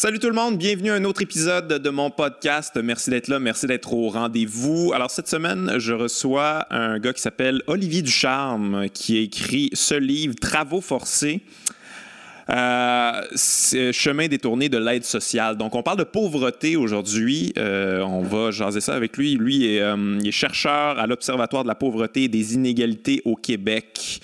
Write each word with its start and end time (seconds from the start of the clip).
Salut 0.00 0.20
tout 0.20 0.28
le 0.28 0.32
monde, 0.32 0.58
bienvenue 0.58 0.92
à 0.92 0.94
un 0.94 1.02
autre 1.02 1.22
épisode 1.22 1.66
de 1.66 1.90
mon 1.90 2.08
podcast. 2.08 2.78
Merci 2.80 3.10
d'être 3.10 3.26
là, 3.26 3.40
merci 3.40 3.66
d'être 3.66 3.92
au 3.92 4.10
rendez-vous. 4.10 4.92
Alors 4.94 5.10
cette 5.10 5.26
semaine, 5.26 5.72
je 5.78 5.92
reçois 5.92 6.72
un 6.72 7.00
gars 7.00 7.12
qui 7.12 7.20
s'appelle 7.20 7.64
Olivier 7.66 8.02
Ducharme 8.02 8.88
qui 8.90 9.18
a 9.18 9.22
écrit 9.22 9.70
ce 9.72 9.96
livre 9.96 10.36
Travaux 10.40 10.80
forcés. 10.80 11.40
Euh, 12.50 13.92
chemin 13.92 14.26
détourné 14.26 14.70
de 14.70 14.78
l'aide 14.78 15.04
sociale. 15.04 15.56
Donc, 15.56 15.74
on 15.74 15.82
parle 15.82 15.98
de 15.98 16.04
pauvreté 16.04 16.76
aujourd'hui. 16.76 17.52
Euh, 17.58 18.00
on 18.00 18.22
va 18.22 18.50
jaser 18.50 18.80
ça 18.80 18.94
avec 18.94 19.18
lui. 19.18 19.34
Lui 19.34 19.74
est, 19.74 19.82
euh, 19.82 20.18
il 20.20 20.28
est 20.28 20.32
chercheur 20.32 20.98
à 20.98 21.06
l'Observatoire 21.06 21.62
de 21.62 21.68
la 21.68 21.74
pauvreté 21.74 22.24
et 22.24 22.28
des 22.28 22.54
inégalités 22.54 23.20
au 23.26 23.36
Québec. 23.36 24.20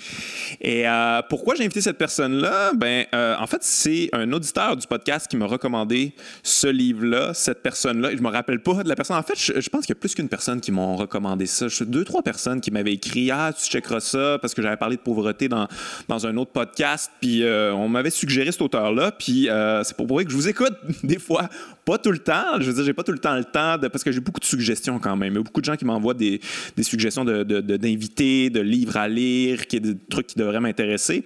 Et 0.61 0.85
pourquoi 1.29 1.55
j'ai 1.55 1.63
invité 1.63 1.81
cette 1.81 1.97
personne-là? 1.97 2.73
Ben, 2.73 3.05
en 3.13 3.47
fait, 3.47 3.61
c'est 3.61 4.09
un 4.13 4.31
auditeur 4.31 4.75
du 4.77 4.87
podcast 4.87 5.27
qui 5.27 5.37
m'a 5.37 5.45
recommandé 5.45 6.13
ce 6.43 6.67
livre-là, 6.67 7.33
cette 7.33 7.61
personne-là. 7.61 8.15
Je 8.15 8.21
me 8.21 8.29
rappelle 8.29 8.61
pas 8.61 8.83
de 8.83 8.89
la 8.89 8.95
personne. 8.95 9.17
En 9.17 9.23
fait, 9.23 9.37
je, 9.37 9.69
pense 9.69 9.85
qu'il 9.85 9.93
y 9.93 9.97
a 9.97 9.99
plus 9.99 10.15
qu'une 10.15 10.29
personne 10.29 10.61
qui 10.61 10.71
m'ont 10.71 10.95
recommandé 10.95 11.45
ça. 11.45 11.67
Je, 11.67 11.83
deux, 11.83 12.05
trois 12.05 12.23
personnes 12.23 12.61
qui 12.61 12.71
m'avaient 12.71 12.93
écrit 12.93 13.31
Ah, 13.31 13.51
tu 13.53 13.69
checkeras 13.69 13.99
ça 13.99 14.37
parce 14.41 14.53
que 14.53 14.61
j'avais 14.61 14.77
parlé 14.77 14.95
de 14.95 15.01
pauvreté 15.01 15.47
dans, 15.47 15.67
dans 16.07 16.25
un 16.25 16.37
autre 16.37 16.51
podcast. 16.51 17.11
Puis 17.19 17.43
on 17.45 17.89
m'avait 17.89 18.09
suggéré 18.15 18.51
cet 18.51 18.61
auteur-là. 18.61 19.11
Puis 19.11 19.49
euh, 19.49 19.83
c'est 19.83 19.95
pour 19.95 20.07
prouver 20.07 20.25
que 20.25 20.31
je 20.31 20.35
vous 20.35 20.47
écoute 20.47 20.73
des 21.03 21.19
fois. 21.19 21.49
Pas 21.85 21.97
tout 21.97 22.11
le 22.11 22.19
temps. 22.19 22.59
Je 22.59 22.65
veux 22.65 22.73
dire, 22.73 22.83
j'ai 22.83 22.93
pas 22.93 23.03
tout 23.03 23.11
le 23.11 23.19
temps 23.19 23.35
le 23.35 23.43
temps 23.43 23.77
de, 23.77 23.87
parce 23.87 24.03
que 24.03 24.11
j'ai 24.11 24.19
beaucoup 24.19 24.39
de 24.39 24.45
suggestions 24.45 24.99
quand 24.99 25.15
même. 25.15 25.33
Il 25.33 25.37
y 25.37 25.39
a 25.39 25.43
beaucoup 25.43 25.61
de 25.61 25.65
gens 25.65 25.75
qui 25.75 25.85
m'envoient 25.85 26.13
des, 26.13 26.39
des 26.75 26.83
suggestions 26.83 27.23
d'invités, 27.23 27.61
de, 27.61 27.77
d'invités, 27.77 28.49
de 28.49 28.61
livres 28.61 28.97
à 28.97 29.07
lire, 29.07 29.67
qui, 29.67 29.79
des 29.79 29.95
trucs 30.09 30.27
qui 30.27 30.39
devraient 30.39 30.59
m'intéresser. 30.59 31.25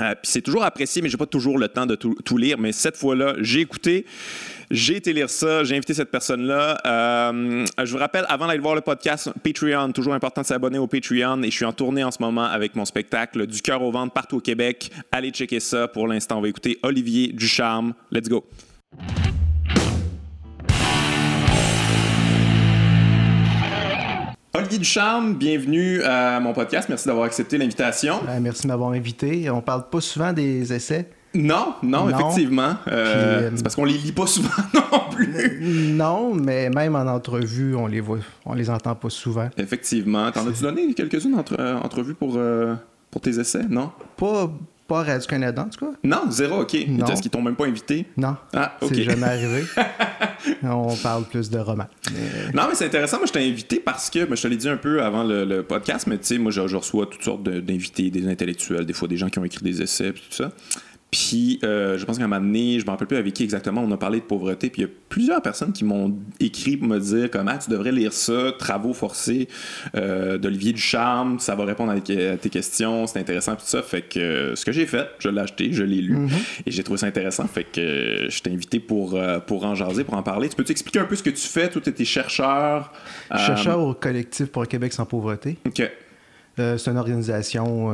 Euh, 0.00 0.14
c'est 0.22 0.40
toujours 0.40 0.64
apprécié, 0.64 1.02
mais 1.02 1.08
j'ai 1.08 1.16
pas 1.16 1.26
toujours 1.26 1.58
le 1.58 1.68
temps 1.68 1.86
de 1.86 1.94
tout, 1.94 2.16
tout 2.24 2.36
lire. 2.36 2.58
Mais 2.58 2.72
cette 2.72 2.96
fois-là, 2.96 3.34
j'ai 3.40 3.60
écouté, 3.60 4.06
j'ai 4.70 4.96
été 4.96 5.12
lire 5.12 5.30
ça, 5.30 5.62
j'ai 5.64 5.76
invité 5.76 5.94
cette 5.94 6.10
personne-là. 6.10 6.80
Euh, 6.84 7.64
je 7.82 7.92
vous 7.92 7.98
rappelle, 7.98 8.24
avant 8.28 8.46
d'aller 8.46 8.60
voir 8.60 8.74
le 8.74 8.80
podcast, 8.80 9.30
Patreon, 9.42 9.92
toujours 9.92 10.14
important 10.14 10.42
de 10.42 10.46
s'abonner 10.46 10.78
au 10.78 10.86
Patreon. 10.86 11.42
Et 11.42 11.50
je 11.50 11.56
suis 11.56 11.64
en 11.64 11.72
tournée 11.72 12.02
en 12.02 12.10
ce 12.10 12.18
moment 12.20 12.44
avec 12.44 12.74
mon 12.74 12.84
spectacle 12.84 13.46
Du 13.46 13.62
cœur 13.62 13.82
au 13.82 13.92
ventre 13.92 14.12
partout 14.12 14.38
au 14.38 14.40
Québec. 14.40 14.90
Allez 15.12 15.30
checker 15.30 15.60
ça. 15.60 15.86
Pour 15.86 16.08
l'instant, 16.08 16.38
on 16.38 16.40
va 16.40 16.48
écouter 16.48 16.78
Olivier 16.82 17.28
Ducharme. 17.28 17.94
Let's 18.10 18.28
go. 18.28 18.44
Olivier 24.56 24.78
Ducharme, 24.78 25.34
bienvenue 25.34 26.02
à 26.02 26.38
mon 26.38 26.52
podcast. 26.52 26.88
Merci 26.88 27.06
d'avoir 27.08 27.24
accepté 27.26 27.58
l'invitation. 27.58 28.20
Ben, 28.24 28.38
merci 28.40 28.62
de 28.62 28.68
m'avoir 28.68 28.90
invité. 28.90 29.50
On 29.50 29.60
parle 29.60 29.88
pas 29.90 30.00
souvent 30.00 30.32
des 30.32 30.72
essais. 30.72 31.08
Non, 31.34 31.74
non, 31.82 32.06
Non. 32.06 32.16
effectivement. 32.30 32.74
Euh, 32.86 33.48
euh, 33.48 33.50
c'est 33.56 33.62
parce 33.64 33.74
qu'on 33.74 33.84
les 33.84 33.98
lit 33.98 34.12
pas 34.12 34.28
souvent 34.28 34.50
non 34.74 35.00
plus. 35.10 35.58
Non, 35.60 36.34
mais 36.34 36.70
même 36.70 36.94
en 36.94 37.00
entrevue, 37.08 37.74
on 37.74 37.88
les 37.88 38.00
voit, 38.00 38.18
on 38.46 38.54
les 38.54 38.70
entend 38.70 38.94
pas 38.94 39.10
souvent. 39.10 39.48
Effectivement. 39.58 40.30
T'en 40.30 40.46
as-tu 40.46 40.62
donné 40.62 40.94
quelques-unes 40.94 41.34
entre, 41.34 41.56
euh, 41.58 41.76
entrevues 41.78 42.14
pour, 42.14 42.34
euh, 42.36 42.74
pour 43.10 43.20
tes 43.20 43.36
essais? 43.40 43.64
Non? 43.68 43.90
Pas, 44.16 44.48
pas 44.86 45.02
Radio-Canada, 45.02 45.62
en 45.62 45.68
tout 45.68 45.86
cas? 45.86 45.92
Non, 46.04 46.30
zéro, 46.30 46.60
OK. 46.62 46.76
Non. 46.88 47.06
Est-ce 47.06 47.22
qu'ils 47.22 47.30
t'ont 47.30 47.42
même 47.42 47.56
pas 47.56 47.66
invité? 47.66 48.06
Non, 48.16 48.36
Ah, 48.54 48.76
OK. 48.80 48.90
c'est 48.94 49.02
jamais 49.02 49.26
arrivé. 49.26 49.64
on 50.62 50.94
parle 50.96 51.24
plus 51.24 51.50
de 51.50 51.58
romans. 51.58 51.86
Mais- 52.12 52.52
Non, 52.52 52.66
mais 52.68 52.74
c'est 52.74 52.86
intéressant. 52.86 53.18
Moi, 53.18 53.26
je 53.26 53.32
t'ai 53.32 53.48
invité 53.48 53.80
parce 53.80 54.10
que, 54.10 54.24
ben, 54.24 54.36
je 54.36 54.42
te 54.42 54.48
l'ai 54.48 54.56
dit 54.56 54.68
un 54.68 54.76
peu 54.76 55.02
avant 55.02 55.24
le, 55.24 55.44
le 55.44 55.62
podcast, 55.62 56.06
mais 56.06 56.18
tu 56.18 56.26
sais, 56.26 56.38
moi, 56.38 56.50
je, 56.52 56.66
je 56.66 56.76
reçois 56.76 57.06
toutes 57.06 57.22
sortes 57.24 57.42
d'invités, 57.42 58.10
des 58.10 58.28
intellectuels, 58.28 58.84
des 58.86 58.92
fois 58.92 59.08
des 59.08 59.16
gens 59.16 59.28
qui 59.28 59.38
ont 59.38 59.44
écrit 59.44 59.64
des 59.64 59.82
essais, 59.82 60.12
puis 60.12 60.22
tout 60.28 60.34
ça. 60.36 60.52
Puis, 61.16 61.60
euh, 61.62 61.96
je 61.96 62.04
pense 62.04 62.18
qu'à 62.18 62.24
un 62.24 62.26
moment 62.26 62.44
donné, 62.44 62.80
je 62.80 62.84
me 62.84 62.90
rappelle 62.90 63.06
plus 63.06 63.16
avec 63.16 63.34
qui 63.34 63.44
exactement, 63.44 63.80
on 63.82 63.92
a 63.92 63.96
parlé 63.96 64.18
de 64.18 64.24
pauvreté, 64.24 64.68
puis 64.68 64.82
il 64.82 64.84
y 64.86 64.88
a 64.88 64.90
plusieurs 65.08 65.40
personnes 65.42 65.72
qui 65.72 65.84
m'ont 65.84 66.18
écrit 66.40 66.76
pour 66.76 66.88
me 66.88 66.98
dire 66.98 67.30
comment 67.30 67.56
tu 67.56 67.70
devrais 67.70 67.92
lire 67.92 68.12
ça, 68.12 68.50
Travaux 68.58 68.92
forcés 68.92 69.46
euh, 69.94 70.38
d'Olivier 70.38 70.72
Ducharme, 70.72 71.38
ça 71.38 71.54
va 71.54 71.64
répondre 71.66 71.92
à, 71.92 72.00
tes- 72.00 72.36
questions, 72.50 73.06
c'est 73.06 73.20
intéressant, 73.20 73.54
puis 73.54 73.62
tout 73.62 73.70
ça. 73.70 73.80
Fait 73.82 74.02
que 74.02 74.18
euh, 74.18 74.56
ce 74.56 74.64
que 74.64 74.72
j'ai 74.72 74.86
fait, 74.86 75.06
je 75.20 75.28
l'ai 75.28 75.40
acheté, 75.40 75.72
je 75.72 75.84
l'ai 75.84 76.00
lu, 76.00 76.18
et 76.66 76.72
j'ai 76.72 76.82
trouvé 76.82 76.98
ça 76.98 77.06
intéressant. 77.06 77.46
Fait 77.46 77.62
que 77.62 78.26
je 78.28 78.42
t'ai 78.42 78.50
invité 78.50 78.80
pour, 78.80 79.16
pour 79.46 79.64
en 79.66 79.76
jaser, 79.76 80.02
pour 80.02 80.14
en 80.14 80.22
parler. 80.24 80.48
Tu 80.48 80.56
peux-tu 80.56 80.72
expliquer 80.72 80.98
un 80.98 81.04
peu 81.04 81.14
ce 81.14 81.22
que 81.22 81.30
tu 81.30 81.46
fais? 81.46 81.68
Toi, 81.68 81.80
tu 81.80 81.90
étais 81.90 82.04
chercheur. 82.04 82.90
euh, 83.32 83.36
Chercheur 83.38 83.78
au 83.78 83.94
collectif 83.94 84.46
pour 84.46 84.62
un 84.62 84.66
Québec 84.66 84.92
sans 84.92 85.06
pauvreté. 85.06 85.58
OK. 85.64 85.88
C'est 86.56 86.88
une 86.88 86.98
organisation 86.98 87.92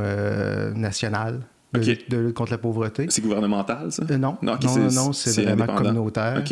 nationale 0.75 1.41
de, 1.73 1.81
lutte- 1.81 2.11
de 2.11 2.17
lutte 2.19 2.35
contre 2.35 2.53
la 2.53 2.59
pauvreté. 2.59 3.07
C'est 3.11 3.23
gouvernemental, 3.23 3.93
ça? 3.93 4.03
Euh, 4.11 4.17
non, 4.19 4.37
Non, 4.43 4.55
non, 4.63 5.13
c'est- 5.13 5.43
non, 5.45 5.55
vraiment 5.55 5.67
communautaire. 5.77 6.43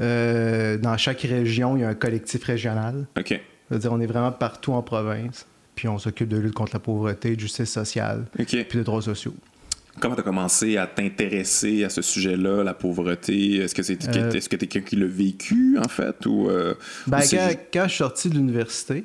Euh, 0.00 0.76
dans 0.78 0.96
chaque 0.96 1.20
région, 1.20 1.76
il 1.76 1.80
y 1.80 1.84
a 1.84 1.88
un 1.88 1.94
collectif 1.94 2.42
régional. 2.44 3.06
OK. 3.18 3.40
C'est-à-dire, 3.68 3.92
on 3.92 4.00
est 4.00 4.06
vraiment 4.06 4.32
partout 4.32 4.72
en 4.72 4.82
province. 4.82 5.46
Puis 5.74 5.88
on 5.88 5.98
s'occupe 5.98 6.28
de 6.28 6.36
lutte 6.36 6.54
contre 6.54 6.72
la 6.74 6.80
pauvreté, 6.80 7.34
de 7.34 7.40
justice 7.40 7.70
sociale, 7.70 8.24
puis 8.36 8.46
de 8.78 8.82
droits 8.82 9.02
sociaux. 9.02 9.34
Comment 10.00 10.14
tu 10.16 10.20
as 10.20 10.24
commencé 10.24 10.76
à 10.76 10.86
t'intéresser 10.88 11.84
à 11.84 11.88
ce 11.88 12.02
sujet-là, 12.02 12.62
la 12.64 12.74
pauvreté? 12.74 13.56
Est-ce 13.58 13.74
que 13.74 13.82
c'est 13.82 13.98
Euh, 14.08 14.30
est-ce 14.32 14.48
que 14.48 14.56
t'es 14.56 14.66
quelqu'un 14.66 14.88
qui 14.88 14.96
l'a 14.96 15.06
vécu, 15.06 15.78
en 15.78 15.88
fait? 15.88 16.26
Ou, 16.26 16.48
euh, 16.48 16.74
Ben, 17.06 17.18
ou 17.18 17.20
quand, 17.30 17.50
quand 17.72 17.82
je 17.84 17.88
suis 17.88 17.98
sorti 17.98 18.28
de 18.28 18.34
l'université, 18.34 19.04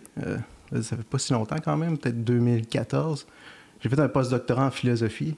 ça 0.74 0.96
fait 0.98 1.04
pas 1.08 1.20
si 1.20 1.34
longtemps 1.34 1.58
quand 1.64 1.78
même, 1.78 1.98
peut-être 1.98 2.24
2014, 2.24 3.28
j'ai 3.82 3.90
fait 3.90 4.00
un 4.00 4.10
postdoctorat 4.10 4.68
en 4.68 4.72
philosophie. 4.72 5.36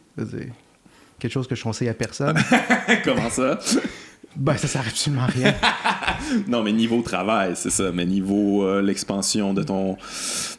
Quelque 1.19 1.31
chose 1.31 1.47
que 1.47 1.55
je 1.55 1.63
conseille 1.63 1.89
à 1.89 1.93
personne. 1.93 2.37
Comment 3.03 3.29
ça? 3.29 3.59
ben, 4.35 4.55
ça 4.57 4.67
sert 4.67 4.81
absolument 4.87 5.23
à 5.23 5.27
rien. 5.27 5.53
non, 6.47 6.63
mais 6.63 6.71
niveau 6.71 7.01
travail, 7.01 7.53
c'est 7.55 7.69
ça. 7.69 7.91
Mais 7.91 8.05
niveau 8.05 8.63
euh, 8.63 8.81
l'expansion 8.81 9.53
de 9.53 9.63
ton, 9.63 9.97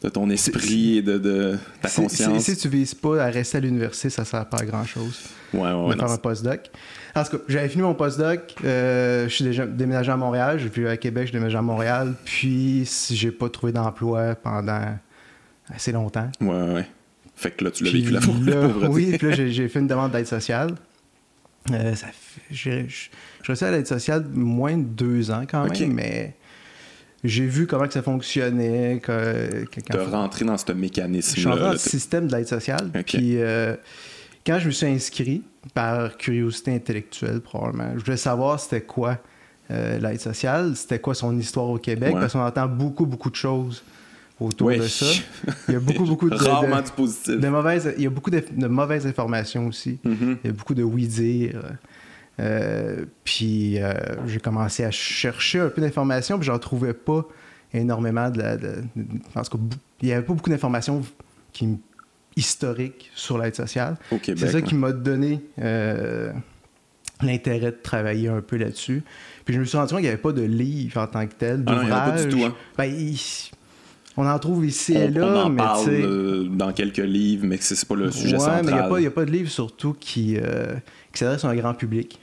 de 0.02 0.08
ton 0.08 0.28
esprit 0.30 0.98
et 0.98 1.02
de, 1.02 1.18
de 1.18 1.58
ta 1.80 1.88
conscience. 1.88 2.42
Si, 2.44 2.56
tu 2.56 2.68
vises 2.68 2.94
pas 2.94 3.24
à 3.24 3.26
rester 3.26 3.58
à 3.58 3.60
l'université, 3.60 4.10
ça 4.10 4.24
sert 4.24 4.46
pas 4.46 4.58
à 4.58 4.64
grand-chose. 4.64 5.20
Ouais, 5.54 5.60
ouais, 5.60 5.72
ouais, 5.72 5.94
de 5.94 6.00
non, 6.00 6.06
faire 6.06 6.10
un 6.10 6.18
postdoc. 6.18 6.70
En 7.14 7.24
tout 7.24 7.36
cas, 7.36 7.42
j'avais 7.48 7.68
fini 7.68 7.82
mon 7.82 7.94
postdoc, 7.94 8.54
euh, 8.64 9.28
je 9.28 9.34
suis 9.34 9.44
déjà 9.44 9.66
déménagé 9.66 10.10
à 10.10 10.16
Montréal, 10.16 10.58
j'ai 10.58 10.68
vu 10.68 10.88
à 10.88 10.96
Québec, 10.96 11.26
je 11.26 11.32
déménagé 11.32 11.58
à 11.58 11.62
Montréal, 11.62 12.14
puis 12.24 12.84
si 12.86 13.16
j'ai 13.16 13.30
pas 13.30 13.50
trouvé 13.50 13.72
d'emploi 13.72 14.34
pendant 14.34 14.96
assez 15.74 15.92
longtemps. 15.92 16.30
ouais, 16.40 16.72
ouais. 16.72 16.86
Fait 17.42 17.50
que 17.50 17.64
là, 17.64 17.70
tu 17.70 17.84
l'as 17.84 17.90
vécu 17.90 18.10
la. 18.10 18.20
Oui, 18.88 19.16
puis 19.18 19.28
là, 19.28 19.34
j'ai, 19.34 19.68
fait 19.68 19.80
une 19.80 19.86
demande 19.88 20.12
d'aide 20.12 20.26
sociale. 20.26 20.74
Euh, 21.70 21.94
ça 21.94 22.08
je 22.50 22.70
je 22.88 22.94
suis 22.94 23.10
resté 23.46 23.66
à 23.66 23.70
l'aide 23.70 23.86
sociale 23.86 24.24
moins 24.32 24.76
de 24.76 24.82
deux 24.82 25.30
ans 25.30 25.44
quand 25.48 25.68
même, 25.68 25.92
mais 25.92 26.34
j'ai 27.24 27.46
vu 27.46 27.66
comment 27.68 27.86
que 27.86 27.92
ça 27.92 28.02
fonctionnait. 28.02 29.00
Que, 29.02 29.64
que- 29.66 29.80
quand 29.88 29.96
De 29.96 30.02
rentrer 30.02 30.44
dans 30.44 30.56
ce 30.56 30.64
je 30.66 30.72
suis 30.72 30.80
mécanisme-là. 30.80 31.50
rentré 31.50 31.64
dans 31.66 31.72
le 31.72 31.78
système 31.78 32.26
de 32.26 32.34
l'aide 32.36 32.48
sociale. 32.48 32.90
Puis 33.06 33.36
euh, 33.40 33.76
quand 34.46 34.58
je 34.58 34.66
me 34.66 34.70
suis 34.72 34.86
inscrit, 34.86 35.42
par 35.74 36.16
curiosité 36.16 36.74
intellectuelle 36.74 37.40
probablement, 37.40 37.92
je 37.96 38.04
voulais 38.04 38.16
savoir 38.16 38.58
c'était 38.58 38.80
quoi 38.80 39.18
euh, 39.70 39.98
l'aide 40.00 40.20
sociale, 40.20 40.74
c'était 40.74 40.98
quoi 40.98 41.14
son 41.14 41.38
histoire 41.38 41.68
au 41.68 41.78
Québec, 41.78 42.14
Ouais. 42.14 42.20
parce 42.20 42.32
qu'on 42.32 42.40
entend 42.44 42.66
beaucoup, 42.66 43.06
beaucoup 43.06 43.30
de 43.30 43.36
choses 43.36 43.82
autour 44.40 44.70
de 44.70 44.82
ça. 44.82 45.06
Il 45.68 45.74
y 45.74 45.76
a 45.76 45.80
beaucoup, 45.80 46.04
beaucoup 46.04 46.28
de, 46.30 46.34
Rarement 46.34 46.80
de, 46.80 46.86
du 46.86 46.92
positif. 46.92 47.38
de 47.38 47.48
mauvaises... 47.48 47.94
Il 47.96 48.02
y 48.04 48.06
a 48.06 48.10
beaucoup 48.10 48.30
de, 48.30 48.42
de 48.50 48.66
mauvaises 48.66 49.06
informations 49.06 49.66
aussi. 49.66 49.98
Mhm. 50.04 50.38
Il 50.42 50.46
y 50.48 50.50
a 50.50 50.52
beaucoup 50.52 50.74
de 50.74 50.82
oui-dire. 50.82 51.60
Euh, 52.40 53.04
puis 53.24 53.80
euh, 53.80 53.92
j'ai 54.26 54.40
commencé 54.40 54.84
à 54.84 54.90
chercher 54.90 55.60
un 55.60 55.68
peu 55.68 55.80
d'informations, 55.82 56.38
puis 56.38 56.46
j'en 56.46 56.58
trouvais 56.58 56.94
pas 56.94 57.26
énormément 57.74 58.30
de 58.30 58.38
la. 58.38 58.56
de- 58.56 58.82
de- 58.96 59.04
en 59.34 59.42
tout 59.42 59.50
cas, 59.50 59.58
bou- 59.58 59.76
il 60.00 60.08
y 60.08 60.12
avait 60.12 60.24
pas 60.24 60.32
beaucoup 60.32 60.50
d'informations 60.50 61.02
qui 61.52 61.78
historiques 62.34 63.10
sur 63.14 63.36
l'aide 63.36 63.54
sociale. 63.54 63.96
C'est 64.24 64.38
ça 64.38 64.54
ouais. 64.54 64.62
qui 64.62 64.74
m'a 64.74 64.90
donné 64.92 65.40
euh, 65.60 66.32
l'intérêt 67.20 67.70
de 67.72 67.76
travailler 67.82 68.28
un 68.28 68.40
peu 68.40 68.56
là-dessus. 68.56 69.02
Puis 69.44 69.54
je 69.54 69.60
me 69.60 69.64
suis 69.66 69.76
rendu 69.76 69.90
compte 69.90 69.98
qu'il 69.98 70.06
n'y 70.08 70.12
avait 70.12 70.16
pas 70.22 70.32
de 70.32 70.42
livre 70.42 70.98
en 71.02 71.06
tant 71.06 71.26
que 71.26 71.34
tel, 71.34 71.62
Ah 71.66 71.74
non, 71.74 71.82
il 71.82 71.88
y 71.88 71.92
en 71.92 71.94
a 71.96 72.00
pas 72.10 72.22
du 72.22 72.28
d'ouvrage. 72.30 72.50
tout, 72.50 72.56
hein. 72.56 72.56
Ben, 72.78 72.84
il- 72.86 73.20
on 74.16 74.26
en 74.26 74.38
trouve 74.38 74.66
ici 74.66 74.92
et 74.94 75.08
là, 75.08 75.26
on 75.26 75.40
en 75.46 75.48
mais 75.50 75.56
parle 75.56 75.84
tu 75.84 75.90
sais- 75.90 76.02
euh, 76.02 76.44
dans 76.44 76.72
quelques 76.72 76.96
livres, 76.98 77.46
mais 77.46 77.56
c'est 77.60 77.86
pas 77.86 77.94
le 77.94 78.10
sujet 78.10 78.34
ouais, 78.34 78.38
central. 78.38 78.64
mais 78.64 78.70
il 78.72 78.74
n'y 78.74 78.80
a, 78.80 78.88
pas- 78.88 79.00
il 79.00 79.04
y 79.04 79.06
a 79.06 79.10
pas 79.10 79.24
de 79.24 79.30
livre 79.30 79.50
surtout 79.50 79.94
qui, 79.98 80.36
euh, 80.36 80.74
qui 81.12 81.18
s'adresse 81.20 81.44
à 81.44 81.48
un 81.48 81.56
grand 81.56 81.74
public. 81.74 82.18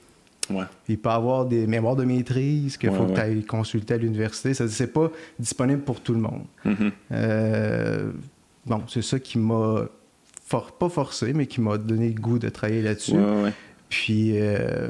Ouais. 0.51 0.65
Il 0.87 0.97
peut 0.97 1.09
y 1.09 1.11
avoir 1.11 1.45
des 1.45 1.67
mémoires 1.67 1.95
de 1.95 2.03
maîtrise 2.05 2.75
qu'il 2.77 2.89
Ouais, 2.89 2.95
faut 2.97 3.03
ouais. 3.03 3.09
que 3.09 3.15
tu 3.15 3.21
ailles 3.21 3.43
consulter 3.45 3.93
à 3.93 3.97
l'université. 3.97 4.53
Ça 4.55 4.67
C'est 4.67 4.91
pas 4.91 5.11
disponible 5.37 5.81
pour 5.81 6.01
tout 6.01 6.13
le 6.13 6.19
monde. 6.21 6.41
Mhm. 6.65 6.91
Euh, 7.11 8.11
bon, 8.65 8.81
c'est 8.87 9.03
ça 9.03 9.19
qui 9.19 9.37
m'a 9.37 9.85
for- 10.45 10.71
pas 10.71 10.89
forcé, 10.89 11.33
mais 11.33 11.45
qui 11.45 11.61
m'a 11.61 11.77
donné 11.77 12.09
le 12.09 12.19
goût 12.19 12.39
de 12.39 12.49
travailler 12.49 12.81
là-dessus. 12.81 13.13
Puis 13.89 14.31
euh, 14.35 14.89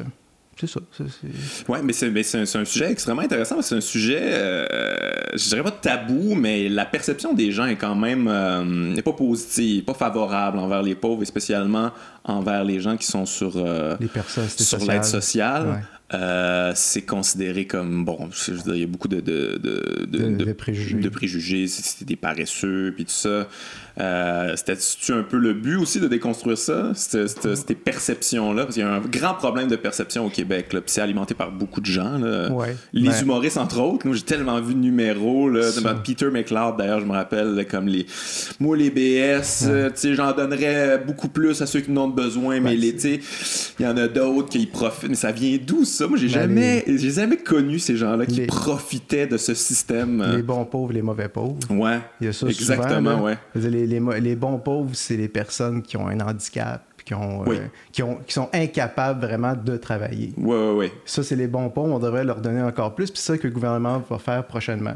c'est 0.60 0.68
ça. 0.68 0.80
Ouais, 1.68 1.82
mais 1.84 1.94
c'est 1.94 2.10
mais 2.10 2.24
c'est 2.24 2.38
un, 2.56 2.66
sujet 2.66 2.92
extrêmement 2.92 3.22
intéressant. 3.22 3.62
C'est 3.62 3.76
un 3.76 3.82
sujet, 3.82 4.20
euh, 4.22 4.66
je 5.34 5.48
dirais 5.50 5.64
pas 5.64 5.72
tabou, 5.72 6.36
mais 6.36 6.70
la 6.70 6.86
perception 6.86 7.34
des 7.34 7.52
gens 7.52 7.66
est 7.66 7.76
quand 7.78 7.96
même 7.96 8.28
euh, 8.28 8.64
n'est 8.64 9.02
pas 9.02 9.14
positive, 9.14 9.84
pas 9.84 9.94
favorable 9.94 10.58
envers 10.60 10.82
les 10.84 10.96
pauvres 10.96 11.22
et 11.24 11.26
spécialement 11.26 11.92
envers 12.24 12.64
les 12.64 12.80
gens 12.80 12.98
qui 12.98 13.08
sont 13.08 13.26
sur, 13.26 13.54
euh, 13.56 13.96
les 14.00 14.08
personnes, 14.08 14.48
c'était 14.48 14.64
sur 14.64 14.80
social. 14.80 14.96
l'aide 14.96 15.06
sociale. 15.06 15.68
Ouais. 15.68 15.80
euh, 16.14 16.72
c'est 16.76 17.04
considéré 17.04 17.66
comme 17.66 18.04
bon 18.06 18.30
je 18.32 18.52
veux 18.52 18.58
dire, 18.64 18.76
il 18.76 18.82
y 18.82 18.84
a 18.84 18.88
beaucoup 18.88 19.08
de 19.08 19.20
de, 19.22 19.58
de, 19.62 20.06
de, 20.08 20.18
De- 20.30 20.46
de 20.46 20.54
préjugés. 20.54 20.98
de 20.98 21.10
préjugés 21.10 21.68
c'est 21.68 22.04
des 22.06 22.16
paresseux 22.16 22.92
puis 22.96 23.06
tout 23.06 23.12
ça 23.12 23.48
euh, 24.00 24.56
c'était 24.56 25.14
un 25.14 25.24
peu 25.24 25.38
le 25.38 25.54
but 25.54 25.76
aussi 25.78 26.00
de 26.00 26.08
déconstruire 26.08 26.58
ça 26.58 26.92
ces 26.96 27.76
perceptions 27.76 28.54
là 28.54 28.64
parce 28.64 28.76
qu'il 28.76 28.84
y 28.84 28.88
a 28.88 28.92
un 28.94 29.00
grand 29.00 29.34
problème 29.34 29.68
de 29.68 29.76
perception 29.76 30.26
au 30.26 30.30
Québec 30.30 30.74
là, 30.74 30.82
puis 30.82 30.92
c'est 30.92 31.02
alimenté 31.02 31.34
par 31.34 31.52
beaucoup 31.52 31.82
de 31.82 31.86
gens 31.86 32.18
là. 32.18 32.52
Ouais. 32.52 32.76
les 32.94 33.22
humoristes 33.22 33.58
entre 33.58 33.80
autres 33.82 34.06
moi 34.08 34.16
j'ai 34.16 34.24
tellement 34.24 34.60
vu 34.62 34.74
de 34.74 34.80
numéros 34.80 35.50
là, 35.50 35.62
de 35.72 36.02
Peter 36.04 36.30
McLeod 36.32 36.78
d'ailleurs 36.78 37.00
je 37.00 37.06
me 37.06 37.12
rappelle 37.14 37.66
comme 37.70 37.88
les 37.88 38.06
moi 38.60 38.78
les 38.78 38.90
BS 38.90 39.66
euh, 39.68 39.90
sais 39.94 40.14
j'en 40.16 40.32
donnerais 40.34 40.98
beaucoup 41.06 41.30
plus 41.30 41.62
à 41.62 41.66
ceux 41.66 41.80
qui 41.82 41.92
en 41.92 41.98
ont 41.98 42.08
besoin 42.08 42.60
mais 42.60 42.76
les 42.76 42.90
il 43.80 43.86
y 43.86 43.88
en 43.88 43.96
a 43.98 44.08
d'autres 44.08 44.50
qui 44.50 44.66
profitent 44.66 45.10
mais 45.10 45.16
ça 45.16 45.32
vient 45.32 45.58
d'où 45.66 45.86
ça? 45.86 46.08
Moi 46.08 46.18
j'ai 46.18 46.28
Ben, 46.28 46.34
jamais 46.34 46.84
j'ai 46.88 47.12
jamais 47.12 47.38
connu 47.38 47.80
ces 47.80 47.96
gens 47.96 48.16
là 48.16 48.26
qui 48.26 48.36
Les- 48.42 48.46
profitaient 48.48 49.28
de 49.28 49.38
ce 49.38 49.54
système 49.54 50.22
euh, 50.22 50.38
Les 50.38 50.44
bons 50.44 50.66
pauvres, 50.66 50.92
les 50.94 51.02
mauvais 51.02 51.30
pauvres. 51.30 51.56
ouais 51.70 52.00
Il 52.20 52.28
y 52.28 52.30
a 52.30 52.34
ça 52.34 52.48
exactement 52.48 53.12
souvent, 53.12 53.26
ouais 53.26 53.38
les, 53.90 54.36
bons 54.36 54.58
pauvres, 54.60 54.92
c'est 54.94 55.18
les 55.18 55.28
personnes 55.30 55.82
qui 55.82 55.98
ont 55.98 56.08
un 56.08 56.20
handicap, 56.20 56.84
qui, 57.06 57.14
ont, 57.14 57.42
euh, 57.42 57.46
Oui. 57.48 57.58
qui, 57.92 58.04
ont, 58.04 58.18
qui 58.26 58.34
sont 58.34 58.50
incapables 58.54 59.22
vraiment 59.26 59.54
de 59.56 59.78
travailler. 59.78 60.34
ouais 60.38 60.56
ouais 60.56 60.72
ouais 60.74 60.94
Ça, 61.06 61.24
c'est 61.24 61.36
les 61.36 61.48
bons 61.48 61.70
pauvres. 61.70 61.94
On 61.96 62.00
devrait 62.00 62.24
leur 62.24 62.42
donner 62.42 62.62
encore 62.62 62.96
plus. 62.96 63.10
Puis 63.12 63.20
c'est 63.22 63.34
ça 63.34 63.38
que 63.38 63.48
le 63.48 63.54
gouvernement 63.54 64.04
va 64.10 64.20
faire 64.20 64.46
prochainement. 64.46 64.96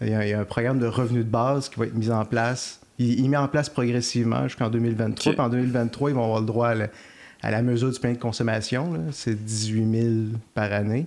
Il 0.00 0.08
y, 0.10 0.14
a, 0.14 0.24
il 0.26 0.30
y 0.30 0.32
a 0.34 0.40
un 0.40 0.44
programme 0.44 0.78
de 0.78 0.86
revenus 0.86 1.24
de 1.24 1.30
base 1.30 1.68
qui 1.68 1.78
va 1.78 1.86
être 1.86 1.94
mis 1.94 2.10
en 2.10 2.24
place. 2.24 2.80
Il, 2.98 3.20
il 3.20 3.28
met 3.30 3.36
en 3.36 3.48
place 3.48 3.68
progressivement 3.68 4.44
jusqu'en 4.48 4.68
2023. 4.70 5.30
Ok. 5.32 5.36
Puis 5.36 5.44
en 5.46 5.48
2023, 5.48 6.10
ils 6.10 6.14
vont 6.14 6.24
avoir 6.24 6.40
le 6.40 6.46
droit 6.46 6.68
à 6.68 6.74
la, 6.74 6.88
à 7.42 7.50
la 7.50 7.62
mesure 7.62 7.90
du 7.92 7.98
panier 8.00 8.16
de 8.16 8.20
consommation. 8.22 8.92
C'est 9.12 9.34
18 9.42 10.00
000 10.02 10.14
par 10.54 10.72
année. 10.72 11.06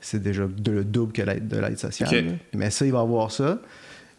C'est 0.00 0.22
déjà 0.22 0.44
de- 0.46 0.70
le 0.70 0.84
double 0.84 1.12
que 1.12 1.22
l'aide 1.22 1.48
de 1.48 1.58
l'aide 1.58 1.78
sociale. 1.78 2.38
Mais 2.54 2.70
ça, 2.70 2.86
il 2.86 2.92
va 2.92 3.00
avoir 3.00 3.30
ça. 3.32 3.58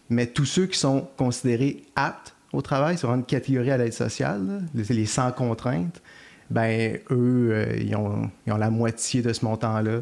Mais 0.09 0.25
tous 0.25 0.45
ceux 0.45 0.65
qui 0.65 0.77
sont 0.77 1.07
considérés 1.17 1.83
aptes 1.95 2.33
au 2.53 2.61
travail, 2.61 2.97
c'est 2.97 3.05
vraiment 3.07 3.19
une 3.21 3.25
catégorie 3.25 3.71
à 3.71 3.77
l'aide 3.77 3.93
sociale, 3.93 4.45
là, 4.47 4.83
les, 4.89 5.05
sans 5.05 5.31
contraintes, 5.31 6.01
ben 6.49 6.97
eux, 7.11 7.49
euh, 7.51 7.77
ils, 7.79 7.95
ont, 7.95 8.29
ils 8.47 8.53
ont 8.53 8.57
la 8.57 8.69
moitié 8.71 9.21
de 9.21 9.31
ce 9.33 9.45
montant-là, 9.45 9.99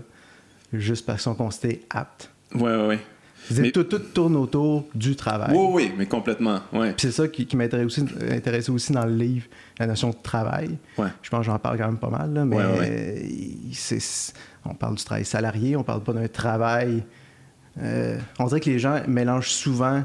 juste 0.73 1.05
parce 1.05 1.17
qu'ils 1.19 1.23
sont 1.31 1.35
considérés 1.35 1.81
aptes. 1.89 2.29
veux 3.49 3.55
dire, 3.55 3.63
Mais- 3.65 3.71
tout, 3.71 3.83
tout 3.83 3.99
tourne 3.99 4.35
autour 4.35 4.85
du 4.95 5.15
travail. 5.15 5.55
oui 5.55 5.67
oui 5.71 5.93
mais 5.97 6.05
complètement 6.05 6.59
ouais 6.73 6.93
c'est 6.97 7.11
ça 7.11 7.27
qui, 7.29 7.45
qui 7.45 7.55
m'intéressait 7.55 7.85
aussi, 7.85 8.05
intéressait 8.31 8.71
aussi 8.71 8.91
dans 8.91 9.05
le 9.05 9.15
livre, 9.15 9.45
la 9.79 9.87
notion 9.87 10.09
de 10.09 10.15
travail. 10.21 10.77
ouais 10.97 11.07
Je 11.21 11.29
pense 11.29 11.41
que 11.41 11.45
j'en 11.45 11.59
parle 11.59 11.77
quand 11.77 11.85
même 11.87 11.97
pas 11.97 12.09
mal, 12.09 12.33
là, 12.33 12.45
mais 12.45 12.55
Ouais, 12.57 12.63
euh, 12.65 13.27
c'est- 13.73 14.33
on 14.65 14.73
parle 14.73 14.95
du 14.95 15.03
travail 15.03 15.23
salarié, 15.25 15.75
on 15.77 15.83
parle 15.83 16.01
pas 16.03 16.13
d'un 16.13 16.27
travail. 16.27 17.03
euh, 17.81 18.17
on 18.39 18.45
dirait 18.47 18.59
que 18.59 18.69
les 18.69 18.79
gens 18.79 19.01
mélangent 19.07 19.51
souvent 19.51 20.03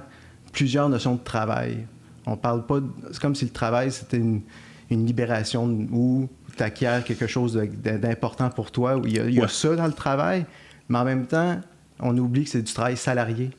plusieurs 0.53 0.89
notions 0.89 1.15
de 1.15 1.23
travail. 1.25 1.87
On 2.27 2.37
parle 2.37 2.67
pas. 2.67 2.81
de- 2.81 2.89
C'est 3.11 3.21
comme 3.21 3.35
si 3.35 3.45
le 3.45 3.51
travail 3.51 3.91
c'était 3.91 4.17
une, 4.19 4.43
une 4.91 5.05
libération 5.07 5.65
où 5.93 6.29
tu 6.57 6.63
acquiers 6.63 7.01
quelque 7.05 7.27
chose 7.27 7.61
d'important 7.83 8.51
pour 8.51 8.71
toi, 8.71 8.97
où 8.97 9.07
il 9.07 9.17
y 9.17 9.21
a, 9.21 9.25
il 9.27 9.35
y 9.35 9.39
a 9.39 9.43
Ouais. 9.43 9.49
ça 9.49 9.75
dans 9.75 9.87
le 9.87 9.93
travail, 9.93 10.45
mais 10.89 10.99
en 10.99 11.05
même 11.05 11.27
temps, 11.27 11.61
on 12.01 12.17
oublie 12.19 12.45
que 12.45 12.51
c'est 12.51 12.63
du 12.63 12.73
travail 12.73 12.97
salarié. 12.97 13.51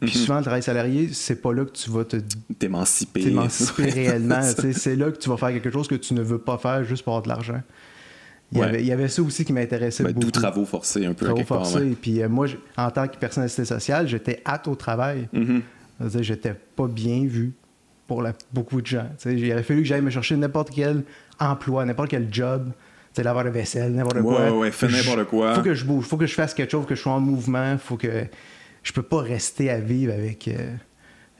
Puis 0.00 0.10
Mhm. 0.10 0.16
souvent, 0.16 0.36
le 0.36 0.42
travail 0.42 0.62
salarié, 0.62 1.08
c'est 1.12 1.40
pas 1.40 1.52
là 1.54 1.64
que 1.64 1.70
tu 1.72 1.88
vas 1.90 2.04
te 2.04 2.16
t'émanciper 2.58 3.22
t'émanciper 3.24 3.82
Ouais. 3.84 3.90
réellement. 3.90 4.42
c'est 4.42 4.94
là 4.96 5.10
que 5.10 5.16
tu 5.18 5.28
vas 5.30 5.36
faire 5.38 5.48
quelque 5.50 5.70
chose 5.70 5.88
que 5.88 5.94
tu 5.94 6.12
ne 6.14 6.22
veux 6.22 6.38
pas 6.38 6.58
faire 6.58 6.84
juste 6.84 7.02
pour 7.02 7.14
avoir 7.14 7.22
de 7.22 7.28
l'argent. 7.28 7.62
Il, 8.52 8.58
y 8.58 8.60
Ouais. 8.60 8.66
avait, 8.68 8.80
il 8.82 8.86
y 8.86 8.92
avait 8.92 9.08
ça 9.08 9.22
aussi 9.22 9.44
qui 9.44 9.52
m'intéressait 9.52 10.04
Ben, 10.04 10.12
beaucoup. 10.12 10.26
d'où 10.26 10.30
travaux 10.30 10.64
forcés 10.66 11.04
un 11.04 11.14
peu 11.14 11.24
Travaux 11.24 11.42
part 11.44 11.58
forcés. 11.66 11.78
ouais. 11.80 11.96
Puis 12.00 12.22
euh, 12.22 12.28
moi, 12.28 12.46
en 12.76 12.90
tant 12.90 13.08
que 13.08 13.16
personne 13.16 13.48
sociale, 13.48 14.06
j'étais 14.06 14.40
hâte 14.46 14.68
au 14.68 14.74
travail. 14.76 15.28
Mhm. 15.32 15.62
C'est-à-dire, 15.98 16.22
j'étais 16.22 16.54
pas 16.76 16.86
bien 16.86 17.24
vu 17.26 17.54
pour 18.06 18.22
la- 18.22 18.32
beaucoup 18.52 18.80
de 18.80 18.86
gens. 18.86 19.06
Il 19.24 19.52
aurait 19.52 19.62
fallu 19.62 19.82
que 19.82 19.88
j'aille 19.88 20.02
me 20.02 20.10
chercher 20.10 20.36
n'importe 20.36 20.70
quel 20.74 21.02
emploi, 21.40 21.84
n'importe 21.84 22.10
quel 22.10 22.28
job. 22.32 22.70
Laver 23.18 23.44
la 23.44 23.50
vaisselle, 23.50 23.92
n'importe 23.94 24.16
Ouais, 24.16 24.22
quoi. 24.22 24.44
ouais, 24.44 24.50
ouais, 24.58 24.70
fais 24.70 24.88
n'importe 24.88 25.24
quoi. 25.24 25.54
Faut 25.54 25.62
que 25.62 25.72
je 25.72 25.86
bouge, 25.86 26.04
faut 26.04 26.18
que 26.18 26.26
je 26.26 26.34
fasse 26.34 26.52
quelque 26.52 26.70
chose, 26.72 26.84
que 26.84 26.94
je 26.94 27.00
sois 27.00 27.12
en 27.14 27.20
mouvement, 27.20 27.78
faut 27.78 27.96
que 27.96 28.24
je 28.82 28.92
peux 28.92 29.00
pas 29.02 29.22
rester 29.22 29.70
à 29.70 29.80
vivre 29.80 30.12
avec 30.12 30.48
euh, 30.48 30.74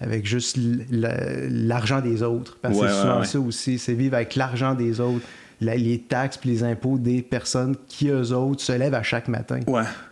avec 0.01 0.25
juste 0.25 0.57
l'argent 0.91 2.01
des 2.01 2.23
autres. 2.23 2.57
Parce 2.63 2.79
que 2.81 2.89
c'est 2.89 2.95
souvent 2.95 3.25
ça 3.25 3.41
aussi, 3.41 3.79
c'est 3.79 3.93
vivre 3.95 4.15
avec 4.17 4.37
l'argent 4.37 4.75
des 4.75 5.01
autres, 5.01 5.25
la- 5.61 5.77
les 5.77 5.99
taxes 6.01 6.39
puis 6.39 6.49
les 6.51 6.65
impôts 6.65 6.99
des 6.99 7.23
personnes 7.23 7.77
qui 7.89 8.09
eux 8.09 8.33
autres 8.33 8.63
se 8.63 8.73
lèvent 8.73 8.95
à 8.95 9.03
chaque 9.03 9.29
matin. 9.29 9.61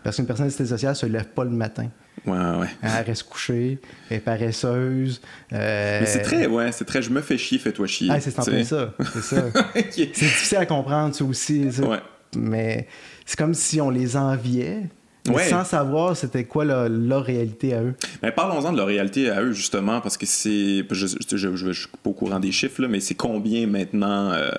Parce 0.03 0.17
qu'une 0.17 0.27
personne 0.27 0.47
assistée 0.47 0.67
sociale 0.67 0.95
se 0.95 1.07
lève 1.07 1.29
pas 1.29 1.45
le 1.45 1.51
matin. 1.51 1.87
Ouais 2.27 2.33
ouais 2.61 2.69
Elle 2.83 3.05
reste 3.07 3.25
couchée, 3.25 3.79
elle 4.11 4.17
est 4.17 4.21
paresseuse. 4.21 5.21
euh, 5.53 6.01
mais 6.01 6.07
c'est 6.07 6.23
très 6.23 6.47
ouais 6.47 6.73
c'est 6.73 6.85
très 6.85 7.03
je 7.03 7.11
me 7.11 7.21
fais 7.21 7.37
chier 7.39 7.59
fais-toi 7.59 7.87
chier 7.87 8.09
ah, 8.11 8.21
c'est 8.21 8.39
en 8.39 8.43
plein 8.45 8.65
ça. 8.65 8.95
C'est 9.13 9.23
ça. 9.23 9.45
Ok. 9.77 9.93
C'est 9.95 10.07
difficile 10.07 10.59
à 10.59 10.67
comprendre, 10.67 11.15
ça 11.15 11.25
aussi. 11.25 11.71
ça. 11.73 11.83
Ouais. 11.87 11.99
Mais 12.37 12.89
c'est 13.27 13.39
comme 13.39 13.55
si 13.55 13.81
on 13.81 13.91
les 13.91 14.17
enviait, 14.17 14.83
Ouais. 15.31 15.49
sans 15.49 15.65
savoir 15.65 16.15
c'était 16.17 16.45
quoi 16.45 16.67
leur, 16.67 16.87
leur 16.91 17.25
réalité 17.25 17.73
à 17.73 17.83
eux. 17.83 17.95
Mais 18.23 18.31
parlons-en 18.31 18.73
de 18.73 18.77
leur 18.77 18.87
réalité 18.89 19.31
à 19.31 19.41
eux, 19.41 19.53
justement, 19.53 20.03
parce 20.03 20.19
que 20.19 20.27
c'est. 20.27 20.85
Je, 20.91 21.07
je 21.07 21.73
suis 21.73 21.89
pas 21.89 22.11
au 22.11 22.13
courant 22.13 22.39
des 22.41 22.53
chiffres, 22.53 22.83
là, 22.83 22.89
mais 22.89 23.01
c'est 23.01 23.15
combien 23.15 23.67
maintenant 23.67 24.33
euh, 24.33 24.51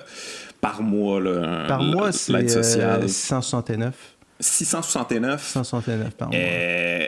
par 0.60 0.82
mois, 0.82 1.20
là, 1.20 1.66
Par 1.68 1.82
mois, 1.84 2.10
c'est 2.10 2.32
l'aide 2.32 2.50
sociale? 2.50 3.02
euh, 3.04 3.06
669. 3.08 4.15
669. 4.40 5.42
669 5.42 6.14
par 6.14 6.28
mois. 6.28 6.38
Euh, 6.38 7.06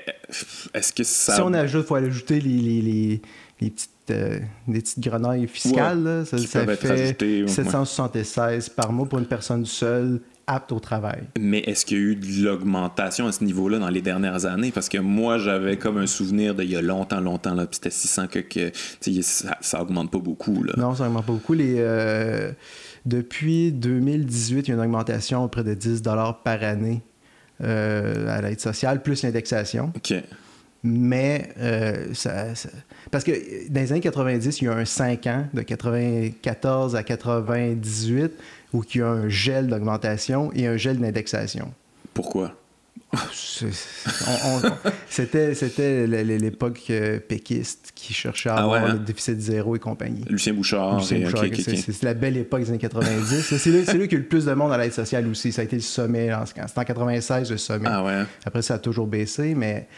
Est-ce 0.74 0.92
que 0.92 1.04
ça. 1.04 1.34
Si 1.36 1.40
on 1.40 1.52
ajoute, 1.52 1.84
il 1.84 1.86
faut 1.86 1.94
ajouter 1.94 2.40
les, 2.40 2.50
les, 2.58 2.80
les, 2.82 3.22
les 3.60 3.70
petites, 3.70 3.90
euh, 4.10 4.40
les 4.66 4.80
petites 4.80 5.00
grenailles 5.00 5.46
fiscales. 5.46 6.02
là. 6.02 6.24
ça, 6.24 6.38
ça 6.38 6.66
fait 6.76 6.90
ajoutées, 6.90 7.42
ouais. 7.42 7.48
776 7.48 8.70
par 8.70 8.92
mois 8.92 9.06
pour 9.06 9.18
une 9.18 9.26
personne 9.26 9.66
seule 9.66 10.20
apte 10.46 10.72
au 10.72 10.80
travail. 10.80 11.24
Mais 11.38 11.58
est-ce 11.60 11.84
qu'il 11.84 11.98
y 11.98 12.00
a 12.00 12.04
eu 12.04 12.16
de 12.16 12.44
l'augmentation 12.44 13.26
à 13.26 13.32
ce 13.32 13.44
niveau-là 13.44 13.78
dans 13.78 13.90
les 13.90 14.00
dernières 14.00 14.46
années? 14.46 14.72
Parce 14.72 14.88
que 14.88 14.96
moi, 14.96 15.36
j'avais 15.36 15.76
comme 15.76 15.98
un 15.98 16.06
souvenir 16.06 16.54
d'il 16.54 16.70
y 16.70 16.76
a 16.76 16.80
longtemps, 16.80 17.20
longtemps, 17.20 17.52
là, 17.54 17.66
puis 17.66 17.74
c'était 17.76 17.90
600 17.90 18.28
que, 18.28 18.72
ça, 19.20 19.56
ça 19.60 19.82
augmente 19.82 20.10
pas 20.10 20.18
beaucoup. 20.18 20.62
Là. 20.62 20.72
Non, 20.78 20.94
ça 20.94 21.04
n'augmente 21.04 21.26
pas 21.26 21.32
beaucoup. 21.32 21.52
Les, 21.52 21.74
euh, 21.78 22.50
depuis 23.04 23.72
2018, 23.72 24.68
il 24.68 24.70
y 24.70 24.72
a 24.72 24.74
une 24.74 24.80
augmentation 24.80 25.44
à 25.44 25.48
près 25.48 25.64
de 25.64 25.74
10 25.74 26.02
par 26.02 26.62
année 26.62 27.02
euh, 27.62 28.28
à 28.36 28.40
l'aide 28.42 28.60
sociale, 28.60 29.02
plus 29.02 29.22
l'indexation. 29.22 29.92
OK. 29.96 30.14
Mais 30.84 31.48
euh, 31.58 32.14
ça, 32.14 32.54
ça- 32.54 32.68
Parce 33.10 33.24
que 33.24 33.32
dans 33.68 33.80
les 33.80 33.90
années 33.92 34.00
90, 34.00 34.60
il 34.60 34.64
y 34.66 34.68
a 34.68 34.72
un 34.74 34.84
5 34.84 35.26
ans, 35.26 35.44
de 35.52 35.62
94 35.62 36.94
à 36.94 37.02
98, 37.02 38.32
où 38.72 38.84
il 38.94 38.98
y 38.98 39.02
a 39.02 39.08
un 39.08 39.28
gel 39.28 39.66
d'augmentation 39.66 40.52
et 40.54 40.66
un 40.66 40.76
gel 40.76 40.98
d'indexation. 40.98 41.72
Pourquoi? 42.14 42.54
C'était 45.08 45.54
c'était 45.54 46.06
l'époque 46.06 46.82
euh, 46.90 47.18
péquiste 47.18 47.92
qui 47.94 48.12
cherchait 48.12 48.50
à 48.50 48.56
Ah 48.56 48.62
avoir 48.64 48.82
ouais, 48.84 48.90
hein? 48.90 48.92
le 48.94 48.98
déficit 49.00 49.40
zéro 49.40 49.74
et 49.76 49.78
compagnie. 49.78 50.24
Lucien 50.28 50.52
Bouchard. 50.52 50.98
Lucien 50.98 51.20
Bouchard, 51.20 51.44
c'est- 51.56 52.02
la 52.02 52.14
belle 52.14 52.36
époque 52.36 52.60
des 52.62 52.68
années 52.70 52.78
90. 52.78 53.40
C'est 53.42 53.58
qu'il 53.58 53.74
y 53.74 54.02
a 54.02 54.04
eu 54.04 54.08
le 54.18 54.22
plus 54.24 54.44
de 54.44 54.52
monde 54.52 54.72
à 54.72 54.78
l'aide 54.78 54.92
sociale 54.92 55.26
aussi. 55.28 55.52
Ça 55.52 55.62
a 55.62 55.64
été 55.64 55.76
le 55.76 55.82
sommet. 55.82 56.30
C'était 56.46 56.60
en 56.80 56.84
96 56.84 57.50
le 57.50 57.56
sommet. 57.56 57.88
Ah 57.90 58.04
ouais. 58.04 58.22
Après, 58.44 58.62
ça 58.62 58.74
a 58.74 58.78
toujours 58.78 59.06
baissé, 59.06 59.54
mais 59.54 59.88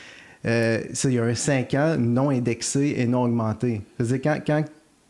euh, 0.46 0.80
il 1.04 1.12
y 1.12 1.18
a 1.18 1.24
un 1.24 1.34
5 1.34 1.74
ans 1.74 1.96
non 1.98 2.30
indexé 2.30 2.94
et 2.98 3.06
non 3.06 3.24
augmenté. 3.24 3.82
C'est-à-dire, 3.98 4.20
quand, 4.22 4.38
quand, 4.46 4.64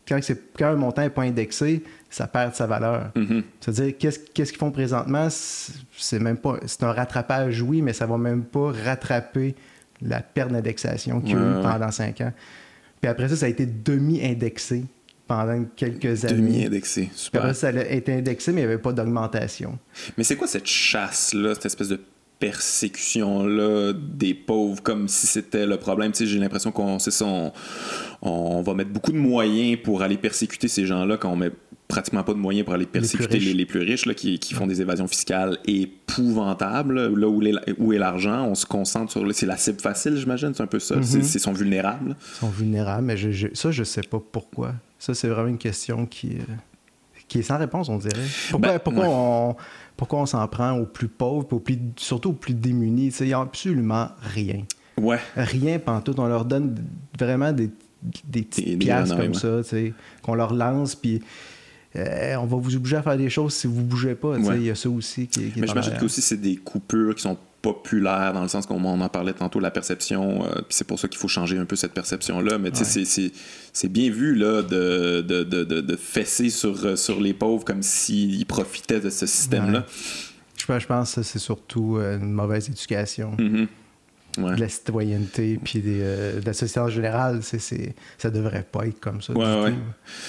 quand, 0.07 0.19
c'est- 0.23 0.41
quand 0.57 0.67
un 0.67 0.75
montant 0.75 1.03
n'est 1.03 1.09
pas 1.09 1.21
indexé, 1.23 1.83
ça 2.11 2.27
perd 2.27 2.53
sa 2.53 2.67
valeur. 2.67 3.11
Mhm. 3.15 3.43
C'est-à-dire, 3.59 3.97
qu'est-ce 3.97 4.19
qu'est-ce 4.19 4.51
qu'ils 4.51 4.59
font 4.59 4.71
présentement? 4.71 5.27
C'est 5.29 6.19
même 6.19 6.37
pas. 6.37 6.59
C'est 6.65 6.83
un 6.83 6.91
rattrapage, 6.91 7.61
oui, 7.61 7.81
mais 7.81 7.93
ça 7.93 8.05
va 8.05 8.17
même 8.17 8.43
pas 8.43 8.71
rattraper 8.71 9.55
la 10.01 10.21
perte 10.21 10.51
d'indexation 10.51 11.21
qu'il 11.21 11.31
y 11.31 11.35
a 11.35 11.59
eu 11.59 11.61
pendant 11.61 11.91
5 11.91 12.21
ans. 12.21 12.33
Puis 12.99 13.09
après 13.09 13.29
ça, 13.29 13.35
ça 13.35 13.45
a 13.45 13.49
été 13.49 13.65
demi-indexé 13.65 14.83
pendant 15.27 15.63
quelques 15.75 16.25
années. 16.25 16.35
Demi-indexé. 16.35 17.03
Puis 17.03 17.11
Super. 17.15 17.41
après, 17.41 17.53
ça 17.53 17.67
a 17.69 17.83
été 17.83 18.13
indexé, 18.13 18.51
mais 18.51 18.61
il 18.61 18.65
n'y 18.65 18.73
avait 18.73 18.81
pas 18.81 18.91
d'augmentation. 18.91 19.79
Mais 20.17 20.23
c'est 20.23 20.35
quoi 20.35 20.47
cette 20.47 20.67
chasse-là, 20.67 21.55
cette 21.55 21.67
espèce 21.67 21.87
de 21.87 21.99
persécution-là 22.39 23.93
des 23.93 24.33
pauvres, 24.33 24.81
comme 24.83 25.07
si 25.07 25.27
c'était 25.27 25.65
le 25.65 25.77
problème? 25.77 26.11
Tu 26.11 26.19
sais, 26.19 26.25
j'ai 26.25 26.39
l'impression 26.39 26.71
qu'on 26.71 26.97
on, 27.21 27.51
on 28.21 28.61
va 28.61 28.73
mettre 28.73 28.89
beaucoup 28.89 29.11
de 29.11 29.17
moyens 29.17 29.79
pour 29.81 30.01
aller 30.01 30.17
persécuter 30.17 30.67
ces 30.67 30.85
gens-là 30.85 31.17
quand 31.17 31.31
on 31.31 31.35
met 31.35 31.51
pratiquement 31.91 32.23
pas 32.23 32.33
de 32.33 32.39
moyens 32.39 32.65
pour 32.65 32.73
aller 32.73 32.85
persécuter 32.85 33.37
les, 33.39 33.45
riches. 33.45 33.55
les 33.55 33.65
plus 33.65 33.79
riches 33.81 34.05
là, 34.05 34.13
qui, 34.13 34.39
qui 34.39 34.53
font 34.53 34.65
des 34.67 34.81
évasions 34.81 35.07
fiscales 35.07 35.57
épouvantables. 35.65 37.07
Là 37.15 37.27
où, 37.27 37.39
les- 37.39 37.53
où 37.77 37.93
est 37.93 37.97
l'argent, 37.97 38.45
on 38.47 38.55
se 38.55 38.65
concentre 38.65 39.11
sur... 39.11 39.23
C'est 39.33 39.45
la 39.45 39.57
cible 39.57 39.79
facile, 39.81 40.15
j'imagine, 40.17 40.53
c'est 40.53 40.63
un 40.63 40.67
peu 40.67 40.79
ça. 40.79 40.95
Mhm. 40.95 41.03
C'est- 41.03 41.23
C'est 41.23 41.39
sont 41.39 41.53
vulnérables. 41.53 42.15
Ils 42.19 42.37
sont 42.39 42.49
vulnérables, 42.49 43.05
mais 43.05 43.17
je, 43.17 43.31
je- 43.31 43.47
ça, 43.53 43.71
je 43.71 43.83
sais 43.83 44.01
pas 44.01 44.19
pourquoi. 44.31 44.73
Ça, 44.99 45.13
c'est 45.13 45.27
vraiment 45.27 45.47
une 45.49 45.57
question 45.57 46.05
qui, 46.05 46.37
euh, 46.37 46.53
qui 47.27 47.39
est 47.39 47.43
sans 47.43 47.57
réponse, 47.57 47.89
on 47.89 47.97
dirait. 47.97 48.21
Pourquoi, 48.49 48.69
Ben, 48.73 48.79
pourquoi 48.79 49.03
ouais. 49.05 49.09
on, 49.13 49.55
pourquoi 49.97 50.19
on 50.21 50.25
s'en 50.25 50.47
prend 50.47 50.71
aux 50.77 50.85
plus 50.85 51.07
pauvres, 51.07 51.47
aux 51.51 51.59
plus, 51.59 51.77
surtout 51.97 52.29
aux 52.29 52.33
plus 52.33 52.53
démunis? 52.53 53.11
Sais, 53.11 53.27
Ils 53.27 53.31
n'ont 53.31 53.41
absolument 53.41 54.09
rien. 54.33 54.63
Ouais. 54.97 55.19
Rien 55.35 55.79
pantoute. 55.79 56.19
On 56.19 56.27
leur 56.27 56.45
donne 56.45 56.75
vraiment 57.17 57.51
des, 57.53 57.69
des 58.25 58.41
petites 58.43 58.65
Des- 58.65 58.71
des 58.71 58.77
piastres 58.77 59.15
grenouilles, 59.15 59.39
comme 59.41 59.51
ouais. 59.51 59.63
ça, 59.63 59.77
qu'on 60.21 60.35
leur 60.35 60.53
lance, 60.53 60.95
puis 60.95 61.21
euh, 61.95 62.35
on 62.35 62.45
va 62.45 62.57
vous 62.57 62.75
obliger 62.75 62.95
à 62.97 63.01
faire 63.03 63.17
des 63.17 63.29
choses 63.29 63.53
si 63.53 63.67
vous 63.67 63.83
bougez 63.83 64.15
pas. 64.15 64.37
Ouais. 64.37 64.57
Il 64.57 64.63
y 64.63 64.69
a 64.69 64.75
ça 64.75 64.89
aussi 64.89 65.27
qui, 65.27 65.49
qui 65.51 65.59
Mais 65.59 65.67
j'imagine 65.67 65.93
que 65.97 66.05
aussi 66.05 66.21
c'est 66.21 66.37
des 66.39 66.55
coupures 66.55 67.15
qui 67.15 67.21
sont 67.21 67.37
populaires 67.61 68.33
dans 68.33 68.41
le 68.41 68.47
sens 68.47 68.65
qu'on 68.65 68.83
en 68.83 69.09
parlait 69.09 69.33
tantôt, 69.33 69.59
la 69.59 69.69
perception, 69.69 70.43
euh, 70.45 70.47
puis 70.55 70.69
c'est 70.71 70.87
pour 70.87 70.97
ça 70.97 71.07
qu'il 71.07 71.19
faut 71.19 71.27
changer 71.27 71.59
un 71.59 71.65
peu 71.65 71.75
cette 71.75 71.93
perception-là. 71.93 72.57
Mais 72.57 72.71
tu 72.71 72.83
sais, 72.83 73.01
Ouais. 73.01 73.31
c'est- 73.73 73.87
bien 73.87 74.09
vu 74.09 74.33
là, 74.35 74.63
de, 74.63 75.21
de, 75.21 75.43
de, 75.43 75.63
de, 75.63 75.81
de 75.81 75.95
fesser 75.95 76.49
sur, 76.49 76.83
euh, 76.85 76.95
sur 76.95 77.19
les 77.21 77.33
pauvres 77.35 77.63
comme 77.63 77.83
s'ils 77.83 78.45
profitaient 78.47 78.99
de 78.99 79.11
ce 79.11 79.27
système-là. 79.27 79.85
Je 80.57 80.65
pense, 80.65 80.81
je 80.81 80.87
pense 80.87 81.15
que 81.15 81.21
c'est 81.23 81.39
surtout 81.39 81.97
euh, 81.97 82.17
une 82.17 82.31
mauvaise 82.31 82.67
éducation. 82.67 83.35
Mhm. 83.37 83.67
Ouais. 84.37 84.55
de 84.55 84.59
la 84.61 84.69
citoyenneté 84.69 85.59
puis 85.63 85.79
des, 85.79 85.99
euh, 86.01 86.39
de 86.39 86.45
la 86.45 86.53
société 86.53 86.79
en 86.79 86.87
général, 86.89 87.39
c'est, 87.43 87.59
c'est, 87.59 87.93
ça 88.17 88.29
devrait 88.29 88.65
pas 88.71 88.85
être 88.87 88.99
comme 88.99 89.21
ça. 89.21 89.33
Ouais, 89.33 89.61
ouais. 89.63 89.73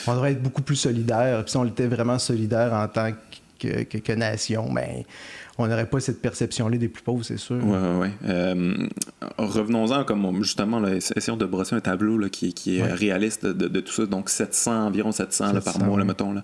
On 0.06 0.14
devrait 0.14 0.32
être 0.32 0.42
beaucoup 0.42 0.62
plus 0.62 0.76
solidaire. 0.76 1.42
Puis 1.44 1.50
si 1.52 1.56
on 1.56 1.64
était 1.64 1.86
vraiment 1.86 2.18
solidaire 2.18 2.72
en 2.72 2.88
tant 2.88 3.10
que, 3.60 3.84
que- 3.84 3.98
que 3.98 4.12
nation, 4.12 4.72
ben, 4.72 5.04
on 5.58 5.68
n'aurait 5.68 5.86
pas 5.86 6.00
cette 6.00 6.20
perception-là 6.20 6.78
des 6.78 6.88
plus 6.88 7.02
pauvres, 7.02 7.24
c'est 7.24 7.36
sûr. 7.36 7.64
Ouais. 7.64 8.10
Euh, 8.24 8.88
revenons-en, 9.38 10.04
comme 10.04 10.24
on- 10.24 10.42
justement, 10.42 10.80
là, 10.80 10.94
essayons 10.94 11.36
de 11.36 11.44
brosser 11.46 11.76
un 11.76 11.80
tableau 11.80 12.18
là, 12.18 12.28
qui, 12.28 12.52
qui 12.54 12.78
est 12.78 12.82
Ouais. 12.82 12.92
réaliste 12.92 13.46
de, 13.46 13.68
de 13.68 13.80
tout 13.80 13.92
ça. 13.92 14.06
Donc 14.06 14.30
700, 14.30 14.86
environ 14.86 15.12
700, 15.12 15.52
là, 15.52 15.60
par 15.60 15.74
700, 15.74 15.86
mois, 15.86 15.98
ouais. 15.98 16.04
mettons. 16.04 16.32
Là. 16.32 16.42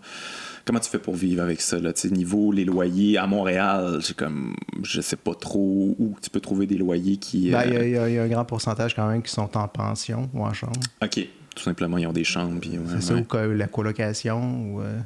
Comment 0.69 0.81
tu 0.81 0.91
fais 0.91 0.99
pour 0.99 1.15
vivre 1.15 1.43
avec 1.43 1.63
ça? 1.63 1.79
Là? 1.79 1.93
Niveau 2.11 2.53
les 2.53 2.67
loyers 2.67 3.17
à 3.17 3.27
Montréal, 3.27 4.01
j'ai 4.07 4.13
comme 4.13 4.55
je 4.83 5.01
sais 5.01 5.17
pas 5.17 5.35
trop 5.35 5.97
où 5.99 6.15
tu 6.21 6.29
peux 6.29 6.41
trouver 6.41 6.67
des 6.67 6.77
loyers 6.77 7.17
qui. 7.17 7.51
Ben, 7.51 7.63
Il 7.65 7.73
y, 7.73 7.77
a- 7.77 7.81
euh, 8.03 8.09
il 8.11 8.15
y 8.17 8.19
a- 8.19 8.23
un 8.25 8.29
grand 8.29 8.45
pourcentage 8.45 8.95
quand 8.95 9.09
même 9.09 9.23
qui 9.23 9.33
sont 9.33 9.57
en 9.57 9.67
pension 9.67 10.29
ou 10.35 10.43
en 10.45 10.53
chambre. 10.53 10.79
Ok, 11.03 11.27
tout 11.57 11.63
simplement, 11.63 11.97
ils 11.97 12.07
ont 12.07 12.13
des 12.13 12.23
chambres. 12.23 12.61
Puis, 12.61 12.73
ouais, 12.73 12.85
c'est 12.87 13.01
ça, 13.03 13.15
ouais. 13.15 13.47
ou 13.47 13.55
la 13.57 13.67
colocation. 13.67 14.75
Ou, 14.75 14.83
euh, 14.83 14.99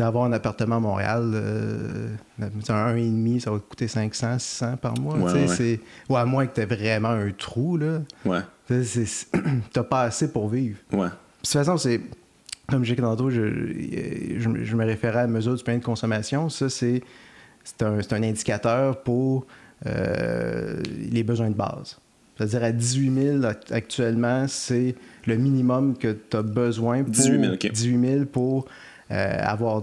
avoir 0.00 0.24
un 0.26 0.32
appartement 0.32 0.76
à 0.76 0.80
Montréal, 0.80 1.30
euh, 1.32 2.08
un 2.42 2.50
1,5, 2.94 3.40
ça 3.40 3.50
va 3.52 3.58
te 3.60 3.62
coûter 3.66 3.88
500, 3.88 4.38
600 4.38 4.76
par 4.76 4.98
mois. 5.00 5.16
Ouais, 5.16 5.46
c'est- 5.48 5.80
Ou 6.10 6.16
à 6.18 6.26
moins 6.26 6.46
que 6.46 6.56
tu 6.56 6.60
aies 6.60 6.66
vraiment 6.66 7.08
un 7.08 7.30
trou. 7.30 7.78
Là. 7.78 8.02
Ouais, 8.26 8.40
T'as 9.72 9.82
pas 9.84 10.02
assez 10.02 10.30
pour 10.30 10.50
vivre. 10.50 10.76
ouais. 10.92 11.06
De 11.06 11.10
toute 11.46 11.52
façon, 11.52 11.78
c'est. 11.78 12.02
Comme 12.68 12.84
j'ai 12.84 12.94
dit 12.94 13.02
tantôt, 13.02 13.30
je, 13.30 13.42
je, 14.38 14.48
me- 14.48 14.64
je 14.64 14.76
me 14.76 14.84
référais 14.84 15.18
à 15.20 15.22
la 15.22 15.28
mesure 15.28 15.54
du 15.54 15.62
panier 15.62 15.80
de 15.80 15.84
consommation. 15.84 16.48
Ça, 16.48 16.68
c'est 16.70 17.02
un, 17.82 17.98
un 17.98 18.22
indicateur 18.22 19.02
pour 19.02 19.46
euh, 19.86 20.80
les 21.10 21.22
besoins 21.22 21.50
de 21.50 21.54
base. 21.54 21.98
C'est-à-dire 22.36 22.64
à 22.64 22.72
18 22.72 23.14
000 23.40 23.44
act- 23.44 23.70
actuellement, 23.72 24.46
c'est 24.48 24.94
le 25.26 25.36
minimum 25.36 25.96
que 25.96 26.16
tu 26.30 26.36
as 26.36 26.42
besoin 26.42 27.02
pour, 27.04 27.12
18 27.12 27.40
000, 27.40 27.52
ok. 27.54 27.70
18 27.72 28.00
000 28.12 28.24
pour 28.24 28.64
euh, 29.10 29.38
avoir 29.42 29.82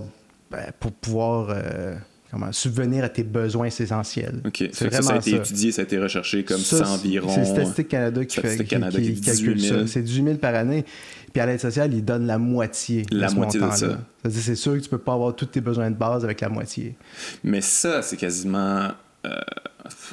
ben, 0.49 0.65
pour 0.79 0.91
pouvoir 0.91 1.47
euh, 1.51 1.95
comment, 2.31 2.51
subvenir 2.51 3.03
à 3.03 3.09
tes 3.09 3.23
besoins 3.23 3.67
essentiels. 3.67 4.41
Ok, 4.45 4.57
C'est 4.71 4.73
ça, 4.73 4.89
ça, 4.89 4.89
ça 4.91 4.97
a 4.97 5.01
vraiment 5.01 5.19
été 5.21 5.31
ça. 5.31 5.37
étudié, 5.37 5.71
ça 5.71 5.81
a 5.81 5.83
été 5.83 5.99
recherché 5.99 6.43
comme 6.43 6.59
Ça, 6.59 6.87
environ. 6.89 7.29
C'est 7.33 7.45
Statistique 7.45 7.89
Canada 7.89 8.25
qui, 8.25 8.35
fait, 8.35 8.41
Statistique 8.41 8.67
qui, 8.67 8.73
Canada 8.75 8.97
qui- 8.97 9.03
qui 9.05 9.11
dit 9.13 9.19
qui 9.21 9.25
calcule 9.27 9.53
18 9.55 9.67
000. 9.67 9.79
ça. 9.81 9.87
C'est 9.87 10.01
18 10.01 10.23
000 10.23 10.37
par 10.37 10.55
année. 10.55 10.85
Puis 11.33 11.41
à 11.41 11.45
l'aide 11.45 11.59
sociale, 11.61 11.93
ils 11.93 12.03
donnent 12.03 12.27
la 12.27 12.37
moitié. 12.37 13.05
La 13.11 13.29
ce 13.29 13.35
moitié 13.35 13.59
de 13.59 13.69
ça. 13.71 13.99
C'est 14.29 14.55
sûr 14.55 14.73
que 14.73 14.79
tu 14.79 14.89
peux 14.89 14.97
pas 14.97 15.13
avoir 15.13 15.35
tous 15.35 15.45
tes 15.45 15.61
besoins 15.61 15.89
de 15.91 15.95
base 15.95 16.23
avec 16.25 16.41
la 16.41 16.49
moitié. 16.49 16.95
Mais 17.43 17.61
ça, 17.61 18.01
c'est 18.01 18.17
quasiment. 18.17 18.89
Euh, 19.25 19.39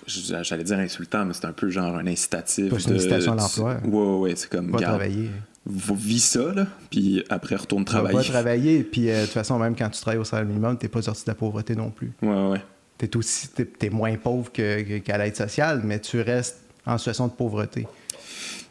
J'allais 0.06 0.64
dire 0.64 0.78
insultant, 0.78 1.24
mais 1.24 1.34
c'est 1.34 1.44
un 1.44 1.52
peu 1.52 1.68
genre 1.70 1.96
un 1.96 2.06
incitatif. 2.06 2.70
Pas, 2.70 2.78
c'est 2.78 2.86
une 2.90 2.94
de- 2.94 2.98
incitation 3.00 3.32
à 3.32 3.36
l'emploi. 3.36 3.76
Ouais, 3.84 3.90
ouais, 3.90 4.18
ouais, 4.30 4.36
c'est 4.36 4.50
comme. 4.50 4.70
Va 4.70 4.78
garde, 4.78 4.98
travailler. 4.98 5.30
vis 5.66 6.20
ça, 6.24 6.52
là, 6.54 6.66
puis 6.90 7.22
après 7.28 7.56
retourne 7.56 7.82
Va- 7.84 7.90
travailler. 7.90 8.16
Va 8.18 8.24
travailler. 8.24 8.82
Puis 8.82 9.10
euh, 9.10 9.20
de 9.20 9.24
toute 9.26 9.34
façon, 9.34 9.58
même 9.58 9.76
quand 9.76 9.88
tu 9.90 10.00
travailles 10.00 10.18
au 10.20 10.24
salaire 10.24 10.46
minimum, 10.46 10.76
t'es 10.78 10.88
pas 10.88 11.02
sorti 11.02 11.24
de 11.24 11.30
la 11.30 11.34
pauvreté 11.34 11.76
non 11.76 11.90
plus. 11.90 12.12
Ouais, 12.22 12.48
ouais. 12.50 12.62
T'es 12.96 13.16
aussi 13.16 13.48
t'es, 13.48 13.64
t'es 13.64 13.90
moins 13.90 14.16
pauvre 14.16 14.50
que- 14.50 14.98
qu'à 14.98 15.18
l'aide 15.18 15.36
sociale, 15.36 15.82
mais 15.84 16.00
tu 16.00 16.20
restes 16.20 16.58
en 16.86 16.98
situation 16.98 17.28
de 17.28 17.32
pauvreté. 17.32 17.86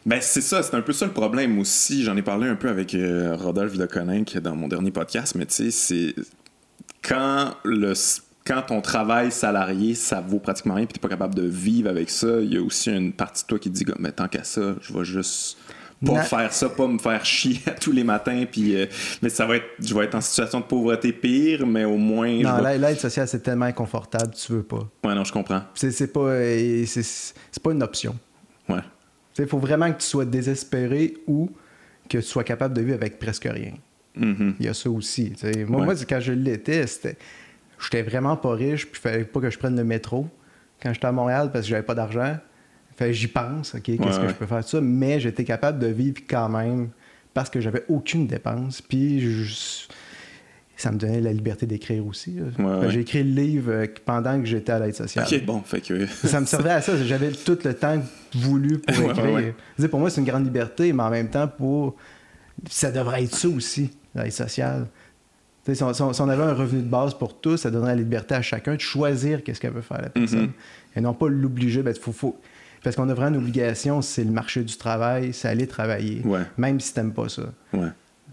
Ben, 0.04 0.20
c'est 0.20 0.40
ça, 0.40 0.62
c'est 0.62 0.74
un 0.74 0.80
peu 0.82 0.92
ça 0.92 1.06
le 1.06 1.12
problème 1.12 1.58
aussi. 1.58 2.02
J'en 2.02 2.16
ai 2.16 2.22
parlé 2.22 2.48
un 2.48 2.54
peu 2.56 2.68
avec 2.68 2.94
euh, 2.94 3.36
Rodolphe 3.36 3.76
Deconinck 3.76 4.36
dans 4.38 4.54
mon 4.56 4.68
dernier 4.68 4.90
podcast, 4.90 5.34
mais 5.34 5.46
tu 5.46 5.54
sais, 5.54 5.70
c'est 5.70 6.14
quand 7.02 7.54
le 7.64 7.94
quand 8.48 8.62
ton 8.62 8.80
travail 8.80 9.30
salarié, 9.30 9.94
ça 9.94 10.20
vaut 10.20 10.38
pratiquement 10.40 10.74
rien, 10.74 10.86
puis 10.86 10.94
t'es 10.94 11.00
pas 11.00 11.08
capable 11.10 11.34
de 11.34 11.42
vivre 11.46 11.88
avec 11.90 12.08
ça, 12.08 12.40
il 12.40 12.54
y 12.54 12.56
a 12.56 12.62
aussi 12.62 12.90
une 12.90 13.12
partie 13.12 13.42
de 13.42 13.46
toi 13.48 13.58
qui 13.58 13.70
te 13.70 13.74
dit, 13.76 13.84
mais 13.98 14.10
tant 14.10 14.26
qu'à 14.26 14.42
ça, 14.42 14.74
je 14.80 14.92
vais 14.92 15.04
juste 15.04 15.58
pas 16.04 16.12
Na- 16.12 16.22
faire 16.22 16.52
ça, 16.52 16.68
pas 16.70 16.86
me 16.86 16.96
faire 16.98 17.24
chier 17.26 17.60
tous 17.80 17.92
les 17.92 18.04
matins, 18.04 18.44
puis 18.50 18.74
euh, 18.76 18.86
mais 19.20 19.28
ça 19.28 19.44
va 19.46 19.56
être, 19.56 19.66
je 19.80 19.94
vais 19.94 20.04
être 20.04 20.14
en 20.14 20.20
situation 20.22 20.60
de 20.60 20.64
pauvreté 20.64 21.12
pire, 21.12 21.66
mais 21.66 21.84
au 21.84 21.96
moins, 21.98 22.38
je 22.38 22.42
Non, 22.44 22.62
vais- 22.62 22.78
l'aide, 22.78 22.98
sociale, 22.98 23.28
c'est 23.28 23.40
tellement 23.42 23.66
inconfortable, 23.66 24.32
tu 24.32 24.52
veux 24.52 24.62
pas. 24.62 24.88
ouais, 25.04 25.14
non, 25.14 25.24
je 25.24 25.32
comprends, 25.32 25.62
C'est, 25.74 25.90
c'est 25.90 26.08
pas, 26.12 26.20
euh, 26.20 26.84
c'est, 26.86 27.02
c'est 27.02 27.62
pas 27.62 27.72
une 27.72 27.82
option. 27.82 28.16
ouais, 28.70 28.80
Il 29.38 29.46
faut 29.46 29.58
vraiment 29.58 29.92
que 29.92 29.98
tu 29.98 30.06
sois 30.06 30.24
désespéré 30.24 31.14
ou 31.26 31.50
que 32.08 32.16
tu 32.18 32.24
sois 32.24 32.44
capable 32.44 32.74
de 32.74 32.80
vivre 32.80 32.94
avec 32.96 33.18
presque 33.18 33.44
rien. 33.52 33.72
Mhm. 34.16 34.54
Il 34.58 34.66
y 34.66 34.68
a 34.68 34.74
ça 34.74 34.88
aussi. 34.90 35.32
Moi, 35.68 35.80
Ouais. 35.80 35.84
moi, 35.86 35.94
quand 36.08 36.18
je 36.20 36.32
l'étais, 36.32 36.86
c'était. 36.86 37.16
J'étais 37.80 38.02
vraiment 38.02 38.36
pas 38.36 38.52
riche, 38.54 38.86
puis 38.86 39.00
il 39.00 39.10
fallait 39.10 39.24
pas 39.24 39.40
que 39.40 39.50
je 39.50 39.58
prenne 39.58 39.76
le 39.76 39.84
métro 39.84 40.28
quand 40.82 40.92
j'étais 40.92 41.06
à 41.06 41.12
Montréal 41.12 41.50
parce 41.52 41.64
que 41.64 41.70
j'avais 41.70 41.82
pas 41.82 41.94
d'argent. 41.94 42.36
Fait 42.96 43.12
j'y 43.12 43.28
pense, 43.28 43.74
OK, 43.76 43.82
qu'est-ce 43.82 43.96
que 43.96 44.22
ouais. 44.22 44.28
je 44.28 44.34
peux 44.34 44.46
faire 44.46 44.58
de 44.60 44.64
ça? 44.64 44.80
Mais 44.80 45.20
j'étais 45.20 45.44
capable 45.44 45.78
de 45.78 45.86
vivre 45.86 46.18
quand 46.28 46.48
même 46.48 46.88
parce 47.34 47.48
que 47.50 47.60
j'avais 47.60 47.84
aucune 47.88 48.26
dépense. 48.26 48.82
Puis 48.82 49.20
je- 49.20 49.86
ça 50.76 50.92
me 50.92 50.98
donnait 50.98 51.20
la 51.20 51.32
liberté 51.32 51.66
d'écrire 51.66 52.06
aussi. 52.06 52.36
Ouais. 52.58 52.90
J'ai 52.90 53.00
écrit 53.00 53.22
le 53.24 53.40
livre 53.40 53.72
euh, 53.72 53.86
pendant 54.04 54.38
que 54.40 54.46
j'étais 54.46 54.72
à 54.72 54.78
l'aide 54.78 54.94
sociale. 54.94 55.26
ok, 55.30 55.44
bon, 55.44 55.60
fait 55.62 55.80
que 55.80 56.06
Ça 56.06 56.40
me 56.40 56.46
servait 56.46 56.70
à 56.70 56.80
ça. 56.80 56.96
J'avais 57.04 57.30
tout 57.32 57.58
le 57.64 57.74
temps 57.74 58.00
voulu 58.34 58.78
pour 58.78 59.10
écrire. 59.10 59.54
pour 59.90 60.00
moi, 60.00 60.10
c'est 60.10 60.20
une 60.20 60.26
grande 60.26 60.44
liberté, 60.44 60.92
mais 60.92 61.02
en 61.02 61.10
même 61.10 61.30
temps, 61.30 61.48
pour 61.48 61.96
ça 62.68 62.90
devrait 62.90 63.24
être 63.24 63.34
ça 63.34 63.48
aussi, 63.48 63.90
l'aide 64.14 64.32
sociale. 64.32 64.86
Si 65.74 65.82
on, 65.82 66.12
si 66.12 66.22
avait 66.22 66.42
un 66.42 66.54
revenu 66.54 66.82
de 66.82 66.88
base 66.88 67.14
pour 67.14 67.40
tous, 67.40 67.56
ça 67.58 67.70
donnerait 67.70 67.94
la 67.94 68.02
liberté 68.02 68.34
à 68.34 68.42
chacun 68.42 68.74
de 68.74 68.80
choisir 68.80 69.42
qu'est-ce 69.44 69.60
qu'elle 69.60 69.72
veut 69.72 69.80
faire, 69.82 70.00
la 70.02 70.08
personne. 70.10 70.40
Mhm. 70.42 70.52
Et 70.96 71.00
non 71.00 71.14
pas 71.14 71.28
l'obliger. 71.28 71.82
Ben, 71.82 71.94
faut, 71.94 72.12
faut- 72.12 72.38
Parce 72.82 72.96
qu'on 72.96 73.08
a 73.08 73.14
vraiment 73.14 73.36
une 73.36 73.42
obligation, 73.42 74.00
c'est 74.02 74.24
le 74.24 74.30
marché 74.30 74.62
du 74.62 74.76
travail, 74.76 75.32
c'est 75.32 75.48
aller 75.48 75.66
travailler. 75.66 76.22
Ouais. 76.24 76.40
Même 76.56 76.80
si 76.80 76.94
t'aimes 76.94 77.12
pas 77.12 77.28
ça. 77.28 77.42
ouais. 77.72 77.88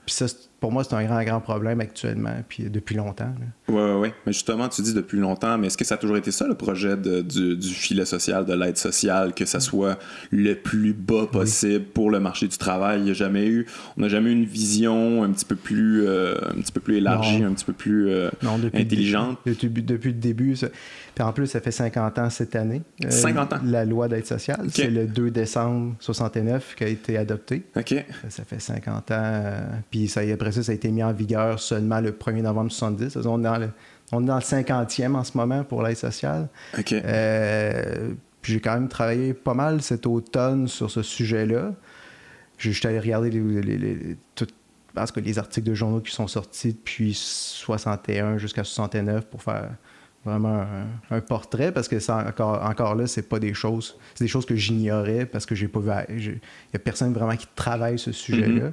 Puis 0.05 0.13
ça, 0.15 0.27
c'est- 0.27 0.49
pour 0.59 0.71
moi, 0.71 0.83
c'est 0.83 0.95
un 0.95 1.03
grand, 1.05 1.23
grand 1.23 1.41
problème 1.41 1.79
actuellement, 1.81 2.35
puis 2.47 2.63
depuis 2.69 2.95
longtemps. 2.95 3.25
là. 3.39 3.73
Ouais, 3.73 3.93
ouais, 3.93 3.99
ouais. 3.99 4.13
Mais 4.25 4.33
justement, 4.33 4.67
tu 4.69 4.81
dis 4.81 4.93
depuis 4.93 5.19
longtemps, 5.19 5.57
mais 5.57 5.67
est-ce 5.67 5.77
que 5.77 5.85
ça 5.85 5.95
a 5.95 5.97
toujours 5.97 6.17
été 6.17 6.31
ça, 6.31 6.47
le 6.47 6.55
projet 6.55 6.95
de- 6.97 7.21
du, 7.21 7.55
du 7.55 7.69
filet 7.69 8.05
social, 8.05 8.45
de 8.45 8.53
l'aide 8.53 8.77
sociale, 8.77 9.33
que 9.33 9.45
ça 9.45 9.59
soit 9.59 9.99
le 10.31 10.53
plus 10.55 10.93
bas 10.93 11.27
possible 11.31 11.85
pour 11.85 12.09
le 12.09 12.19
marché 12.19 12.47
du 12.47 12.57
travail? 12.57 13.01
Il 13.01 13.07
y 13.07 13.11
a 13.11 13.13
jamais 13.13 13.47
eu, 13.47 13.65
on 13.97 14.01
n'a 14.01 14.07
jamais 14.09 14.31
eu 14.31 14.33
une 14.33 14.45
vision 14.45 15.23
un 15.23 15.31
petit 15.31 15.45
peu 15.45 15.55
plus, 15.55 16.05
euh, 16.07 16.35
un 16.49 16.61
petit 16.61 16.71
peu 16.71 16.79
plus 16.79 16.97
élargie, 16.97 17.41
Non. 17.41 17.49
un 17.49 17.53
petit 17.53 17.65
peu 17.65 17.73
plus 17.73 18.09
euh, 18.09 18.29
Non, 18.43 18.57
depuis 18.57 18.77
le 18.79 18.85
intelligente? 18.85 19.37
début- 19.45 19.57
Depuis, 19.59 19.83
depuis 19.83 20.09
le 20.13 20.19
début. 20.19 20.55
ça- 20.55 20.67
Puis 21.15 21.23
en 21.23 21.31
plus, 21.31 21.47
ça 21.47 21.61
fait 21.61 21.71
50 21.71 22.17
ans 22.19 22.29
cette 22.29 22.55
année. 22.55 22.81
euh, 23.03 23.09
50 23.09 23.53
ans? 23.53 23.59
La 23.63 23.85
loi 23.85 24.07
d'aide 24.07 24.25
sociale. 24.25 24.67
C'est 24.69 24.89
le 24.89 25.05
2 25.07 25.31
décembre 25.31 25.95
69 25.99 26.75
qui 26.75 26.83
a 26.83 26.87
été 26.87 27.17
adoptée. 27.17 27.63
OK. 27.75 27.89
Ça, 28.23 28.29
ça 28.29 28.43
fait 28.43 28.59
50 28.59 29.11
ans. 29.11 29.15
euh, 29.21 29.61
puis 29.89 30.07
ça, 30.07 30.23
après 30.45 30.51
ça, 30.51 30.63
ça 30.63 30.71
a 30.71 30.75
été 30.75 30.89
mis 30.91 31.01
en 31.03 31.11
vigueur 31.11 31.59
seulement 31.59 31.99
le 31.99 32.11
1er 32.11 32.41
novembre 32.43 32.71
70. 32.71 33.09
Ça, 33.09 33.19
On 33.29 33.39
est 33.39 33.43
dans 33.43 33.57
le, 33.57 33.69
on 34.11 34.21
est 34.23 34.27
dans 34.27 34.35
le 34.35 34.41
50e 34.41 35.15
en 35.15 35.23
ce 35.23 35.35
moment 35.37 35.63
pour 35.63 35.81
l'aide 35.81 35.97
sociale. 35.97 36.47
Euh, 37.03 38.11
puis 38.41 38.53
j'ai 38.53 38.59
quand 38.59 38.73
même 38.75 38.87
travaillé 38.89 39.33
pas 39.33 39.55
mal 39.55 39.81
cet 39.81 40.05
automne 40.05 40.67
sur 40.67 40.91
ce 40.91 41.01
sujet-là. 41.01 41.73
Je 42.59 42.69
suis 42.69 42.87
allé 42.87 42.99
regarder 42.99 43.31
les, 43.31 43.39
les- 43.61 43.77
les- 43.77 44.17
tout- 44.35 44.45
parce 44.93 45.11
que 45.11 45.19
les 45.19 45.39
articles 45.39 45.67
de 45.67 45.73
journaux 45.73 45.99
qui 45.99 46.13
sont 46.13 46.27
sortis 46.27 46.73
depuis 46.73 47.13
61 47.15 48.37
jusqu'à 48.37 48.63
69 48.63 49.25
pour 49.25 49.41
faire 49.43 49.69
vraiment 50.23 50.61
un, 51.11 51.15
un 51.17 51.21
portrait 51.21 51.71
parce 51.71 51.87
que 51.87 51.99
ça 51.99 52.25
encore, 52.27 52.63
encore 52.63 52.95
là, 52.95 53.05
c'est 53.07 53.27
pas 53.27 53.39
des 53.39 53.53
choses. 53.53 53.97
C'est 54.13 54.23
des 54.23 54.27
choses 54.29 54.45
que 54.45 54.55
j'ignorais 54.55 55.25
parce 55.25 55.45
que 55.45 55.53
j'ai 55.55 55.67
pas 55.67 55.79
vu. 55.79 55.89
Il 56.09 56.39
y 56.73 56.75
a 56.75 56.79
personne 56.79 57.13
vraiment 57.13 57.35
qui 57.35 57.47
travaille 57.55 57.97
ce 57.99 58.11
sujet-là. 58.11 58.71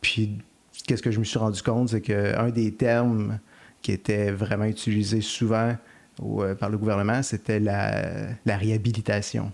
Puis 0.00 0.38
qu'est-ce 0.86 1.02
que 1.02 1.10
je 1.10 1.18
me 1.18 1.24
suis 1.24 1.38
rendu 1.38 1.62
compte, 1.62 1.90
c'est 1.90 2.00
qu'un 2.00 2.48
des 2.50 2.72
termes 2.72 3.38
qui 3.82 3.92
était 3.92 4.30
vraiment 4.30 4.64
utilisé 4.64 5.20
souvent 5.20 5.76
au- 6.20 6.42
euh, 6.42 6.54
par 6.54 6.70
le 6.70 6.78
gouvernement, 6.78 7.22
c'était 7.22 7.60
la, 7.60 8.28
la 8.44 8.56
réhabilitation. 8.56 9.52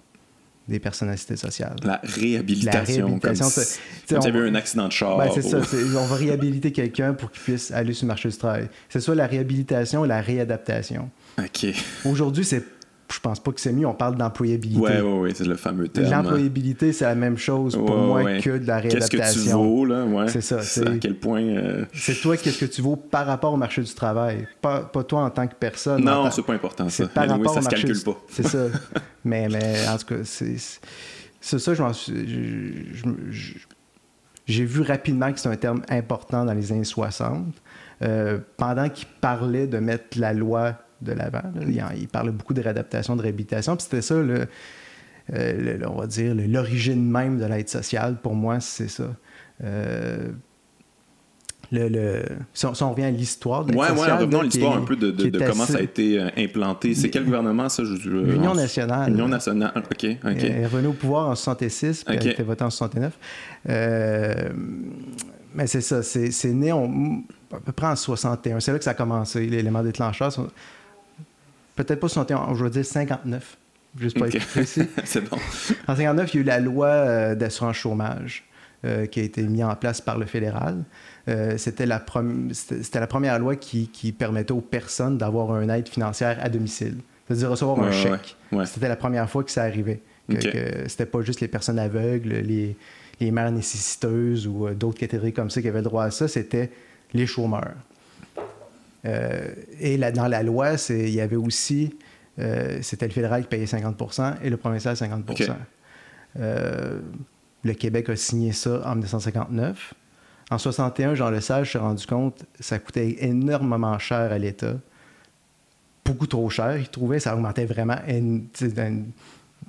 des 0.69 0.79
personnalités 0.79 1.35
sociales. 1.37 1.75
La 1.83 2.00
réhabilitation. 2.05 2.79
La 2.81 2.85
réhabilitation, 2.85 3.50
comme 3.50 4.23
si, 4.23 4.29
avait 4.29 4.49
un 4.49 4.55
accident 4.55 4.87
de 4.87 4.93
char. 4.93 5.19
Ben, 5.19 5.29
c'est 5.35 5.43
ça. 5.43 5.59
On 5.59 6.07
va 6.07 6.14
réhabiliter 6.14 6.71
quelqu'un 6.71 7.14
pour 7.14 7.33
qu'il 7.33 7.43
puisse 7.43 7.73
aller 7.73 7.93
sur 7.93 8.05
le 8.07 8.09
marché 8.09 8.29
du 8.29 8.37
travail. 8.37 8.69
C'est 8.88 9.00
soit 9.00 9.17
la 9.17 9.26
réhabilitation 9.26 10.02
ou 10.02 10.05
la 10.05 10.21
réadaptation. 10.21 11.11
OK. 11.38 11.67
Aujourd'hui, 12.05 12.45
c'est 12.45 12.62
je 13.12 13.21
pense 13.21 13.40
pas 13.40 13.52
que 13.52 13.61
c'est 13.61 13.73
mieux. 13.73 13.87
On 13.87 13.95
parle 13.95 14.16
d'employabilité. 14.16 14.81
Oui, 14.81 15.00
oui, 15.02 15.19
oui, 15.21 15.33
c'est 15.35 15.45
le 15.45 15.57
fameux 15.57 15.88
terme. 15.88 16.11
L'employabilité, 16.11 16.92
c'est 16.92 17.04
la 17.04 17.14
même 17.14 17.37
chose 17.37 17.76
pour 17.76 17.97
moi 17.97 18.38
que 18.40 18.59
de 18.59 18.66
la 18.66 18.78
réadaptation. 18.78 19.19
Qu'est-ce 19.19 19.45
que 19.45 19.49
tu 19.50 19.54
vaux, 19.54 19.85
là? 19.85 20.04
Ouais. 20.04 20.28
C'est 20.28 20.40
ça. 20.40 20.62
C'est 20.62 20.87
à 20.87 20.99
quel 20.99 21.19
point. 21.19 21.42
Euh, 21.42 21.85
c'est 21.92 22.21
toi, 22.21 22.37
qu'est-ce 22.37 22.59
que 22.59 22.71
tu 22.71 22.83
vaux 22.83 22.97
par 22.97 23.26
rapport 23.26 23.52
au 23.52 23.57
marché 23.57 23.83
du 23.83 23.95
travail? 23.95 24.47
Pas, 24.61 24.81
pas 24.81 25.04
toi 25.04 25.25
en 25.25 25.31
tant 25.31 25.47
que 25.47 25.54
personne. 25.54 26.04
Non, 26.04 26.31
c'est 26.31 26.45
pas 26.45 26.54
important, 26.54 26.88
ça. 26.88 27.07
Par 27.07 27.28
rapport 27.28 27.52
ça 27.52 27.61
au 27.61 27.62
se 27.62 27.69
marché 27.69 27.87
calcule 27.87 28.02
pas. 28.04 28.21
C'est 28.28 28.47
ça. 28.47 28.66
mais, 29.25 29.49
mais 29.49 29.75
en 29.88 29.99
tout 29.99 30.07
cas, 30.07 30.25
c'est. 30.25 30.57
C'est 31.40 31.59
ça, 31.59 31.75
je 31.75 31.83
m'en 31.83 31.92
suis. 31.92 32.92
J'ai 34.47 34.64
vu 34.64 34.83
rapidement 34.83 35.33
que 35.33 35.40
c'est 35.40 35.49
un 35.49 35.57
terme 35.57 35.83
important 35.88 36.45
dans 36.45 36.54
les 36.54 36.73
années 36.73 36.85
60. 36.85 37.47
Euh, 38.02 38.38
pendant 38.57 38.88
qu'il 38.88 39.07
parlait 39.21 39.69
de 39.69 39.78
mettre 39.78 40.19
la 40.19 40.33
loi 40.33 40.75
de 41.02 41.12
l'avant. 41.12 41.42
Il, 41.66 42.09
parlait 42.09 42.32
beaucoup 42.32 42.54
de 42.54 42.61
réadaptation, 42.61 43.16
de 43.16 43.23
réhabilitation. 43.23 43.76
Puis 43.76 43.85
c'était 43.85 44.02
ça, 44.02 44.14
le, 44.14 44.47
euh, 45.32 45.78
on 45.87 46.00
va 46.00 46.06
dire, 46.06 46.35
l'origine 46.35 47.11
même 47.11 47.38
de 47.38 47.44
l'aide 47.44 47.68
sociale. 47.68 48.16
Pour 48.23 48.35
moi, 48.35 48.61
c'est 48.61 48.88
ça. 48.88 49.04
Euh, 49.62 50.28
le, 51.71 52.23
si, 52.52 52.66
on, 52.66 52.90
revient 52.90 53.04
à 53.04 53.11
l'histoire 53.11 53.64
de 53.64 53.73
l'aide 53.73 53.80
ouais, 53.80 53.88
sociale... 53.88 54.11
Oui, 54.11 54.18
revenons 54.18 54.40
à 54.40 54.42
l'histoire 54.42 54.76
un 54.76 54.82
peu 54.82 54.97
de, 54.97 55.38
comment 55.47 55.64
ça 55.64 55.78
a 55.78 55.80
été 55.80 56.18
euh, 56.18 56.28
implanté. 56.37 56.94
C'est 56.94 57.09
quel 57.09 57.25
gouvernement, 57.25 57.68
ça? 57.68 57.82
L'Union 57.82 58.54
nationale. 58.54 59.11
L'Union 59.11 59.28
nationale, 59.28 59.73
OK. 59.76 59.85
OK. 59.90 60.18
Elle 60.23 60.44
est 60.44 60.66
revenue 60.66 60.88
au 60.88 60.92
pouvoir 60.92 61.28
en 61.28 61.35
66, 61.35 62.04
puis 62.04 62.16
elle 62.16 62.28
a 62.28 62.30
été 62.32 62.42
votée 62.42 62.64
en 62.64 62.71
69. 62.71 63.16
mais 65.54 65.66
c'est 65.66 65.80
ça, 65.80 66.02
c'est 66.02 66.52
né 66.52 66.73
à 66.73 67.61
peu 67.64 67.73
près 67.73 67.87
en 67.87 67.97
61. 67.97 68.61
C'est 68.61 68.73
là 68.73 68.78
que 68.78 68.85
ça 68.85 68.90
a 68.90 68.94
commencé, 68.94 69.47
l'élément 69.47 69.82
déclencheur 69.82 70.30
peut-être 71.76 72.00
pas 72.00 72.09
61, 72.09 72.55
je 72.55 72.64
veux 72.64 72.71
dire 72.71 72.85
59, 72.85 73.57
juste 73.99 74.17
pour 74.17 74.26
être 74.26 74.47
précis. 74.47 74.83
c'est 75.05 75.29
bon. 75.29 75.37
En 75.88 75.97
59, 75.97 76.35
il 76.35 76.37
y 76.37 76.41
a 76.41 76.43
eu 76.43 76.47
la 76.47 76.61
loi 76.61 76.88
euh, 76.88 77.35
d'assurance 77.35 77.76
chômage 77.76 78.45
euh, 78.85 79.07
qui 79.07 79.21
a 79.21 79.23
été 79.23 79.43
mise 79.43 79.64
en 79.64 79.75
place 79.75 80.00
par 80.00 80.19
le 80.19 80.26
fédéral. 80.26 80.85
Euh, 81.29 81.57
c'était, 81.57 81.87
la 81.87 82.05
c'était 82.52 83.00
la 83.00 83.07
première 83.07 83.38
loi 83.38 83.57
qui, 83.57 84.14
permettait 84.19 84.52
aux 84.52 84.61
personnes 84.61 85.19
d'avoir 85.19 85.61
une 85.61 85.71
aide 85.71 85.88
financière 85.88 86.38
à 86.43 86.49
domicile, 86.49 86.97
c'est-à-dire 87.26 87.50
recevoir 87.50 87.81
un 87.81 87.93
chèque. 87.93 88.37
C'était 88.64 88.88
la 88.88 88.97
première 88.97 89.29
fois 89.29 89.45
que 89.45 89.50
ça 89.50 89.62
arrivait. 89.62 90.00
Que, 90.29 90.88
c'était 90.88 91.07
pas 91.07 91.21
juste 91.21 91.41
les 91.41 91.49
personnes 91.49 91.79
aveugles, 91.79 92.31
les, 92.31 92.76
les 93.21 93.31
mères 93.31 93.52
nécessiteuses 93.52 94.47
ou 94.47 94.69
d'autres 94.71 94.99
catégories 94.99 95.33
comme 95.33 95.50
ça 95.50 95.61
qui 95.61 95.69
avaient 95.69 95.81
le 95.81 95.85
droit 95.85 96.05
à 96.05 96.11
ça, 96.11 96.26
c'était 96.26 96.71
les 97.12 97.26
chômeurs. 97.26 97.75
Euh, 99.04 99.52
et 99.80 99.97
là, 99.97 100.12
dans 100.12 100.28
la 100.28 100.42
loi, 100.42 100.75
il 100.90 101.11
y 101.11 101.21
avait 101.21 101.37
aussi, 101.37 101.97
euh, 102.38 102.78
c'était 102.82 103.06
le 103.06 103.12
fédéral 103.12 103.42
qui 103.42 103.49
payait 103.49 103.64
50% 103.64 104.37
et 104.42 104.50
le 104.50 104.56
provincial 104.56 104.94
50% 104.94 105.54
euh, 106.38 107.00
Le 107.64 107.75
Québec 107.75 108.09
a 108.09 108.16
signé 108.16 108.52
ça 108.52 108.82
en 108.85 108.92
1959. 108.92 109.94
En 110.50 110.59
61, 110.59 111.14
Jean 111.14 111.30
Lesage 111.30 111.73
s'est 111.73 111.78
rendu 111.78 112.06
compte 112.06 112.44
ça 112.61 112.78
coûtait 112.78 113.16
énormément 113.21 113.99
cher 113.99 114.32
à 114.32 114.38
l'État. 114.38 114.75
Beaucoup 116.04 116.26
trop 116.26 116.50
cher, 116.50 116.76
il 116.76 116.88
trouvait. 116.88 117.21
Ça 117.21 117.35
augmentait 117.35 117.64
vraiment, 117.64 117.97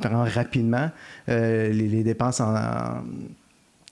rapidement 0.01 0.89
les, 1.27 2.03
dépenses 2.03 2.41
en, 2.41 3.03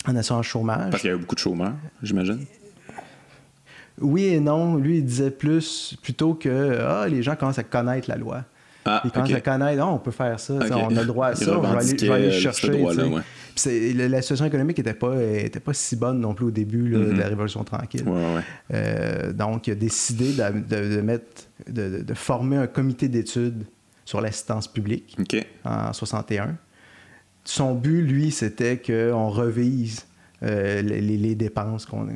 en 0.07 0.15
assurance 0.15 0.47
chômage. 0.47 0.89
Parce 0.89 1.01
qu'il 1.01 1.11
y 1.11 1.13
avait 1.13 1.21
beaucoup 1.21 1.35
de 1.35 1.39
chômeurs, 1.39 1.75
j'imagine. 2.01 2.45
Oui 4.01 4.25
et 4.25 4.39
non. 4.39 4.75
Lui, 4.75 4.97
il 4.97 5.05
disait 5.05 5.31
plus 5.31 5.95
plutôt 6.01 6.33
que 6.33 6.79
ah, 6.79 7.07
les 7.07 7.23
gens 7.23 7.35
commencent 7.35 7.59
à 7.59 7.63
connaître 7.63 8.09
la 8.09 8.17
loi. 8.17 8.43
Ah, 8.85 9.01
ils 9.05 9.11
commencent 9.11 9.33
à 9.33 9.41
connaître, 9.41 9.83
oh, 9.85 9.91
on 9.93 9.99
peut 9.99 10.11
faire 10.11 10.39
ça, 10.39 10.53
on 10.53 10.95
a 10.95 11.01
le 11.01 11.05
droit 11.05 11.27
à 11.27 11.35
ça, 11.35 11.55
on 11.55 11.61
va 11.61 11.77
aller, 11.77 11.97
je 11.97 12.05
vais 12.05 12.11
aller 12.11 12.31
chercher. 12.31 12.71
la, 12.71 14.21
situation 14.21 14.45
économique 14.45 14.79
n'était 14.79 14.95
pas, 14.95 15.21
était 15.21 15.59
pas 15.59 15.73
si 15.73 15.95
bonne 15.95 16.19
non 16.19 16.33
plus 16.33 16.47
au 16.47 16.51
début 16.51 16.89
de 16.89 16.97
la 16.97 17.25
mm-hmm. 17.25 17.29
Révolution 17.29 17.63
tranquille. 17.63 18.03
Euh, 18.73 19.33
donc, 19.33 19.67
il 19.67 19.71
a 19.71 19.75
décidé 19.75 20.33
de, 20.33 20.95
de 20.95 21.01
mettre, 21.01 21.43
de, 21.69 22.01
de, 22.01 22.13
former 22.15 22.57
un 22.57 22.65
comité 22.65 23.07
d'études 23.07 23.65
sur 24.03 24.19
l'assistance 24.19 24.67
publique 24.67 25.15
en 25.63 25.93
61. 25.93 26.55
Son 27.43 27.75
but, 27.75 28.01
lui, 28.01 28.31
c'était 28.31 28.77
qu'on 28.77 29.29
revise 29.29 30.05
euh, 30.43 30.81
les, 30.81 31.01
les, 31.01 31.35
dépenses 31.35 31.85
qu'on 31.85 32.07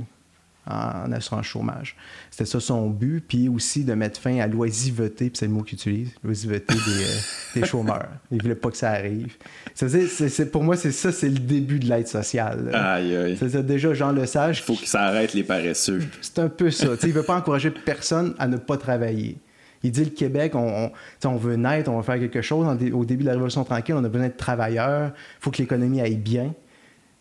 en, 0.69 1.12
assurance 1.12 1.45
chômage. 1.45 1.95
C'était 2.32 2.45
ça 2.45 2.60
son 2.60 2.89
but, 2.89 3.23
puis 3.28 3.49
aussi 3.49 3.84
de 3.84 3.93
mettre 3.93 4.19
fin 4.19 4.39
à 4.39 4.47
l'oisiveté, 4.47 5.30
puis 5.30 5.38
c'est 5.38 5.45
le 5.47 5.51
mot 5.51 5.63
qu'il 5.63 5.78
utilise, 5.78 6.10
l'oisiveté 6.23 6.73
des, 6.73 7.04
euh, 7.04 7.17
des, 7.62 7.65
chômeurs. 7.65 8.10
Il 8.32 8.41
voulait 8.41 8.56
pas 8.56 8.71
que 8.71 8.78
ça 8.78 8.91
arrive. 8.91 9.36
C'est, 9.73 10.51
pour 10.51 10.63
moi, 10.63 10.75
c'est 10.75 10.91
ça, 10.91 11.12
c'est 11.12 11.30
le 11.30 11.39
début 11.39 11.80
de 11.80 11.88
l'aide 11.88 12.08
sociale. 12.08 12.71
Aïe, 12.73 13.15
aïe. 13.15 13.38
C'est 13.38 13.65
déjà 13.65 13.93
Jean 13.93 14.12
Lesage. 14.12 14.60
Il 14.60 14.63
faut 14.63 14.75
que 14.75 14.88
ça 14.88 15.04
arrête 15.04 15.34
les 15.34 15.43
paresseux. 15.43 16.01
C'est 16.21 16.39
un 16.39 16.49
peu 16.49 16.71
ça. 16.71 16.88
il 17.04 17.13
veut 17.13 17.23
pas 17.23 17.38
encourager 17.38 17.71
personne 17.71 18.36
à 18.39 18.47
ne 18.47 18.58
pas 18.58 18.78
travailler. 18.78 19.38
Il 19.84 19.91
dit 19.91 20.04
le 20.04 20.10
Québec, 20.10 20.56
on, 20.56 20.91
on, 21.23 21.36
veut 21.36 21.58
naître, 21.58 21.91
on 21.91 21.97
veut 21.97 22.04
faire 22.04 22.17
quelque 22.17 22.41
chose. 22.41 22.65
Au 22.91 23.06
début 23.06 23.21
de 23.21 23.28
la 23.28 23.34
Révolution 23.34 23.63
tranquille, 23.63 23.93
on 23.95 24.04
a 24.04 24.10
besoin 24.10 24.30
de 24.30 24.34
travailleurs. 24.34 25.12
Il 25.15 25.41
faut 25.41 25.51
que 25.51 25.60
l'économie 25.60 26.01
aille 26.01 26.15
bien. 26.15 26.56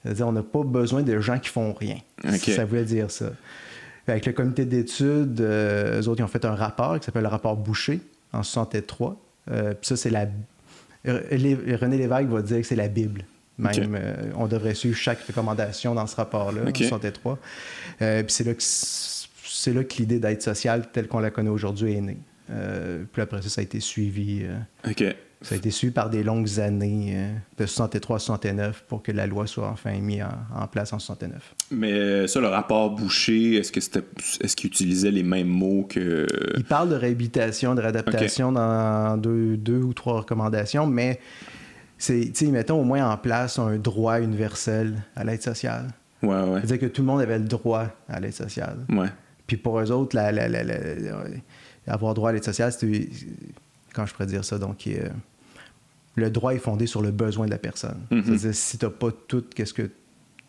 C'est-à-dire, 0.05 0.29
on 0.29 0.33
n'a 0.33 0.43
pas 0.43 0.63
besoin 0.63 1.03
de 1.03 1.19
gens 1.19 1.39
qui 1.39 1.49
font 1.49 1.73
rien. 1.73 1.97
Ça 2.39 2.65
voulait 2.65 2.85
dire 2.85 3.11
ça. 3.11 3.31
Avec 4.07 4.27
le 4.27 4.33
comité 4.33 4.67
d'études, 4.67 5.41
euh, 5.41 6.03
eux 6.03 6.09
autres, 6.09 6.21
ils 6.21 6.25
ont 6.25 6.29
fait 6.29 6.45
un 6.45 6.55
rapport 6.55 6.99
qui 7.01 7.07
s'appelle 7.07 7.23
le 7.23 7.29
rapport 7.29 7.57
Boucher 7.57 8.01
en 8.35 8.43
63. 8.43 9.17
Euh, 9.51 9.73
puis 9.73 9.89
ça, 9.89 9.97
c'est 9.97 10.11
la. 10.11 10.27
René 11.07 11.99
Lévesque 11.99 12.29
va 12.29 12.43
dire 12.43 12.59
que 12.59 12.67
c'est 12.67 12.77
la 12.77 12.89
Bible. 12.89 13.25
Même, 13.57 13.97
euh, 13.99 14.33
on 14.37 14.47
devrait 14.47 14.75
suivre 14.75 14.97
chaque 14.97 15.23
recommandation 15.23 15.95
dans 15.95 16.07
ce 16.07 16.17
rapport-là, 16.17 16.63
en 16.69 16.75
63. 16.75 17.39
puis 17.99 18.25
c'est 18.29 18.45
là 18.45 18.55
que, 18.55 18.63
c'est 18.63 19.73
là 19.73 19.85
que 19.85 19.95
l'idée 19.97 20.19
d'aide 20.19 20.43
sociale 20.43 20.91
telle 20.93 21.09
qu'on 21.09 21.21
la 21.21 21.31
connaît 21.31 21.51
aujourd'hui 21.51 21.95
est 21.95 22.01
née. 22.01 22.19
puis 23.13 23.23
après 23.23 23.41
ça, 23.43 23.49
ça 23.49 23.61
a 23.61 23.65
été 23.65 23.81
suivi. 23.81 24.45
OK. 24.87 25.05
Ça 25.45 25.55
a 25.55 25.59
été 25.59 25.71
suivi 25.71 25.93
par 25.93 26.09
des 26.09 26.23
longues 26.23 26.59
années, 26.59 27.13
euh, 27.17 27.33
de 27.59 27.67
63 27.67 28.17
à 28.17 28.19
69, 28.19 28.85
pour 28.89 29.03
que 29.03 29.13
la 29.13 29.27
loi 29.27 29.47
soit 29.47 29.69
enfin 29.69 29.93
mise 29.99 30.25
en, 30.55 30.67
place 30.67 30.95
en 30.95 30.99
69. 30.99 31.55
Mais 31.71 31.93
euh, 31.93 32.27
ça, 32.27 32.41
le 32.41 32.49
rapport 32.49 32.91
Boucher, 32.91 33.57
est-ce 33.57 33.71
que 33.71 33.81
c'était, 33.81 34.03
est-ce 34.41 34.57
qu'il 34.57 34.69
utilisait 34.69 35.11
les 35.11 35.23
mêmes 35.23 35.49
mots 35.49 35.87
que... 35.87 36.27
Il 36.57 36.65
parle 36.65 36.89
de 36.89 36.95
réhabilitation, 36.95 37.75
de 37.75 37.83
réadaptation 37.83 38.53
dans 38.53 39.19
deux, 39.19 39.59
deux, 39.59 39.83
ou 39.83 39.93
trois 39.93 40.15
recommandations, 40.15 40.87
mais 40.87 41.21
c'est, 41.99 42.33
mettons 42.45 42.81
au 42.81 42.85
moins 42.85 43.11
en 43.11 43.19
place 43.19 43.59
un 43.59 43.77
droit 43.77 44.21
universel 44.21 45.05
à 45.15 45.25
l'aide 45.25 45.43
sociale. 45.43 45.89
Ouais, 46.23 46.41
ouais. 46.41 46.61
C'est-à-dire 46.61 46.81
que 46.81 46.87
tout 46.87 47.03
le 47.03 47.07
monde 47.07 47.21
avait 47.21 47.39
le 47.39 47.45
droit 47.45 47.89
à 48.09 48.19
l'aide 48.19 48.33
sociale. 48.33 48.79
Ouais. 48.89 49.09
Puis 49.47 49.59
pour 49.59 49.79
eux 49.79 49.91
autres, 49.91 50.17
la, 50.17 50.33
avoir 51.87 52.15
droit 52.15 52.31
à 52.31 52.33
l'aide 52.33 52.45
sociale, 52.45 52.73
c'était... 52.73 53.11
Quand 53.93 54.07
je 54.07 54.15
pourrais 54.15 54.27
dire 54.27 54.43
ça? 54.43 54.57
Donc... 54.57 54.87
Euh, 54.87 55.11
le 56.17 56.31
droit 56.31 56.55
est 56.55 56.59
fondé 56.59 56.87
sur 56.87 57.03
le 57.03 57.11
besoin 57.11 57.47
de 57.47 57.51
la 57.51 57.59
personne. 57.59 57.99
Mhm. 58.11 58.23
C'est-à-dire, 58.25 58.55
si 58.55 58.79
tu 58.79 58.85
n'as 58.85 58.91
pas 58.91 59.11
tout 59.27 59.45
ce 59.57 59.73
que 59.73 59.91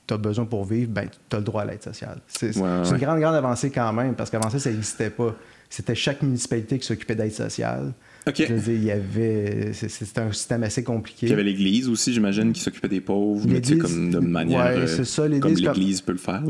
tu 0.07 0.13
as 0.13 0.17
besoin 0.17 0.45
pour 0.45 0.65
vivre, 0.65 0.91
ben, 0.91 1.09
tu 1.29 1.35
as 1.35 1.39
le 1.39 1.45
droit 1.45 1.63
à 1.63 1.65
l'aide 1.65 1.83
sociale. 1.83 2.19
C'est 2.27 2.55
une 2.55 2.97
grande, 2.97 3.19
grande 3.19 3.35
avancée 3.35 3.71
quand 3.71 3.91
même, 3.93 4.15
parce 4.15 4.29
qu'avant 4.29 4.49
ça, 4.49 4.59
ça 4.59 4.69
n'existait 4.69 5.09
pas. 5.09 5.35
C'était 5.67 5.95
chaque 5.95 6.21
municipalité 6.21 6.77
qui 6.77 6.85
s'occupait 6.85 7.15
d'aide 7.15 7.33
sociale. 7.33 7.93
Dire, 8.33 8.49
il 8.67 8.83
y 8.83 8.91
avait. 8.91 9.71
C'était 9.73 10.21
un 10.21 10.31
système 10.31 10.63
assez 10.63 10.83
compliqué. 10.83 11.27
Il 11.27 11.29
y 11.29 11.33
avait 11.33 11.43
l'Église 11.43 11.89
aussi, 11.89 12.13
j'imagine, 12.13 12.53
qui 12.53 12.61
s'occupait 12.61 12.87
des 12.87 13.01
pauvres, 13.01 13.45
mais 13.47 13.61
comme 13.77 14.11
de 14.11 14.19
manière. 14.19 14.77
Ouais, 14.77 14.87
c'est 14.87 15.05
ça, 15.05 15.23
euh, 15.23 15.39
comme 15.39 15.53
l'Église 15.53 16.01
peut 16.01 16.11
le 16.11 16.17
faire. 16.17 16.41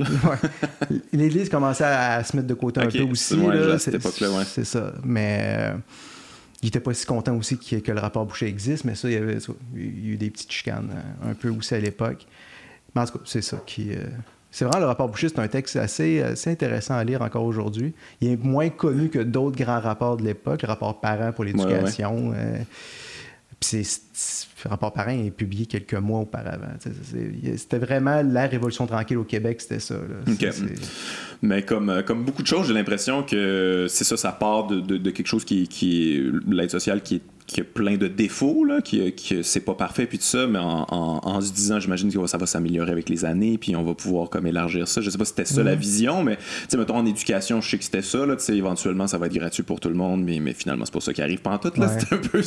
L'Église 1.13 1.49
commençait 1.49 1.85
à, 1.85 2.23
se 2.23 2.35
mettre 2.35 2.47
de 2.47 2.53
côté 2.53 2.81
un 2.81 2.87
peu 2.87 3.01
aussi. 3.03 3.35
Là, 3.35 3.73
à 3.73 3.79
cette 3.79 3.95
époque-là, 3.95 4.31
ouais. 4.31 4.43
C'est 4.45 4.65
ça. 4.65 4.93
Mais. 5.03 5.71
Euh, 5.73 5.73
il 6.65 6.69
n'était 6.69 6.79
pas 6.79 6.95
si 6.95 7.05
content 7.05 7.37
aussi 7.37 7.59
que, 7.59 7.91
le 7.91 7.99
rapport 7.99 8.25
Boucher 8.25 8.47
existe, 8.47 8.85
mais 8.85 8.95
ça, 8.95 9.07
il 9.07 9.13
y, 9.13 9.17
avait, 9.17 9.37
il 9.75 10.07
y 10.07 10.09
a 10.09 10.13
eu 10.13 10.17
des 10.17 10.31
petites 10.31 10.51
chicanes 10.51 10.89
euh, 10.95 11.29
un 11.29 11.33
peu 11.35 11.49
aussi 11.49 11.75
à 11.75 11.79
l'époque. 11.79 12.25
Mais 12.95 13.03
en 13.03 13.05
tout 13.05 13.19
cas, 13.19 13.23
c'est 13.23 13.43
ça 13.43 13.61
qui. 13.67 13.91
Euh, 13.91 14.03
c'est 14.49 14.65
vraiment 14.65 14.79
le 14.79 14.87
rapport 14.87 15.07
Boucher, 15.07 15.29
c'est 15.29 15.37
un 15.37 15.47
texte 15.47 15.75
assez, 15.75 16.23
assez, 16.23 16.49
intéressant 16.49 16.95
à 16.95 17.03
lire 17.03 17.21
encore 17.21 17.43
aujourd'hui. 17.43 17.93
Il 18.19 18.31
est 18.31 18.43
moins 18.43 18.69
connu 18.69 19.09
que 19.09 19.19
d'autres 19.19 19.55
grands 19.55 19.79
rapports 19.79 20.17
de 20.17 20.23
l'époque, 20.23 20.63
le 20.63 20.67
rapport 20.67 20.99
Parent 20.99 21.31
pour 21.33 21.43
l'éducation. 21.43 22.33
Euh, 22.33 22.57
puis 23.59 23.87
le 24.63 24.69
rapport 24.69 24.93
Parent 24.93 25.11
est 25.11 25.31
publié 25.31 25.65
quelques 25.65 25.93
mois 25.95 26.19
auparavant. 26.19 26.73
C'était 27.57 27.77
vraiment 27.77 28.21
la 28.21 28.47
révolution 28.47 28.85
tranquille 28.87 29.17
au 29.17 29.23
Québec, 29.23 29.61
c'était 29.61 29.79
ça. 29.79 29.95
Mais 31.41 31.63
comme, 31.63 31.89
euh, 31.89 32.01
comme 32.01 32.23
beaucoup 32.23 32.41
de 32.41 32.47
choses, 32.47 32.67
j'ai 32.67 32.73
l'impression 32.73 33.23
que 33.23 33.85
c'est 33.89 34.03
ça, 34.03 34.17
ça 34.17 34.31
part 34.31 34.67
de, 34.67 35.09
quelque 35.11 35.27
chose 35.27 35.45
qui, 35.45 35.67
qui 35.67 36.15
est 36.15 36.23
l'aide 36.47 36.71
sociale 36.71 37.01
qui 37.01 37.15
est 37.15 37.21
qui 37.47 37.61
a 37.61 37.63
plein 37.63 37.95
de 37.95 38.07
défauts, 38.07 38.63
là, 38.65 38.81
qui, 38.81 39.11
qui 39.13 39.43
c'est 39.43 39.59
pas 39.59 39.75
parfait, 39.75 40.07
puis 40.07 40.17
tout 40.17 40.23
ça, 40.23 40.47
mais 40.47 40.57
en, 40.57 40.85
en, 40.89 41.41
se 41.41 41.51
disant, 41.51 41.79
j'imagine 41.79 42.11
que 42.11 42.25
ça 42.25 42.37
va 42.37 42.47
s'améliorer 42.47 42.91
avec 42.91 43.07
les 43.07 43.23
années, 43.23 43.59
puis 43.59 43.75
on 43.75 43.83
va 43.83 43.93
pouvoir 43.93 44.29
comme 44.29 44.47
élargir 44.47 44.87
ça. 44.87 45.01
Je 45.01 45.09
sais 45.11 45.17
pas 45.17 45.25
si 45.25 45.29
c'était 45.29 45.45
ça 45.45 45.61
la 45.61 45.73
mhm. 45.73 45.79
vision, 45.79 46.23
mais 46.23 46.37
tu 46.37 46.43
sais, 46.69 46.77
mettons 46.77 46.95
en 46.95 47.05
éducation, 47.05 47.61
je 47.61 47.69
sais 47.69 47.77
que 47.77 47.83
c'était 47.83 48.01
ça, 48.01 48.25
là, 48.25 48.35
tu 48.35 48.43
sais, 48.43 48.57
éventuellement 48.57 49.05
ça 49.05 49.19
va 49.19 49.27
être 49.27 49.33
gratuit 49.33 49.61
pour 49.61 49.79
tout 49.79 49.89
le 49.89 49.95
monde, 49.95 50.23
mais, 50.23 50.39
mais 50.39 50.53
finalement 50.53 50.85
c'est 50.85 50.93
pas 50.93 51.01
ça 51.01 51.13
qui 51.13 51.21
arrive. 51.21 51.41
Pendant 51.41 51.59
tout, 51.59 51.71
là, 51.79 51.87
c'est 51.99 52.13
un 52.13 52.17
peu, 52.17 52.41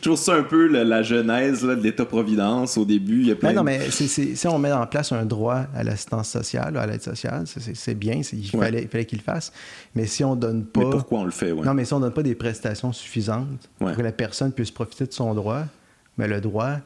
toujours 0.00 0.18
ça 0.18 0.34
un 0.34 0.44
peu 0.44 0.66
la, 0.68 1.02
genèse 1.02 1.64
là, 1.64 1.74
de 1.74 1.82
l'État-providence 1.82 2.78
au 2.78 2.84
début. 2.84 3.22
Il 3.22 3.28
y 3.28 3.32
a 3.32 3.36
plein 3.36 3.52
non, 3.52 3.64
mais 3.64 3.90
si 3.90 4.46
on 4.46 4.58
met 4.58 4.72
en 4.72 4.86
place 4.86 5.10
un 5.10 5.24
droit 5.24 5.66
à 5.74 5.82
l'assistance 5.82 6.28
sociale, 6.28 6.76
à 6.76 6.86
l'aide 6.86 7.02
sociale, 7.02 7.44
c'est 7.46 7.94
bien, 7.94 8.20
il 8.32 8.50
fallait, 8.50 8.82
il 8.82 8.88
fallait 8.88 9.06
qu'il 9.06 9.18
le 9.18 9.24
fasse. 9.24 9.52
Mais 9.96 10.06
si 10.06 10.22
on 10.22 10.36
donne 10.36 10.66
pas. 10.66 10.84
Mais 10.84 10.90
pourquoi 10.90 11.20
on 11.20 11.24
le 11.24 11.30
fait, 11.30 11.52
ouais? 11.52 11.64
Non, 11.64 11.72
mais 11.72 11.86
si 11.86 11.94
on 11.94 12.00
donne 12.00 12.12
pas 12.12 12.22
des 12.22 12.34
prestations 12.34 12.92
suffisantes 12.92 13.68
pour 13.78 13.92
que 13.92 14.02
la 14.02 14.12
personne 14.12 14.52
puisse 14.52 14.70
profiter 14.70 15.06
de 15.06 15.12
son 15.12 15.34
droit, 15.34 15.64
mais 16.18 16.28
le 16.28 16.40
droit 16.40 16.76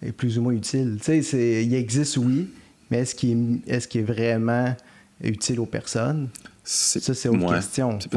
est 0.00 0.12
plus 0.12 0.38
ou 0.38 0.42
moins 0.42 0.52
utile. 0.52 0.98
Tu 1.02 1.22
sais, 1.22 1.64
il 1.64 1.74
existe, 1.74 2.16
oui, 2.18 2.48
mais 2.90 2.98
est-ce 2.98 3.14
qu'il 3.16 3.62
est, 3.66 4.02
vraiment 4.02 4.74
utile 5.20 5.58
aux 5.58 5.66
personnes? 5.66 6.28
Ça, 6.62 7.14
c'est 7.14 7.28
autre 7.28 7.52
question. 7.52 7.98
Il 8.00 8.10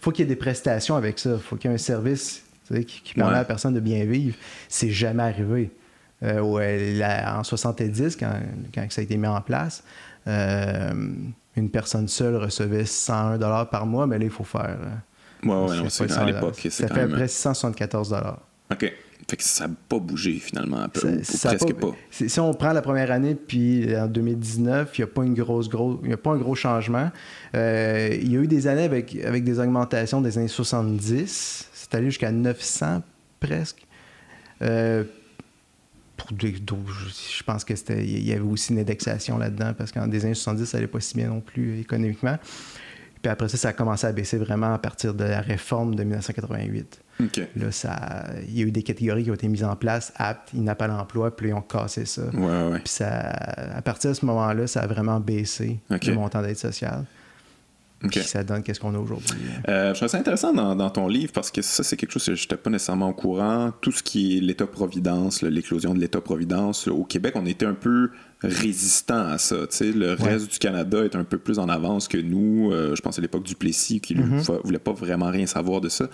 faut 0.00 0.10
qu'il 0.10 0.24
y 0.24 0.26
ait 0.26 0.34
des 0.34 0.36
prestations 0.36 0.96
avec 0.96 1.18
ça. 1.18 1.34
Il 1.34 1.38
faut 1.38 1.56
qu'il 1.56 1.70
y 1.70 1.72
ait 1.72 1.74
un 1.74 1.78
service 1.78 2.42
qui, 2.86 3.14
permet 3.14 3.34
à 3.34 3.38
la 3.38 3.44
personne 3.44 3.74
de 3.74 3.80
bien 3.80 4.04
vivre. 4.04 4.36
C'est 4.68 4.90
jamais 4.90 5.22
arrivé. 5.22 5.70
Euh, 6.22 6.40
en 7.26 7.42
70, 7.42 8.16
quand, 8.16 8.32
quand, 8.74 8.86
ça 8.90 9.00
a 9.00 9.04
été 9.04 9.16
mis 9.16 9.26
en 9.26 9.40
place, 9.40 9.82
euh, 10.26 10.92
une 11.56 11.70
personne 11.70 12.08
seule 12.08 12.36
recevait 12.36 12.84
101 12.84 13.64
par 13.66 13.86
mois, 13.86 14.06
mais 14.06 14.18
là, 14.18 14.24
il 14.24 14.30
faut 14.30 14.44
faire. 14.44 14.78
Euh, 15.44 15.48
ouais, 15.48 15.80
ouais, 15.80 15.88
c'est 15.88 16.10
à 16.12 16.24
l'époque. 16.24 16.66
Ça 16.70 16.88
fait 16.88 17.00
à 17.00 17.06
peu 17.06 17.12
près 17.12 17.28
674 17.28 18.14
OK. 18.72 18.92
Fait 19.28 19.36
que 19.36 19.44
ça 19.44 19.68
n'a 19.68 19.74
pas 19.88 19.98
bougé 19.98 20.32
finalement, 20.40 20.88
peu, 20.88 21.22
ça, 21.22 21.50
presque 21.50 21.74
pas. 21.74 21.92
Si 22.10 22.40
on 22.40 22.52
prend 22.52 22.72
la 22.72 22.82
première 22.82 23.12
année, 23.12 23.36
puis 23.36 23.96
en 23.96 24.08
2019, 24.08 24.98
il 24.98 25.00
n'y 25.00 25.04
a 25.04 25.06
pas 25.06 25.22
une 25.22 25.34
grosse, 25.34 25.68
gros, 25.68 26.00
il 26.04 26.12
a 26.12 26.16
pas 26.16 26.30
un 26.30 26.36
gros 26.36 26.56
changement. 26.56 27.10
Euh, 27.54 28.08
il 28.12 28.32
y 28.32 28.36
a 28.36 28.40
eu 28.40 28.48
des 28.48 28.66
années 28.66 28.82
avec, 28.82 29.14
avec 29.24 29.44
des 29.44 29.60
augmentations 29.60 30.20
des 30.20 30.36
années 30.36 30.48
70. 30.48 31.68
C'est 31.72 31.94
allé 31.94 32.06
jusqu'à 32.06 32.32
900 32.32 33.02
presque. 33.38 33.86
Euh, 34.62 35.04
je 36.28 37.42
pense 37.42 37.64
que 37.64 37.74
c'était 37.74 38.04
il 38.04 38.24
y 38.26 38.32
avait 38.32 38.40
aussi 38.40 38.72
une 38.72 38.78
indexation 38.78 39.38
là-dedans 39.38 39.74
parce 39.76 39.92
qu'en 39.92 40.06
des 40.06 40.24
années 40.24 40.34
70 40.34 40.66
ça 40.66 40.78
n'allait 40.78 40.88
pas 40.88 41.00
si 41.00 41.16
bien 41.16 41.28
non 41.28 41.40
plus 41.40 41.80
économiquement. 41.80 42.36
Puis 43.22 43.30
après 43.30 43.48
ça 43.48 43.56
ça 43.56 43.68
a 43.68 43.72
commencé 43.72 44.06
à 44.06 44.12
baisser 44.12 44.38
vraiment 44.38 44.72
à 44.72 44.78
partir 44.78 45.14
de 45.14 45.24
la 45.24 45.40
réforme 45.40 45.94
de 45.94 46.02
1988 46.04 47.02
là 47.56 47.70
ça 47.70 48.24
il 48.48 48.58
y 48.58 48.62
a 48.62 48.66
eu 48.66 48.72
des 48.72 48.82
catégories 48.82 49.24
qui 49.24 49.30
ont 49.30 49.34
été 49.34 49.48
mises 49.48 49.64
en 49.64 49.76
place 49.76 50.12
aptes 50.16 50.54
inaptes 50.54 50.82
à 50.82 50.86
l'emploi 50.86 51.36
puis 51.36 51.48
ils 51.48 51.54
ont 51.54 51.60
cassé 51.60 52.06
ça. 52.06 52.22
Puis 52.78 52.92
ça 52.92 53.08
à 53.76 53.82
partir 53.82 54.10
de 54.10 54.14
ce 54.14 54.24
moment-là 54.24 54.66
ça 54.66 54.80
a 54.80 54.86
vraiment 54.86 55.20
baissé 55.20 55.80
le 55.90 56.14
montant 56.14 56.40
d'aide 56.40 56.56
sociale 56.56 57.04
Okay. 58.02 58.22
ça 58.22 58.42
donne 58.42 58.62
qu'est-ce 58.62 58.80
qu'on 58.80 58.94
a 58.94 58.98
aujourd'hui. 58.98 59.36
Euh, 59.68 59.92
je 59.92 59.98
trouve 59.98 60.08
ça 60.08 60.16
intéressant 60.16 60.54
dans, 60.54 60.90
ton 60.90 61.06
livre 61.06 61.32
parce 61.32 61.50
que 61.50 61.60
ça, 61.60 61.82
c'est 61.82 61.96
quelque 61.96 62.12
chose 62.12 62.24
que 62.24 62.34
je 62.34 62.42
n'étais 62.42 62.56
pas 62.56 62.70
nécessairement 62.70 63.10
au 63.10 63.14
courant. 63.14 63.72
Tout 63.82 63.92
ce 63.92 64.02
qui 64.02 64.38
est 64.38 64.40
l'État-providence, 64.40 65.42
l'éclosion 65.42 65.92
de 65.92 66.00
l'État-providence, 66.00 66.88
au 66.88 67.04
Québec, 67.04 67.34
on 67.36 67.44
était 67.44 67.66
un 67.66 67.74
peu 67.74 68.10
résistant 68.42 69.26
à 69.28 69.36
ça. 69.36 69.56
Le 69.82 70.14
reste 70.14 70.50
du 70.50 70.58
Canada 70.58 71.04
est 71.04 71.14
un 71.14 71.24
peu 71.24 71.36
plus 71.36 71.58
en 71.58 71.68
avance 71.68 72.08
que 72.08 72.16
nous. 72.16 72.72
Euh, 72.72 72.96
je 72.96 73.02
pense 73.02 73.18
à 73.18 73.22
l'époque 73.22 73.42
du 73.42 73.54
Plessis 73.54 74.00
qui 74.00 74.14
ne 74.14 74.22
mm-hmm. 74.22 74.62
voulait 74.64 74.78
pas 74.78 74.92
vraiment 74.92 75.30
rien 75.30 75.44
savoir 75.44 75.82
de 75.82 75.90
ça. 75.90 76.08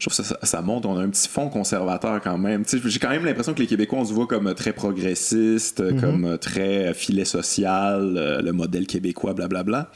Je 0.00 0.08
trouve 0.08 0.16
que 0.16 0.28
ça, 0.28 0.38
ça, 0.42 0.60
montre, 0.60 0.88
on 0.88 0.98
a 0.98 1.02
un 1.02 1.08
petit 1.08 1.28
fond 1.28 1.48
conservateur 1.48 2.20
quand 2.20 2.36
même. 2.36 2.64
J'ai 2.66 2.98
quand 2.98 3.10
même 3.10 3.24
l'impression 3.24 3.54
que 3.54 3.60
les 3.60 3.68
Québécois, 3.68 4.00
on 4.00 4.04
se 4.04 4.12
voit 4.12 4.26
comme 4.26 4.52
très 4.54 4.72
progressistes, 4.72 5.80
mm-hmm. 5.80 6.00
comme 6.00 6.38
très 6.38 6.92
filet 6.94 7.24
social, 7.24 8.14
euh, 8.16 8.42
le 8.42 8.52
modèle 8.52 8.88
québécois, 8.88 9.34
blablabla. 9.34 9.62
Bla, 9.62 9.82
bla. 9.82 9.90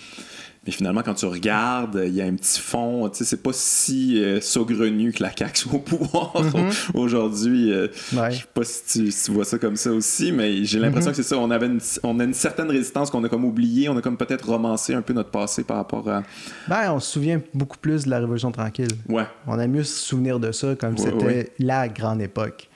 Mais 0.67 0.73
finalement, 0.73 1.03
quand 1.03 1.15
tu 1.15 1.27
regardes, 1.27 2.03
il 2.07 2.15
y 2.15 2.21
a 2.21 2.25
un 2.25 2.35
petit 2.35 2.61
fond, 2.61 3.09
tu 3.09 3.19
sais, 3.19 3.25
c'est 3.25 3.43
pas 3.43 3.53
si 3.53 4.23
euh, 4.23 4.41
saugrenu 4.41 5.13
que 5.13 5.23
la 5.23 5.31
CAQ 5.31 5.57
soit 5.57 5.75
au 5.75 5.79
pouvoir 5.79 6.33
mhm. 6.43 6.71
aujourd'hui. 6.95 7.73
Euh, 7.73 7.87
je 8.11 8.37
sais 8.37 8.45
pas 8.53 8.65
si 8.65 9.13
tu, 9.13 9.31
vois 9.31 9.45
ça 9.45 9.59
comme 9.59 9.77
ça 9.77 9.93
aussi, 9.93 10.33
mais 10.33 10.65
j'ai 10.65 10.81
l'impression 10.81 11.11
mhm. 11.11 11.17
que 11.17 11.23
c'est 11.23 11.29
ça. 11.29 11.39
On, 11.39 11.51
avait 11.53 11.67
une, 11.67 11.81
on 12.03 12.19
a 12.19 12.25
une 12.25 12.35
certaine 12.35 12.69
résistance 12.69 13.11
qu'on 13.11 13.23
a 13.23 13.29
comme 13.29 13.45
oublié, 13.45 13.89
on 13.89 13.97
a 13.97 14.03
comme 14.03 14.17
peut-être 14.17 14.49
romancé 14.49 14.93
un 14.93 15.03
peu 15.03 15.13
notre 15.13 15.31
passé 15.31 15.63
par 15.63 15.77
rapport 15.77 16.09
à... 16.09 16.25
Ben, 16.67 16.93
on 16.93 16.99
se 16.99 17.13
souvient 17.13 17.41
beaucoup 17.55 17.79
plus 17.79 18.05
de 18.05 18.11
la 18.11 18.19
Révolution 18.19 18.51
tranquille. 18.51 18.89
Ouais. 19.09 19.27
On 19.47 19.59
a 19.59 19.67
mieux 19.69 19.85
se 19.85 19.97
souvenir 19.97 20.41
de 20.41 20.51
ça 20.51 20.75
comme 20.75 20.99
c'était 20.99 21.53
la 21.61 21.89
grande 21.89 22.21
époque. 22.21 22.69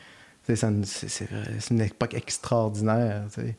C'est 0.46 0.62
une 1.70 1.80
époque 1.80 2.14
extraordinaire, 2.14 3.24
tu 3.34 3.42
sais 3.42 3.56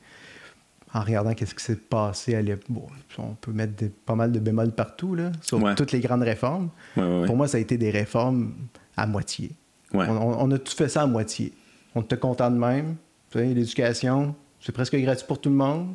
en 0.94 1.02
regardant 1.02 1.34
qu'est-ce 1.34 1.56
qui 1.56 1.64
s'est 1.64 1.76
passé 1.76 2.36
à 2.36 2.42
l'époque. 2.42 2.90
on 3.18 3.36
peut 3.36 3.52
mettre 3.52 3.86
pas 4.06 4.16
mal 4.16 4.32
de 4.32 4.40
bémols 4.40 4.72
partout, 4.72 5.16
là, 5.16 5.32
sur 5.42 5.60
toutes 5.76 5.92
les 5.92 6.00
grandes 6.00 6.24
réformes. 6.24 6.70
Pour 6.96 7.36
moi, 7.36 7.48
ça 7.48 7.58
a 7.58 7.60
été 7.60 7.78
des 7.78 7.92
réformes 7.92 8.54
à 8.98 9.08
moitié. 9.08 9.52
On, 9.94 10.52
a 10.52 10.58
tout 10.58 10.76
fait 10.76 10.90
ça 10.90 11.04
à 11.04 11.08
moitié. 11.08 11.54
On 11.96 12.02
te 12.02 12.16
content 12.16 12.50
de 12.50 12.58
même. 12.58 12.96
L'éducation, 13.34 14.36
c'est 14.60 14.72
presque 14.72 14.96
gratuit 14.96 15.26
pour 15.28 15.40
tout 15.40 15.50
le 15.50 15.56
monde. 15.56 15.94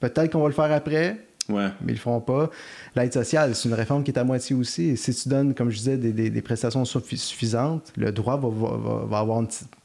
Peut-être 0.00 0.30
qu'on 0.30 0.40
va 0.40 0.48
le 0.48 0.54
faire 0.54 0.72
après, 0.72 1.18
mais 1.48 1.72
ils 1.86 1.92
le 1.92 1.96
feront 1.96 2.20
pas. 2.20 2.50
L'aide 2.94 3.12
sociale, 3.12 3.54
c'est 3.54 3.68
une 3.68 3.74
réforme 3.74 4.02
qui 4.02 4.10
est 4.10 4.18
à 4.18 4.24
moitié 4.24 4.56
aussi. 4.56 4.96
si 4.96 5.14
tu 5.14 5.28
donnes, 5.28 5.54
comme 5.54 5.70
je 5.70 5.78
disais, 5.78 5.96
des, 5.96 6.42
prestations 6.42 6.84
suffisantes, 6.84 7.92
le 7.96 8.12
droit 8.12 8.40
va, 8.40 9.18
avoir 9.18 9.42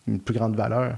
une, 0.07 0.19
plus 0.19 0.33
grande 0.33 0.55
valeur. 0.55 0.97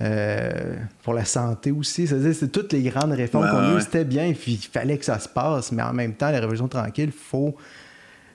Euh, 0.00 0.76
pour 1.02 1.12
la 1.12 1.24
santé 1.24 1.72
aussi. 1.72 2.06
C'est 2.06 2.52
toutes 2.52 2.72
les 2.72 2.82
grandes 2.82 3.12
réformes 3.12 3.50
qu'on 3.50 3.56
a 3.56 3.76
eues, 3.76 3.80
c'était 3.80 4.04
bien, 4.04 4.26
il 4.26 4.58
fallait 4.58 4.96
que 4.96 5.04
ça 5.04 5.18
se 5.18 5.28
passe, 5.28 5.72
mais 5.72 5.82
en 5.82 5.92
même 5.92 6.14
temps, 6.14 6.30
la 6.30 6.38
révolution 6.38 6.68
tranquille, 6.68 7.10
faut. 7.10 7.56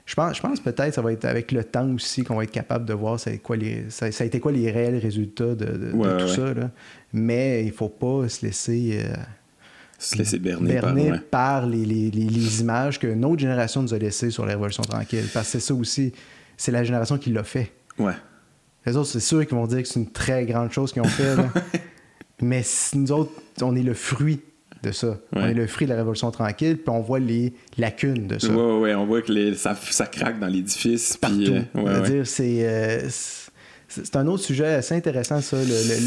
Je 0.05 0.15
pense, 0.15 0.35
je 0.35 0.41
pense 0.41 0.59
peut-être 0.59 0.89
que 0.89 0.95
ça 0.95 1.01
va 1.01 1.13
être 1.13 1.23
avec 1.23 1.53
le 1.53 1.63
temps 1.63 1.89
aussi 1.93 2.25
qu'on 2.25 2.35
va 2.35 2.43
être 2.43 2.51
capable 2.51 2.83
de 2.83 2.93
voir 2.93 3.17
ça, 3.17 3.31
quoi 3.37 3.55
les, 3.55 3.85
ça, 3.87 4.07
a 4.07 4.25
été 4.25 4.41
quoi 4.41 4.51
les 4.51 4.69
réels 4.69 4.97
résultats 4.97 5.55
de, 5.55 5.91
tout 5.93 6.27
ça. 6.27 6.53
Mais 7.13 7.61
il 7.63 7.67
ne 7.67 7.71
faut 7.71 7.87
pas 7.87 8.27
se 8.27 8.45
laisser. 8.45 8.99
Euh, 9.01 9.15
se 9.97 10.17
laisser 10.17 10.39
berner, 10.39 10.81
par, 11.31 11.65
les, 11.65 11.85
les, 11.85 12.11
les, 12.11 12.59
images 12.59 12.99
qu'une 12.99 13.23
autre 13.23 13.39
génération 13.39 13.81
nous 13.81 13.93
a 13.93 13.97
laissées 13.97 14.31
sur 14.31 14.45
la 14.45 14.51
Révolution 14.51 14.83
tranquille. 14.83 15.29
Parce 15.33 15.45
que 15.45 15.51
c'est 15.53 15.59
ça 15.61 15.73
aussi, 15.73 16.11
c'est 16.57 16.73
la 16.73 16.83
génération 16.83 17.17
qui 17.17 17.31
l'a 17.31 17.45
fait. 17.45 17.71
Ouais. 17.97 18.11
Les 18.85 18.97
autres, 18.97 19.09
c'est 19.09 19.19
sûr 19.19 19.45
qu'ils 19.45 19.57
vont 19.57 19.67
dire 19.67 19.81
que 19.81 19.87
c'est 19.87 19.99
une 19.99 20.11
très 20.11 20.45
grande 20.45 20.71
chose 20.71 20.91
qu'ils 20.91 21.01
ont 21.01 21.05
fait. 21.05 21.35
Mais 22.41 22.63
nous 22.95 23.11
autres, 23.11 23.31
on 23.61 23.75
est 23.75 23.83
le 23.83 23.93
fruit 23.93 24.41
de 24.83 24.91
ça. 24.91 25.17
On 25.33 25.47
est 25.47 25.53
le 25.53 25.65
fruit 25.65 25.87
de 25.87 25.91
la 25.91 25.97
Révolution 25.97 26.29
tranquille, 26.31 26.77
puis 26.77 26.89
on 26.89 27.01
voit 27.01 27.19
les 27.19 27.53
lacunes 27.77 28.27
de 28.27 28.37
ça. 28.37 28.49
Oui, 28.49 28.55
oui, 28.57 28.79
ouais, 28.81 28.95
on 28.95 29.05
voit 29.05 29.21
que 29.21 29.31
les, 29.31 29.55
ça, 29.55 29.75
ça, 29.75 30.05
craque 30.05 30.39
dans 30.39 30.47
l'édifice. 30.47 31.15
Partout. 31.15 31.55
Euh, 31.77 32.01
dire, 32.01 32.25
euh, 32.39 33.09
c'est... 33.87 34.15
un 34.15 34.27
autre 34.27 34.43
sujet 34.43 34.65
assez 34.65 34.95
intéressant, 34.95 35.39
ça, 35.39 35.57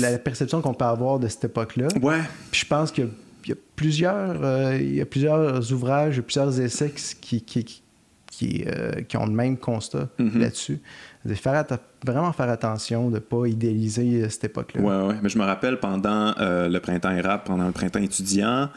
la 0.00 0.18
perception 0.18 0.60
qu'on 0.60 0.74
peut 0.74 0.84
avoir 0.84 1.18
de 1.18 1.28
cette 1.28 1.44
époque-là. 1.44 1.88
Ouais. 2.02 2.20
Puis 2.50 2.60
je 2.60 2.66
pense 2.66 2.92
qu'il 2.92 3.08
y, 3.46 3.52
a 3.52 3.56
plusieurs, 3.76 4.44
euh, 4.44 4.76
il 4.78 4.96
y 4.96 5.00
a 5.00 5.06
plusieurs 5.06 5.72
ouvrages, 5.72 6.20
plusieurs 6.20 6.60
essais 6.60 6.92
qui, 7.20 7.40
qui, 7.40 7.64
qui, 7.64 8.64
qui 9.08 9.16
ont 9.16 9.26
le 9.26 9.32
même 9.32 9.56
constat 9.56 10.08
mm-hmm. 10.18 10.38
là-dessus 10.38 10.80
de 11.26 11.34
faire 11.34 11.64
vraiment 12.04 12.32
faire 12.32 12.48
attention 12.48 13.08
de 13.10 13.16
ne 13.16 13.18
pas 13.20 13.46
idéaliser 13.46 14.22
euh, 14.22 14.28
cette 14.28 14.44
époque-là. 14.44 14.80
Oui, 14.82 15.08
oui. 15.08 15.14
Mais 15.22 15.28
je 15.28 15.38
me 15.38 15.44
rappelle 15.44 15.78
pendant 15.78 16.34
euh, 16.38 16.68
le 16.68 16.80
printemps 16.80 17.16
rap, 17.22 17.44
pendant 17.44 17.66
le 17.66 17.72
printemps 17.72 18.00
étudiant, 18.00 18.68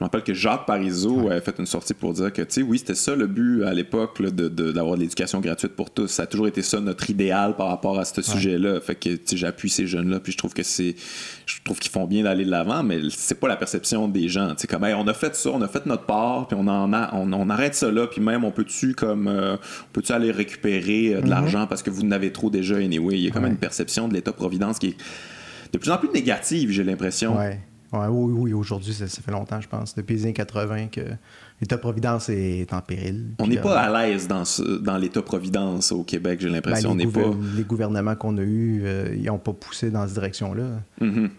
je 0.00 0.04
me 0.04 0.06
rappelle 0.06 0.22
que 0.22 0.32
Jacques 0.32 0.64
Parizeau 0.64 1.28
avait 1.28 1.42
fait 1.42 1.58
une 1.58 1.66
sortie 1.66 1.92
pour 1.92 2.14
dire 2.14 2.32
que, 2.32 2.40
tu 2.40 2.48
sais, 2.48 2.62
oui, 2.62 2.78
c'était 2.78 2.94
ça 2.94 3.14
le 3.14 3.26
but 3.26 3.64
à 3.64 3.74
l'époque 3.74 4.22
d'avoir 4.22 4.96
de, 4.96 5.00
l'éducation 5.02 5.40
gratuite 5.40 5.76
pour 5.76 5.90
tous. 5.90 6.06
Ça 6.06 6.22
a 6.22 6.26
toujours 6.26 6.46
été 6.46 6.62
ça 6.62 6.80
notre 6.80 7.10
idéal 7.10 7.54
par 7.54 7.68
rapport 7.68 7.98
à 7.98 8.06
ce 8.06 8.22
sujet-là. 8.22 8.80
Fait 8.80 8.94
que, 8.94 9.10
j'appuie 9.34 9.68
ces 9.68 9.86
jeunes-là, 9.86 10.20
puis 10.20 10.32
je 10.32 10.38
trouve 10.38 10.54
que 10.54 10.62
c'est. 10.62 10.94
Je 11.44 11.56
trouve 11.62 11.78
qu'ils 11.78 11.90
font 11.90 12.06
bien 12.06 12.24
d'aller 12.24 12.46
de 12.46 12.50
l'avant, 12.50 12.82
mais 12.82 12.98
c'est 13.10 13.38
pas 13.38 13.46
la 13.46 13.56
perception 13.56 14.08
des 14.08 14.30
gens. 14.30 14.54
Tu 14.54 14.62
sais, 14.62 14.66
comme, 14.66 14.84
on 14.84 15.06
a 15.06 15.12
fait 15.12 15.36
ça, 15.36 15.50
on 15.50 15.60
a 15.60 15.68
fait 15.68 15.84
notre 15.84 16.06
part, 16.06 16.48
puis 16.48 16.56
on 16.58 16.66
en 16.66 16.94
a, 16.94 17.10
on, 17.12 17.50
arrête 17.50 17.74
ça 17.74 17.90
là, 17.90 18.06
puis 18.06 18.22
même, 18.22 18.42
on 18.42 18.52
peut-tu, 18.52 18.94
comme, 18.94 19.28
euh, 19.28 19.58
peut-tu 19.92 20.12
aller 20.12 20.30
récupérer 20.30 21.12
euh, 21.12 21.20
de 21.20 21.26
mm-hmm. 21.26 21.28
l'argent 21.28 21.66
parce 21.66 21.82
que 21.82 21.90
vous 21.90 22.04
n'avez 22.04 22.32
trop 22.32 22.48
déjà, 22.48 22.76
anyway? 22.76 23.18
Il 23.18 23.24
y 23.24 23.28
a 23.28 23.32
quand 23.32 23.42
même 23.42 23.52
une 23.52 23.58
perception 23.58 24.08
de 24.08 24.14
l'État-providence 24.14 24.78
qui 24.78 24.86
est 24.86 24.96
de 25.74 25.76
plus 25.76 25.90
en 25.90 25.98
plus 25.98 26.08
négative, 26.08 26.70
j'ai 26.70 26.84
l'impression. 26.84 27.36
Ouais 27.36 27.60
oui, 27.92 28.32
oui, 28.36 28.52
aujourd'hui, 28.52 28.92
ça, 28.92 29.06
fait 29.06 29.32
longtemps, 29.32 29.60
je 29.60 29.68
pense. 29.68 29.94
Depuis 29.94 30.14
les 30.16 30.22
années 30.24 30.32
80 30.32 30.88
que 30.88 31.00
l'État-providence 31.60 32.28
est 32.28 32.72
en 32.72 32.80
péril. 32.80 33.34
On 33.38 33.46
n'est 33.46 33.60
pas 33.60 33.84
euh, 33.84 33.94
à 33.94 34.06
l'aise 34.06 34.28
dans, 34.28 34.44
dans 34.80 34.96
l'État-providence 34.96 35.90
au 35.92 36.04
Québec, 36.04 36.40
j'ai 36.40 36.48
l'impression. 36.48 36.94
Ben, 36.94 37.10
les, 37.10 37.56
les 37.56 37.64
gouvernements 37.64 38.14
qu'on 38.14 38.38
a 38.38 38.42
eus, 38.42 38.82
euh, 38.84 39.14
ils 39.16 39.24
n'ont 39.24 39.38
pas 39.38 39.52
poussé 39.52 39.90
dans 39.90 40.04
cette 40.04 40.14
direction-là. 40.14 40.80
Mm-hmm. 41.00 41.30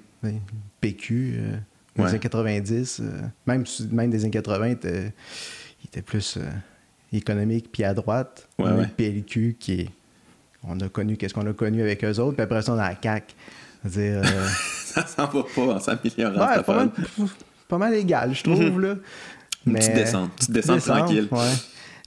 PQ, 0.82 1.34
euh, 1.38 1.58
des 1.96 2.04
années 2.04 2.20
90, 2.20 3.02
même, 3.48 3.64
même 3.92 4.10
des 4.10 4.24
années 4.24 4.32
80, 4.32 4.76
il 4.84 5.12
était 5.86 6.02
plus 6.02 6.38
économique, 7.14 7.72
puis 7.72 7.84
à 7.84 7.94
droite, 7.94 8.48
Ouais, 8.60 8.72
ouais. 8.72 8.82
le 8.82 8.88
PLQ 8.88 9.58
qui 9.60 9.82
est. 9.82 9.90
On 10.64 10.80
a 10.80 10.90
connu 10.90 11.18
qu'est-ce 11.18 11.34
qu'on 11.34 11.48
a 11.48 11.54
connu 11.54 11.82
avec 11.82 12.04
eux 12.04 12.20
autres, 12.20 12.34
puis 12.34 12.44
après 12.44 12.62
ça, 12.62 12.74
on 12.74 12.78
a 12.78 12.90
la 12.90 12.96
CAQ. 13.02 13.34
Euh, 13.98 14.24
Ça 14.86 15.06
s'en 15.08 15.26
va 15.28 15.44
pas 15.56 15.62
en 15.62 15.80
s'améliorant. 15.80 16.48
ouais, 16.56 16.64
pas, 16.64 16.76
mal, 16.76 16.90
pas 17.68 17.78
mal 17.78 17.94
égal, 17.94 18.34
je 18.36 18.44
trouve, 18.44 18.82
là. 18.82 18.96
Une 19.66 19.74
petite 19.74 19.94
descente. 19.94 20.30
Une 20.32 20.36
petite 20.36 20.52
descente 20.52 20.80
tranquille. 20.82 21.28
ouais. 21.32 21.54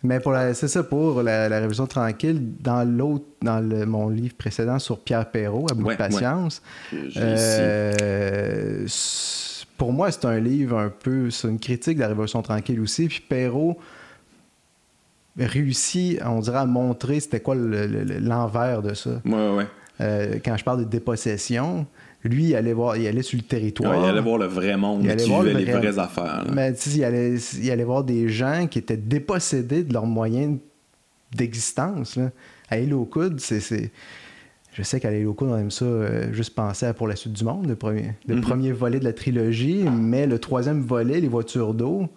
Mais 0.03 0.21
pour 0.21 0.33
la- 0.33 0.53
c'est 0.53 0.69
ça 0.69 0.83
pour 0.83 1.23
la, 1.23 1.49
la 1.49 1.57
révolution 1.57 1.87
tranquille. 1.87 2.39
Dans 2.61 2.85
l'autre, 2.87 3.25
dans 3.41 3.59
le- 3.61 3.87
mon 3.87 4.11
livre 4.11 4.35
précédent 4.37 4.79
sur 4.79 5.01
Pierre 5.01 5.31
Perrault, 5.31 5.67
à 5.71 5.75
bout 5.75 5.85
Ouais, 5.87 5.95
de 5.95 5.99
patience, 5.99 6.61
euh, 7.17 8.87
pour 9.79 9.93
moi, 9.95 10.11
c'est 10.13 10.27
un 10.27 10.39
livre 10.39 10.79
un 10.79 10.91
peu, 10.91 11.31
c'est 11.31 11.49
une 11.49 11.59
critique 11.59 11.97
de 11.97 12.01
la 12.03 12.09
Révolution 12.09 12.43
tranquille 12.43 12.81
aussi. 12.81 13.09
Puis 13.09 13.23
Perrault 13.27 13.79
réussit, 15.39 16.21
on 16.25 16.41
dirait, 16.41 16.59
à 16.59 16.67
montrer 16.67 17.19
c'était 17.21 17.41
quoi 17.41 17.55
le- 17.55 17.87
le- 17.87 18.05
le- 18.05 18.19
l'envers 18.19 18.83
de 18.83 18.95
ça. 18.95 19.21
Ouais, 19.25 19.51
ouais. 19.57 19.67
Euh, 20.01 20.37
quand 20.45 20.57
je 20.57 20.65
parle 20.65 20.81
de 20.81 20.85
dépossession, 20.91 21.87
lui, 22.25 22.47
il 22.47 22.57
allait, 22.57 22.73
voir, 22.73 22.97
il 22.97 23.07
allait 23.07 23.23
sur 23.23 23.37
le 23.39 23.45
territoire. 23.45 23.93
Ouais, 23.99 24.05
il 24.05 24.09
allait 24.11 24.21
voir 24.21 24.39
le 24.39 24.47
vrai 24.47 24.77
monde 24.77 25.03
Il 25.05 25.11
allait 25.11 25.23
qui 25.23 25.29
voir 25.29 25.43
le 25.43 25.51
vivait 25.51 25.65
les 25.65 25.73
vrai- 25.73 25.81
vraies 25.91 25.99
affaires. 25.99 26.45
là. 26.45 26.51
Mais 26.53 26.73
il 26.73 27.05
allait, 27.05 27.35
il 27.37 27.71
allait 27.71 27.85
voir 27.85 28.03
des 28.03 28.29
gens 28.29 28.67
qui 28.69 28.79
étaient 28.79 28.97
dépossédés 28.97 29.85
de 29.85 29.93
leurs 29.93 30.07
moyens 30.07 30.59
d'existence. 31.35 32.19
À 32.71 32.79
Île 32.79 32.95
aux 32.95 33.05
Coudes, 33.05 33.41
c'est. 33.41 33.91
Je 34.73 34.83
sais 34.83 34.99
qu'à 34.99 35.11
l'île 35.13 35.27
aux 35.29 35.35
Coudes, 35.35 35.51
on 35.51 35.57
aime 35.59 35.71
ça 35.71 35.85
euh, 35.85 36.33
juste 36.33 36.55
penser 36.55 36.87
à 36.87 36.95
Pour 36.95 37.07
la 37.07 37.15
suite 37.15 37.33
du 37.35 37.45
monde, 37.45 37.67
le 37.69 37.77
premier, 37.77 38.15
le 38.27 38.37
Mhm. 38.37 38.41
premier 38.41 38.73
volet 38.73 38.99
de 38.99 39.05
la 39.05 39.13
trilogie, 39.13 39.85
mais 39.85 40.27
le 40.27 40.39
troisième 40.41 40.81
volet, 40.83 41.21
les 41.21 41.29
voitures 41.29 41.75
d'eau, 41.75 42.09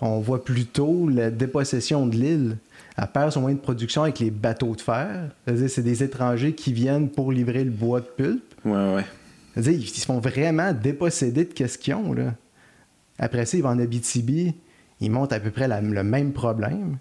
on 0.00 0.18
voit 0.18 0.42
plutôt 0.44 1.08
la 1.08 1.30
dépossession 1.30 2.06
de 2.06 2.16
l'île. 2.16 2.56
Elle 2.98 3.06
perd 3.08 3.30
son 3.32 3.42
moyen 3.42 3.56
de 3.56 3.60
production 3.60 4.02
avec 4.04 4.18
les 4.20 4.30
bateaux 4.30 4.74
de 4.74 4.80
fer. 4.80 5.30
C'est-à-dire, 5.44 5.68
c'est 5.70 5.82
des 5.82 6.02
étrangers 6.02 6.54
qui 6.54 6.72
viennent 6.72 7.10
pour 7.10 7.30
livrer 7.32 7.62
le 7.64 7.70
bois 7.70 8.00
de 8.00 8.06
pulpe. 8.06 8.54
Ouais, 8.64 8.94
ouais. 8.94 9.04
C'est-à-dire, 9.54 9.72
ils 9.80 9.86
se 9.88 10.06
font 10.06 10.18
vraiment 10.18 10.72
déposséder 10.72 11.44
de 11.44 11.52
qu'est-ce 11.52 11.76
qu'ils 11.78 11.94
ont. 11.94 12.12
Là. 12.12 12.34
Après 13.18 13.44
ça, 13.46 13.56
ils 13.56 13.62
vont 13.62 13.68
en 13.70 13.78
Abitibi, 13.78 14.54
ils 15.00 15.10
montent 15.10 15.32
à 15.32 15.40
peu 15.40 15.50
près 15.50 15.68
la- 15.68 15.80
le 15.80 16.02
même 16.02 16.32
problème. 16.32 16.98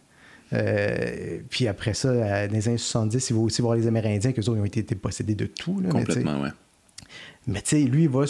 Euh, 0.53 1.39
puis 1.49 1.67
après 1.67 1.93
ça, 1.93 2.13
dans 2.13 2.51
les 2.53 2.67
années 2.67 2.77
70, 2.77 3.29
il 3.29 3.33
va 3.35 3.39
aussi 3.41 3.61
voir 3.61 3.75
les 3.75 3.87
Amérindiens, 3.87 4.31
qu'eux 4.31 4.41
autres 4.41 4.57
ils 4.57 4.61
ont 4.61 4.65
été 4.65 4.83
dépossédés 4.83 5.35
de 5.35 5.45
tout. 5.47 5.79
Là, 5.81 5.87
mais 5.93 5.99
Complètement, 6.05 6.41
ouais. 6.41 6.49
mais 7.47 7.61
tu 7.61 7.69
sais, 7.77 7.81
lui, 7.83 8.03
il 8.03 8.09
va, 8.09 8.25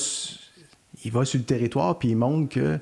il 1.04 1.12
va 1.12 1.26
sur 1.26 1.40
le 1.40 1.46
territoire, 1.46 2.00
puis 2.00 2.10
il 2.10 2.16
montre 2.16 2.50
que 2.54 2.80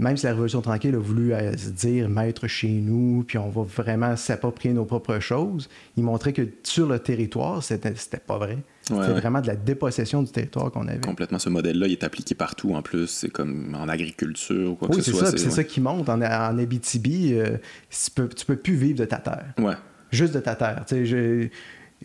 même 0.00 0.16
si 0.16 0.26
la 0.26 0.32
Révolution 0.32 0.60
tranquille 0.60 0.94
a 0.94 0.98
voulu 0.98 1.32
euh, 1.32 1.56
se 1.56 1.70
dire 1.70 2.08
maître 2.08 2.46
chez 2.48 2.68
nous, 2.68 3.24
puis 3.26 3.38
on 3.38 3.48
va 3.50 3.62
vraiment 3.62 4.16
s'approprier 4.16 4.74
nos 4.74 4.84
propres 4.84 5.20
choses, 5.20 5.68
il 5.96 6.02
montrait 6.04 6.32
que 6.32 6.42
sur 6.64 6.88
le 6.88 6.98
territoire, 6.98 7.62
c'était 7.62 7.92
pas 8.26 8.38
vrai. 8.38 8.58
C'était 8.82 8.98
Ouais, 8.98 9.06
ouais. 9.06 9.20
vraiment 9.20 9.40
de 9.40 9.46
la 9.46 9.54
dépossession 9.54 10.22
du 10.22 10.32
territoire 10.32 10.72
qu'on 10.72 10.88
avait. 10.88 10.98
Complètement, 11.00 11.38
ce 11.38 11.48
modèle-là, 11.48 11.86
il 11.86 11.92
est 11.92 12.02
appliqué 12.02 12.34
partout 12.34 12.74
en 12.74 12.82
plus. 12.82 13.06
C'est 13.06 13.28
comme 13.30 13.76
en 13.78 13.88
agriculture 13.88 14.72
ou 14.72 14.74
quoi 14.74 14.88
Oui, 14.90 14.96
que 14.96 15.02
ce 15.02 15.12
c'est 15.12 15.16
soit. 15.16 15.26
ça, 15.26 15.32
puis 15.32 15.40
c'est 15.40 15.46
ouais. 15.46 15.52
ça 15.54 15.64
qui 15.64 15.80
monte. 15.80 16.08
En, 16.08 16.20
en 16.20 16.58
Abitibi, 16.58 17.34
euh, 17.34 17.56
tu, 17.88 18.10
peux, 18.10 18.28
tu 18.28 18.44
peux 18.44 18.56
plus 18.56 18.74
vivre 18.74 18.98
de 18.98 19.04
ta 19.04 19.18
terre. 19.18 19.52
Ouais. 19.58 19.74
Juste 20.10 20.34
de 20.34 20.40
ta 20.40 20.56
terre. 20.56 20.82
Tu 20.88 21.06
sais, 21.06 21.50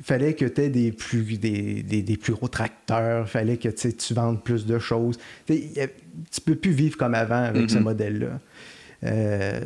fallait 0.03 0.33
que 0.33 0.45
tu 0.45 0.61
aies 0.61 0.69
des 0.69 0.91
plus, 0.91 1.37
des, 1.37 1.83
des- 1.83 2.01
des 2.01 2.17
plus 2.17 2.33
gros 2.33 2.47
tracteurs, 2.47 3.25
il 3.25 3.29
fallait 3.29 3.57
que 3.57 3.69
tu 3.69 4.13
vendes 4.13 4.43
plus 4.43 4.65
de 4.65 4.77
choses. 4.79 5.17
Tu 5.47 5.63
tu 6.31 6.41
peux 6.41 6.55
plus 6.55 6.71
vivre 6.71 6.97
comme 6.97 7.13
avant 7.13 7.43
avec 7.43 7.69
ce 7.69 7.77
Mhm. 7.77 7.83
modèle-là. 7.83 8.39
Euh, 9.03 9.59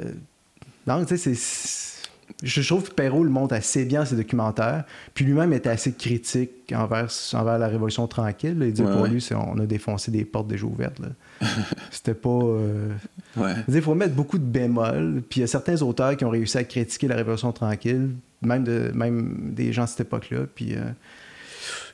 donc, 0.88 1.08
tu 1.08 1.18
sais, 1.18 1.34
c'est. 1.36 2.00
Je 2.44 2.62
trouve 2.62 2.88
que 2.88 2.94
Perrault 2.94 3.24
le 3.24 3.30
montre 3.32 3.56
assez 3.56 3.86
bien 3.86 4.06
ses 4.06 4.16
documentaires. 4.16 4.86
Puis 5.16 5.26
lui-même 5.26 5.52
était 5.52 5.70
assez 5.70 5.92
critique 5.94 6.72
envers, 6.74 7.08
envers 7.34 7.58
la 7.58 7.68
Révolution 7.68 8.08
tranquille. 8.08 8.56
Il 8.62 8.72
dit 8.72 8.82
Ouais, 8.84 8.92
pour 8.92 9.02
ouais. 9.02 9.10
lui, 9.10 9.28
on 9.34 9.60
a 9.60 9.66
défoncé 9.66 10.12
des 10.12 10.26
portes 10.26 10.48
déjà 10.48 10.66
ouvertes. 10.66 11.02
C'était 11.92 12.14
pas. 12.14 12.30
euh, 12.30 12.90
Ouais. 13.36 13.54
Il 13.68 13.82
faut 13.82 13.96
mettre 13.96 14.14
beaucoup 14.14 14.38
de 14.38 14.44
bémols. 14.44 15.22
Puis 15.28 15.40
il 15.40 15.42
y 15.42 15.44
a 15.44 15.48
certains 15.48 15.82
auteurs 15.82 16.16
qui 16.18 16.24
ont 16.24 16.30
réussi 16.30 16.58
à 16.58 16.64
critiquer 16.64 17.08
la 17.08 17.16
Révolution 17.16 17.52
tranquille, 17.52 18.12
même, 18.42 18.64
de, 18.64 18.92
même 18.94 19.52
des 19.54 19.74
gens 19.74 19.84
de 19.86 19.90
cette 19.90 20.02
époque-là. 20.02 20.42
Puis 20.54 20.74
euh, 20.76 20.80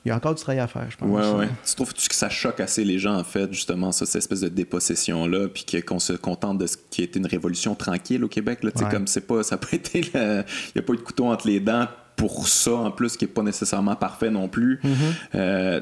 il 0.05 0.09
y 0.09 0.11
a 0.11 0.15
encore 0.15 0.35
du 0.35 0.41
travail 0.41 0.59
à 0.59 0.67
faire, 0.67 0.85
je 0.89 0.97
pense. 0.97 1.09
Ouais, 1.09 1.39
ouais. 1.39 1.49
Tu 1.65 1.73
trouves-tu 1.75 2.07
que 2.07 2.13
ça 2.15 2.29
choque 2.29 2.59
assez 2.59 2.83
les 2.85 2.99
gens, 2.99 3.15
en 3.17 3.23
fait, 3.23 3.51
justement, 3.51 3.91
ça, 3.91 4.05
cette 4.05 4.17
espèce 4.17 4.41
de 4.41 4.49
dépossession-là, 4.49 5.47
puis 5.47 5.65
qu'on 5.83 5.99
se 5.99 6.13
contente 6.13 6.59
de 6.59 6.67
ce 6.67 6.77
qui 6.91 7.01
a 7.01 7.05
été 7.05 7.19
une 7.19 7.25
révolution 7.25 7.73
tranquille 7.75 8.23
au 8.23 8.27
Québec, 8.27 8.63
là, 8.63 8.71
tu 8.71 8.79
sais, 8.79 8.85
Ouais. 8.85 8.91
comme 8.91 9.07
c'est 9.07 9.25
pas, 9.25 9.41
ça 9.43 9.55
n'a 9.55 9.59
pas 9.59 9.69
été, 9.73 10.01
le- 10.01 10.43
il 10.43 10.71
n'y 10.75 10.79
a 10.79 10.81
pas 10.83 10.93
eu 10.93 10.97
de 10.97 11.01
couteau 11.01 11.25
entre 11.25 11.47
les 11.47 11.59
dents 11.59 11.87
pour 12.15 12.47
ça, 12.47 12.71
en 12.75 12.91
plus, 12.91 13.17
qui 13.17 13.25
n'est 13.25 13.31
pas 13.31 13.41
nécessairement 13.41 13.95
parfait 13.97 14.29
non 14.29 14.47
plus. 14.47 14.79
Mm-hmm. 14.83 14.89
Euh, 15.35 15.81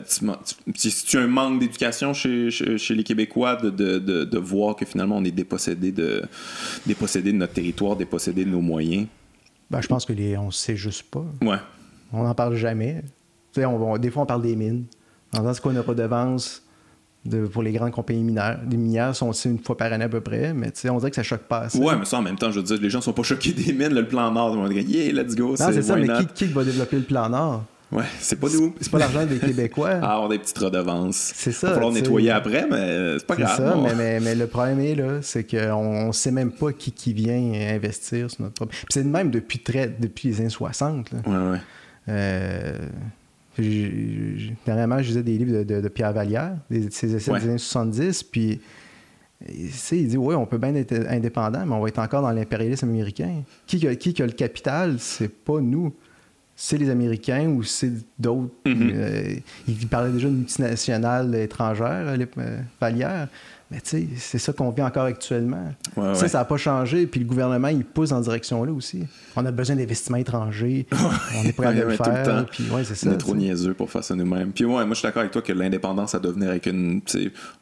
tu 1.06 1.17
as 1.17 1.21
un 1.21 1.28
manque 1.28 1.60
d'éducation 1.60 2.13
chez, 2.13 2.49
chez, 2.49 2.78
chez 2.80 2.95
les 2.95 3.04
Québécois 3.04 3.58
de, 3.58 3.69
de, 3.69 3.99
de, 3.99 4.23
de 4.23 4.38
voir 4.39 4.76
que 4.76 4.84
finalement 4.86 5.17
on 5.17 5.23
est 5.26 5.32
dépossédé 5.32 5.91
de, 5.91 6.23
dépossédé 6.88 7.34
de 7.34 7.38
notre 7.38 7.54
territoire, 7.54 7.95
dépossédé 7.95 8.45
de 8.45 8.49
nos 8.49 8.62
moyens. 8.62 9.06
Ben, 9.73 9.81
je 9.81 9.88
pense 9.88 10.05
que 10.05 10.13
les, 10.13 10.38
on 10.38 10.51
sait 10.51 10.75
juste 10.75 11.03
pas. 11.03 11.25
Ouais. 11.41 11.57
On 12.12 12.23
n'en 12.23 12.33
parle 12.36 12.55
jamais. 12.55 13.03
On, 13.57 13.62
on- 13.65 13.97
des 13.97 14.09
fois, 14.12 14.23
on 14.23 14.25
parle 14.25 14.41
des 14.43 14.55
mines. 14.55 14.86
En 15.36 15.39
disant, 15.39 15.53
c'est 15.53 15.62
quoi 15.62 15.71
une 15.73 15.79
redevance 15.79 16.62
de, 17.25 17.47
pour 17.47 17.63
les 17.63 17.71
grandes 17.71 17.91
compagnies 17.91 18.23
minières? 18.23 18.59
Les 18.69 18.77
minières 18.77 19.15
sont 19.15 19.29
aussi 19.29 19.49
une 19.49 19.57
fois 19.59 19.75
par 19.75 19.91
année 19.91 20.05
à 20.05 20.09
peu 20.09 20.21
près, 20.21 20.53
mais 20.53 20.71
on 20.89 20.97
dirait 20.97 21.09
que 21.09 21.15
ça 21.15 21.23
choque 21.23 21.43
pas 21.43 21.62
assez. 21.62 21.79
Ouais, 21.79 21.95
mais 21.97 22.05
ça 22.05 22.19
en 22.19 22.21
même 22.21 22.38
temps, 22.38 22.51
je 22.51 22.59
veux 22.59 22.65
dire, 22.65 22.77
les 22.79 22.89
gens 22.89 23.01
sont 23.01 23.13
pas 23.13 23.23
choqués 23.23 23.51
des 23.53 23.73
mines, 23.73 23.93
là, 23.93 24.01
le 24.01 24.07
plan 24.07 24.31
Nord, 24.31 24.51
le 24.55 24.62
monde 24.62 24.69
dit, 24.73 24.81
yeah, 24.97 25.12
let's 25.12 25.36
go, 25.36 25.49
non, 25.49 25.55
c'est 25.71 25.81
ça, 25.81 25.95
mais 25.95 26.07
qui, 26.07 26.27
qui 26.27 26.45
va 26.45 26.63
développer 26.63 26.97
le 26.97 27.03
plan 27.03 27.29
Nord? 27.29 27.63
Ouais, 27.93 28.03
c'est 28.19 28.39
pas 28.39 28.47
nous. 28.49 28.73
C'est 28.82 28.91
pas 28.91 28.97
l'argent 28.99 29.25
des 29.25 29.38
Québécois. 29.38 29.91
Ah, 30.01 30.13
avoir 30.15 30.29
des 30.29 30.39
petites 30.39 30.58
redevances. 30.58 31.32
C'est 31.36 31.51
ça, 31.51 31.67
Il 31.67 31.69
va 31.69 31.73
falloir 31.75 31.93
nettoyer 31.93 32.32
après, 32.32 32.65
mais 32.69 33.19
c'est 33.19 33.25
pas 33.27 33.36
C'est 33.36 33.41
grave. 33.43 33.58
ça, 33.58 33.77
on- 33.77 33.84
mais, 33.84 33.95
mais, 33.95 34.19
mais 34.19 34.36
le 34.36 34.47
problème 34.47 34.79
est 34.79 34.95
là, 34.95 35.21
c'est 35.21 35.43
qu'on 35.43 36.08
ne 36.08 36.12
sait 36.12 36.32
même 36.32 36.51
pas 36.51 36.71
qui, 36.73 36.91
qui 36.91 37.13
vient 37.13 37.53
investir 37.75 38.32
sur 38.32 38.41
notre 38.41 38.56
propre. 38.56 38.71
Puis 38.73 38.86
c'est 38.89 39.03
même 39.03 39.29
depuis, 39.29 39.60
très, 39.60 39.88
depuis 39.88 40.29
les 40.29 40.39
années 40.41 40.49
60. 40.49 41.12
là. 41.12 41.19
Ouais, 41.27 41.51
ouais. 41.51 41.58
Euh, 42.10 42.77
dernièrement, 44.65 44.97
je 45.01 45.08
lisais 45.10 45.23
des 45.23 45.38
livres 45.38 45.60
de, 45.60 45.63
de- 45.63 45.82
de 45.82 45.88
Pierre 45.88 46.13
Vallière, 46.13 46.56
des, 46.69 46.89
ses 46.89 47.13
essais 47.15 47.32
Ouais. 47.32 47.39
des 47.39 47.49
années 47.49 47.58
70, 47.58 48.23
puis 48.23 48.60
tu 49.47 49.69
sais, 49.71 49.97
il 49.97 50.08
dit 50.08 50.17
Oui, 50.17 50.36
on 50.36 50.45
peut 50.45 50.58
bien 50.58 50.73
être 50.75 50.93
indépendant, 51.10 51.65
mais 51.65 51.73
on 51.73 51.82
va 51.82 51.88
être 51.89 51.99
encore 51.99 52.21
dans 52.21 52.32
l'impérialisme 52.32 52.88
américain. 52.89 53.43
Qui, 53.67 53.86
a- 53.88 53.95
qui 53.95 54.13
qui 54.13 54.21
a 54.23 54.25
le 54.25 54.32
capital 54.32 54.95
C'est 54.99 55.29
pas 55.29 55.60
nous. 55.62 55.93
C'est 56.55 56.77
les 56.77 56.89
Américains 56.89 57.47
ou 57.47 57.63
c'est 57.63 57.91
d'autres. 58.19 58.53
Mhm. 58.65 58.91
Euh, 58.93 59.35
il 59.67 59.87
parlait 59.87 60.11
déjà 60.11 60.27
de 60.27 60.33
multinationales 60.35 61.33
étrangères, 61.35 62.07
euh, 62.07 62.15
les- 62.17 62.27
Vallière. 62.79 63.27
Mais 63.73 63.81
tu 63.81 63.89
sais, 63.89 64.07
c'est 64.17 64.38
ça 64.38 64.53
qu'on 64.53 64.69
vit 64.69 64.83
encore 64.83 65.05
actuellement. 65.05 65.73
Ouais, 65.97 66.13
Ça, 66.13 66.21
ouais. 66.21 66.27
ça 66.27 66.38
n'a 66.39 66.45
pas 66.45 66.57
changé. 66.57 67.07
Puis 67.07 67.19
le 67.21 67.25
gouvernement, 67.25 67.69
il 67.69 67.83
pousse 67.83 68.09
dans 68.09 68.17
cette 68.17 68.25
direction-là 68.25 68.71
aussi. 68.71 69.03
On 69.36 69.43
a 69.45 69.51
besoin 69.51 69.75
d'investissements 69.75 70.17
étrangers. 70.17 70.86
on 71.41 71.43
est 71.47 71.53
prêt 71.53 71.65
à 71.65 71.69
Ouais, 71.71 71.75
le 71.81 71.88
ouais, 71.88 71.97
tout 71.97 72.03
le 72.07 72.12
faire. 72.15 72.23
temps. 72.23 72.45
Puis 72.51 72.65
On 72.71 73.12
est 73.12 73.17
trop 73.17 73.36
niaiseux 73.36 73.73
pour 73.73 73.89
faire 73.89 74.03
ça 74.03 74.13
nous-mêmes. 74.15 74.51
Puis 74.51 74.63
ouais, 74.65 74.71
moi 74.86 74.89
je 74.89 74.93
suis 74.95 75.03
d'accord 75.07 75.21
avec 75.21 75.31
toi 75.31 75.41
que 75.41 75.51
l'indépendance, 75.53 76.12
ça 76.12 76.19
doit 76.19 76.33
venir 76.33 76.49
avec 76.49 76.67
une, 76.67 77.01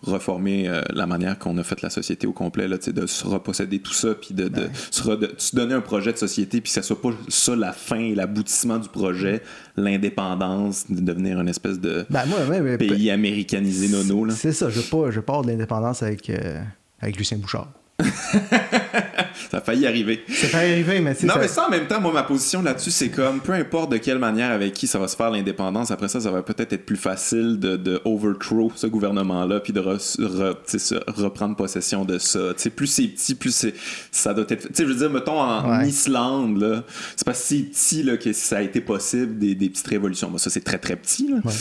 reformer 0.03 0.67
euh, 0.67 0.81
la 0.93 1.05
manière 1.07 1.39
qu'on 1.39 1.57
a 1.57 1.63
fait 1.63 1.81
la 1.81 1.89
société 1.89 2.27
au 2.27 2.33
complet, 2.33 2.67
là, 2.67 2.77
de 2.77 3.05
se 3.05 3.25
reposséder 3.25 3.79
tout 3.79 3.93
ça, 3.93 4.09
puis 4.15 4.33
de, 4.33 4.47
de, 4.49 4.67
se, 4.89 5.03
re- 5.03 5.17
de 5.17 5.31
se 5.37 5.55
donner 5.55 5.73
un 5.73 5.81
projet 5.81 6.11
de 6.11 6.17
société, 6.17 6.59
puis 6.61 6.69
que 6.69 6.73
ça 6.75 6.81
soit 6.81 7.01
pas 7.01 7.11
ça 7.29 7.55
la 7.55 7.71
fin 7.71 7.99
et 7.99 8.15
l'aboutissement 8.15 8.79
du 8.79 8.89
projet, 8.89 9.41
l'indépendance, 9.77 10.85
de 10.89 10.99
devenir 10.99 11.39
une 11.39 11.47
espèce 11.47 11.79
de 11.79 12.05
Ben, 12.09 12.25
moi, 12.27 12.39
ouais, 12.49 12.59
mais- 12.61 12.77
pays 12.77 13.11
américanisé 13.11 13.87
nono. 13.87 14.25
Là. 14.25 14.33
C'est 14.35 14.51
ça. 14.51 14.69
Je 14.69 14.79
veux 14.81 14.85
pas, 14.89 15.11
je 15.11 15.19
avoir 15.19 15.43
de 15.43 15.51
l'indépendance 15.51 16.00
avec, 16.03 16.29
euh, 16.29 16.63
avec 16.99 17.17
Lucien 17.17 17.37
Bouchard. 17.37 17.71
Ça 19.49 19.57
a 19.57 19.61
failli 19.61 19.85
arriver. 19.87 20.23
Ça 20.29 20.47
fait 20.47 20.57
arriver, 20.57 20.99
mais 21.01 21.13
sais, 21.13 21.25
Non, 21.25 21.33
ça- 21.33 21.39
mais 21.39 21.47
ça, 21.47 21.67
en 21.67 21.69
même 21.69 21.87
temps, 21.87 21.99
moi, 21.99 22.11
ma 22.13 22.23
position 22.23 22.61
là-dessus, 22.61 22.91
c'est 22.91 23.09
comme, 23.09 23.39
peu 23.41 23.53
importe 23.53 23.91
de 23.91 23.97
quelle 23.97 24.19
manière, 24.19 24.51
avec 24.51 24.73
qui 24.73 24.87
ça 24.87 24.99
va 24.99 25.07
se 25.07 25.15
faire 25.15 25.29
l'indépendance, 25.29 25.91
après 25.91 26.07
ça, 26.07 26.19
ça 26.21 26.31
va 26.31 26.41
peut-être 26.41 26.71
être 26.73 26.85
plus 26.85 26.95
facile 26.97 27.59
de, 27.59 27.75
de 27.75 27.99
overthrow 28.05 28.71
ce 28.75 28.87
gouvernement-là, 28.87 29.59
puis 29.59 29.73
de 29.73 29.81
re- 29.81 30.17
re- 30.19 31.01
reprendre 31.21 31.55
possession 31.55 32.05
de 32.05 32.17
ça. 32.17 32.39
Tu 32.55 32.63
sais, 32.63 32.69
plus 32.69 32.87
c'est 32.87 33.07
petit, 33.07 33.35
plus 33.35 33.53
c'est, 33.53 33.73
ça 34.11 34.33
doit 34.33 34.45
être... 34.49 34.67
Tu 34.67 34.73
sais, 34.73 34.83
je 34.83 34.89
veux 34.89 34.95
dire, 34.95 35.09
mettons, 35.09 35.39
en 35.39 35.61
Ouais. 35.79 35.87
Islande, 35.89 36.57
là, 36.61 36.83
c'est 37.15 37.25
que 37.25 37.33
c'est 37.33 37.55
petit 37.57 38.03
là, 38.03 38.17
que 38.17 38.33
ça 38.33 38.57
a 38.57 38.61
été 38.61 38.81
possible, 38.81 39.37
des, 39.37 39.55
des 39.55 39.69
petites 39.69 39.87
révolutions. 39.87 40.29
Bon, 40.29 40.37
ça, 40.37 40.49
c'est 40.49 40.63
très, 40.63 40.77
très 40.77 40.95
petit, 40.95 41.27
là. 41.29 41.37
Ouais. 41.43 41.53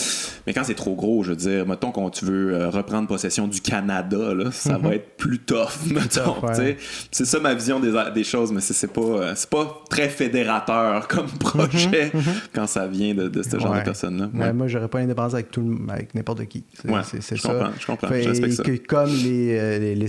Mais 0.46 0.52
quand 0.54 0.64
c'est 0.64 0.74
trop 0.74 0.94
gros, 0.94 1.22
je 1.22 1.30
veux 1.30 1.36
dire, 1.36 1.66
mettons 1.66 1.90
quand 1.92 2.08
tu 2.10 2.24
veux 2.24 2.54
euh, 2.54 2.70
reprendre 2.70 3.08
possession 3.08 3.46
du 3.48 3.60
Canada, 3.60 4.34
là, 4.34 4.50
ça 4.52 4.78
va 4.78 4.94
être 4.94 5.16
plus 5.16 5.38
tough, 5.38 5.70
mettons. 5.86 6.29
ouais. 6.42 6.76
C'est 7.10 7.24
ça 7.24 7.40
ma 7.40 7.54
vision 7.54 7.80
des, 7.80 7.92
des 8.14 8.24
choses, 8.24 8.52
mais 8.52 8.60
c'est 8.60 8.92
pas, 8.92 9.00
euh, 9.00 9.32
c'est 9.36 9.50
pas 9.50 9.82
très 9.88 10.08
fédérateur 10.08 11.08
comme 11.08 11.28
projet 11.28 12.12
quand 12.52 12.66
ça 12.66 12.86
vient 12.86 13.14
de, 13.14 13.28
de 13.28 13.42
ce 13.42 13.58
genre 13.58 13.72
Ouais. 13.72 13.80
de 13.80 13.84
personnes-là. 13.84 14.28
Ouais, 14.34 14.52
moi, 14.52 14.68
j'aurais 14.68 14.88
pas 14.88 15.00
l'indépendance 15.00 15.34
avec, 15.34 15.50
tout 15.50 15.60
le- 15.62 15.92
avec 15.92 16.14
n'importe 16.14 16.44
qui. 16.46 16.64
C'est 17.10 17.36
ça. 17.36 17.48
comprends, 17.48 17.70
je 17.78 17.86
comprends, 17.86 18.08
Fait 18.08 18.22
je 18.34 18.50
ça. 18.50 18.62
que 18.62 18.76
comme 18.76 19.10
les, 19.10 19.58
euh, 19.58 19.78
les- 19.78 19.94
les 19.94 20.08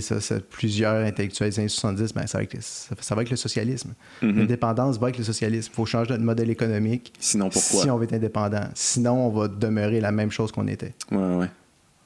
plusieurs 0.50 1.04
intellectuels 1.04 1.50
des 1.50 1.58
années 1.60 1.68
70, 1.68 2.14
ben, 2.14 2.26
ça, 2.26 2.38
va 2.38 2.40
avec, 2.40 2.54
le- 2.54 2.60
ça, 2.60 2.94
va 3.14 3.18
avec 3.20 3.30
le 3.30 3.36
socialisme. 3.36 3.94
Mhm. 4.22 4.38
L'indépendance 4.38 4.98
va 4.98 5.06
avec 5.06 5.18
le 5.18 5.24
socialisme. 5.24 5.70
Il 5.72 5.76
faut 5.76 5.86
changer 5.86 6.10
notre 6.10 6.24
modèle 6.24 6.50
économique 6.50 7.12
Sinon, 7.18 7.48
pourquoi? 7.50 7.82
si 7.82 7.90
on 7.90 7.96
veut 7.98 8.04
être 8.04 8.12
indépendant. 8.14 8.64
Sinon, 8.74 9.26
on 9.26 9.30
va 9.30 9.48
demeurer 9.48 10.00
la 10.00 10.12
même 10.12 10.30
chose 10.30 10.52
qu'on 10.52 10.66
était. 10.66 10.94
Ouais, 11.10 11.36
ouais. 11.36 11.46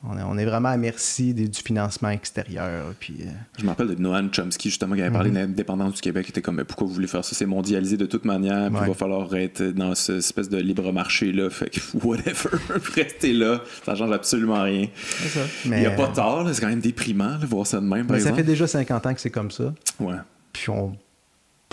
On 0.08 0.16
est, 0.18 0.22
on 0.22 0.38
est 0.38 0.44
vraiment 0.44 0.68
à 0.68 0.76
merci 0.76 1.34
des- 1.34 1.48
du 1.48 1.60
financement 1.60 2.10
extérieur. 2.10 2.92
Puis, 3.00 3.16
euh, 3.22 3.30
Je 3.58 3.64
me 3.64 3.68
rappelle 3.70 3.88
de 3.88 3.94
Noam 3.96 4.30
Chomsky, 4.32 4.68
justement, 4.70 4.94
qui 4.94 5.02
avait 5.02 5.10
parlé 5.10 5.30
Mhm. 5.30 5.34
de 5.34 5.40
l'indépendance 5.40 5.94
du 5.94 6.00
Québec. 6.00 6.26
Il 6.26 6.30
était 6.30 6.42
comme, 6.42 6.56
mais 6.56 6.64
pourquoi 6.64 6.86
vous 6.86 6.92
voulez 6.94 7.06
faire 7.08 7.24
ça? 7.24 7.34
C'est 7.34 7.46
mondialisé 7.46 7.96
de 7.96 8.06
toute 8.06 8.24
manière. 8.24 8.68
Puis 8.70 8.76
Ouais. 8.78 8.86
il 8.86 8.88
va 8.88 8.94
falloir 8.94 9.34
être 9.34 9.62
dans 9.62 9.94
cette 9.94 10.18
espèce 10.18 10.48
de 10.48 10.58
libre 10.58 10.92
marché-là. 10.92 11.50
Fait 11.50 11.70
que, 11.70 11.80
whatever. 12.06 12.50
Restez 12.94 13.32
là. 13.32 13.60
Ça 13.84 13.94
change 13.94 14.12
absolument 14.12 14.62
rien. 14.62 14.86
c'est 14.96 15.28
ça. 15.28 15.40
Il 15.64 15.70
Mais, 15.70 15.80
n'y 15.80 15.86
a 15.86 15.90
pas 15.90 16.04
euh, 16.10 16.14
tort, 16.14 16.44
là. 16.44 16.54
c'est 16.54 16.60
quand 16.60 16.68
même 16.68 16.80
déprimant 16.80 17.38
de 17.38 17.46
voir 17.46 17.66
ça 17.66 17.80
de 17.80 17.86
même, 17.86 18.06
par 18.06 18.16
mais 18.16 18.22
ça 18.22 18.32
fait 18.32 18.42
déjà 18.44 18.66
50 18.66 19.06
ans 19.06 19.14
que 19.14 19.20
c'est 19.20 19.30
comme 19.30 19.50
ça. 19.50 19.74
Ouais. 20.00 20.14
Puis 20.52 20.70
on 20.70 20.94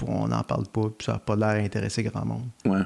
on 0.06 0.28
n'en 0.28 0.43
parle 0.43 0.65
pas. 0.67 0.89
Puis 0.98 1.06
ça 1.06 1.13
n'a 1.13 1.19
pas 1.19 1.36
l'air 1.36 1.62
d'intéresser 1.62 2.04
grand 2.04 2.26
monde. 2.26 2.43
Ouais. 2.65 2.82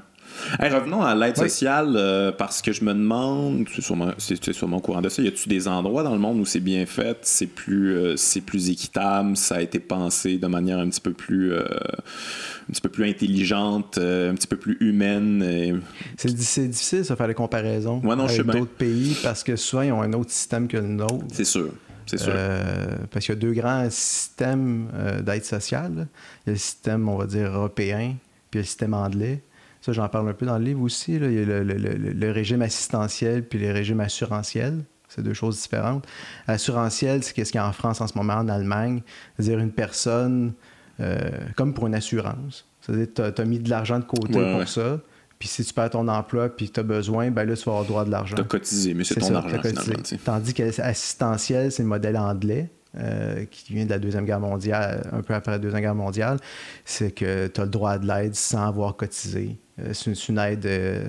Hey, 0.59 0.69
revenons 0.73 1.01
à 1.01 1.13
l'aide 1.15 1.35
Oui. 1.37 1.49
sociale 1.49 1.93
euh, 1.95 2.31
parce 2.31 2.61
que 2.61 2.71
je 2.71 2.83
me 2.83 2.93
demande, 2.93 3.67
sûrement, 3.79 4.11
c'est- 4.17 4.51
sûrement 4.53 4.77
au 4.77 4.81
courant 4.81 5.01
de 5.01 5.09
ça, 5.09 5.21
y 5.21 5.27
a-tu 5.27 5.49
des 5.49 5.67
endroits 5.67 6.03
dans 6.03 6.13
le 6.13 6.19
monde 6.19 6.39
où 6.39 6.45
c'est 6.45 6.59
bien 6.59 6.85
fait, 6.85 7.17
c'est 7.23 7.47
plus, 7.47 7.95
euh, 7.95 8.15
c'est 8.17 8.41
plus 8.41 8.69
équitable, 8.69 9.35
ça 9.35 9.55
a 9.55 9.61
été 9.61 9.79
pensé 9.79 10.37
de 10.37 10.47
manière 10.47 10.79
un 10.79 10.89
petit 10.89 11.01
peu 11.01 11.13
plus, 11.13 11.51
euh, 11.53 11.63
un 11.65 12.71
petit 12.71 12.81
peu 12.81 12.89
plus 12.89 13.09
intelligente, 13.09 13.97
un 13.97 14.35
petit 14.35 14.47
peu 14.47 14.57
plus 14.57 14.77
humaine. 14.79 15.41
et- 15.43 15.73
C'est 16.17 16.33
di- 16.33 16.43
c'est 16.43 16.67
difficile 16.67 16.99
de 16.99 17.03
faire 17.15 17.27
des 17.27 17.33
comparaisons 17.33 17.99
Ouais, 18.03 18.15
non, 18.15 18.25
avec 18.25 18.45
d'autres 18.45 18.65
pays 18.77 19.15
parce 19.23 19.43
que 19.43 19.55
souvent, 19.55 19.81
ils 19.83 19.91
ont 19.91 20.01
un 20.01 20.13
autre 20.13 20.31
système 20.31 20.67
que 20.67 20.77
le 20.77 20.87
nôtre. 20.87 21.25
C'est 21.33 21.45
sûr, 21.45 21.69
sûr. 22.05 22.19
Euh, 22.29 22.85
parce 23.11 23.25
qu'il 23.25 23.35
y 23.35 23.37
a 23.37 23.41
deux 23.41 23.53
grands 23.53 23.87
systèmes 23.89 24.87
euh, 24.93 25.21
d'aide 25.21 25.43
sociale. 25.45 26.07
Il 26.45 26.47
y 26.47 26.49
a 26.49 26.53
le 26.53 26.57
système, 26.57 27.07
on 27.09 27.17
va 27.17 27.25
dire, 27.25 27.51
européen, 27.51 28.15
puis 28.49 28.53
il 28.53 28.57
y 28.57 28.59
a 28.59 28.61
le 28.61 28.65
système 28.65 28.93
anglais. 28.93 29.41
Ça, 29.87 29.93
j'en 29.93 30.07
parle 30.09 30.27
un 30.29 30.33
peu 30.33 30.45
dans 30.45 30.57
le 30.59 30.65
livre 30.65 30.81
aussi. 30.81 31.17
là. 31.17 31.27
Il 31.27 31.33
y 31.33 31.41
a 31.41 31.45
le, 31.45 31.63
le- 31.63 31.73
le- 31.77 31.95
le 32.11 32.31
régime 32.31 32.61
assistentiel 32.61 33.41
puis 33.43 33.57
le 33.57 33.71
régime 33.71 33.99
assurantiel. 34.01 34.83
C'est 35.07 35.23
deux 35.23 35.33
choses 35.33 35.61
différentes. 35.61 36.05
Assurantiel, 36.47 37.23
c'est 37.23 37.29
ce 37.29 37.51
qu'il 37.51 37.55
y 37.55 37.57
a 37.57 37.67
en 37.67 37.71
France 37.71 38.01
en 38.01 38.07
ce 38.07 38.17
moment, 38.17 38.33
en 38.33 38.47
Allemagne? 38.49 39.01
C'est-à-dire 39.37 39.59
une 39.59 39.71
personne, 39.71 40.53
euh, 40.99 41.17
comme 41.55 41.73
pour 41.73 41.87
une 41.87 41.95
assurance. 41.95 42.65
C'est-à-dire 42.81 43.07
que 43.13 43.29
tu 43.31 43.41
as, 43.41 43.45
mis 43.45 43.59
de 43.59 43.69
l'argent 43.69 43.99
de 43.99 44.03
côté 44.03 44.37
Ouais, 44.37 44.51
pour 44.51 44.59
ouais. 44.59 44.65
ça. 44.65 44.99
Puis 45.39 45.47
si 45.47 45.63
tu 45.63 45.73
perds 45.73 45.91
ton 45.91 46.07
emploi 46.07 46.49
puis 46.49 46.69
tu 46.69 46.79
as 46.79 46.83
besoin, 46.83 47.29
ben 47.31 47.45
là, 47.45 47.55
tu 47.55 47.63
vas 47.65 47.71
avoir 47.73 47.85
droit 47.85 48.05
de 48.05 48.11
l'argent. 48.11 48.35
T'as 48.35 48.43
cotisé, 48.43 48.93
mais 48.93 49.03
c'est 49.03 49.15
ton 49.19 49.27
ça, 49.27 49.37
argent 49.37 49.61
tu. 50.03 50.17
Tandis 50.17 50.53
que 50.53 50.81
assistentiel, 50.81 51.71
c'est 51.71 51.83
le 51.83 51.89
modèle 51.89 52.17
anglais. 52.17 52.69
Euh, 52.99 53.45
qui 53.49 53.73
vient 53.73 53.85
de 53.85 53.89
la 53.89 53.99
Deuxième 53.99 54.25
Guerre 54.25 54.39
mondiale, 54.39 55.07
un 55.11 55.21
peu 55.21 55.33
après 55.33 55.51
la 55.51 55.59
Deuxième 55.59 55.81
Guerre 55.81 55.95
mondiale, 55.95 56.37
c'est 56.85 57.11
que 57.11 57.47
tu 57.47 57.61
as 57.61 57.65
le 57.65 57.69
droit 57.69 57.91
à 57.91 57.97
de 57.99 58.07
l'aide 58.07 58.35
sans 58.35 58.67
avoir 58.67 58.95
cotisé. 58.95 59.57
Euh, 59.79 59.93
c'est 59.93 60.27
une, 60.29 60.39
aide 60.39 60.65
euh, 60.65 61.05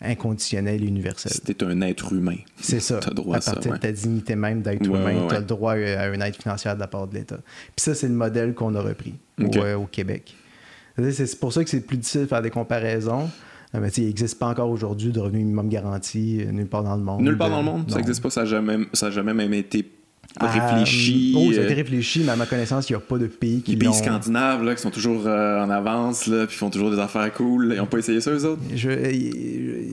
inconditionnelle 0.00 0.82
et 0.82 0.86
universelle. 0.86 1.32
Si 1.32 1.40
t'es 1.40 1.62
un 1.64 1.80
être 1.82 2.12
humain, 2.12 2.36
C'est 2.60 2.80
ça. 2.80 2.98
t'as 2.98 3.10
droit 3.12 3.36
à 3.36 3.38
à 3.38 3.40
ça. 3.40 3.52
partir 3.52 3.72
ouais. 3.72 3.78
de 3.78 3.82
ta 3.82 3.92
dignité 3.92 4.36
même 4.36 4.62
d'être 4.62 4.86
Ouais, 4.88 4.98
humain, 5.00 5.22
ouais, 5.22 5.28
tu 5.28 5.34
as 5.34 5.40
le 5.40 5.44
droit 5.46 5.72
à 5.74 6.08
une 6.08 6.22
aide 6.22 6.36
financière 6.36 6.74
de 6.74 6.80
la 6.80 6.86
part 6.88 7.06
de 7.06 7.14
l'État. 7.14 7.38
Puis 7.76 7.82
ça, 7.84 7.94
c'est 7.94 8.08
le 8.08 8.14
modèle 8.14 8.54
qu'on 8.54 8.74
a 8.74 8.80
repris 8.80 9.14
au- 9.40 9.86
Québec. 9.86 10.34
C'est 10.98 11.38
pour 11.40 11.52
ça 11.52 11.64
que 11.64 11.70
c'est 11.70 11.80
plus 11.80 11.96
difficile 11.96 12.22
de 12.22 12.26
faire 12.26 12.42
des 12.42 12.50
comparaisons. 12.50 13.30
Mais 13.74 13.90
tu 13.90 14.02
il 14.02 14.08
n'existe 14.08 14.38
pas 14.38 14.48
encore 14.48 14.68
aujourd'hui 14.68 15.12
de 15.12 15.18
revenu 15.20 15.38
minimum 15.38 15.70
garanti 15.70 16.44
nulle 16.52 16.66
part 16.66 16.82
dans 16.82 16.94
le 16.96 17.02
monde. 17.02 17.22
Nulle 17.22 17.38
part 17.38 17.48
dans 17.48 17.60
le 17.60 17.64
monde, 17.64 17.90
ça 17.90 17.96
n'existe 17.96 18.22
pas, 18.22 18.28
ça 18.28 18.40
n'a 18.42 18.46
jamais, 18.46 18.76
ça 18.92 19.06
a 19.06 19.10
jamais 19.10 19.32
même 19.32 19.54
été 19.54 19.90
Ah, 20.40 20.46
réfléchi. 20.50 21.34
oh, 21.36 21.52
ça 21.52 21.58
a 21.58 21.62
euh, 21.62 21.64
été 21.66 21.74
réfléchi, 21.74 22.22
mais 22.24 22.30
à 22.32 22.36
ma 22.36 22.46
connaissance, 22.46 22.88
il 22.88 22.92
n'y 22.94 22.96
a 22.96 23.00
pas 23.00 23.18
de 23.18 23.26
pays 23.26 23.60
qui 23.60 23.72
Les 23.72 23.76
pays 23.76 23.92
scandinaves 23.92 24.64
là, 24.64 24.74
qui 24.74 24.80
sont 24.80 24.90
toujours 24.90 25.24
euh, 25.26 25.60
en 25.62 25.68
avance, 25.68 26.26
là, 26.26 26.46
puis 26.46 26.56
font 26.56 26.70
toujours 26.70 26.90
des 26.90 26.98
affaires 26.98 27.30
cool. 27.34 27.68
Ils 27.72 27.76
n'ont 27.76 27.84
pas 27.86 27.98
essayé 27.98 28.18
ça, 28.22 28.30
eux 28.30 28.46
autres? 28.46 28.62
Je 28.74 28.88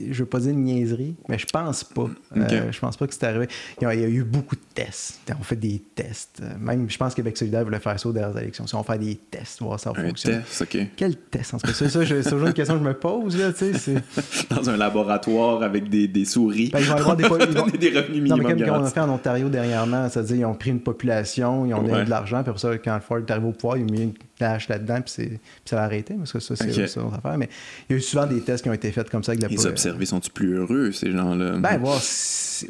ne 0.08 0.14
veux 0.14 0.24
pas 0.24 0.40
dire 0.40 0.52
une 0.52 0.64
niaiserie, 0.64 1.14
mais 1.28 1.36
je 1.38 1.44
pense 1.46 1.84
pas. 1.84 2.08
Euh, 2.36 2.42
Ok. 2.42 2.72
je 2.72 2.78
pense 2.80 2.96
pas 2.96 3.06
que 3.06 3.12
c'est 3.12 3.24
arrivé. 3.24 3.48
Il 3.80 3.84
y, 3.84 3.86
a, 3.86 3.94
il 3.94 4.00
y 4.00 4.04
a 4.04 4.08
eu 4.08 4.24
beaucoup 4.24 4.56
de 4.56 4.60
tests. 4.74 5.20
On 5.38 5.42
fait 5.42 5.56
des 5.56 5.82
tests. 5.94 6.40
Euh, 6.42 6.54
Même, 6.58 6.88
je 6.88 6.96
pense 6.96 7.14
qu'Québec 7.14 7.36
solidaire 7.36 7.64
voulait 7.64 7.78
faire 7.80 8.00
ça 8.00 8.08
aux 8.08 8.12
dernières 8.12 8.38
élections. 8.38 8.66
Si 8.66 8.74
on 8.74 8.82
fait 8.82 8.98
des 8.98 9.16
tests, 9.30 9.60
voir 9.60 9.78
si 9.78 9.84
ça 9.84 9.92
fonctionne. 9.94 10.42
test, 10.42 10.62
OK. 10.62 10.78
Quel 10.96 11.16
test? 11.16 11.52
En 11.52 11.58
tout 11.58 11.66
cas, 11.66 11.74
ça, 11.74 11.88
ça, 11.90 12.00
c'est 12.06 12.22
toujours 12.30 12.46
une 12.46 12.54
question 12.54 12.78
que 12.78 12.84
je 12.84 12.88
me 12.88 12.94
pose. 12.94 13.36
Là, 13.36 13.52
tu 13.52 13.74
sais, 13.74 13.94
Dans 14.50 14.70
un 14.70 14.78
laboratoire 14.78 15.62
avec 15.62 15.90
des, 15.90 16.08
des 16.08 16.24
souris. 16.24 16.70
Ben, 16.72 16.78
ils 16.80 16.86
vont 16.86 16.94
avoir 16.96 17.16
des 17.16 17.24
ils 17.50 17.56
vont- 17.56 17.66
des 17.66 17.88
revenus 17.90 18.28
Non, 18.30 18.36
minimum 18.36 18.56
mais 18.58 18.66
comme 18.66 18.74
on 18.80 18.84
a 18.84 18.90
fait 18.90 19.00
en 19.00 19.10
Ontario 19.10 19.48
dernièrement, 19.50 20.08
c'est-à-dire 20.24 20.36
ils 20.36 20.44
ont 20.44 20.54
pris 20.54 20.70
une 20.70 20.80
population, 20.80 21.66
ils 21.66 21.74
ont 21.74 21.82
donné 21.82 21.94
Ouais. 21.94 22.04
de 22.04 22.10
l'argent, 22.10 22.42
puis 22.42 22.50
après 22.50 22.60
ça, 22.60 22.76
quand 22.78 22.98
Ford 23.00 23.18
est 23.18 23.30
arrivé 23.30 23.46
au 23.48 23.52
pouvoir, 23.52 23.76
ils 23.76 23.82
ont 23.84 23.92
mis 23.92 24.02
une 24.02 24.12
tâche 24.38 24.68
là-dedans, 24.68 25.00
puis, 25.02 25.12
c'est- 25.14 25.26
puis 25.28 25.38
ça 25.64 25.80
a 25.82 25.84
arrêté, 25.84 26.14
parce 26.14 26.32
que 26.32 26.40
ça, 26.40 26.56
c'est 26.56 26.66
Ok. 26.68 26.88
c'est 26.88 27.00
une 27.00 27.06
autre 27.06 27.16
affaire. 27.16 27.36
Mais 27.38 27.48
il 27.88 27.92
y 27.92 27.94
a 27.94 27.98
eu 27.98 28.00
souvent 28.00 28.26
des 28.26 28.40
tests 28.40 28.62
qui 28.62 28.70
ont 28.70 28.74
été 28.74 28.90
faits 28.92 29.10
comme 29.10 29.22
ça 29.24 29.32
avec 29.32 29.42
la 29.42 29.48
Les 29.48 29.66
observés 29.66 30.06
sont-ils 30.06 30.30
plus 30.32 30.54
heureux, 30.56 30.92
ces 30.92 31.10
gens-là? 31.12 31.58
Ben, 31.58 31.78
voir 31.78 31.98
si- 32.00 32.66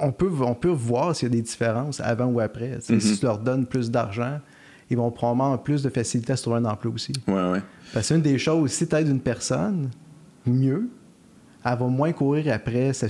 on, 0.00 0.12
peut, 0.12 0.30
on 0.40 0.54
peut 0.54 0.68
voir 0.68 1.14
s'il 1.14 1.28
y 1.28 1.32
a 1.32 1.34
des 1.34 1.42
différences 1.42 2.00
avant 2.00 2.26
ou 2.26 2.40
après. 2.40 2.78
Mhm. 2.88 3.00
Si 3.00 3.18
tu 3.18 3.24
leur 3.26 3.38
donnes 3.38 3.66
plus 3.66 3.90
d'argent, 3.90 4.40
ils 4.90 4.96
vont 4.96 5.10
probablement 5.10 5.44
avoir 5.46 5.62
plus 5.62 5.82
de 5.82 5.88
facilité 5.90 6.32
à 6.32 6.36
se 6.36 6.42
trouver 6.42 6.58
un 6.58 6.64
emploi 6.64 6.92
aussi. 6.94 7.12
Ouais, 7.26 7.34
ouais. 7.50 7.62
Parce 7.92 8.08
que 8.08 8.14
une 8.14 8.22
des 8.22 8.38
choses, 8.38 8.70
si 8.72 8.86
tu 8.86 8.94
aides 8.96 9.08
une 9.08 9.20
personne, 9.20 9.90
mieux, 10.46 10.88
elle 11.72 11.78
va 11.78 11.86
moins 11.86 12.12
courir 12.12 12.52
après, 12.52 12.92
sa 12.92 13.08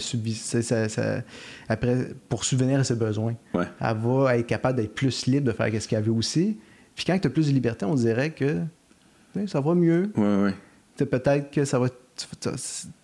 sa- 0.88 1.22
après 1.68 2.08
pour 2.28 2.44
subvenir 2.44 2.80
à 2.80 2.84
ses 2.84 2.94
besoins. 2.96 3.34
Ouais. 3.54 3.64
Elle 3.80 3.96
va 3.98 4.36
être 4.38 4.46
capable 4.46 4.78
d'être 4.80 4.94
plus 4.94 5.26
libre 5.26 5.46
de 5.46 5.52
faire 5.52 5.70
ce 5.82 5.86
qu'elle 5.88 6.02
veut 6.02 6.12
aussi. 6.12 6.58
Puis 6.94 7.04
quand 7.04 7.18
tu 7.18 7.26
as 7.26 7.30
plus 7.30 7.48
de 7.48 7.52
liberté, 7.52 7.84
on 7.84 7.94
dirait 7.94 8.30
que 8.30 8.60
ça 9.46 9.60
va 9.60 9.74
mieux. 9.74 10.10
Ouais, 10.16 10.54
Peut-être 10.96 11.50
que 11.50 11.64
ça 11.66 11.78
va, 11.78 11.88
tu, 11.90 12.26
tu- 12.40 12.48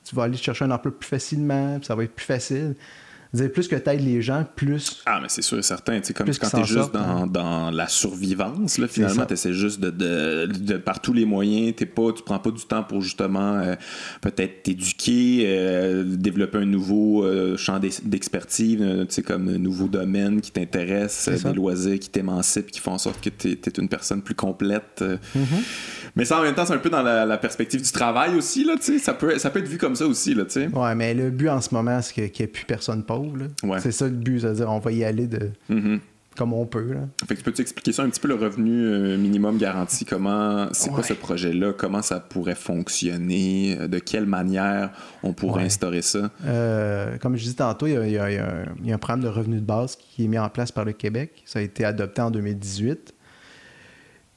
tu 0.05 0.17
vas 0.17 0.23
aller 0.25 0.37
chercher 0.39 0.65
un 0.65 0.71
emploi 0.71 0.99
plus 0.99 1.09
facilement, 1.09 1.77
puis 1.79 1.87
ça 1.87 1.95
va 1.95 2.05
être 2.05 2.15
plus 2.15 2.25
facile. 2.25 2.75
Plus 3.55 3.67
que 3.67 3.77
tu 3.77 3.89
aides 3.89 4.05
les 4.05 4.21
gens, 4.21 4.45
plus. 4.57 5.03
Ah, 5.07 5.19
mais 5.23 5.29
c'est 5.31 5.41
sûr 5.41 5.59
et 5.59 5.63
certain. 5.63 5.99
Tu 6.01 6.09
sais, 6.09 6.13
comme 6.13 6.27
Plus 6.27 6.39
quand 6.39 6.51
t'es 6.51 6.65
juste 6.65 6.75
sortent, 6.75 6.97
hein. 6.97 7.27
dans, 7.27 7.71
la 7.71 7.89
survivance, 7.89 8.77
là, 8.77 8.87
finalement, 8.89 9.23
ça. 9.23 9.27
tu 9.27 9.33
essaies 9.33 9.55
juste 9.55 9.81
de, 9.81 9.89
de, 9.91 10.47
de- 10.53 10.77
par 10.77 11.01
tous 11.01 11.15
les 11.15 11.25
moyens, 11.25 11.75
t'es 11.77 11.87
pas, 11.87 12.13
tu 12.13 12.23
prends 12.23 12.39
pas 12.39 12.51
du 12.51 12.63
temps 12.65 12.83
pour 12.83 13.01
justement 13.01 13.55
euh, 13.55 13.75
peut-être 14.21 14.63
t'éduquer, 14.65 15.45
euh, 15.47 16.05
développer 16.05 16.59
un 16.59 16.67
nouveau 16.67 17.25
euh, 17.25 17.57
champ 17.57 17.79
d'ex- 17.79 18.03
d'expertise, 18.05 18.79
tu 18.79 19.07
sais, 19.09 19.23
comme 19.23 19.49
un 19.49 19.59
nouveau 19.59 19.89
domaine 19.89 20.41
qui 20.43 20.51
t'intéresse, 20.51 21.31
ça. 21.35 21.49
des 21.51 21.57
loisirs 21.57 21.99
qui 21.99 22.11
t'émancipent, 22.11 22.71
qui 22.71 22.81
font 22.81 22.93
en 22.93 22.99
sorte 22.99 23.21
que 23.23 23.31
tu 23.31 23.49
es, 23.53 23.79
une 23.79 23.89
personne 23.89 24.21
plus 24.21 24.35
complète. 24.35 25.03
Mm-hmm. 25.03 26.02
Mais 26.15 26.25
ça, 26.27 26.39
en 26.39 26.43
même 26.43 26.55
temps, 26.55 26.67
c'est 26.67 26.75
un 26.75 26.79
peu 26.79 26.91
dans 26.91 27.03
la, 27.03 27.25
la 27.25 27.39
perspective 27.39 27.81
du 27.83 27.91
travail 27.91 28.35
aussi, 28.37 28.65
là, 28.65 28.75
tu 28.77 28.83
sais. 28.85 28.99
Ça 28.99 29.15
peut, 29.15 29.39
ça 29.39 29.49
peut 29.51 29.61
être 29.61 29.69
vu 29.69 29.79
comme 29.79 29.97
ça 29.97 30.07
aussi, 30.07 30.35
là, 30.35 30.45
tu 30.45 30.53
sais. 30.53 30.67
Ouais, 30.69 30.95
mais 30.95 31.15
le 31.15 31.31
but 31.31 31.49
en 31.49 31.61
ce 31.61 31.75
moment, 31.75 32.01
c'est 32.03 32.13
qu'il 32.13 32.25
n'y 32.25 32.43
ait 32.43 32.47
plus 32.47 32.67
personne 32.67 33.03
pauvre. 33.03 33.37
là. 33.39 33.47
Ouais. 33.63 33.81
C'est 33.81 33.93
ça 33.93 34.05
le 34.07 34.11
but, 34.13 34.41
c'est-à-dire 34.41 34.71
on 34.71 34.79
va 34.79 34.93
y 34.93 35.05
aller 35.05 35.27
de 35.27 35.51
Mhm. 35.71 36.01
comme 36.37 36.53
on 36.53 36.67
peut. 36.67 36.93
Là. 36.95 37.01
Fait 37.27 37.35
que 37.35 37.41
tu 37.41 37.45
peux-tu 37.45 37.63
expliquer 37.63 37.93
ça 37.93 38.03
un 38.03 38.11
petit 38.11 38.21
peu 38.21 38.29
le 38.29 38.35
revenu 38.35 38.73
euh, 38.87 39.17
minimum 39.17 39.57
garanti? 39.59 40.05
Comment 40.05 40.69
c'est 40.73 40.91
quoi 40.91 41.03
ce 41.03 41.15
projet-là? 41.15 41.73
Comment 41.77 42.03
ça 42.03 42.21
pourrait 42.21 42.55
fonctionner? 42.57 43.77
Euh, 43.81 43.89
De 43.89 43.99
quelle 43.99 44.27
manière 44.27 44.91
on 45.23 45.33
pourrait 45.33 45.61
Ouais. 45.61 45.67
instaurer 45.67 46.03
ça? 46.03 46.31
Euh, 46.47 47.17
comme 47.19 47.37
je 47.37 47.43
disais 47.43 47.57
tantôt, 47.57 47.87
il 47.87 47.93
y, 47.95 47.97
a, 47.97 48.07
il 48.07 48.13
y 48.13 48.19
a- 48.19 48.31
il 48.31 48.35
y 48.37 48.39
a 48.39 48.45
un, 48.45 48.65
il 48.83 48.89
y 48.89 48.93
a 48.93 48.95
un 48.95 48.99
programme 48.99 49.23
de 49.23 49.29
revenu 49.29 49.57
de 49.57 49.65
base 49.65 49.97
qui 49.97 50.25
est 50.25 50.29
mis 50.29 50.39
en 50.39 50.49
place 50.49 50.73
par 50.73 50.85
le 50.85 50.93
Québec. 50.93 51.43
Ça 51.47 51.59
a 51.59 51.63
été 51.63 51.85
adopté 51.85 52.21
en 52.23 52.31
2018. 52.31 53.15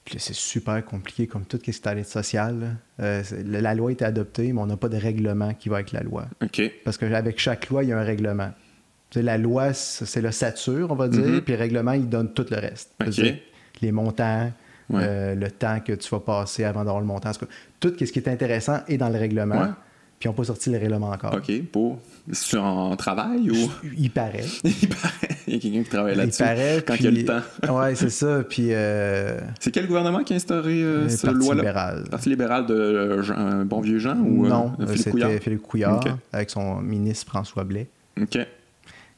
Puis 0.05 0.15
c'est 0.19 0.35
super 0.35 0.85
compliqué 0.85 1.25
comme 1.25 1.45
tout 1.45 1.57
ce 1.57 1.63
qui 1.63 1.71
est 1.71 1.87
à 1.87 1.93
l'aide 1.95 2.05
sociale. 2.05 2.75
Euh, 2.99 3.23
la, 3.43 3.73
loi 3.73 3.89
a 3.89 3.93
été 3.93 4.05
adoptée, 4.05 4.53
mais 4.53 4.61
on 4.61 4.67
n'a 4.67 4.77
pas 4.77 4.87
de 4.89 4.97
règlement 4.97 5.53
qui 5.55 5.67
va 5.67 5.77
avec 5.77 5.91
la 5.91 6.01
loi. 6.03 6.27
OK. 6.43 6.61
Parce 6.83 6.97
qu'avec 6.97 7.39
chaque 7.39 7.69
loi, 7.69 7.83
il 7.83 7.89
y 7.89 7.91
a 7.91 7.97
un 7.99 8.03
règlement. 8.03 8.51
Tu 9.09 9.19
sais, 9.19 9.23
la 9.23 9.37
loi, 9.39 9.73
c'est 9.73 10.21
le 10.21 10.31
sature, 10.31 10.91
on 10.91 10.95
va 10.95 11.07
dire, 11.07 11.25
Mhm. 11.25 11.41
puis 11.41 11.53
le 11.53 11.59
règlement, 11.59 11.93
il 11.93 12.07
donne 12.07 12.31
tout 12.33 12.45
le 12.51 12.57
reste. 12.57 12.93
Les 13.81 13.91
montants, 13.91 14.51
Ouais. 14.91 15.01
euh, 15.03 15.33
le 15.35 15.49
temps 15.49 15.79
que 15.79 15.93
tu 15.93 16.07
vas 16.09 16.19
passer 16.19 16.63
avant 16.63 16.83
d'avoir 16.83 16.99
le 16.99 17.07
montant. 17.07 17.31
Tout 17.79 17.93
ce 17.99 18.03
qui 18.05 18.19
est 18.19 18.27
intéressant 18.27 18.81
est 18.87 18.97
dans 18.97 19.09
le 19.09 19.17
règlement, 19.17 19.55
Ouais. 19.59 19.67
puis 20.19 20.27
ils 20.27 20.27
n'ont 20.27 20.33
pas 20.35 20.43
sorti 20.43 20.69
le 20.69 20.77
règlement 20.77 21.09
encore. 21.09 21.33
OK. 21.33 21.51
Pour. 21.71 21.99
C'est 22.31 22.57
en 22.57 22.95
travail 22.95 23.51
ou? 23.51 23.71
Il 23.97 24.09
paraît. 24.09 24.45
il 24.63 24.89
paraît. 24.89 25.37
Il 25.47 25.53
y 25.53 25.57
a 25.57 25.59
quelqu'un 25.59 25.83
qui 25.83 25.89
travaille 25.89 26.13
Il 26.13 26.17
là-dessus. 26.17 26.43
paraît. 26.43 26.83
Quand 26.85 26.93
puis- 26.95 27.03
il 27.03 27.05
y 27.25 27.29
a 27.29 27.35
le 27.35 27.41
temps. 27.67 27.75
ouais, 27.79 27.93
c'est 27.95 28.09
ça. 28.09 28.43
Puis, 28.49 28.69
euh, 28.71 29.39
C'est 29.59 29.69
quel 29.71 29.85
gouvernement 29.87 30.23
qui 30.23 30.33
a 30.33 30.35
instauré 30.37 30.81
euh, 30.81 31.07
cette 31.07 31.21
Parti 31.29 31.39
loi-là? 31.45 31.61
libéral. 31.61 32.03
Parti 32.09 32.29
libéral 32.29 32.65
de 32.65 32.73
euh, 32.73 33.21
Jean- 33.21 33.63
bon 33.65 33.79
vieux 33.81 33.99
Jean 33.99 34.17
ou 34.17 34.47
non, 34.47 34.73
Philippe 34.79 34.97
c'était 34.97 35.11
Couillard? 35.11 35.31
Philippe 35.39 35.61
Couillard 35.61 36.03
avec 36.33 36.49
son 36.49 36.77
ministre 36.81 37.27
François 37.27 37.63
Blais. 37.63 37.87
OK. 38.19 38.39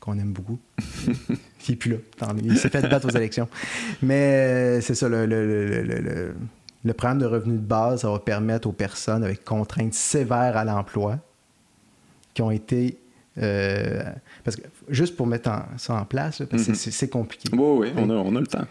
qu'on 0.02 0.18
aime 0.20 0.34
beaucoup. 0.34 0.60
il 1.08 1.36
n'est 1.70 1.76
plus 1.78 1.92
là. 1.92 1.98
Il 2.44 2.58
s'est 2.58 2.70
fait 2.70 2.82
battre 2.90 3.08
aux 3.08 3.16
élections. 3.16 3.48
Mais 4.02 4.82
c'est 4.82 4.96
ça, 4.96 5.08
le, 5.08 5.26
le, 5.26 5.46
le, 5.84 6.34
le, 6.84 6.94
programme 6.94 7.20
de 7.20 7.26
revenu 7.26 7.54
de 7.56 7.62
base, 7.62 8.02
ça 8.02 8.10
va 8.12 8.20
permettre 8.20 8.68
aux 8.68 8.72
personnes 8.74 9.24
avec 9.24 9.44
contraintes 9.46 9.94
sévères 9.94 10.58
à 10.58 10.66
l'emploi 10.66 11.20
qui 12.38 12.44
ont 12.44 12.52
été 12.52 13.00
euh, 13.42 14.04
parce 14.44 14.58
que 14.58 14.62
juste 14.90 15.16
pour 15.16 15.26
mettre 15.26 15.50
ça 15.78 15.96
en 15.96 16.06
place, 16.06 16.44
parce 16.48 16.66
que 16.66 16.72
mm-hmm. 16.72 16.92
c'est 16.92 17.10
compliqué. 17.10 17.50
Oui, 17.52 17.88
oui, 17.88 17.94
on 17.98 18.12
a, 18.12 18.14
on 18.14 18.36
a 18.36 18.40
le 18.40 18.46
temps. 18.46 18.68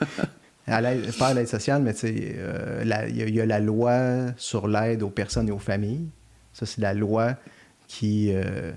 à 0.66 0.80
l'aide, 0.80 1.14
pas 1.18 1.28
à 1.28 1.34
l'aide 1.34 1.48
sociale, 1.48 1.82
mais 1.82 1.92
euh, 2.02 3.08
il 3.10 3.34
y, 3.34 3.40
a 3.42 3.46
la 3.46 3.60
loi 3.60 4.32
sur 4.38 4.68
l'aide 4.68 5.02
aux 5.02 5.10
personnes 5.10 5.48
et 5.48 5.52
aux 5.52 5.58
familles. 5.58 6.08
Ça, 6.54 6.64
c'est 6.64 6.80
la 6.80 6.94
loi 6.94 7.34
qui, 7.86 8.30
euh, 8.32 8.72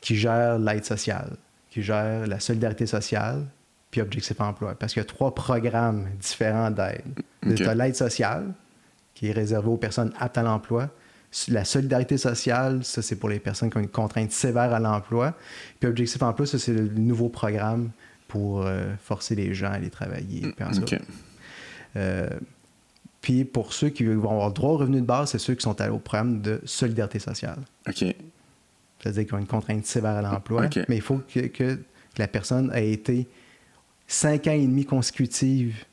qui 0.00 0.16
gère 0.16 0.58
l'aide 0.58 0.86
sociale, 0.86 1.36
qui 1.68 1.82
gère 1.82 2.26
la 2.26 2.40
solidarité 2.40 2.86
sociale, 2.86 3.44
puis 3.90 4.00
Objectif 4.00 4.40
Emploi. 4.40 4.74
Parce 4.78 4.94
qu'il 4.94 5.00
y 5.00 5.04
a 5.04 5.08
trois 5.08 5.34
programmes 5.34 6.08
différents 6.18 6.70
d'aide. 6.70 7.04
Tu 7.54 7.64
as 7.64 7.74
l'aide 7.74 7.96
sociale, 7.96 8.54
qui 9.14 9.28
est 9.28 9.32
réservée 9.32 9.68
aux 9.68 9.76
personnes 9.76 10.14
aptes 10.18 10.38
à 10.38 10.42
l'emploi. 10.42 10.88
La 11.48 11.64
solidarité 11.64 12.18
sociale, 12.18 12.84
ça, 12.84 13.00
c'est 13.00 13.16
pour 13.16 13.28
les 13.28 13.38
personnes 13.38 13.70
qui 13.70 13.78
ont 13.78 13.80
une 13.80 13.88
contrainte 13.88 14.32
sévère 14.32 14.72
à 14.72 14.78
l'emploi. 14.78 15.34
Puis 15.80 15.88
Objectif 15.88 16.22
Emploi, 16.22 16.46
ça, 16.46 16.58
c'est 16.58 16.74
le 16.74 16.88
nouveau 16.88 17.30
programme 17.30 17.90
pour 18.28 18.62
euh, 18.62 18.94
forcer 19.02 19.34
les 19.34 19.54
gens 19.54 19.68
à 19.68 19.72
aller 19.72 19.90
travailler. 19.90 20.54
Puis, 20.56 20.98
euh, 21.96 22.28
puis 23.20 23.44
pour 23.44 23.72
ceux 23.72 23.88
qui 23.88 24.04
vont 24.04 24.30
avoir 24.30 24.52
droit 24.52 24.72
au 24.72 24.76
revenu 24.76 25.00
de 25.00 25.06
base, 25.06 25.30
c'est 25.30 25.38
ceux 25.38 25.54
qui 25.54 25.62
sont 25.62 25.80
allés 25.80 25.92
au 25.92 25.98
programme 25.98 26.42
de 26.42 26.60
solidarité 26.64 27.18
sociale. 27.18 27.58
OK. 27.88 28.04
C'est-à-dire 28.98 29.24
qu'ils 29.24 29.34
ont 29.34 29.38
une 29.38 29.46
contrainte 29.46 29.86
sévère 29.86 30.16
à 30.16 30.22
l'emploi, 30.22 30.68
mais 30.88 30.96
il 30.96 31.02
faut 31.02 31.20
que, 31.32 31.40
que, 31.40 31.78
la 32.18 32.28
personne 32.28 32.70
ait 32.74 32.92
été 32.92 33.26
cinq 34.06 34.46
ans 34.46 34.52
et 34.52 34.66
demi 34.66 34.84
consécutifs 34.84 35.86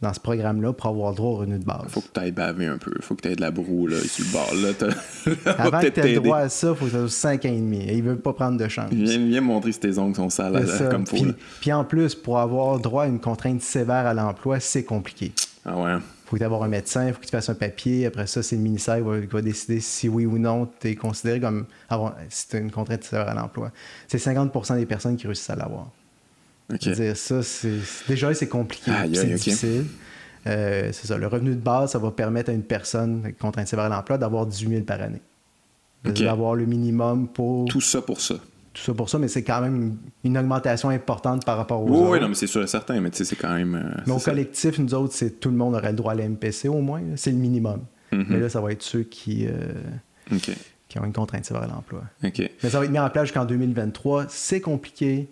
dans 0.00 0.12
ce 0.12 0.20
programme-là 0.20 0.72
pour 0.72 0.90
avoir 0.90 1.12
droit 1.12 1.30
au 1.30 1.36
revenu 1.36 1.58
de 1.58 1.64
base. 1.64 1.82
Il 1.84 1.90
faut 1.90 2.00
que 2.00 2.08
tu 2.12 2.20
ailles 2.20 2.32
baver 2.32 2.66
un 2.66 2.78
peu. 2.78 2.92
Faut 3.00 3.14
que 3.16 3.22
tu 3.22 3.28
aies 3.28 3.36
de 3.36 3.40
la 3.40 3.50
broue 3.50 3.88
là, 3.88 3.96
sur 4.00 4.24
le 4.24 4.32
bord. 4.32 4.54
Là, 4.54 5.54
Avant 5.58 5.80
que 5.80 5.88
tu 5.88 6.00
aies 6.00 6.14
droit 6.14 6.38
à 6.38 6.48
ça, 6.48 6.70
il 6.70 6.76
faut 6.76 6.84
que 6.84 6.92
ça 6.92 6.98
soit 6.98 7.08
5 7.08 7.44
ans 7.46 7.48
et 7.48 7.56
demi. 7.56 7.80
Et 7.80 7.94
il 7.94 8.04
ne 8.04 8.10
veut 8.10 8.18
pas 8.18 8.32
prendre 8.32 8.58
de 8.58 8.68
chance. 8.68 8.90
Viens, 8.92 9.18
viens 9.18 9.40
montrer 9.40 9.72
si 9.72 9.80
tes 9.80 9.98
ongles 9.98 10.14
sont 10.14 10.30
sales 10.30 10.66
comme 10.90 11.06
faut. 11.06 11.16
Puis, 11.16 11.34
puis, 11.60 11.72
en 11.72 11.84
plus, 11.84 12.14
pour 12.14 12.38
avoir 12.38 12.78
droit 12.78 13.04
à 13.04 13.06
une 13.06 13.20
contrainte 13.20 13.60
sévère 13.60 14.06
à 14.06 14.14
l'emploi, 14.14 14.60
c'est 14.60 14.84
compliqué. 14.84 15.32
Ah 15.64 15.76
ouais. 15.76 15.94
Il 15.96 16.30
faut 16.30 16.36
que 16.36 16.44
tu 16.44 16.50
aies 16.50 16.62
un 16.62 16.68
médecin, 16.68 17.06
il 17.06 17.14
faut 17.14 17.20
que 17.20 17.24
tu 17.24 17.30
fasses 17.30 17.48
un 17.48 17.54
papier. 17.54 18.06
Après 18.06 18.26
ça, 18.26 18.42
c'est 18.42 18.56
le 18.56 18.62
ministère 18.62 18.98
qui 18.98 19.26
va, 19.32 19.42
décider 19.42 19.80
si 19.80 20.08
oui 20.08 20.26
ou 20.26 20.38
non 20.38 20.68
tu 20.78 20.88
es 20.88 20.94
considéré 20.94 21.40
comme 21.40 21.64
avoir, 21.88 22.16
si 22.28 22.48
tu 22.48 22.56
as 22.56 22.58
une 22.58 22.70
contrainte 22.70 23.02
sévère 23.02 23.28
à 23.28 23.34
l'emploi. 23.34 23.72
C'est 24.06 24.18
50% 24.18 24.76
des 24.76 24.86
personnes 24.86 25.16
qui 25.16 25.26
réussissent 25.26 25.50
à 25.50 25.56
l'avoir. 25.56 25.90
Dire 26.70 27.16
ça, 27.16 27.42
c'est 27.42 27.78
déjà 28.08 28.32
c'est 28.34 28.48
compliqué, 28.48 28.90
c'est 29.14 29.26
difficile. 29.26 29.86
Euh, 30.46 30.90
c'est 30.92 31.06
ça. 31.06 31.16
Le 31.16 31.26
revenu 31.26 31.50
de 31.50 31.60
base, 31.60 31.92
ça 31.92 31.98
va 31.98 32.10
permettre 32.10 32.50
à 32.50 32.52
une 32.52 32.62
personne 32.62 33.32
contrainte 33.40 33.68
sévère 33.68 33.86
à 33.86 33.88
l'emploi 33.88 34.18
d'avoir 34.18 34.46
18 34.46 34.68
000 34.68 34.82
par 34.82 35.00
année. 35.00 35.22
D'avoir 36.04 36.54
le 36.54 36.66
minimum 36.66 37.28
pour. 37.28 37.68
Tout 37.68 37.80
ça 37.80 38.02
pour 38.02 38.20
ça. 38.20 38.36
Tout 38.72 38.82
ça 38.82 38.94
pour 38.94 39.08
ça, 39.08 39.18
mais 39.18 39.28
c'est 39.28 39.42
quand 39.42 39.60
même 39.60 39.96
une 40.24 40.38
augmentation 40.38 40.90
importante 40.90 41.44
par 41.44 41.56
rapport 41.56 41.82
aux. 41.82 41.88
Oui, 41.88 42.12
oui, 42.12 42.20
non, 42.20 42.28
mais 42.28 42.34
c'est 42.34 42.46
sûr 42.46 42.62
et 42.62 42.66
certain, 42.66 43.00
mais 43.00 43.10
tu 43.10 43.18
sais, 43.18 43.24
c'est 43.24 43.36
quand 43.36 43.54
même. 43.54 43.74
Euh, 43.74 44.00
mais 44.06 44.12
au 44.12 44.18
collectif, 44.18 44.78
nous 44.78 44.94
autres, 44.94 45.14
c'est 45.14 45.40
tout 45.40 45.50
le 45.50 45.56
monde 45.56 45.74
aurait 45.74 45.90
le 45.90 45.96
droit 45.96 46.12
à 46.12 46.14
l'MPC 46.14 46.68
au 46.68 46.80
moins. 46.80 47.02
C'est 47.16 47.32
le 47.32 47.38
minimum. 47.38 47.80
Mm-hmm. 48.12 48.26
Mais 48.28 48.40
là, 48.40 48.48
ça 48.48 48.60
va 48.60 48.72
être 48.72 48.82
ceux 48.82 49.02
qui. 49.02 49.46
Euh, 49.46 49.72
qui 50.88 50.98
ont 50.98 51.04
une 51.04 51.12
contrainte 51.12 51.44
sévère 51.44 51.64
à 51.64 51.66
l'emploi. 51.66 52.02
Mais 52.22 52.70
ça 52.70 52.78
va 52.78 52.84
être 52.84 52.90
mis 52.90 52.98
en 52.98 53.10
place 53.10 53.26
jusqu'en 53.26 53.44
2023. 53.44 54.26
C'est 54.28 54.60
compliqué 54.60 55.28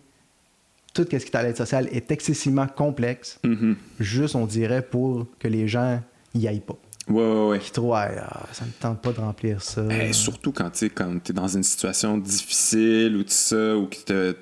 tout 1.05 1.19
ce 1.19 1.25
qui 1.25 1.31
est 1.31 1.37
à 1.37 1.43
l'aide 1.43 1.57
sociale 1.57 1.89
est 1.93 2.11
excessivement 2.11 2.67
complexe, 2.67 3.39
mm-hmm. 3.45 3.75
juste, 4.01 4.35
on 4.35 4.47
dirait, 4.47 4.83
pour 4.83 5.27
que 5.39 5.49
les 5.49 5.69
gens 5.69 6.01
y 6.35 6.49
aillent 6.49 6.61
pas. 6.61 6.79
Ouais, 7.09 7.23
ouais, 7.23 7.49
ouais. 7.51 7.59
Qui 7.61 7.71
ah, 7.79 8.47
ça 8.53 8.65
ne 8.65 8.71
tente 8.81 9.01
pas 9.01 9.13
de 9.13 9.21
remplir 9.21 9.63
ça. 9.63 9.83
Eh, 9.91 10.13
surtout 10.13 10.51
quand 10.51 10.71
tu 10.71 10.87
es 10.87 11.33
dans 11.33 11.47
une 11.47 11.63
situation 11.63 12.19
difficile 12.19 13.17
ou 13.17 13.23
tout 13.23 13.31
ça, 13.31 13.77
ou 13.77 13.87
que 13.87 14.37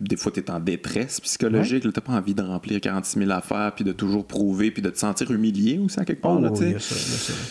des 0.00 0.16
fois 0.16 0.30
tu 0.30 0.38
es 0.38 0.50
en 0.50 0.60
détresse 0.60 1.20
psychologique, 1.20 1.82
tu 1.82 1.88
n'as 1.88 1.92
pas 1.92 2.12
envie 2.12 2.34
de 2.34 2.42
remplir 2.42 2.80
46 2.80 3.18
000 3.18 3.30
affaires, 3.32 3.72
puis 3.74 3.84
de 3.84 3.90
toujours 3.90 4.24
prouver, 4.26 4.70
puis 4.70 4.80
de 4.80 4.90
te 4.90 4.98
sentir 4.98 5.30
humilié 5.32 5.78
aussi 5.78 5.98
à 5.98 6.04
quelque 6.04 6.22
part. 6.22 6.40
là, 6.40 6.50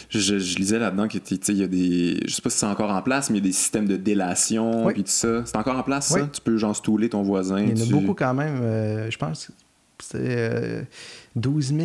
Je, 0.10 0.40
je, 0.40 0.58
lisais 0.58 0.80
là-dedans 0.80 1.10
qu'il 1.10 1.58
y 1.58 1.64
a 1.64 1.68
des. 1.68 2.20
Je 2.26 2.34
sais 2.34 2.42
pas 2.42 2.50
si 2.50 2.60
c'est 2.60 2.66
encore 2.66 2.92
en 2.92 3.02
place, 3.02 3.30
mais 3.30 3.40
il 3.40 3.44
y 3.44 3.48
a 3.48 3.50
des 3.50 3.54
systèmes 3.54 3.88
de 3.88 3.98
délation, 3.98 4.88
puis 4.88 5.04
tout 5.04 5.10
ça. 5.10 5.46
C'est 5.46 5.58
encore 5.58 5.78
en 5.78 5.84
place, 5.84 6.08
ça? 6.08 6.30
Tu 6.32 6.40
peux 6.40 6.58
genre 6.58 6.76
stouler 6.76 7.10
ton 7.10 7.22
voisin. 7.22 7.60
Il 7.60 7.78
y 7.78 7.82
en 7.82 7.86
a 7.86 7.90
beaucoup 7.90 8.14
quand 8.14 8.34
même. 8.34 8.62
Euh, 8.62 9.12
je 9.12 9.18
pense 9.18 9.48
que 9.48 9.54
c'est 10.00 10.88
12 11.36 11.68
000, 11.68 11.80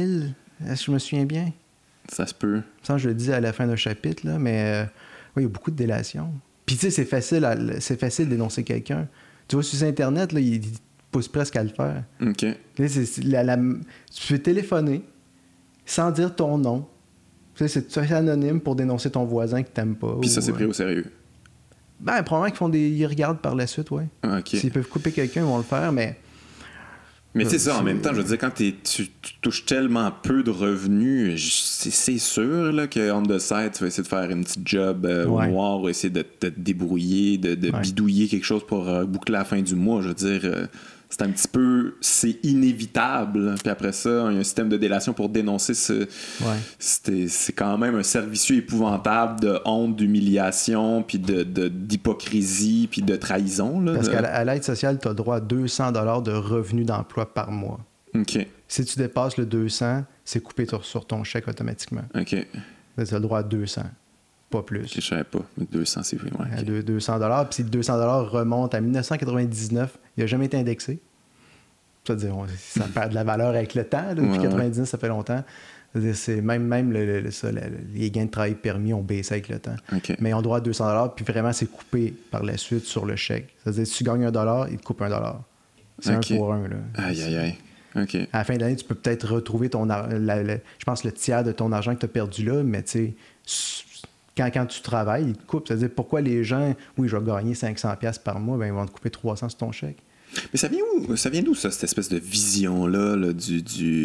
est-ce 0.67 0.81
que 0.81 0.87
je 0.87 0.91
me 0.93 0.99
souviens 0.99 1.25
bien? 1.25 1.53
Ça 2.09 2.27
se 2.27 2.35
peut. 2.35 2.63
Ça, 2.83 2.97
je 2.97 3.09
le 3.09 3.15
dis 3.15 3.33
à 3.33 3.41
la 3.41 3.53
fin 3.53 3.67
d'un 3.67 3.77
chapitre, 3.77 4.27
là, 4.27 4.39
mais 4.39 4.65
euh, 4.65 4.85
oui, 5.37 5.43
il 5.43 5.43
y 5.43 5.47
a 5.47 5.49
beaucoup 5.49 5.71
de 5.71 5.77
délations. 5.77 6.33
Puis 6.67 6.77
tu 6.77 6.83
sais, 6.83 6.91
c'est 6.91 7.05
facile, 7.05 7.77
c'est 7.81 7.99
facile 7.99 8.27
de 8.27 8.31
dénoncer 8.31 8.63
quelqu'un. 8.63 9.09
Tu 9.47 9.57
vois, 9.57 9.63
sur 9.63 9.87
Internet, 9.87 10.33
là, 10.33 10.41
il, 10.41 10.63
pousse 11.11 11.29
presque 11.29 11.57
à 11.57 11.63
le 11.63 11.71
faire. 11.71 12.05
OK. 12.21 12.45
tu 12.77 14.29
peux 14.29 14.39
téléphoner 14.39 15.03
sans 15.87 16.11
dire 16.11 16.37
ton 16.37 16.59
nom. 16.59 16.87
Tu 17.55 17.67
sais, 17.67 17.85
c'est 17.89 18.13
anonyme 18.13 18.61
pour 18.61 18.77
dénoncer 18.77 19.11
ton 19.11 19.25
voisin 19.25 19.63
qui 19.63 19.73
t'aime 19.73 19.97
pas. 19.97 20.17
Puis 20.21 20.29
ça, 20.29 20.43
c'est 20.43 20.53
pris 20.53 20.67
au 20.67 20.73
sérieux. 20.75 21.07
Ben, 21.99 22.23
probablement 22.23 22.51
qu'ils 22.51 22.59
font 22.59 22.69
des. 22.69 22.89
Ils 22.91 23.07
regardent 23.07 23.41
par 23.41 23.55
la 23.55 23.67
suite, 23.67 23.91
oui. 23.91 24.05
Ah, 24.23 24.41
S'ils 24.45 24.71
peuvent 24.71 24.87
couper 24.87 25.11
quelqu'un, 25.11 25.41
ils 25.41 25.47
vont 25.47 25.57
le 25.57 25.65
faire, 25.65 25.91
mais 25.91 26.19
mais 27.35 27.45
c'est 27.45 27.59
ça, 27.59 27.79
en 27.79 27.83
même 27.83 28.01
temps, 28.01 28.11
je 28.13 28.21
veux 28.21 28.25
dire, 28.25 28.39
quand 28.39 28.53
tu, 28.55 28.75
touches 29.41 29.67
tellement 29.67 30.11
peu 30.11 30.43
de 30.43 30.51
revenus, 30.51 31.41
c'est 31.91 32.19
sûr 32.19 32.73
là, 32.73 32.87
que 32.87 33.13
on 33.13 33.23
the 33.23 33.39
side, 33.39 33.73
tu 33.75 33.81
vas 33.81 33.89
essayer 33.89 34.03
de 34.03 34.09
faire 34.09 34.31
une 34.31 34.45
petite 34.45 34.67
job 34.67 35.05
euh, 35.05 35.27
au 35.27 35.45
noir, 35.45 35.81
ou 35.81 35.89
essayer 35.89 36.13
de, 36.13 36.23
te 36.23 36.47
débrouiller, 36.47 37.39
de, 37.39 37.55
bidouiller 37.55 38.29
quelque 38.29 38.45
chose 38.45 38.65
pour 38.67 38.89
euh, 38.89 39.05
boucler 39.05 39.35
la 39.35 39.45
fin 39.45 39.61
du 39.61 39.75
mois. 39.75 40.03
Je 40.03 40.09
veux 40.09 40.15
dire, 40.15 40.41
euh, 40.45 40.67
c'est 41.11 41.23
un 41.23 41.31
petit 41.31 41.49
peu, 41.49 41.97
c'est 42.01 42.39
inévitable. 42.45 43.55
Puis 43.63 43.71
après 43.71 43.93
ça, 43.93 44.27
il 44.29 44.35
y 44.35 44.37
a 44.37 44.41
un 44.41 44.45
système 44.45 44.69
de 44.69 44.77
délation 44.77 45.15
pour 45.15 45.29
dénoncer 45.29 45.75
ce. 45.75 46.07
C'est 46.79 47.53
quand 47.55 47.79
même 47.79 47.95
un 47.95 48.03
servicieux 48.03 48.57
épouvantable 48.57 49.41
de 49.41 49.59
honte, 49.65 49.97
d'humiliation, 49.97 51.03
puis 51.03 51.19
d'hypocrisie, 51.19 52.83
de, 52.83 52.87
puis 52.89 53.03
de 53.03 53.17
trahison. 53.17 53.81
Là, 53.81 53.95
Parce 53.95 54.09
qu'à 54.09 54.45
l'aide 54.45 54.65
sociale, 54.65 54.99
tu 55.01 55.09
as 55.09 55.15
droit 55.15 55.37
à 55.37 55.41
200 55.41 55.93
de 55.93 56.33
revenus 56.33 56.87
d'emploi 56.87 57.33
par 57.33 57.51
mois. 57.51 57.81
OK. 58.15 58.47
Si 58.69 58.85
tu 58.85 58.99
dépasses 58.99 59.39
le 59.39 59.47
200, 59.47 60.05
c'est 60.25 60.43
coupé 60.43 60.67
sur 60.83 61.07
ton 61.07 61.25
chèque 61.25 61.49
automatiquement. 61.49 62.05
OK. 62.15 62.29
Tu 62.35 62.47
as 62.97 63.13
le 63.13 63.21
droit 63.21 63.39
à 63.39 63.43
200 63.43 63.83
pas 64.51 64.63
plus. 64.63 64.87
Je 64.93 65.01
savais 65.01 65.25
pas, 65.25 65.41
mais 65.57 65.67
200, 65.71 66.03
c'est 66.03 66.17
vrai. 66.17 66.31
Ouais, 66.39 66.83
200 66.83 67.19
Puis 67.45 67.55
si 67.55 67.63
le 67.63 67.71
200 67.71 68.25
remonte 68.25 68.75
à 68.75 68.81
1999, 68.81 69.99
il 70.17 70.21
n'a 70.21 70.27
jamais 70.27 70.47
été 70.47 70.57
indexé. 70.57 71.01
C'est-à-dire, 72.05 72.35
ça 72.57 72.85
perd 72.95 73.11
de 73.11 73.15
la 73.15 73.25
valeur 73.25 73.51
avec 73.51 73.75
le 73.75 73.85
temps. 73.85 74.09
depuis 74.11 74.23
1999, 74.23 74.89
ça 74.89 74.99
fait 74.99 75.09
longtemps. 75.09 75.45
C'est 76.13 76.43
même, 76.43 76.65
même 76.65 76.93
le, 76.93 77.25
les 77.95 78.11
gains 78.11 78.27
de 78.27 78.31
travail 78.31 78.55
permis 78.55 78.93
ont 78.93 79.03
baissé 79.03 79.35
avec 79.35 79.49
le 79.49 79.59
temps. 79.59 79.77
Mais 80.21 80.33
on 80.35 80.43
doit 80.43 80.59
à 80.59 80.61
200 80.61 81.09
puis 81.17 81.25
vraiment, 81.25 81.53
c'est 81.53 81.67
coupé 81.67 82.15
par 82.31 82.43
la 82.43 82.57
suite 82.57 82.85
sur 82.85 83.07
le 83.07 83.17
chèque. 83.17 83.55
C'est-à-dire, 83.63 83.87
si 83.87 83.95
tu 83.95 84.05
gagnes 84.05 84.25
un 84.25 84.31
dollar, 84.31 84.69
il 84.71 84.79
te 84.79 84.83
coupe 84.83 85.03
un 85.03 85.09
dollar. 85.09 85.43
C'est 85.99 86.13
un 86.13 86.21
pour 86.21 86.53
un. 86.53 86.69
Là. 86.69 86.77
Aïe, 86.95 87.23
aïe, 87.23 87.37
aïe. 87.37 87.59
À 88.33 88.39
la 88.39 88.45
fin 88.45 88.55
de 88.55 88.61
l'année, 88.61 88.77
tu 88.77 88.85
peux 88.85 88.95
peut-être 88.95 89.27
retrouver 89.33 89.71
ton 89.71 89.89
je 89.89 90.85
pense 90.85 91.05
le 91.05 91.13
tiers 91.13 91.43
de 91.43 91.53
ton 91.53 91.73
argent 91.73 91.95
que 91.95 92.01
tu 92.01 92.05
as 92.05 92.09
perdu 92.09 92.45
là, 92.45 92.63
mais 92.63 92.83
tu 92.83 92.91
sais, 92.91 93.15
quand, 94.39 94.67
tu 94.67 94.81
travailles, 94.83 95.25
ils 95.29 95.37
te 95.37 95.45
coupent. 95.45 95.69
C'est-à-dire, 95.69 95.91
pourquoi 95.95 96.21
les 96.21 96.45
gens, 96.45 96.75
oui, 96.97 97.09
je 97.09 97.17
vais 97.17 97.25
gagner 97.25 97.55
500$ 97.55 98.23
par 98.23 98.41
mois, 98.41 98.57
ben, 98.57 98.67
ils 98.67 98.73
vont 98.73 98.87
te 98.87 98.93
couper 98.93 99.11
300 99.11 99.49
sur 99.51 99.59
ton 99.59 99.73
chèque. 99.73 99.99
Mais 100.53 100.59
ça 100.59 100.69
vient 100.69 100.81
où? 100.95 101.17
Ça 101.17 101.31
vient 101.31 101.43
d'où 101.43 101.55
ça, 101.55 101.71
cette 101.71 101.85
espèce 101.85 102.09
de 102.11 102.19
vision-là 102.19 103.33
du, 103.33 103.63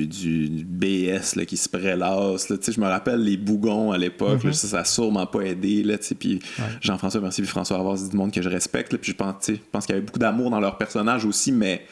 du, 0.08 0.66
BS 0.66 1.36
là, 1.36 1.46
qui 1.46 1.58
se 1.58 1.68
prélasse? 1.68 2.50
Là? 2.50 2.56
Je 2.66 2.80
me 2.80 2.88
rappelle 2.88 3.22
les 3.22 3.38
bougons 3.38 3.92
à 3.92 3.98
l'époque, 3.98 4.44
mm-hmm. 4.44 4.54
ça 4.54 4.78
n'a 4.78 4.86
sûrement 4.86 5.28
pas 5.28 5.42
aidé. 5.42 5.84
Là, 5.84 5.98
puis 6.18 6.40
Jean-François 6.82 7.22
Merci 7.22 7.42
puis 7.42 7.50
François 7.50 7.80
Havas, 7.80 7.98
c'est 7.98 8.12
du 8.12 8.18
monde 8.18 8.32
que 8.32 8.42
je 8.42 8.50
respecte. 8.50 8.96
puis 8.96 9.12
je 9.12 9.18
pense, 9.18 9.52
pense 9.72 9.86
qu'il 9.86 9.96
y 9.96 9.98
avait 9.98 10.06
beaucoup 10.06 10.20
d'amour 10.20 10.50
dans 10.50 10.60
leur 10.60 10.78
personnage 10.78 11.26
aussi, 11.26 11.52
mais 11.52 11.86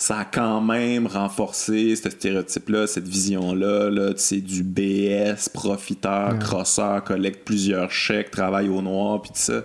ça 0.00 0.20
a 0.20 0.24
quand 0.24 0.60
même 0.60 1.08
renforcé 1.08 1.96
ce 1.96 2.08
stéréotype-là, 2.08 2.86
cette 2.86 3.08
vision-là, 3.08 3.90
là, 3.90 4.12
du 4.30 4.62
BS, 4.62 5.48
profiteur, 5.52 6.38
crosseur, 6.38 7.02
collecte 7.02 7.44
plusieurs 7.44 7.90
chèques, 7.90 8.30
travaille 8.30 8.68
au 8.68 8.80
noir, 8.80 9.20
puis 9.20 9.32
tout 9.32 9.40
ça. 9.40 9.64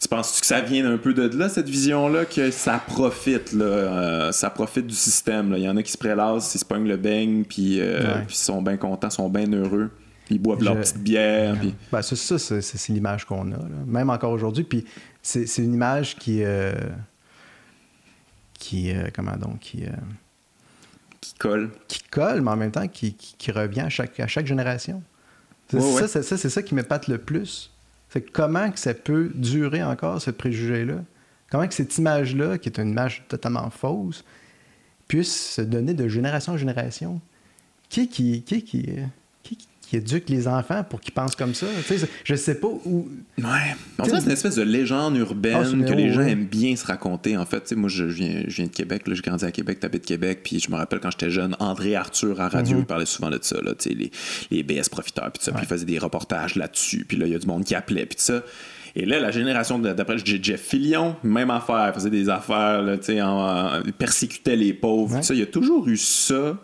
Tu 0.00 0.08
penses 0.08 0.38
que 0.38 0.46
ça 0.46 0.60
vient 0.60 0.88
un 0.88 0.98
peu 0.98 1.14
de 1.14 1.36
là, 1.36 1.48
cette 1.48 1.68
vision-là, 1.68 2.26
que 2.26 2.52
ça 2.52 2.80
profite, 2.86 3.52
là, 3.52 3.64
euh, 3.64 4.32
ça 4.32 4.50
profite 4.50 4.86
du 4.86 4.94
système. 4.94 5.52
Il 5.56 5.64
y 5.64 5.68
en 5.68 5.76
a 5.76 5.82
qui 5.82 5.90
se 5.90 5.98
prélassent, 5.98 6.54
ils 6.54 6.58
se 6.58 6.64
pognent 6.64 6.86
le 6.86 6.96
beigne, 6.96 7.44
puis 7.44 7.80
euh, 7.80 8.02
ils 8.28 8.34
sont 8.34 8.62
bien 8.62 8.76
contents, 8.76 9.10
sont 9.10 9.30
bien 9.30 9.50
heureux. 9.52 9.90
Ils 10.30 10.40
boivent 10.40 10.62
leur 10.62 10.76
petite 10.76 11.02
bière. 11.02 11.56
Puis... 11.58 11.74
Ben, 11.90 12.02
c'est 12.02 12.16
ça, 12.16 12.38
c'est, 12.38 12.88
l'image 12.90 13.24
qu'on 13.24 13.50
a. 13.50 13.58
Même 13.84 14.10
encore 14.10 14.30
aujourd'hui. 14.30 14.62
Puis 14.62 14.84
c'est, 15.22 15.58
une 15.58 15.74
image 15.74 16.14
qui... 16.14 16.44
Euh 16.44 16.72
qui 18.58 18.92
comment 19.14 19.36
donc, 19.36 19.60
qui, 19.60 19.84
qui 21.24 21.34
colle. 21.34 21.70
Qui 21.88 22.02
colle, 22.10 22.42
mais 22.42 22.50
en 22.50 22.56
même 22.56 22.70
temps 22.70 22.88
qui, 22.88 23.14
qui, 23.14 23.50
revient 23.50 23.80
à 23.80 23.88
chaque, 23.88 24.18
à 24.20 24.26
chaque 24.26 24.46
génération. 24.46 25.02
C'est 25.68 25.80
ça, 25.80 26.08
c'est 26.08 26.22
ça, 26.22 26.50
ça, 26.50 26.62
qui 26.62 26.74
m'épate 26.74 27.08
le 27.08 27.18
plus. 27.18 27.70
C'est 28.10 28.20
comment 28.30 28.70
que 28.70 28.78
ça 28.78 28.94
peut 28.94 29.30
durer 29.34 29.82
encore, 29.82 30.20
ce 30.20 30.30
préjugé-là? 30.30 30.96
Comment 31.50 31.66
que 31.66 31.74
cette 31.74 31.96
image-là, 31.96 32.58
qui 32.58 32.68
est 32.68 32.78
une 32.78 32.90
image 32.90 33.24
totalement 33.28 33.70
fausse, 33.70 34.24
puisse 35.08 35.52
se 35.54 35.62
donner 35.62 35.94
de 35.94 36.08
génération 36.08 36.52
en 36.52 36.56
génération? 36.56 37.20
Qui 37.88 38.08
qui, 38.08 38.42
qui, 38.42 38.62
qui, 38.62 38.86
qui 39.94 40.16
éduque 40.16 40.28
les 40.28 40.48
enfants 40.48 40.84
pour 40.88 41.00
qu'ils 41.00 41.14
pensent 41.14 41.36
comme 41.36 41.54
ça. 41.54 41.66
Tu 41.86 41.98
sais, 41.98 42.08
je 42.24 42.34
sais 42.34 42.56
pas 42.56 42.68
où. 42.68 43.08
Ouais. 43.38 43.44
En 43.98 44.04
fait, 44.04 44.10
c'est 44.10 44.24
une 44.24 44.30
espèce 44.30 44.56
de 44.56 44.62
légende 44.62 45.16
urbaine 45.16 45.84
ah, 45.84 45.88
que 45.88 45.94
les 45.94 46.12
gens 46.12 46.22
aiment 46.22 46.46
bien 46.46 46.74
se 46.76 46.86
raconter. 46.86 47.36
En 47.36 47.46
fait, 47.46 47.60
tu 47.60 47.68
sais, 47.68 47.74
moi, 47.76 47.88
je 47.88 48.04
viens, 48.04 48.42
je 48.46 48.56
viens 48.56 48.66
de 48.66 48.70
Québec. 48.70 49.02
J'ai 49.06 49.22
grandi 49.22 49.44
à 49.44 49.52
Québec, 49.52 49.80
de 49.80 49.98
Québec. 49.98 50.40
Puis 50.42 50.60
je 50.60 50.70
me 50.70 50.76
rappelle 50.76 51.00
quand 51.00 51.10
j'étais 51.10 51.30
jeune, 51.30 51.56
André 51.60 51.94
Arthur 51.94 52.40
à 52.40 52.48
radio, 52.48 52.76
mhm. 52.76 52.82
il 52.82 52.86
parlait 52.86 53.06
souvent 53.06 53.30
de 53.30 53.38
ça. 53.40 53.60
Là, 53.62 53.72
tu 53.78 53.90
sais, 53.90 53.94
les, 53.94 54.10
les 54.50 54.62
BS 54.62 54.88
profiteurs. 54.90 55.30
Puis 55.32 55.44
ça. 55.44 55.52
Puis 55.52 55.62
il 55.64 55.68
faisait 55.68 55.86
des 55.86 55.98
reportages 55.98 56.56
là-dessus. 56.56 57.04
Puis 57.06 57.16
là, 57.16 57.26
il 57.26 57.32
y 57.32 57.36
a 57.36 57.38
du 57.38 57.46
monde 57.46 57.64
qui 57.64 57.74
appelait. 57.74 58.06
Puis 58.06 58.18
ça. 58.18 58.42
Et 58.96 59.06
là, 59.06 59.18
la 59.18 59.32
génération 59.32 59.78
d'après, 59.78 60.18
Jeff 60.24 60.60
Fillion, 60.60 61.16
même 61.24 61.50
affaire, 61.50 61.92
faisait 61.94 62.10
des 62.10 62.28
affaires, 62.28 62.80
là, 62.80 62.96
en, 63.24 63.78
en, 63.78 63.82
persécutait 63.98 64.54
les 64.54 64.72
pauvres. 64.72 65.20
Il 65.30 65.36
y 65.36 65.42
a 65.42 65.46
toujours 65.46 65.88
eu 65.88 65.96
ça. 65.96 66.56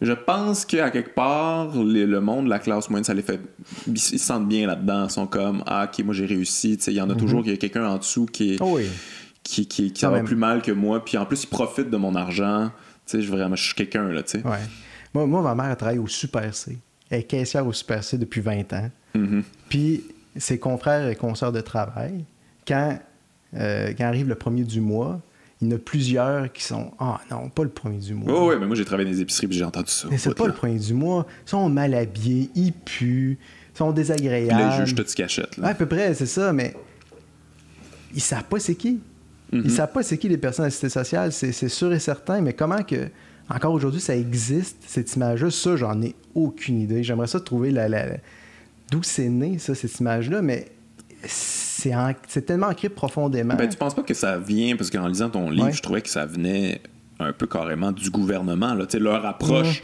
Je 0.00 0.12
pense 0.12 0.64
qu'à 0.64 0.90
quelque 0.90 1.14
part, 1.14 1.74
le, 1.74 2.20
monde, 2.20 2.46
la 2.46 2.60
classe 2.60 2.88
moyenne, 2.88 3.04
ça 3.04 3.14
les 3.14 3.22
fait. 3.22 3.40
Ils 3.86 3.98
se 3.98 4.16
sentent 4.16 4.48
bien 4.48 4.66
là-dedans. 4.66 5.06
Ils 5.06 5.10
sont 5.10 5.26
comme 5.26 5.64
Ah, 5.66 5.88
ok, 5.90 6.04
moi 6.04 6.14
j'ai 6.14 6.26
réussi. 6.26 6.74
Il 6.74 6.92
y 6.92 7.00
en 7.00 7.10
a 7.10 7.14
mhm. 7.14 7.20
toujours 7.20 7.42
il 7.44 7.50
y 7.50 7.54
a 7.54 7.56
quelqu'un 7.56 7.86
en 7.86 7.98
dessous 7.98 8.26
qui 8.26 8.54
est. 8.54 8.62
Oh 8.62 8.78
qui, 9.42 9.66
qui, 9.66 9.92
qui 9.92 10.04
va 10.04 10.20
plus 10.20 10.36
mal 10.36 10.62
que 10.62 10.72
moi. 10.72 11.04
Puis 11.04 11.16
en 11.16 11.24
plus, 11.24 11.44
il 11.44 11.48
profite 11.48 11.90
de 11.90 11.96
mon 11.96 12.14
argent. 12.14 12.70
Tu 13.06 13.16
sais, 13.16 13.22
je, 13.22 13.30
vraiment, 13.30 13.56
je 13.56 13.64
suis 13.64 13.74
quelqu'un, 13.74 14.08
là, 14.08 14.22
tu 14.22 14.38
sais. 14.38 14.46
Ouais. 14.46 14.58
Moi, 15.14 15.26
moi, 15.26 15.42
ma 15.42 15.54
mère, 15.54 15.70
elle 15.70 15.76
travaille 15.76 15.98
au 15.98 16.06
Super 16.06 16.54
C. 16.54 16.78
Elle 17.10 17.20
est 17.20 17.24
caissière 17.24 17.66
au 17.66 17.72
Super 17.72 18.04
C 18.04 18.18
depuis 18.18 18.40
20 18.40 18.72
ans. 18.74 18.90
Mhm. 19.14 19.42
Puis 19.68 20.04
ses 20.36 20.58
confrères 20.58 21.08
et 21.08 21.16
consoeurs 21.16 21.52
de 21.52 21.60
travail, 21.60 22.24
quand, 22.66 22.98
euh, 23.54 23.92
quand 23.96 24.04
arrive 24.04 24.28
le 24.28 24.34
premier 24.34 24.64
du 24.64 24.80
mois, 24.80 25.20
il 25.60 25.68
y 25.68 25.72
en 25.72 25.76
a 25.76 25.78
plusieurs 25.78 26.52
qui 26.52 26.62
sont 26.62 26.92
Ah 26.98 27.20
non, 27.30 27.48
pas 27.48 27.64
le 27.64 27.68
premier 27.68 27.98
du 27.98 28.14
mois. 28.14 28.32
Oh, 28.32 28.50
oui, 28.50 28.56
mais 28.60 28.66
moi 28.66 28.76
j'ai 28.76 28.84
travaillé 28.84 29.08
dans 29.08 29.16
les 29.16 29.22
épiceries 29.22 29.48
et 29.50 29.52
j'ai 29.52 29.64
entendu 29.64 29.90
ça. 29.90 30.08
Mais 30.10 30.18
c'est 30.18 30.34
pas 30.34 30.46
le 30.46 30.52
premier 30.52 30.78
du 30.78 30.94
mois. 30.94 31.26
Ils 31.46 31.50
sont 31.50 31.68
mal 31.68 31.94
habillés, 31.94 32.50
ils 32.54 32.72
puent, 32.72 33.38
ils 33.74 33.78
sont 33.78 33.90
désagréables. 33.90 34.48
Puis 34.48 34.58
là, 34.58 34.76
ils 34.76 34.86
jugent 34.86 34.94
tout 34.94 35.04
ce 35.06 35.16
qu'ils 35.16 35.24
achètent. 35.24 35.58
à 35.60 35.74
peu 35.74 35.86
près, 35.86 36.14
c'est 36.14 36.26
ça, 36.26 36.52
mais 36.52 36.74
ils 38.14 38.20
savent 38.20 38.44
pas 38.44 38.60
c'est 38.60 38.76
qui. 38.76 39.00
Ils 39.52 39.60
mhm. 39.62 39.68
savent 39.70 39.92
pas 39.92 40.02
c'est 40.02 40.18
qui 40.18 40.28
les 40.28 40.38
personnes 40.38 40.66
assistées 40.66 40.90
sociales, 40.90 41.32
c'est 41.32 41.68
sûr 41.68 41.92
et 41.92 41.98
certain, 41.98 42.40
mais 42.40 42.52
comment 42.52 42.82
que, 42.82 43.08
encore 43.48 43.72
aujourd'hui, 43.72 44.00
ça 44.00 44.14
existe, 44.14 44.76
cette 44.86 45.14
image-là, 45.16 45.50
ça, 45.50 45.74
j'en 45.74 46.00
ai 46.02 46.14
aucune 46.34 46.80
idée. 46.80 47.02
J'aimerais 47.02 47.26
ça 47.26 47.40
trouver 47.40 47.70
la, 47.70 47.88
la, 47.88 48.18
d'où 48.90 49.02
c'est 49.02 49.28
né, 49.28 49.58
ça, 49.58 49.74
cette 49.74 49.98
image-là, 49.98 50.42
mais 50.42 50.68
c'est 52.26 52.46
tellement 52.46 52.68
ancré 52.68 52.88
profondément. 52.88 53.54
Ben, 53.54 53.68
tu 53.68 53.76
penses 53.76 53.94
pas 53.94 54.02
que 54.02 54.14
ça 54.14 54.38
vient, 54.38 54.76
parce 54.76 54.90
qu'en 54.90 55.06
lisant 55.06 55.30
ton 55.30 55.50
livre, 55.50 55.70
je 55.70 55.82
trouvais 55.82 56.02
que 56.02 56.08
ça 56.08 56.26
venait 56.26 56.80
un 57.20 57.32
peu 57.32 57.46
carrément 57.46 57.92
du 57.92 58.10
gouvernement. 58.10 58.74
Là. 58.74 58.86
Leur 58.98 59.24
approche 59.26 59.82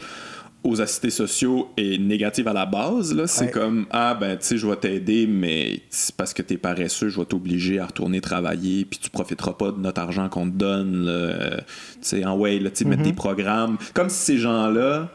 aux 0.63 0.81
assistés 0.81 1.11
sociaux 1.11 1.69
est 1.77 1.99
négative 1.99 2.47
à 2.47 2.53
la 2.53 2.65
base. 2.65 3.15
C'est 3.27 3.51
comme 3.51 3.85
Ah, 3.91 4.17
ben, 4.19 4.37
tu 4.37 4.45
sais, 4.45 4.57
je 4.57 4.67
vais 4.67 4.75
t'aider, 4.75 5.27
mais 5.27 5.81
parce 6.17 6.33
que 6.33 6.41
t'es 6.41 6.57
paresseux, 6.57 7.09
je 7.09 7.19
vais 7.19 7.25
t'obliger 7.25 7.79
à 7.79 7.85
retourner 7.85 8.19
travailler, 8.19 8.85
puis 8.85 8.99
tu 8.99 9.09
profiteras 9.09 9.53
pas 9.53 9.71
de 9.71 9.79
notre 9.79 10.01
argent 10.01 10.27
qu'on 10.27 10.49
te 10.49 10.55
donne. 10.55 11.09
Tu 11.57 11.97
sais, 12.01 12.25
en 12.25 12.37
way, 12.37 12.59
là, 12.59 12.69
mettre 12.69 12.83
mm-hmm. 12.83 13.01
des 13.03 13.13
programmes. 13.13 13.77
Comme 13.93 14.09
si 14.09 14.17
ces 14.17 14.37
gens-là 14.37 15.11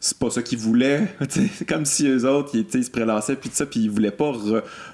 c'est 0.00 0.18
pas 0.18 0.30
ça 0.30 0.42
qu'ils 0.42 0.58
voulaient. 0.58 1.14
C'est 1.28 1.68
comme 1.68 1.84
si 1.84 2.08
eux 2.08 2.26
autres, 2.26 2.54
ils, 2.54 2.84
se 2.84 2.90
prélassaient, 2.90 3.36
puis 3.36 3.50
ça, 3.52 3.66
puis 3.66 3.80
ils 3.80 3.90
voulaient 3.90 4.10
pas 4.10 4.32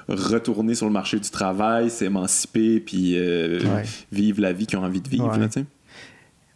retourner 0.08 0.74
sur 0.74 0.86
le 0.86 0.92
marché 0.92 1.20
du 1.20 1.30
travail, 1.30 1.90
s'émanciper, 1.90 2.80
puis 2.80 3.16
euh, 3.16 3.60
vivre 4.10 4.40
la 4.40 4.52
vie 4.52 4.66
qu'ils 4.66 4.78
ont 4.78 4.84
envie 4.84 5.00
de 5.00 5.08
vivre. 5.08 5.32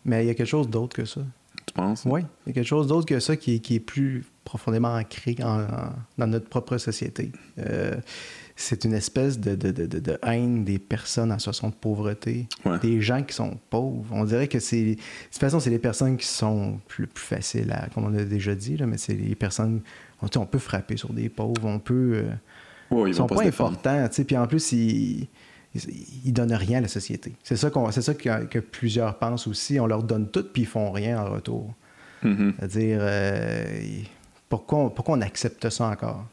Mais 0.05 0.25
il 0.25 0.27
y 0.27 0.31
a 0.31 0.35
quelque 0.35 0.49
chose 0.49 0.69
d'autre 0.69 0.97
que 0.97 1.05
ça. 1.05 1.21
Tu 1.67 1.75
penses? 1.75 2.03
Oui, 2.05 2.23
il 2.47 2.51
y 2.51 2.51
a 2.51 2.55
quelque 2.55 2.67
chose 2.67 2.89
d'autre 2.89 3.07
que 3.07 3.21
ça 3.21 3.37
qui, 3.37 3.55
est 3.55 3.81
plus 3.81 4.25
profondément 4.45 4.95
ancré 4.95 5.35
dans 5.35 6.27
notre 6.27 6.49
propre 6.49 6.77
société. 6.79 7.31
Euh, 7.59 7.95
c'est 8.61 8.85
une 8.85 8.93
espèce 8.93 9.41
de, 9.41 10.19
haine 10.23 10.65
des 10.65 10.79
personnes 10.79 11.33
en 11.33 11.39
situation 11.39 11.71
de 11.71 11.75
pauvreté, 11.75 12.47
des 12.83 13.01
gens 13.01 13.23
qui 13.23 13.35
sont 13.35 13.59
pauvres. 13.71 14.07
On 14.13 14.25
dirait 14.25 14.49
que 14.49 14.61
c'est. 14.61 14.85
De 14.85 14.95
toute 14.95 15.41
façon, 15.41 15.61
c'est 15.61 15.71
les 15.71 15.79
personnes 15.79 16.17
qui 16.19 16.27
sont 16.27 16.79
plus, 16.87 17.07
plus 17.07 17.25
faciles 17.25 17.73
à, 17.73 17.89
comme 17.89 18.05
on 18.05 18.15
a 18.15 18.23
déjà 18.23 18.55
dit, 18.55 18.77
là, 18.77 18.87
mais 18.87 18.99
c'est 18.99 19.15
les 19.15 19.35
personnes. 19.35 19.81
On, 20.21 20.29
on, 20.39 20.47
peut 20.47 20.59
frapper 20.59 20.99
sur 20.99 21.13
des 21.15 21.31
pauvres, 21.31 21.65
on 21.65 21.79
peut. 21.79 22.23
Euh, 22.93 23.07
ils 23.07 23.15
sont 23.15 23.27
pas, 23.27 23.43
importants, 23.43 24.09
puis 24.27 24.37
en 24.37 24.47
plus, 24.47 24.73
ils. 24.73 25.29
Ils 26.25 26.33
donnent 26.33 26.53
rien 26.53 26.79
à 26.79 26.81
la 26.83 26.89
société. 26.89 27.33
C'est 27.45 27.57
ça, 27.57 27.71
qu'on, 27.71 27.93
c'est 27.93 28.03
ça 28.03 28.13
que, 28.13 28.59
plusieurs 28.59 29.17
pensent 29.19 29.47
aussi. 29.47 29.79
On 29.79 29.87
leur 29.87 30.03
donne 30.03 30.29
tout, 30.29 30.45
puis 30.53 30.63
ils 30.63 30.69
font 30.69 30.91
rien 30.91 31.25
en 31.25 31.31
retour. 31.31 31.73
Mm-hmm. 32.25 32.55
C'est-à-dire, 32.59 32.99
euh, 33.01 33.83
pourquoi, 34.49 34.93
pourquoi 34.93 35.17
on 35.17 35.21
accepte 35.21 35.71
ça 35.71 35.87
encore? 35.87 36.27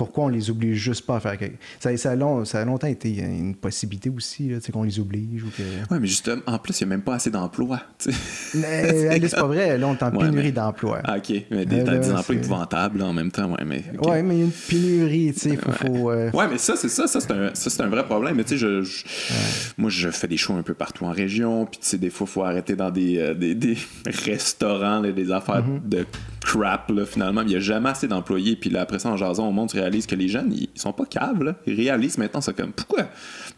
Pourquoi 0.00 0.24
on 0.24 0.28
les 0.28 0.48
oblige 0.48 0.78
juste 0.78 1.04
pas 1.04 1.16
à 1.16 1.20
faire 1.20 1.36
quelque 1.36 1.58
ça, 1.78 1.94
ça, 1.98 2.12
a 2.12 2.44
ça 2.46 2.60
a 2.60 2.64
longtemps 2.64 2.86
été 2.86 3.18
une 3.18 3.54
possibilité 3.54 4.08
aussi, 4.08 4.50
qu'on 4.72 4.82
les 4.82 4.98
oblige. 4.98 5.44
Ou 5.44 5.50
que... 5.50 5.62
Oui, 5.90 5.98
mais 6.00 6.06
justement, 6.06 6.40
en 6.46 6.58
plus, 6.58 6.80
il 6.80 6.86
n'y 6.86 6.92
a 6.92 6.96
même 6.96 7.02
pas 7.02 7.16
assez 7.16 7.30
d'emplois. 7.30 7.82
Mais 8.54 9.20
c'est 9.28 9.36
pas 9.36 9.46
vrai, 9.46 9.76
là, 9.76 9.86
on 9.86 9.94
est 9.94 10.02
en 10.02 10.10
pénurie 10.10 10.52
d'emplois. 10.52 11.00
Ah, 11.04 11.18
OK, 11.18 11.34
mais 11.50 11.66
des, 11.66 11.82
des 11.82 12.12
emplois 12.12 12.34
épouvantables 12.34 13.02
en 13.02 13.12
même 13.12 13.30
temps. 13.30 13.50
Ouais, 13.50 13.64
mais, 13.66 13.84
ouais, 14.02 14.22
mais 14.22 14.36
il 14.36 14.38
y 14.38 14.42
a 14.42 14.44
une 14.46 14.50
pénurie, 14.52 15.34
tu 15.34 15.50
sais, 15.50 15.56
faut... 15.56 15.70
faut 15.72 16.10
euh, 16.10 16.30
Ouais, 16.30 16.48
mais 16.48 16.56
ça, 16.56 16.76
c'est 16.76 16.88
ça, 16.88 17.06
ça, 17.06 17.20
c'est 17.20 17.32
un, 17.32 17.50
ça, 17.52 17.84
un 17.84 17.88
vrai 17.88 18.06
problème. 18.06 18.36
Mais 18.36 18.44
tu 18.44 18.56
sais, 18.56 18.82
je, 18.82 19.04
moi, 19.76 19.90
je 19.90 20.08
fais 20.08 20.28
des 20.28 20.38
shows 20.38 20.54
un 20.54 20.62
peu 20.62 20.72
partout 20.72 21.04
en 21.04 21.12
région, 21.12 21.66
puis 21.66 21.78
tu 21.78 21.88
sais, 21.88 21.98
des 21.98 22.08
fois, 22.08 22.26
il 22.26 22.32
faut 22.32 22.42
arrêter 22.42 22.74
dans 22.74 22.90
des, 22.90 23.18
euh, 23.18 23.34
des, 23.34 23.54
des 23.54 23.76
restaurants, 24.06 25.02
des 25.02 25.30
affaires 25.30 25.66
mm-hmm. 25.66 25.88
de 25.90 26.06
crap, 26.40 26.90
là, 26.90 27.06
finalement. 27.06 27.42
Il 27.42 27.48
n'y 27.48 27.56
a 27.56 27.60
jamais 27.60 27.90
assez 27.90 28.08
d'employés, 28.08 28.56
puis 28.56 28.70
là, 28.70 28.82
après 28.82 28.98
ça, 28.98 29.10
en 29.10 29.16
jason, 29.16 29.44
on 29.44 29.52
montre 29.52 29.74
que 29.74 30.14
les 30.14 30.28
jeunes, 30.28 30.52
ils, 30.52 30.68
sont 30.74 30.92
pas 30.92 31.04
caves, 31.04 31.54
Ils 31.66 31.74
réalisent 31.74 32.18
maintenant, 32.18 32.40
c'est 32.40 32.56
comme, 32.56 32.72
pourquoi, 32.72 33.04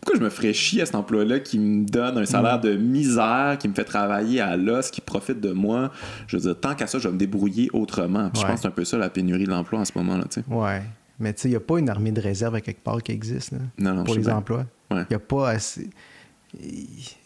pourquoi 0.00 0.18
je 0.18 0.24
me 0.24 0.30
ferais 0.30 0.52
chier 0.52 0.82
à 0.82 0.86
cet 0.86 0.94
emploi-là 0.94 1.40
qui 1.40 1.58
me 1.58 1.84
donne 1.84 2.18
un 2.18 2.26
salaire 2.26 2.58
mm. 2.58 2.62
de 2.62 2.76
misère, 2.76 3.56
qui 3.58 3.68
me 3.68 3.74
fait 3.74 3.84
travailler 3.84 4.40
à 4.40 4.56
l'os, 4.56 4.90
qui 4.90 5.00
profite 5.00 5.40
de 5.40 5.52
moi? 5.52 5.90
Je 6.26 6.36
veux 6.36 6.42
dire, 6.42 6.58
tant 6.58 6.74
qu'à 6.74 6.86
ça, 6.86 6.98
je 6.98 7.08
vais 7.08 7.14
me 7.14 7.18
débrouiller 7.18 7.70
autrement. 7.72 8.30
je 8.34 8.42
pense 8.42 8.54
que 8.54 8.60
c'est 8.60 8.68
un 8.68 8.72
peu 8.72 8.84
ça, 8.84 8.98
la 8.98 9.10
pénurie 9.10 9.44
de 9.44 9.50
l'emploi 9.50 9.80
en 9.80 9.84
ce 9.84 9.92
moment, 9.96 10.16
là, 10.16 10.24
tu 10.30 10.40
sais. 10.40 10.46
Ouais. 10.48 10.82
Mais 11.18 11.32
tu 11.32 11.42
sais, 11.42 11.48
il 11.48 11.52
n'y 11.52 11.56
a 11.56 11.60
pas 11.60 11.78
une 11.78 11.88
armée 11.88 12.10
de 12.10 12.20
réserve 12.20 12.54
à 12.54 12.60
quelque 12.60 12.82
part 12.82 13.02
qui 13.02 13.12
existe, 13.12 13.54
pour 14.04 14.14
les 14.14 14.28
emplois. 14.28 14.66
Il 14.90 15.06
n'y 15.08 15.16
a 15.16 15.20
pas 15.20 15.50
assez 15.50 15.88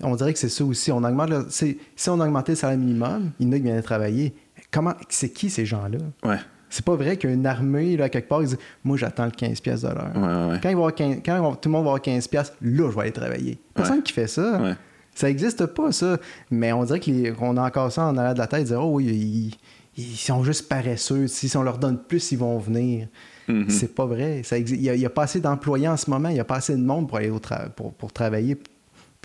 on 0.00 0.14
dirait 0.14 0.32
que 0.32 0.38
c'est 0.38 0.48
ça 0.48 0.64
aussi. 0.64 0.92
On 0.92 1.02
augmente 1.02 1.50
si 1.50 1.78
on 2.08 2.20
augmentait 2.20 2.52
le 2.52 2.56
salaire 2.56 2.78
minimum, 2.78 3.32
il 3.40 3.46
y 3.46 3.48
en 3.48 3.52
a 3.52 3.56
qui 3.56 3.62
viennent 3.62 3.82
travailler. 3.82 4.34
Comment 4.70 4.94
c'est 5.08 5.30
qui 5.30 5.50
ces 5.50 5.66
gens-là? 5.66 5.98
Ouais. 6.24 6.38
C'est 6.68 6.84
pas 6.84 6.96
vrai 6.96 7.16
qu'une 7.16 7.46
armée, 7.46 7.96
là, 7.96 8.08
quelque 8.08 8.28
part, 8.28 8.42
ils 8.42 8.48
disent 8.48 8.58
Moi, 8.84 8.96
j'attends 8.96 9.24
le 9.24 9.30
15$ 9.30 9.82
de 9.82 9.88
l'heure. 9.88 10.60
Quand, 10.62 10.68
il 10.68 10.76
va 10.76 10.92
quand 10.92 11.54
tout 11.56 11.68
le 11.68 11.72
monde 11.72 11.84
va 11.84 11.92
avoir 11.92 11.98
15$, 12.00 12.34
là, 12.34 12.50
je 12.90 12.94
vais 12.94 13.00
aller 13.00 13.12
travailler. 13.12 13.58
Personne 13.74 14.02
qui 14.02 14.12
fait 14.12 14.26
ça. 14.26 14.76
Ça 15.14 15.28
n'existe 15.28 15.64
pas, 15.66 15.92
ça. 15.92 16.18
Mais 16.50 16.72
on 16.72 16.84
dirait 16.84 17.00
qu'on 17.32 17.56
a 17.56 17.66
encore 17.66 17.90
ça 17.90 18.04
en 18.04 18.18
arrière 18.18 18.34
de 18.34 18.38
la 18.38 18.46
tête, 18.46 18.64
dire 18.64 18.82
Oh 18.82 18.96
oui, 18.96 19.56
ils, 19.96 20.16
sont 20.16 20.44
juste 20.44 20.68
paresseux. 20.68 21.26
Si 21.26 21.56
on 21.56 21.62
leur 21.62 21.78
donne 21.78 21.98
plus, 21.98 22.32
ils 22.32 22.38
vont 22.38 22.58
venir. 22.58 23.08
Mm-hmm. 23.48 23.70
C'est 23.70 23.94
pas 23.94 24.04
vrai. 24.04 24.42
Il 24.52 24.78
n'y 24.78 25.06
a, 25.06 25.10
pas 25.10 25.22
assez 25.22 25.40
d'employés 25.40 25.88
en 25.88 25.96
ce 25.96 26.10
moment, 26.10 26.28
il 26.28 26.34
n'y 26.34 26.40
a 26.40 26.44
pas 26.44 26.56
assez 26.56 26.74
de 26.74 26.82
monde 26.82 27.08
pour 27.08 27.16
aller 27.16 27.30
au 27.30 27.40
pour, 27.74 27.94
pour 27.94 28.12
travailler 28.12 28.58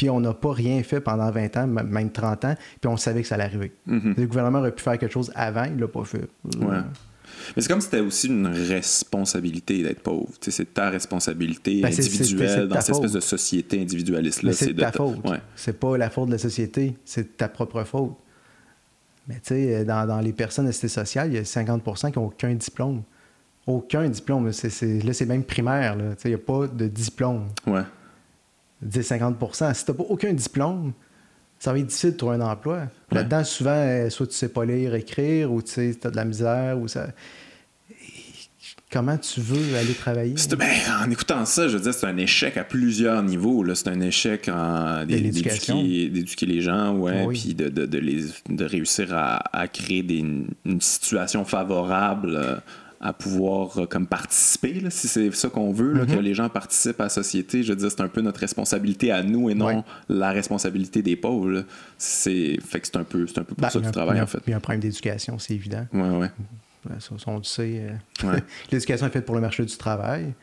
puis 0.02 0.10
on 0.10 0.20
n'a 0.20 0.34
pas 0.34 0.52
rien 0.52 0.82
fait 0.82 1.00
pendant 1.00 1.30
20 1.30 1.58
ans, 1.58 1.68
même 1.68 2.12
30 2.12 2.46
ans, 2.46 2.56
puis 2.82 2.90
on 2.90 2.98
savait 2.98 3.22
que 3.22 3.28
ça 3.28 3.36
allait 3.36 3.44
arriver. 3.44 3.72
Mm-hmm. 3.88 4.16
Le 4.18 4.26
gouvernement 4.26 4.58
aurait 4.58 4.72
pu 4.72 4.82
faire 4.82 4.98
quelque 4.98 5.12
chose 5.12 5.32
avant, 5.36 5.66
il 5.66 5.78
l'a 5.78 5.88
pas 5.88 6.04
fait. 6.06 6.28
Ouais. 6.58 6.80
Mais 7.56 7.62
c'est 7.62 7.68
comme 7.68 7.82
si 7.82 7.86
c'était 7.86 8.00
aussi 8.00 8.26
une 8.26 8.48
responsabilité 8.48 9.84
d'être 9.84 10.02
pauvre. 10.02 10.28
c'est 10.42 10.74
ta 10.74 10.90
responsabilité 10.90 11.82
ben, 11.82 11.90
individuelle 11.94 12.68
dans 12.68 12.82
cette 12.82 12.96
espèce 12.96 13.12
de 13.12 13.20
société 13.20 13.80
individualiste-là. 13.80 14.54
C'est 14.54 14.74
ta 14.74 14.92
faute. 14.92 15.20
C'est 15.56 15.80
pas 15.80 15.96
la 16.00 16.10
faute 16.10 16.30
de 16.30 16.32
la 16.32 16.40
société, 16.40 16.96
c'est 17.06 17.38
ta 17.38 17.48
propre 17.48 17.84
faute. 17.84 18.16
Mais 19.28 19.36
tu 19.36 19.50
sais, 19.50 19.86
dans, 19.86 20.20
les 20.20 20.34
personnes 20.34 20.66
assistées 20.66 20.88
sociales, 20.88 21.28
il 21.32 21.36
y 21.36 21.38
a 21.38 21.44
50% 21.44 22.12
qui 22.12 22.18
n'ont 22.18 22.26
aucun 22.26 22.56
diplôme. 22.56 23.04
Aucun 23.68 24.10
diplôme. 24.10 24.48
là, 24.48 24.52
c'est 25.14 25.26
même 25.28 25.44
primaire. 25.44 25.96
Il 26.26 26.28
n'y 26.28 26.34
a 26.34 26.40
pas 26.40 26.66
de 26.66 26.88
diplôme. 26.88 27.50
Ouais. 27.68 27.84
10-50% 28.88 29.74
Si 29.74 29.86
tu 29.86 29.92
n'as 29.92 29.98
pas 29.98 30.04
aucun 30.04 30.34
diplôme, 30.34 30.94
ça 31.60 31.72
va 31.72 31.80
être 31.80 31.86
difficile 31.86 32.14
de 32.14 32.18
trouver 32.18 32.36
un 32.36 32.42
emploi. 32.42 32.88
Là-dedans, 33.12 33.44
souvent, 33.44 33.70
euh, 33.76 34.10
soit 34.10 34.26
tu 34.28 34.34
sais 34.34 34.50
pas 34.50 34.66
lire, 34.66 34.96
écrire, 34.96 35.52
ou 35.52 35.62
tu 35.62 35.72
sais, 35.72 35.98
as 36.04 36.10
de 36.10 36.16
la 36.16 36.26
misère, 36.26 36.80
ou 36.80 36.88
ça. 36.88 37.10
comment 38.92 39.16
tu 39.18 39.42
veux 39.42 39.78
aller 39.78 39.94
travailler? 39.94 40.34
Ben, 40.58 40.68
en 41.06 41.12
écoutant 41.12 41.46
ça, 41.46 41.68
je 41.68 41.78
veux 41.78 41.84
dire, 41.84 41.94
c'est 41.94 42.08
un 42.08 42.18
échec 42.18 42.58
à 42.58 42.64
plusieurs 42.64 43.22
niveaux. 43.22 43.64
C'est 43.76 43.90
un 43.90 44.02
échec 44.02 44.50
en, 44.50 45.06
d'éduquer, 45.06 46.46
les 46.48 46.62
gens, 46.62 46.96
ouais, 46.96 47.28
puis 47.28 47.54
de, 47.54 47.70
de, 47.70 47.86
de, 47.86 47.98
les, 48.00 48.24
de 48.50 48.66
réussir 48.66 49.14
à, 49.14 49.38
à 49.56 49.68
créer 49.68 50.02
des, 50.02 50.18
une 50.66 50.82
situation 50.82 51.46
favorable 51.46 52.36
euh, 52.36 52.56
à 53.02 53.14
pouvoir 53.14 53.80
euh, 53.80 53.86
comme 53.88 54.06
participer, 54.06 54.80
si 54.90 55.08
c'est 55.08 55.32
ça 55.32 55.50
qu'on 55.50 55.74
veut, 55.74 55.94
que 56.06 56.12
mm-hmm. 56.12 56.20
les 56.20 56.34
gens 56.36 56.50
participent 56.50 57.02
à 57.02 57.06
la 57.06 57.10
société. 57.10 57.64
Je 57.64 57.74
veux 57.74 57.76
dire, 57.76 57.90
c'est 57.90 58.02
un 58.02 58.08
peu 58.08 58.22
notre 58.22 58.40
responsabilité 58.40 59.12
à 59.12 59.24
nous 59.24 59.50
et 59.50 59.56
non 59.56 59.84
la 60.08 60.32
responsabilité 60.32 61.02
des 61.02 61.16
pauvres. 61.16 61.66
C'est 61.98 62.58
fait 62.64 62.80
que 62.80 62.88
c'est 62.88 62.98
un 62.98 63.04
peu, 63.04 63.26
c'est 63.26 63.40
un 63.40 63.44
peu 63.44 63.56
pour 63.56 63.64
ben, 63.64 63.70
ça 63.70 63.80
que 63.80 63.86
tu 63.86 63.92
travailles 63.92 64.22
en 64.22 64.28
fait. 64.28 64.40
Il 64.46 64.52
y 64.52 64.54
a 64.54 64.58
un 64.58 64.60
problème 64.60 64.82
d'éducation, 64.82 65.40
c'est 65.40 65.56
évident. 65.56 65.86
Ouais, 65.92 66.10
ouais. 66.10 66.30
Ça, 67.00 67.16
on 67.28 67.38
le 67.38 67.44
sait. 67.44 67.90
Euh, 68.24 68.40
l'éducation 68.72 69.08
est 69.08 69.12
faite 69.12 69.26
pour 69.26 69.36
le 69.36 69.42
marché 69.42 69.66
du 69.66 69.76
travail. 69.78 70.34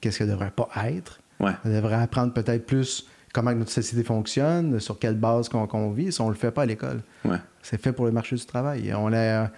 Qu'est-ce 0.00 0.18
qu'elle 0.18 0.28
ne 0.28 0.32
devrait 0.32 0.50
pas 0.50 0.68
être? 0.86 1.20
Ouais. 1.38 1.52
Elle 1.64 1.74
devrait 1.74 1.96
apprendre 1.96 2.32
peut-être 2.32 2.64
plus 2.64 3.06
comment 3.32 3.54
notre 3.54 3.70
société 3.70 4.02
fonctionne, 4.02 4.80
sur 4.80 4.98
quelle 4.98 5.16
base 5.16 5.50
qu'on 5.50 5.90
vit, 5.90 6.10
si 6.10 6.20
on 6.22 6.26
ne 6.26 6.30
le 6.30 6.36
fait 6.36 6.50
pas 6.50 6.62
à 6.62 6.66
l'école. 6.66 7.02
Ouais. 7.26 7.36
C'est 7.62 7.80
fait 7.80 7.92
pour 7.92 8.06
le 8.06 8.12
marché 8.12 8.36
du 8.36 8.44
travail. 8.46 8.94
On 8.94 9.08
l'a 9.08 9.50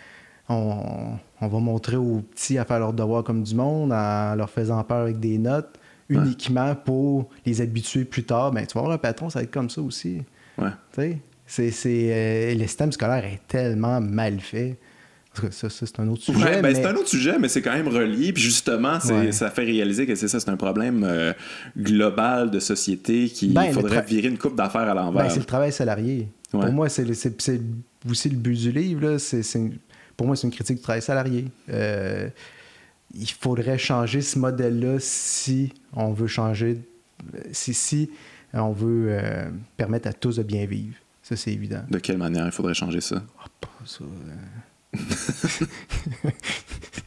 on, 0.49 1.19
va 1.41 1.59
montrer 1.59 1.97
aux 1.97 2.21
petits 2.21 2.59
à 2.59 2.65
faire 2.65 2.79
leur 2.81 2.93
devoir 2.93 3.25
comme 3.25 3.43
du 3.43 3.55
monde, 3.55 3.93
en 3.93 4.35
leur 4.35 4.51
faisant 4.51 4.83
peur 4.85 4.99
avec 4.99 5.21
des 5.21 5.39
notes, 5.39 5.79
uniquement 6.09 6.75
pour 6.75 7.29
les 7.45 7.61
habituer 7.61 8.05
plus 8.05 8.25
tard. 8.25 8.53
Ben, 8.53 8.67
tu 8.67 8.75
vas 8.75 8.83
voir 8.83 8.93
un 8.95 8.99
patron, 8.99 9.29
ça 9.29 9.41
va 9.41 9.43
être 9.45 9.51
comme 9.51 9.71
ça 9.71 9.83
aussi. 9.83 10.23
Ouais. 10.57 10.71
C'est, 11.47 11.77
euh, 11.87 12.55
le 12.55 12.67
système 12.67 12.93
scolaire 12.93 13.25
est 13.25 13.41
tellement 13.47 14.01
mal 14.01 14.41
fait. 14.41 14.77
Ça, 15.51 15.71
ça 15.71 15.87
c'est 15.87 16.01
un 16.01 16.09
autre 16.09 16.23
sujet. 16.23 16.61
Ben, 16.63 16.75
c'est 16.75 16.85
un 16.85 16.95
autre 16.95 17.09
sujet, 17.09 17.39
mais 17.39 17.49
c'est 17.49 17.63
quand 17.63 17.73
même 17.73 17.89
relié. 17.89 18.33
Puis 18.33 18.43
justement, 18.43 18.99
ça 18.99 19.51
fait 19.51 19.65
réaliser 19.65 20.07
que 20.07 20.15
c'est 20.15 20.29
ça, 20.29 20.41
c'est 20.41 20.51
un 20.51 20.57
problème 20.57 21.05
euh, 21.05 21.33
global 21.77 22.51
de 22.51 22.59
société 22.59 23.29
qu'il 23.29 23.55
ben, 23.55 23.71
faudrait 23.73 24.03
virer 24.03 24.29
une 24.29 24.39
coupe 24.39 24.57
d'affaires 24.57 24.89
à 24.89 24.95
l'envers. 24.95 25.25
Ben, 25.25 25.31
c'est 25.31 25.39
le 25.39 25.45
travail 25.45 25.73
salarié. 25.73 26.29
Pour 26.51 26.73
moi, 26.73 26.89
c'est, 26.89 27.07
aussi 27.09 28.29
le 28.29 28.37
but 28.37 28.59
du 28.59 28.73
livre. 28.73 29.03
Là. 29.03 29.19
C'est, 29.19 29.43
pour 30.19 30.27
moi, 30.27 30.37
c'est 30.37 30.49
une 30.49 30.53
critique 30.53 30.77
du 30.77 30.83
travail 30.83 31.01
salarié. 31.01 31.47
Euh, 31.71 32.29
il 33.15 33.31
faudrait 33.31 33.79
changer 33.79 34.21
ce 34.21 34.37
modèle-là 34.39 34.97
si 34.99 35.73
on 35.95 36.13
veut 36.13 36.27
changer, 36.27 36.83
si, 37.53 37.73
si 37.73 38.11
on 38.53 38.73
veut 38.73 39.11
euh, 39.11 39.49
permettre 39.77 40.09
à 40.09 40.13
tous 40.13 40.37
de 40.37 40.43
bien 40.43 40.67
vivre. 40.67 40.97
Ça, 41.23 41.37
c'est 41.37 41.53
évident. 41.53 41.83
De 41.89 42.01
quelle 42.01 42.19
manière 42.19 42.45
il 42.45 42.51
faudrait 42.51 42.75
changer 42.75 43.01
ça? 43.01 43.23
Ah, 43.41 43.47
pas 43.61 43.71
ça. 43.87 44.03
Euh. 44.03 44.97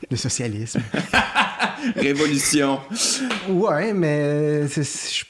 le 0.09 0.15
socialisme. 0.15 0.81
Révolution. 1.97 2.79
Ouais, 3.49 3.91
mais 3.91 4.69
c'est. 4.69 5.25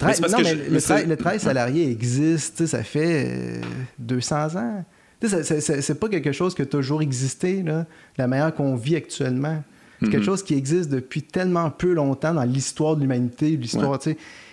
non, 0.00 0.38
mais 0.42 0.54
le, 0.54 1.06
le, 1.08 1.16
travail 1.16 1.40
salarié 1.40 1.90
existe, 1.90 2.64
ça 2.64 2.82
fait 2.82 3.60
200 3.98 4.56
ans. 4.56 4.84
C'est 5.28 6.00
pas 6.00 6.08
quelque 6.08 6.32
chose 6.32 6.54
qui 6.54 6.62
a 6.62 6.66
toujours 6.66 7.02
existé, 7.02 7.62
là, 7.62 7.86
la 8.16 8.26
manière 8.26 8.54
qu'on 8.54 8.76
vit 8.76 8.96
actuellement. 8.96 9.62
C'est 10.00 10.10
quelque 10.10 10.22
mm-hmm. 10.22 10.24
chose 10.24 10.42
qui 10.42 10.54
existe 10.54 10.90
depuis 10.90 11.22
tellement 11.22 11.70
peu 11.70 11.92
longtemps 11.92 12.34
dans 12.34 12.42
l'histoire 12.44 12.96
de 12.96 13.02
l'humanité, 13.02 13.56
l'histoire, 13.56 13.98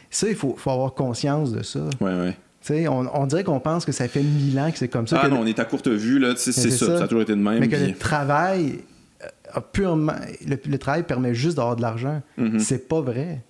Ça, 0.10 0.28
il 0.30 0.36
faut, 0.36 0.56
faut, 0.58 0.70
avoir 0.70 0.94
conscience 0.94 1.52
de 1.52 1.64
ça. 1.64 1.82
Ouais, 2.00 2.36
ouais. 2.70 2.88
On, 2.88 3.08
on, 3.14 3.26
dirait 3.26 3.44
qu'on 3.44 3.60
pense 3.60 3.86
que 3.86 3.92
ça 3.92 4.08
fait 4.08 4.22
mille 4.22 4.58
ans 4.60 4.72
que 4.72 4.78
c'est 4.78 4.88
comme 4.88 5.08
ça. 5.08 5.20
Ah 5.22 5.30
non, 5.30 5.40
on 5.40 5.46
est 5.46 5.60
à 5.60 5.66
courte 5.66 5.88
vue, 5.88 6.20
là, 6.20 6.34
c'est 6.38 6.52
ça, 6.52 6.70
ça, 6.70 7.04
a 7.04 7.08
toujours 7.08 7.24
été 7.24 7.34
de 7.34 7.42
même. 7.42 7.60
Mais 7.60 7.68
que 7.68 7.76
le 7.76 7.94
travail 7.94 8.82
euh, 9.24 9.28
a 9.52 9.62
purement. 9.62 10.14
Le, 10.48 10.78
travail 10.78 11.04
permet 11.04 11.34
juste 11.34 11.58
d'avoir 11.58 11.76
de 11.76 11.82
l'argent. 11.82 12.22
Mm-hmm. 12.40 12.60
C'est 12.60 12.88
pas 12.88 13.02
vrai. 13.02 13.42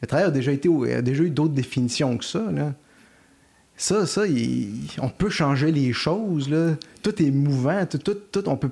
Le 0.00 0.06
travail 0.06 0.26
a 0.26 0.30
déjà, 0.30 0.50
été, 0.50 0.68
a 0.94 1.02
déjà 1.02 1.22
eu 1.24 1.30
d'autres 1.30 1.52
définitions 1.52 2.16
que 2.16 2.24
ça. 2.24 2.42
Là. 2.50 2.72
Ça, 3.76 4.06
ça, 4.06 4.22
on 5.00 5.08
peut 5.08 5.30
changer 5.30 5.72
les 5.72 5.92
choses. 5.92 6.48
Là. 6.48 6.76
Tout 7.02 7.22
est 7.22 7.30
mouvant, 7.30 7.84
tout, 7.86 7.98
tout, 7.98 8.48
on 8.48 8.56
peut, 8.56 8.70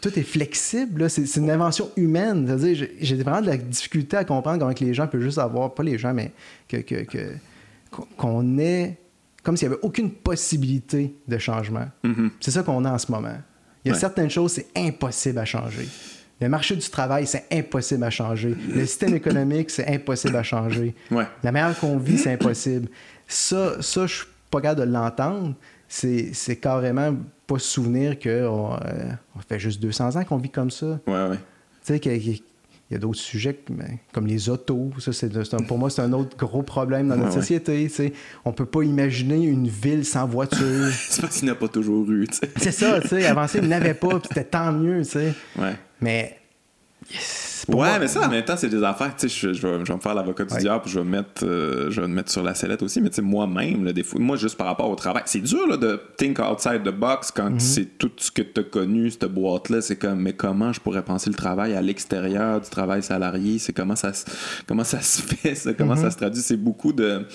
tout 0.00 0.18
est 0.18 0.22
flexible. 0.22 1.08
C'est, 1.08 1.36
une 1.36 1.50
invention 1.50 1.90
humaine. 1.96 2.46
C'est-à-dire, 2.46 2.88
j'ai, 3.00 3.16
vraiment 3.16 3.40
de 3.40 3.46
la 3.46 3.56
difficulté 3.56 4.16
à 4.16 4.24
comprendre 4.24 4.58
comment 4.58 4.74
les 4.78 4.94
gens 4.94 5.06
peuvent 5.06 5.22
juste 5.22 5.38
avoir, 5.38 5.74
pas 5.74 5.82
les 5.82 5.96
gens, 5.96 6.12
mais 6.12 6.32
que, 6.68 6.76
que, 6.78 7.32
qu'on 8.16 8.58
ait 8.58 8.98
comme 9.42 9.56
s'il 9.56 9.68
n'y 9.68 9.74
avait 9.74 9.82
aucune 9.84 10.10
possibilité 10.10 11.14
de 11.26 11.38
changement. 11.38 11.86
Mm-hmm. 12.04 12.30
C'est 12.40 12.52
ça 12.52 12.62
qu'on 12.62 12.84
a 12.84 12.92
en 12.92 12.98
ce 12.98 13.10
moment. 13.10 13.36
Il 13.84 13.90
y 13.90 13.94
a 13.94 13.98
certaines 13.98 14.30
choses, 14.30 14.52
c'est 14.52 14.68
impossible 14.76 15.38
à 15.38 15.44
changer. 15.44 15.88
Le 16.40 16.48
marché 16.48 16.76
du 16.76 16.88
travail, 16.88 17.26
c'est 17.26 17.46
impossible 17.52 18.04
à 18.04 18.10
changer. 18.10 18.56
Le 18.74 18.84
système 18.86 19.14
économique, 19.14 19.70
c'est 19.70 19.86
impossible 19.86 20.36
à 20.36 20.42
changer. 20.42 20.94
La 21.10 21.52
manière 21.52 21.78
qu'on 21.78 21.98
vit, 21.98 22.18
c'est 22.18 22.32
impossible. 22.32 22.88
Ça, 23.26 23.80
ça 23.80 24.06
je 24.06 24.14
suis 24.16 24.26
pas 24.50 24.60
capable 24.60 24.86
de 24.86 24.92
l'entendre. 24.92 25.54
C'est 25.88 26.56
carrément 26.60 27.14
pas 27.46 27.58
se 27.58 27.68
souvenir 27.68 28.18
qu'on 28.18 28.28
euh, 28.28 29.12
on 29.36 29.40
fait 29.46 29.58
juste 29.58 29.80
200 29.82 30.16
ans 30.16 30.24
qu'on 30.24 30.38
vit 30.38 30.50
comme 30.50 30.70
ça. 30.70 30.98
Ouais, 31.06 31.28
ouais. 31.28 31.36
Tu 31.84 31.94
sais, 31.94 32.00
qu'il 32.00 32.40
y 32.90 32.94
a 32.94 32.98
d'autres 32.98 33.18
sujets 33.18 33.58
comme 34.12 34.26
les 34.26 34.48
autos. 34.48 34.90
Ça, 35.00 35.12
c'est, 35.12 35.30
pour 35.66 35.76
moi, 35.76 35.90
c'est 35.90 36.02
un 36.02 36.12
autre 36.12 36.36
gros 36.36 36.62
problème 36.62 37.08
dans 37.08 37.16
notre 37.16 37.32
société. 37.32 37.90
Tu 37.94 38.12
on 38.44 38.52
peut 38.52 38.66
pas 38.66 38.82
imaginer 38.82 39.44
une 39.44 39.68
ville 39.68 40.04
sans 40.04 40.26
voiture. 40.26 40.88
c'est 40.92 41.20
parce 41.20 41.38
qu'il 41.38 41.48
n'a 41.48 41.54
pas 41.54 41.68
toujours 41.68 42.10
eu. 42.10 42.26
C'est 42.56 42.72
ça, 42.72 43.00
tu 43.00 43.08
sais. 43.08 43.26
Avant 43.26 43.46
ça, 43.46 43.58
il 43.58 43.68
n'avait 43.68 43.94
pas, 43.94 44.18
puis 44.20 44.28
c'était 44.28 44.44
tant 44.44 44.72
mieux. 44.72 45.02
Tu 45.02 45.10
sais. 45.10 45.34
Ouais. 45.58 45.76
Mais 46.00 46.38
Ouais, 47.68 47.98
mais 47.98 48.08
ça, 48.08 48.26
en 48.26 48.28
même 48.28 48.44
temps, 48.44 48.56
c'est 48.56 48.68
des 48.68 48.82
affaires. 48.82 49.14
Tu 49.16 49.28
sais, 49.28 49.48
je, 49.48 49.52
je, 49.52 49.66
vais, 49.66 49.78
me 49.78 50.00
faire 50.00 50.14
l'avocat 50.14 50.44
du 50.44 50.56
diable, 50.56 50.82
puis 50.82 50.92
je 50.92 50.98
vais, 50.98 51.04
mettre, 51.04 51.44
euh, 51.44 51.90
je 51.90 52.00
vais 52.00 52.08
me 52.08 52.14
mettre 52.14 52.30
sur 52.30 52.42
la 52.42 52.54
sellette 52.54 52.82
aussi. 52.82 53.00
Mais 53.00 53.10
tu 53.10 53.16
sais, 53.16 53.22
moi-même, 53.22 53.92
des 53.92 54.02
fois, 54.02 54.20
moi, 54.20 54.36
juste 54.36 54.56
par 54.56 54.66
rapport 54.66 54.90
au 54.90 54.94
travail, 54.94 55.22
c'est 55.26 55.40
dur 55.40 55.66
là, 55.68 55.76
de 55.76 56.00
think 56.16 56.38
outside 56.38 56.82
the 56.82 56.94
box 56.94 57.30
quand 57.30 57.50
mhm. 57.50 57.60
c'est 57.60 57.98
tout 57.98 58.10
ce 58.16 58.30
que 58.30 58.42
tu 58.42 58.60
as 58.60 58.64
connu, 58.64 59.10
cette 59.10 59.26
boîte-là. 59.26 59.80
C'est 59.80 59.96
comme, 59.96 60.20
mais 60.20 60.32
comment 60.32 60.72
je 60.72 60.80
pourrais 60.80 61.04
penser 61.04 61.30
le 61.30 61.36
travail 61.36 61.74
à 61.74 61.82
l'extérieur 61.82 62.60
du 62.60 62.68
travail 62.68 63.02
salarié? 63.02 63.58
C'est 63.58 63.72
comment 63.72 63.96
ça, 63.96 64.12
comment 64.66 64.84
ça 64.84 65.00
se 65.00 65.22
fait, 65.34 65.54
ça? 65.54 65.72
Comment 65.74 65.96
ça 65.96 66.06
mhm. 66.06 66.10
se 66.10 66.16
traduit? 66.16 66.42
C'est 66.42 66.56
beaucoup 66.56 66.92
de 66.92 67.26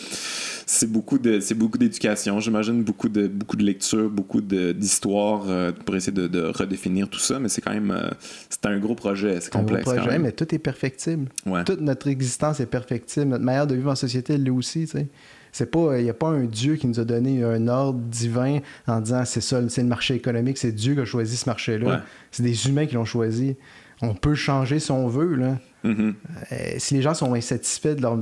c'est 0.69 0.91
beaucoup 0.91 1.17
de 1.17 1.39
c'est 1.39 1.55
beaucoup 1.55 1.77
d'éducation 1.77 2.41
j'imagine 2.41 2.83
beaucoup 2.83 3.07
de 3.07 3.27
beaucoup 3.27 3.55
de 3.55 3.63
lecture 3.63 4.09
beaucoup 4.09 4.41
d'histoire 4.41 5.43
euh, 5.47 5.71
pour 5.71 5.95
essayer 5.95 6.11
de, 6.11 6.41
redéfinir 6.43 7.07
tout 7.07 7.19
ça 7.19 7.39
mais 7.39 7.47
c'est 7.47 7.61
quand 7.61 7.73
même 7.73 7.91
euh, 7.91 8.09
c'est 8.49 8.65
un 8.65 8.77
gros 8.77 8.93
projet 8.93 9.39
c'est 9.39 9.51
complexe 9.51 9.87
un 9.87 9.95
gros 9.95 10.16
mais 10.19 10.31
tout 10.31 10.53
est 10.53 10.59
perfectible 10.59 11.29
toute 11.65 11.81
notre 11.81 12.07
existence 12.07 12.59
est 12.59 12.65
perfectible 12.65 13.27
notre 13.27 13.43
manière 13.43 13.67
de 13.67 13.75
vivre 13.75 13.91
en 13.91 13.95
société 13.95 14.33
elle 14.33 14.43
l'est 14.43 14.49
aussi 14.49 14.81
tu 14.81 14.97
sais 14.97 15.07
c'est 15.51 15.71
pas 15.71 15.97
il 15.97 16.03
n'y 16.03 16.09
a 16.09 16.13
pas 16.13 16.27
un 16.27 16.45
dieu 16.45 16.75
qui 16.75 16.87
nous 16.87 16.99
a 16.99 17.05
donné 17.05 17.43
un 17.43 17.67
ordre 17.67 17.99
divin 17.99 18.59
en 18.85 19.01
disant 19.01 19.23
c'est 19.25 19.41
ça 19.41 19.61
c'est 19.69 19.81
le 19.81 19.87
marché 19.87 20.13
économique 20.15 20.57
c'est 20.57 20.71
Dieu 20.71 20.93
qui 20.93 21.01
a 21.01 21.05
choisi 21.05 21.37
ce 21.37 21.49
marché 21.49 21.77
là 21.77 22.03
c'est 22.31 22.43
des 22.43 22.67
humains 22.67 22.85
qui 22.85 22.95
l'ont 22.95 23.05
choisi 23.05 23.55
on 24.01 24.13
peut 24.13 24.35
changer 24.35 24.79
si 24.79 24.91
on 24.91 25.07
veut 25.07 25.35
là 25.35 25.57
Mm-hmm. 25.87 26.13
Euh, 26.51 26.55
si 26.77 26.95
les 26.95 27.01
gens 27.01 27.13
sont 27.13 27.33
insatisfaits 27.33 27.95
de 27.95 28.01
leur. 28.01 28.17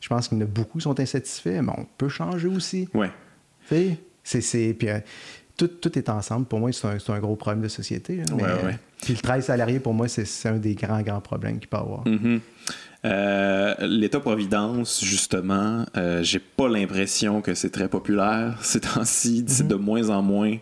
je 0.00 0.08
pense 0.08 0.28
qu'il 0.28 0.38
y 0.38 0.40
en 0.40 0.44
a 0.44 0.48
beaucoup 0.48 0.78
qui 0.78 0.84
sont 0.84 0.98
insatisfaits, 0.98 1.62
mais 1.62 1.72
on 1.76 1.86
peut 1.98 2.08
changer 2.08 2.48
aussi. 2.48 2.88
Ouais. 2.94 3.10
C'est, 4.28 4.74
puis, 4.74 4.88
euh, 4.88 4.98
tout, 5.56 5.68
tout, 5.68 5.98
est 5.98 6.08
ensemble. 6.08 6.46
Pour 6.46 6.60
moi, 6.60 6.70
c'est 6.72 6.86
un, 6.86 7.14
un, 7.14 7.18
gros 7.18 7.36
problème 7.36 7.62
de 7.62 7.68
société. 7.68 8.22
ouais, 8.32 8.42
ouais. 8.64 8.78
Puis 9.02 9.14
le 9.14 9.20
travail 9.20 9.42
salarié, 9.42 9.80
pour 9.80 9.94
moi, 9.94 10.08
c'est, 10.08 10.48
un 10.48 10.56
des 10.56 10.74
grands, 10.74 11.02
grands 11.02 11.20
problèmes 11.20 11.58
qu'il 11.58 11.68
peut 11.68 11.76
avoir. 11.76 12.04
Mm-hmm. 12.04 12.40
Euh, 13.06 13.74
L'État-providence, 13.80 15.04
justement, 15.04 15.84
euh, 15.96 16.22
j'ai 16.22 16.40
pas 16.40 16.68
l'impression 16.68 17.40
que 17.40 17.54
c'est 17.54 17.70
très 17.70 17.88
populaire 17.88 18.58
ces 18.62 18.80
temps-ci. 18.80 19.44
C'est 19.46 19.64
mhm. 19.64 19.68
de 19.68 19.74
moins 19.76 20.10
en 20.10 20.22
moins. 20.22 20.56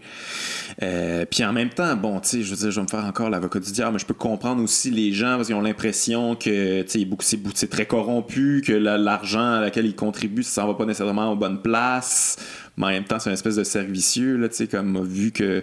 Euh, 0.83 1.25
puis 1.31 1.45
en 1.45 1.53
même 1.53 1.71
temps, 1.71 1.97
bon, 1.97 2.21
tu 2.21 2.29
sais, 2.29 2.43
je 2.43 2.51
veux 2.51 2.57
dire, 2.57 2.71
je 2.71 2.77
vais 2.77 2.83
me 2.83 2.89
faire 2.89 3.05
encore 3.05 3.31
l'avocat 3.31 3.61
du 3.61 3.73
diable, 3.73 3.95
mais 3.95 3.99
je 3.99 4.07
peux 4.07 4.15
comprendre 4.15 4.63
aussi 4.63 4.91
les 4.91 5.13
gens 5.13 5.37
parce 5.37 5.47
qu'ils 5.47 5.57
ont 5.57 5.63
l'impression 5.63 6.35
que, 6.35 6.83
tu 6.83 7.07
sais, 7.19 7.39
c'est 7.55 7.71
très 7.71 7.87
corrompu, 7.87 8.63
que 8.67 8.73
l'argent 8.73 9.55
à 9.55 9.61
laquelle 9.61 9.87
ils 9.87 9.97
contribuent, 9.97 10.43
ça 10.43 10.63
s'en 10.63 10.67
va 10.67 10.75
pas 10.75 10.85
nécessairement 10.85 11.33
aux 11.33 11.37
bonnes 11.37 11.63
places 11.63 12.37
mais 12.77 12.87
en 12.87 12.91
même 12.91 13.05
temps, 13.05 13.19
c'est 13.19 13.31
une 13.31 13.35
espèce 13.35 13.57
de 13.57 13.65
servicieux, 13.65 14.37
là, 14.37 14.49
tu 14.49 14.57
sais, 14.57 14.67
comme 14.67 15.05
vu 15.05 15.31
que 15.31 15.63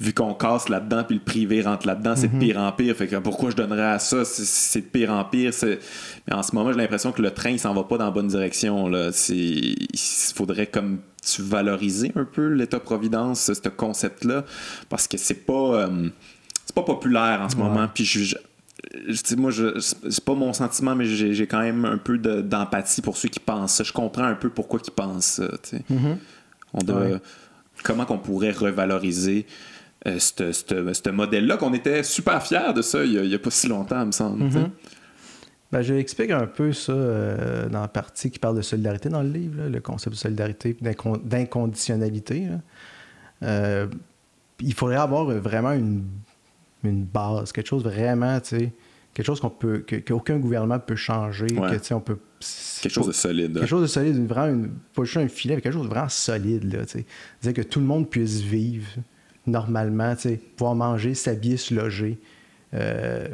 vu 0.00 0.12
qu'on 0.14 0.34
casse 0.34 0.68
là-dedans, 0.68 1.04
puis 1.04 1.16
le 1.16 1.22
privé 1.22 1.62
rentre 1.62 1.86
là-dedans, 1.86 2.14
c'est 2.16 2.28
de 2.28 2.34
mhm. 2.34 2.40
pire 2.40 2.58
en 2.58 2.72
pire. 2.72 2.96
Fait 2.96 3.06
que 3.06 3.16
pourquoi 3.16 3.50
je 3.50 3.56
donnerais 3.56 3.90
à 3.92 3.98
ça? 3.98 4.24
C'est 4.24 4.80
de 4.80 4.86
pire 4.86 5.12
en 5.12 5.24
pire. 5.24 5.52
Mais 5.62 6.34
en 6.34 6.42
ce 6.42 6.54
moment, 6.54 6.72
j'ai 6.72 6.78
l'impression 6.78 7.12
que 7.12 7.20
le 7.20 7.30
train, 7.30 7.50
il 7.50 7.60
s'en 7.60 7.74
va 7.74 7.84
pas 7.84 7.98
dans 7.98 8.06
la 8.06 8.10
bonne 8.10 8.28
direction. 8.28 8.88
Là. 8.88 9.10
Il 9.28 9.76
faudrait 10.34 10.66
comme 10.66 10.98
tu 11.26 11.42
valoriser 11.42 12.12
un 12.14 12.24
peu 12.24 12.48
l'État-providence, 12.48 13.52
ce 13.52 13.68
concept-là, 13.68 14.44
parce 14.88 15.08
que 15.08 15.16
c'est 15.16 15.44
pas, 15.44 15.52
euh, 15.52 16.08
c'est 16.64 16.74
pas 16.74 16.84
populaire 16.84 17.40
en 17.42 17.48
ce 17.48 17.56
moment. 17.56 17.88
Puis 17.92 18.04
je, 18.04 18.36
moi, 19.36 19.50
je, 19.50 19.78
c'est 19.80 20.24
pas 20.24 20.34
mon 20.34 20.52
sentiment, 20.52 20.94
mais 20.94 21.04
j'ai, 21.04 21.46
quand 21.46 21.60
même 21.60 21.84
un 21.84 21.98
peu 21.98 22.18
d'empathie 22.18 23.02
pour 23.02 23.16
ceux 23.16 23.28
qui 23.28 23.40
pensent 23.40 23.74
ça. 23.74 23.84
Je 23.84 23.92
comprends 23.92 24.24
un 24.24 24.34
peu 24.34 24.48
pourquoi 24.48 24.80
ils 24.84 24.90
pensent 24.90 25.26
ça. 25.26 25.48
Mm-hmm. 25.90 26.16
On 26.76 27.20
Comment 27.82 28.06
qu'on 28.06 28.18
pourrait 28.18 28.52
revaloriser 28.52 29.46
euh, 30.06 30.18
ce 30.18 31.10
modèle-là, 31.10 31.56
qu'on 31.56 31.74
était 31.74 32.02
super 32.02 32.42
fiers 32.42 32.72
de 32.74 32.82
ça 32.82 33.04
il 33.04 33.20
n'y 33.22 33.34
a, 33.34 33.38
pas 33.38 33.50
si 33.50 33.68
longtemps, 33.68 34.00
il 34.00 34.06
me 34.06 34.12
semble. 34.12 34.44
Mm-hmm. 34.44 34.70
Ben, 35.72 35.82
je 35.82 35.94
explique 35.94 36.30
un 36.30 36.46
peu 36.46 36.72
ça 36.72 36.92
euh, 36.92 37.68
dans 37.68 37.80
la 37.80 37.88
partie 37.88 38.30
qui 38.30 38.38
parle 38.38 38.56
de 38.56 38.62
solidarité 38.62 39.08
dans 39.08 39.22
le 39.22 39.30
livre, 39.30 39.68
le 39.68 39.80
concept 39.80 40.14
de 40.14 40.18
solidarité 40.18 40.76
et 40.80 40.94
d'inconditionnalité. 41.24 42.46
Euh, 43.42 43.88
il 44.60 44.74
faudrait 44.74 44.96
avoir 44.96 45.24
vraiment 45.24 45.72
une, 45.72 46.04
une, 46.84 47.04
base, 47.04 47.52
quelque 47.52 47.66
chose 47.66 47.82
vraiment, 47.82 48.38
tu 48.40 48.58
sais, 48.58 48.72
quelque 49.12 49.26
chose 49.26 49.40
qu'on 49.40 49.50
peut, 49.50 49.84
qu'aucun 50.06 50.38
gouvernement 50.38 50.78
peut 50.78 50.96
changer, 50.96 51.46
que, 51.46 51.94
on 51.94 52.00
peut 52.00 52.18
quelque 52.82 52.92
chose 52.92 53.06
de 53.06 53.12
solide. 53.12 53.54
Quelque 53.54 53.66
chose 53.66 53.82
de 53.82 53.86
solide, 53.86 54.26
vraiment 54.26 54.52
une, 54.54 54.70
pas 54.94 55.04
juste 55.04 55.16
un 55.16 55.28
filet, 55.28 55.56
mais 55.56 55.62
quelque 55.62 55.74
chose 55.74 55.84
de 55.84 55.88
vraiment 55.88 56.08
solide. 56.08 56.72
Là, 56.72 56.84
dire 57.42 57.52
que 57.52 57.62
tout 57.62 57.80
le 57.80 57.86
monde 57.86 58.08
puisse 58.08 58.40
vivre 58.40 58.86
normalement, 59.46 60.14
pouvoir 60.56 60.74
manger, 60.74 61.14
s'habiller, 61.14 61.56
se 61.56 61.74
loger, 61.74 62.18
euh, 62.74 63.28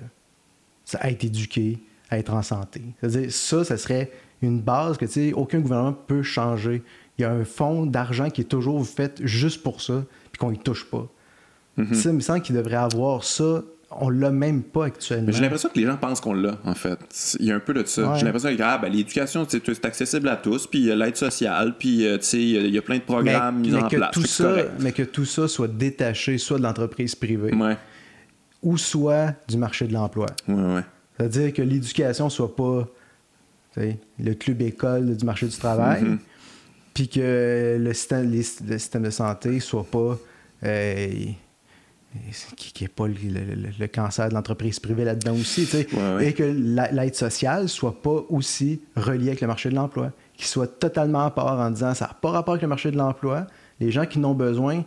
être 1.03 1.24
éduqué, 1.24 1.78
être 2.11 2.32
en 2.32 2.42
santé. 2.42 2.82
C'est-à-dire, 3.00 3.32
ça, 3.32 3.64
ça 3.64 3.76
serait 3.76 4.12
une 4.42 4.61
base 4.61 4.98
que 4.98 5.32
aucun 5.34 5.61
gouvernement 5.61 5.92
peut 5.92 6.22
changer. 6.22 6.82
Il 7.18 7.22
y 7.22 7.24
a 7.24 7.30
un 7.30 7.44
fonds 7.44 7.86
d'argent 7.86 8.30
qui 8.30 8.42
est 8.42 8.46
toujours 8.46 8.86
fait 8.86 9.20
juste 9.24 9.62
pour 9.62 9.80
ça, 9.80 10.05
puis 10.30 10.38
qu'on 10.38 10.50
ne 10.50 10.57
touche 10.57 10.84
pas. 10.90 11.09
Mm-hmm. 11.78 11.94
Ça, 11.94 12.11
il 12.11 12.16
me 12.16 12.20
semble 12.20 12.42
qu'il 12.42 12.57
devrait 12.57 12.76
avoir 12.76 13.24
ça. 13.24 13.62
On 14.01 14.09
l'a 14.09 14.30
même 14.30 14.62
pas 14.62 14.86
actuellement. 14.86 15.32
J'ai 15.32 15.43
l'impression 15.43 15.68
que 15.68 15.78
les 15.78 15.86
gens 15.86 15.97
pensent 15.97 16.20
qu'on 16.20 16.34
l'a, 16.34 16.59
en 16.64 16.74
fait. 16.74 16.99
Il 17.40 17.47
y 17.47 17.53
a 17.53 17.57
un 17.57 17.61
peu 17.61 17.74
de 17.74 17.84
ça. 17.86 18.14
J'ai 18.16 18.24
l'impression 18.24 18.55
que 18.55 18.62
ah, 18.62 18.78
ben, 18.78 18.90
l'éducation, 18.90 19.47
c'est 19.49 19.84
accessible 19.84 20.28
à 20.28 20.36
tous, 20.36 20.66
puis 20.66 20.95
l'aide 20.95 21.16
sociale, 21.16 21.76
puis 21.78 22.07
euh, 22.07 22.18
il 22.32 22.70
y 22.70 22.78
a 22.78 22.82
plein 22.82 22.97
de 22.97 23.03
programmes 23.03 23.61
mis 23.61 23.74
en 23.74 23.88
place. 23.88 24.12
Tout 24.12 24.26
ça, 24.26 24.55
mais 24.80 24.93
que 24.93 25.03
tout 25.03 25.24
ça 25.24 25.49
soit 25.49 25.68
détaché 25.68 26.38
soit 26.38 26.59
de 26.59 26.62
l'entreprise 26.62 27.14
privée, 27.14 27.53
ou 28.62 28.78
soit 28.78 29.34
du 29.49 29.57
marché 29.57 29.86
de 29.86 29.93
l'emploi. 29.93 30.26
Ouais. 30.49 30.82
C'est-à-dire 31.16 31.53
que 31.53 31.62
l'éducation 31.62 32.30
soit 32.30 32.55
pas 32.55 32.86
le 33.76 34.34
club 34.34 34.62
école 34.62 35.16
du 35.16 35.24
marché 35.24 35.47
du 35.47 35.57
travail, 35.57 36.03
mm-hmm. 36.03 36.18
puis 36.95 37.09
que 37.09 37.76
le 37.80 37.93
système, 37.93 38.30
le 38.30 38.78
système, 38.78 39.03
de 39.03 39.11
santé 39.11 39.61
soit 39.61 39.84
pas. 39.84 40.18
Euh, 40.64 41.24
qui 42.56 42.84
n'est 42.84 42.88
pas 42.88 43.06
le, 43.06 43.86
cancer 43.86 44.28
de 44.28 44.34
l'entreprise 44.34 44.78
privée 44.80 45.04
là-dedans 45.04 45.34
aussi, 45.34 45.68
et 46.20 46.32
que 46.32 46.42
l'aide 46.42 47.14
sociale 47.14 47.68
soit 47.68 48.02
pas 48.02 48.24
aussi 48.28 48.80
reliée 48.96 49.28
avec 49.28 49.40
le 49.40 49.46
marché 49.46 49.70
de 49.70 49.74
l'emploi, 49.74 50.12
qu'il 50.36 50.46
soit 50.46 50.78
totalement 50.78 51.24
à 51.24 51.30
part 51.30 51.58
en 51.58 51.70
disant 51.70 51.94
ça 51.94 52.06
n'a 52.06 52.14
pas 52.14 52.30
rapport 52.30 52.54
avec 52.54 52.62
le 52.62 52.68
marché 52.68 52.90
de 52.90 52.96
l'emploi, 52.96 53.46
les 53.80 53.90
gens 53.90 54.06
qui 54.06 54.18
n'ont 54.18 54.34
besoin, 54.34 54.84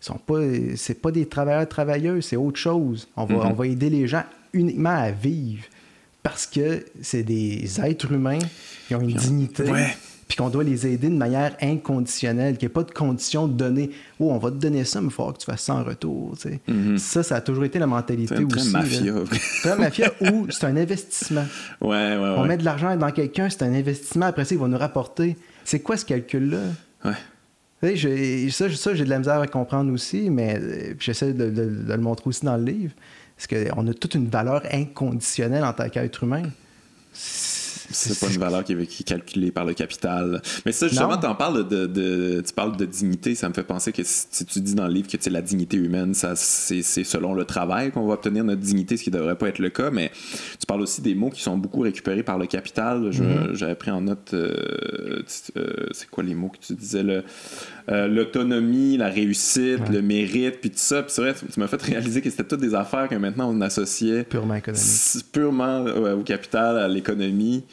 sont 0.00 0.18
pas, 0.18 0.40
c'est 0.76 1.00
pas 1.00 1.10
des 1.10 1.26
travailleurs 1.26 1.68
travailleuses, 1.68 2.26
c'est 2.26 2.36
autre 2.36 2.58
chose. 2.58 3.08
On 3.16 3.24
va, 3.24 3.34
mm-hmm. 3.34 3.46
on 3.46 3.52
va 3.54 3.66
aider 3.66 3.90
les 3.90 4.06
gens 4.06 4.24
uniquement 4.52 4.90
à 4.90 5.10
vivre 5.10 5.64
parce 6.22 6.46
que 6.46 6.84
c'est 7.02 7.22
des 7.22 7.80
êtres 7.80 8.12
humains 8.12 8.38
qui 8.88 8.94
ont 8.94 9.00
une 9.00 9.16
dignité. 9.16 9.64
Puis 10.28 10.36
qu'on 10.36 10.48
doit 10.48 10.64
les 10.64 10.86
aider 10.88 11.08
de 11.08 11.14
manière 11.14 11.56
inconditionnelle, 11.62 12.56
qu'il 12.56 12.66
n'y 12.66 12.72
ait 12.72 12.74
pas 12.74 12.82
de 12.82 12.90
condition 12.90 13.46
de 13.46 13.52
donner 13.52 13.90
Oh, 14.18 14.30
on 14.32 14.38
va 14.38 14.50
te 14.50 14.56
donner 14.56 14.84
ça, 14.84 15.00
mais 15.00 15.06
il 15.06 15.12
faut 15.12 15.30
que 15.32 15.38
tu 15.38 15.46
fasses 15.46 15.62
ça 15.62 15.74
en 15.74 15.84
retour. 15.84 16.34
Mm-hmm. 16.34 16.98
Ça, 16.98 17.22
ça 17.22 17.36
a 17.36 17.40
toujours 17.40 17.64
été 17.64 17.78
la 17.78 17.86
mentalité 17.86 18.44
aussi. 18.44 18.72
Très 18.72 18.80
mafia. 18.80 19.14
Très 19.62 19.76
mafia 19.76 20.12
ou 20.20 20.46
c'est 20.50 20.66
un 20.66 20.76
investissement. 20.76 21.44
Ouais, 21.80 22.16
ouais, 22.16 22.34
on 22.36 22.44
met 22.44 22.56
de 22.56 22.64
l'argent 22.64 22.96
dans 22.96 23.12
quelqu'un, 23.12 23.48
c'est 23.48 23.62
un 23.62 23.72
investissement. 23.72 24.26
Après 24.26 24.44
ça, 24.44 24.54
il 24.54 24.60
va 24.60 24.66
nous 24.66 24.78
rapporter. 24.78 25.36
C'est 25.64 25.80
quoi 25.80 25.96
ce 25.96 26.04
calcul-là? 26.04 26.58
Ouais. 27.04 28.50
ça, 28.50 28.70
ça 28.70 28.94
j'ai 28.94 29.04
de 29.04 29.10
la 29.10 29.18
misère 29.18 29.40
à 29.40 29.46
comprendre 29.46 29.92
aussi, 29.92 30.28
mais 30.30 30.58
euh, 30.60 30.94
j'essaie 30.98 31.34
de, 31.34 31.44
le 31.88 31.96
montrer 31.98 32.28
aussi 32.28 32.44
dans 32.44 32.56
le 32.56 32.64
livre. 32.64 32.94
Parce 33.36 33.46
qu'on 33.46 33.86
a 33.86 33.94
toute 33.94 34.14
une 34.14 34.28
valeur 34.28 34.62
inconditionnelle 34.72 35.62
en 35.62 35.72
tant 35.72 35.88
qu'être 35.88 36.24
humain. 36.24 36.42
C'est 37.90 38.18
pas 38.18 38.32
une 38.32 38.40
valeur 38.40 38.64
qui 38.64 38.72
est, 38.72 39.04
calculée 39.04 39.50
par 39.50 39.64
le 39.64 39.74
capital. 39.74 40.42
Mais 40.64 40.72
ça, 40.72 40.88
justement, 40.88 41.12
en 41.12 41.34
parles 41.34 41.66
de, 41.68 42.42
tu 42.46 42.52
parles 42.52 42.76
de 42.76 42.84
dignité. 42.84 43.34
Ça 43.34 43.48
me 43.48 43.54
fait 43.54 43.64
penser 43.64 43.92
que 43.92 44.02
si 44.04 44.44
tu 44.44 44.60
dis 44.60 44.74
dans 44.74 44.86
le 44.86 44.92
livre 44.92 45.08
que 45.08 45.16
la 45.30 45.42
dignité 45.42 45.76
humaine, 45.76 46.14
c'est, 46.14 46.82
selon 46.82 47.34
le 47.34 47.44
travail 47.44 47.90
qu'on 47.90 48.06
va 48.06 48.14
obtenir 48.14 48.44
notre 48.44 48.60
dignité, 48.60 48.96
ce 48.96 49.04
qui 49.04 49.10
devrait 49.10 49.36
pas 49.36 49.48
être 49.48 49.58
le 49.58 49.70
cas. 49.70 49.90
Mais 49.90 50.10
tu 50.58 50.66
parles 50.66 50.82
aussi 50.82 51.02
des 51.02 51.14
mots 51.14 51.30
qui 51.30 51.42
sont 51.42 51.56
beaucoup 51.56 51.80
récupérés 51.80 52.22
par 52.22 52.38
le 52.38 52.46
capital. 52.46 53.10
Mm-hmm. 53.10 53.54
J'avais 53.54 53.74
pris 53.74 53.90
en 53.90 54.00
note, 54.02 54.30
euh, 54.34 55.22
euh, 55.56 55.86
c'est 55.92 56.08
quoi 56.10 56.24
les 56.24 56.34
mots 56.34 56.48
que 56.48 56.58
tu 56.64 56.74
disais? 56.74 57.04
Euh, 57.88 58.08
l'autonomie, 58.08 58.96
la 58.96 59.08
réussite, 59.08 59.88
le 59.90 60.02
mérite, 60.02 60.60
puis 60.60 60.70
tout 60.70 60.78
ça. 60.78 61.02
Puis 61.02 61.12
c'est 61.12 61.22
vrai, 61.22 61.34
tu 61.34 61.60
m'as 61.60 61.66
fait 61.66 61.80
réaliser 61.80 62.20
que 62.20 62.30
c'était 62.30 62.44
toutes 62.44 62.60
des 62.60 62.74
affaires 62.74 63.08
que 63.08 63.14
maintenant 63.14 63.50
on 63.50 63.60
associait 63.60 64.24
purement 64.24 64.54
économique. 64.54 64.84
Purement 65.32 65.84
au 65.84 66.22
capital, 66.22 66.78
à 66.78 66.88
l'économie 66.88 67.64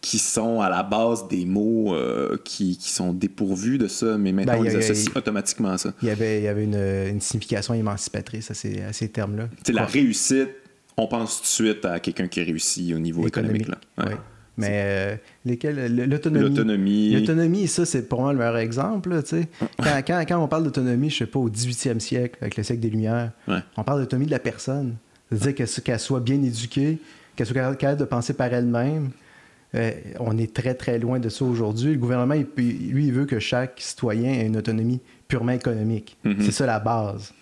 qui 0.00 0.18
sont 0.18 0.60
à 0.60 0.70
la 0.70 0.82
base 0.82 1.28
des 1.28 1.44
mots 1.44 1.94
euh, 1.94 2.38
qui, 2.44 2.78
qui, 2.78 2.90
sont 2.90 3.12
dépourvus 3.12 3.76
de 3.76 3.86
ça, 3.86 4.16
mais 4.16 4.32
maintenant 4.32 4.54
ben, 4.54 4.60
on 4.60 4.62
les 4.62 4.76
associe 4.76 5.14
automatiquement 5.14 5.70
à 5.70 5.78
ça. 5.78 5.92
Il 6.02 6.08
y 6.08 6.10
avait, 6.10 6.38
il 6.38 6.44
y 6.44 6.48
avait 6.48 6.64
une, 6.64 6.74
une 6.74 7.20
signification 7.20 7.74
émancipatrice 7.74 8.50
à 8.50 8.54
ces, 8.54 8.80
à 8.82 8.92
ces 8.92 9.08
termes-là. 9.08 9.48
C'est 9.64 9.74
la 9.74 9.84
réussite, 9.84 10.48
on 10.96 11.06
pense 11.06 11.36
tout 11.36 11.42
de 11.42 11.68
suite 11.68 11.84
à 11.84 12.00
quelqu'un 12.00 12.28
qui 12.28 12.42
réussit 12.42 12.94
au 12.94 12.98
niveau 12.98 13.26
économique. 13.26 13.68
là. 13.68 13.78
Oui. 13.98 14.14
Mais 14.56 14.82
euh, 14.84 15.16
lesquels 15.44 15.96
l'autonomie. 16.08 16.48
L'autonomie. 16.48 17.12
L'autonomie, 17.12 17.68
ça, 17.68 17.86
c'est 17.86 18.08
pour 18.08 18.20
moi 18.20 18.32
le 18.32 18.38
meilleur 18.38 18.58
exemple. 18.58 19.22
quand, 19.78 20.02
quand, 20.06 20.24
quand, 20.28 20.38
on 20.38 20.48
parle 20.48 20.64
d'autonomie, 20.64 21.08
je 21.08 21.18
sais 21.18 21.26
pas, 21.26 21.38
au 21.38 21.48
18e 21.48 21.98
siècle, 21.98 22.36
avec 22.40 22.56
le 22.56 22.62
siècle 22.62 22.80
des 22.80 22.90
Lumières, 22.90 23.32
on 23.76 23.84
parle 23.84 24.00
d'autonomie 24.00 24.26
de 24.26 24.32
la 24.32 24.38
personne. 24.38 24.96
C'est-à-dire 25.30 25.82
qu'elle 25.82 26.00
soit 26.00 26.20
bien 26.20 26.42
éduquée, 26.42 26.98
qu'elle 27.36 27.46
soit 27.46 27.74
capable 27.76 28.00
de 28.00 28.04
penser 28.04 28.34
par 28.34 28.52
elle-même, 28.52 29.10
euh, 29.74 29.92
on 30.18 30.36
est 30.36 30.52
très, 30.52 30.74
très 30.74 30.98
loin 30.98 31.18
de 31.18 31.28
ça 31.28 31.44
aujourd'hui. 31.44 31.92
Le 31.92 31.98
gouvernement, 31.98 32.34
lui, 32.34 33.06
il 33.06 33.12
veut 33.12 33.26
que 33.26 33.38
chaque 33.38 33.80
citoyen 33.80 34.32
ait 34.32 34.46
une 34.46 34.56
autonomie 34.56 35.00
purement 35.28 35.52
économique. 35.52 36.16
Mm-hmm. 36.24 36.42
C'est 36.42 36.52
ça 36.52 36.66
la 36.66 36.80
base. 36.80 37.32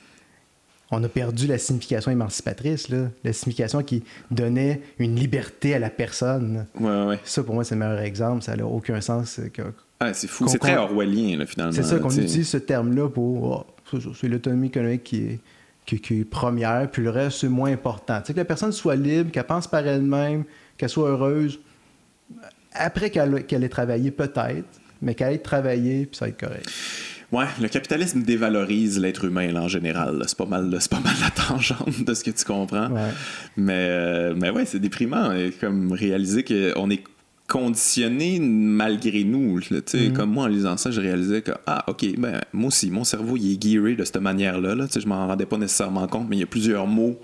On 0.90 1.02
a 1.04 1.08
perdu 1.08 1.46
la 1.46 1.58
signification 1.58 2.10
émancipatrice, 2.10 2.88
la 2.88 3.32
signification 3.32 3.82
qui 3.82 4.04
donnait 4.30 4.80
une 4.98 5.16
liberté 5.16 5.74
à 5.74 5.78
la 5.78 5.90
personne. 5.90 6.66
Ça, 7.24 7.42
pour 7.42 7.54
moi, 7.54 7.64
c'est 7.64 7.74
le 7.74 7.80
meilleur 7.80 8.00
exemple. 8.00 8.42
Ça 8.42 8.56
n'a 8.56 8.66
aucun 8.66 9.00
sens. 9.02 9.38
Que, 9.52 9.62
c'est 10.14 10.28
fou. 10.28 10.48
C'est 10.48 10.58
très 10.58 10.76
orwellien, 10.76 11.44
finalement. 11.44 11.72
C'est 11.72 11.82
ça 11.82 11.98
qu'on 11.98 12.10
utilise 12.10 12.48
ce 12.48 12.56
terme-là 12.56 13.08
pour. 13.10 13.66
Oh, 13.92 13.98
c'est 14.14 14.28
l'autonomie 14.28 14.68
économique 14.68 15.04
qui 15.04 15.16
est, 15.24 15.40
qui, 15.98 16.20
est 16.20 16.24
première, 16.24 16.90
puis 16.90 17.02
le 17.02 17.10
reste, 17.10 17.38
c'est 17.38 17.48
moins 17.48 17.72
important. 17.72 18.22
que 18.26 18.32
la 18.32 18.44
personne 18.44 18.72
soit 18.72 18.96
libre, 18.96 19.30
qu'elle 19.30 19.44
pense 19.44 19.66
par 19.66 19.86
elle-même, 19.86 20.44
qu'elle 20.76 20.90
soit 20.90 21.08
heureuse 21.08 21.58
après 22.72 23.10
qu'elle 23.10 23.64
ait 23.64 23.68
travaillé, 23.68 24.10
peut-être, 24.10 24.80
mais 25.02 25.14
qu'elle 25.14 25.34
ait 25.34 25.38
travaillé, 25.38 26.06
puis 26.06 26.16
ça 26.16 26.26
va 26.26 26.28
être 26.30 26.40
correct. 26.40 26.70
Ouais, 27.30 27.44
le 27.60 27.68
capitalisme 27.68 28.22
dévalorise 28.22 28.98
l'être 28.98 29.24
humain 29.24 29.54
en 29.56 29.68
général. 29.68 30.22
C'est 30.26 30.38
pas 30.38 30.46
mal, 30.46 30.74
c'est 30.80 30.90
pas 30.90 31.00
mal 31.00 31.14
la 31.20 31.30
tangente 31.30 32.02
de 32.02 32.14
ce 32.14 32.24
que 32.24 32.30
tu 32.30 32.44
comprends. 32.44 32.88
Mais, 33.56 33.86
euh, 33.90 34.34
mais 34.34 34.48
ouais, 34.48 34.64
c'est 34.64 34.78
déprimant. 34.78 35.32
comme 35.60 35.92
réaliser 35.92 36.42
qu'on 36.42 36.88
est 36.88 37.04
conditionné 37.46 38.38
malgré 38.40 39.24
nous. 39.24 39.60
Mm-hmm. 39.60 40.12
Comme 40.12 40.30
moi, 40.30 40.44
en 40.44 40.48
lisant 40.48 40.76
ça, 40.78 40.90
je 40.90 41.00
réalisais 41.00 41.42
que, 41.42 41.52
ah, 41.66 41.84
ok, 41.88 42.06
ben, 42.16 42.40
moi 42.54 42.68
aussi, 42.68 42.90
mon 42.90 43.04
cerveau, 43.04 43.36
il 43.36 43.54
est 43.54 43.62
gearé 43.62 43.94
de 43.94 44.04
cette 44.04 44.20
manière-là. 44.20 44.74
Là. 44.74 44.86
Je 44.94 45.06
m'en 45.06 45.26
rendais 45.26 45.46
pas 45.46 45.58
nécessairement 45.58 46.06
compte, 46.06 46.28
mais 46.30 46.36
il 46.36 46.40
y 46.40 46.44
a 46.44 46.46
plusieurs 46.46 46.86
mots 46.86 47.18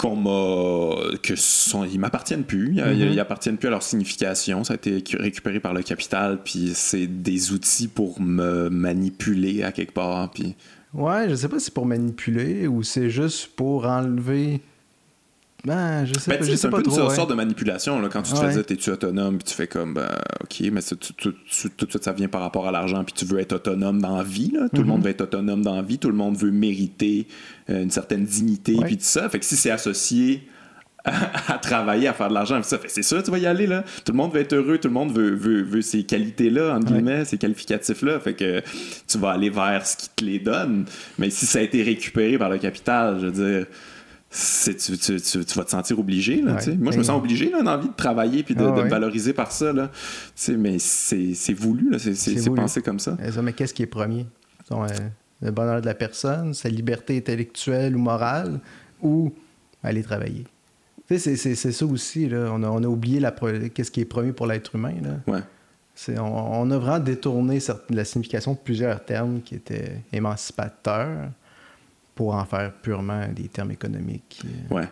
qu'on 0.00 0.16
m'a 0.16 1.18
que 1.22 1.36
sont 1.36 1.84
ils 1.84 2.00
m'appartiennent 2.00 2.44
plus 2.44 2.72
ils, 2.76 2.80
mm-hmm. 2.80 3.18
appartiennent 3.18 3.58
plus 3.58 3.68
à 3.68 3.70
leur 3.70 3.82
signification 3.82 4.64
ça 4.64 4.72
a 4.72 4.76
été 4.76 5.04
récupéré 5.18 5.60
par 5.60 5.74
le 5.74 5.82
capital 5.82 6.38
puis 6.42 6.72
c'est 6.74 7.06
des 7.06 7.52
outils 7.52 7.86
pour 7.86 8.18
me 8.18 8.70
manipuler 8.70 9.62
à 9.62 9.72
quelque 9.72 9.92
part 9.92 10.30
puis 10.30 10.56
ouais 10.94 11.28
je 11.28 11.34
sais 11.34 11.48
pas 11.48 11.58
si 11.58 11.66
c'est 11.66 11.74
pour 11.74 11.84
manipuler 11.84 12.66
ou 12.66 12.82
c'est 12.82 13.10
juste 13.10 13.48
pour 13.56 13.84
enlever 13.86 14.62
ben, 15.64 16.06
je 16.06 16.18
sais, 16.18 16.30
ben, 16.30 16.38
pas, 16.38 16.44
c'est 16.44 16.66
un 16.66 16.70
peu 16.70 16.82
trop, 16.82 17.02
une 17.02 17.10
sorte 17.10 17.30
de 17.30 17.34
manipulation 17.34 18.00
là, 18.00 18.08
quand 18.08 18.22
tu 18.22 18.32
te 18.32 18.38
fais 18.38 18.52
dire 18.52 18.64
t'es-tu 18.64 18.90
autonome 18.90 19.36
puis 19.36 19.44
tu 19.44 19.54
fais 19.54 19.66
comme 19.66 19.94
ben, 19.94 20.08
ok 20.42 20.60
mais 20.72 20.80
tout, 20.80 21.30
de 21.30 21.36
suite 21.46 22.02
ça 22.02 22.12
vient 22.12 22.28
par 22.28 22.40
rapport 22.40 22.66
à 22.66 22.70
l'argent 22.70 23.04
puis 23.04 23.12
tu 23.12 23.26
veux 23.26 23.38
être 23.40 23.52
autonome 23.52 24.00
dans 24.00 24.16
la 24.16 24.22
vie 24.22 24.50
là. 24.54 24.68
tout 24.68 24.76
le 24.76 24.82
mm-hmm. 24.82 24.86
monde 24.86 25.02
veut 25.02 25.10
être 25.10 25.20
autonome 25.20 25.62
dans 25.62 25.76
la 25.76 25.82
vie 25.82 25.98
tout 25.98 26.08
le 26.08 26.14
monde 26.14 26.36
veut 26.36 26.50
mériter 26.50 27.26
euh, 27.68 27.82
une 27.82 27.90
certaine 27.90 28.24
dignité 28.24 28.74
puis 28.84 28.96
tout 28.96 29.04
ça. 29.04 29.28
Fait 29.28 29.38
que 29.38 29.44
si 29.44 29.56
c'est 29.56 29.70
associé 29.70 30.48
à, 31.04 31.58
travailler 31.58 32.08
à 32.08 32.14
faire 32.14 32.28
de 32.28 32.34
l'argent 32.34 32.62
ça 32.62 32.78
fait 32.78 32.88
c'est 32.88 33.02
ça 33.02 33.22
tu 33.22 33.30
vas 33.30 33.38
y 33.38 33.46
aller 33.46 33.66
là. 33.66 33.84
Tout 34.04 34.12
le 34.12 34.16
monde 34.16 34.32
veut 34.32 34.40
être 34.40 34.54
heureux 34.54 34.78
tout 34.78 34.88
le 34.88 34.94
monde 34.94 35.12
veut, 35.12 35.34
veut, 35.34 35.62
veut 35.62 35.82
ces 35.82 36.04
qualités 36.04 36.48
là 36.48 36.74
entre 36.74 36.92
guillemets 36.92 37.26
ces 37.26 37.36
qualificatifs 37.36 38.00
là 38.00 38.18
fait 38.18 38.34
que 38.34 38.62
tu 39.06 39.18
vas 39.18 39.32
aller 39.32 39.50
vers 39.50 39.86
ce 39.86 39.96
qui 39.96 40.08
te 40.08 40.24
les 40.24 40.38
donne. 40.38 40.86
Mais 41.18 41.28
si 41.28 41.44
ça 41.44 41.58
a 41.58 41.62
été 41.62 41.82
récupéré 41.82 42.38
par 42.38 42.48
le 42.48 42.56
capital 42.56 43.18
je 43.20 43.26
veux 43.26 43.32
dire 43.32 43.66
tu, 44.30 44.76
tu, 44.76 45.20
tu, 45.20 45.58
vas 45.58 45.64
te 45.64 45.70
sentir 45.70 45.98
obligé. 45.98 46.40
Là, 46.40 46.58
Moi, 46.78 46.92
je 46.92 46.98
me 46.98 47.02
sens 47.02 47.18
obligé, 47.18 47.50
là, 47.50 47.62
d'envie 47.62 47.88
de 47.88 47.94
travailler 47.94 48.42
puis 48.44 48.54
de, 48.54 48.64
ah 48.64 48.70
me 48.70 48.88
valoriser 48.88 49.32
par 49.32 49.50
ça. 49.50 49.72
Là. 49.72 49.90
mais 50.56 50.78
c'est 50.78 51.52
voulu, 51.52 51.98
c'est 51.98 52.54
pensé 52.54 52.80
comme 52.82 53.00
ça. 53.00 53.16
Mais 53.42 53.52
qu'est-ce 53.52 53.74
qui 53.74 53.82
est 53.82 53.86
premier? 53.86 54.26
Euh, 54.70 54.86
le 55.42 55.50
bonheur 55.50 55.80
de 55.80 55.86
la 55.86 55.94
personne, 55.94 56.54
sa 56.54 56.68
liberté 56.68 57.16
intellectuelle 57.16 57.96
ou 57.96 57.98
morale, 57.98 58.60
ou 59.02 59.32
aller 59.82 60.02
travailler. 60.02 60.44
C'est 61.08 61.36
ça 61.36 61.86
aussi, 61.86 62.28
là. 62.28 62.50
On, 62.52 62.62
a, 62.62 62.68
on 62.68 62.84
a 62.84 62.86
oublié 62.86 63.20
qu'est-ce 63.74 63.90
qui 63.90 64.00
est 64.00 64.04
premier 64.04 64.32
pour 64.32 64.46
l'être 64.46 64.76
humain. 64.76 64.94
Là. 65.02 65.32
Ouais. 65.32 65.40
On, 66.18 66.22
on, 66.22 66.70
a 66.70 66.78
vraiment 66.78 67.00
détourné 67.00 67.58
la 67.90 68.04
signification 68.04 68.52
de 68.52 68.58
plusieurs 68.58 69.04
termes 69.04 69.40
qui 69.42 69.56
étaient 69.56 70.02
émancipateurs 70.12 71.30
pour 72.20 72.34
en 72.34 72.44
faire 72.44 72.70
purement 72.82 73.26
des 73.34 73.48
termes 73.48 73.70
économiques. 73.70 74.42
Ouais. 74.70 74.86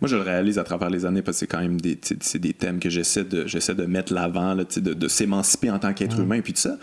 Moi, 0.00 0.08
je 0.08 0.14
le 0.14 0.22
réalise 0.22 0.60
à 0.60 0.62
travers 0.62 0.90
les 0.90 1.04
années 1.04 1.22
parce 1.22 1.38
que 1.38 1.40
c'est 1.40 1.46
quand 1.48 1.58
même 1.58 1.80
des, 1.80 1.98
des 2.36 2.52
thèmes 2.52 2.78
que 2.78 2.88
j'essaie 2.88 3.24
de, 3.24 3.42
de 3.42 3.84
mettre 3.84 4.14
l'avant, 4.14 4.54
de, 4.54 4.94
de 4.94 5.08
s'émanciper 5.08 5.72
en 5.72 5.80
tant 5.80 5.92
qu'être 5.92 6.20
humain 6.20 6.36
et 6.36 6.42
puis 6.42 6.52
tout 6.52 6.60
ça. 6.60 6.78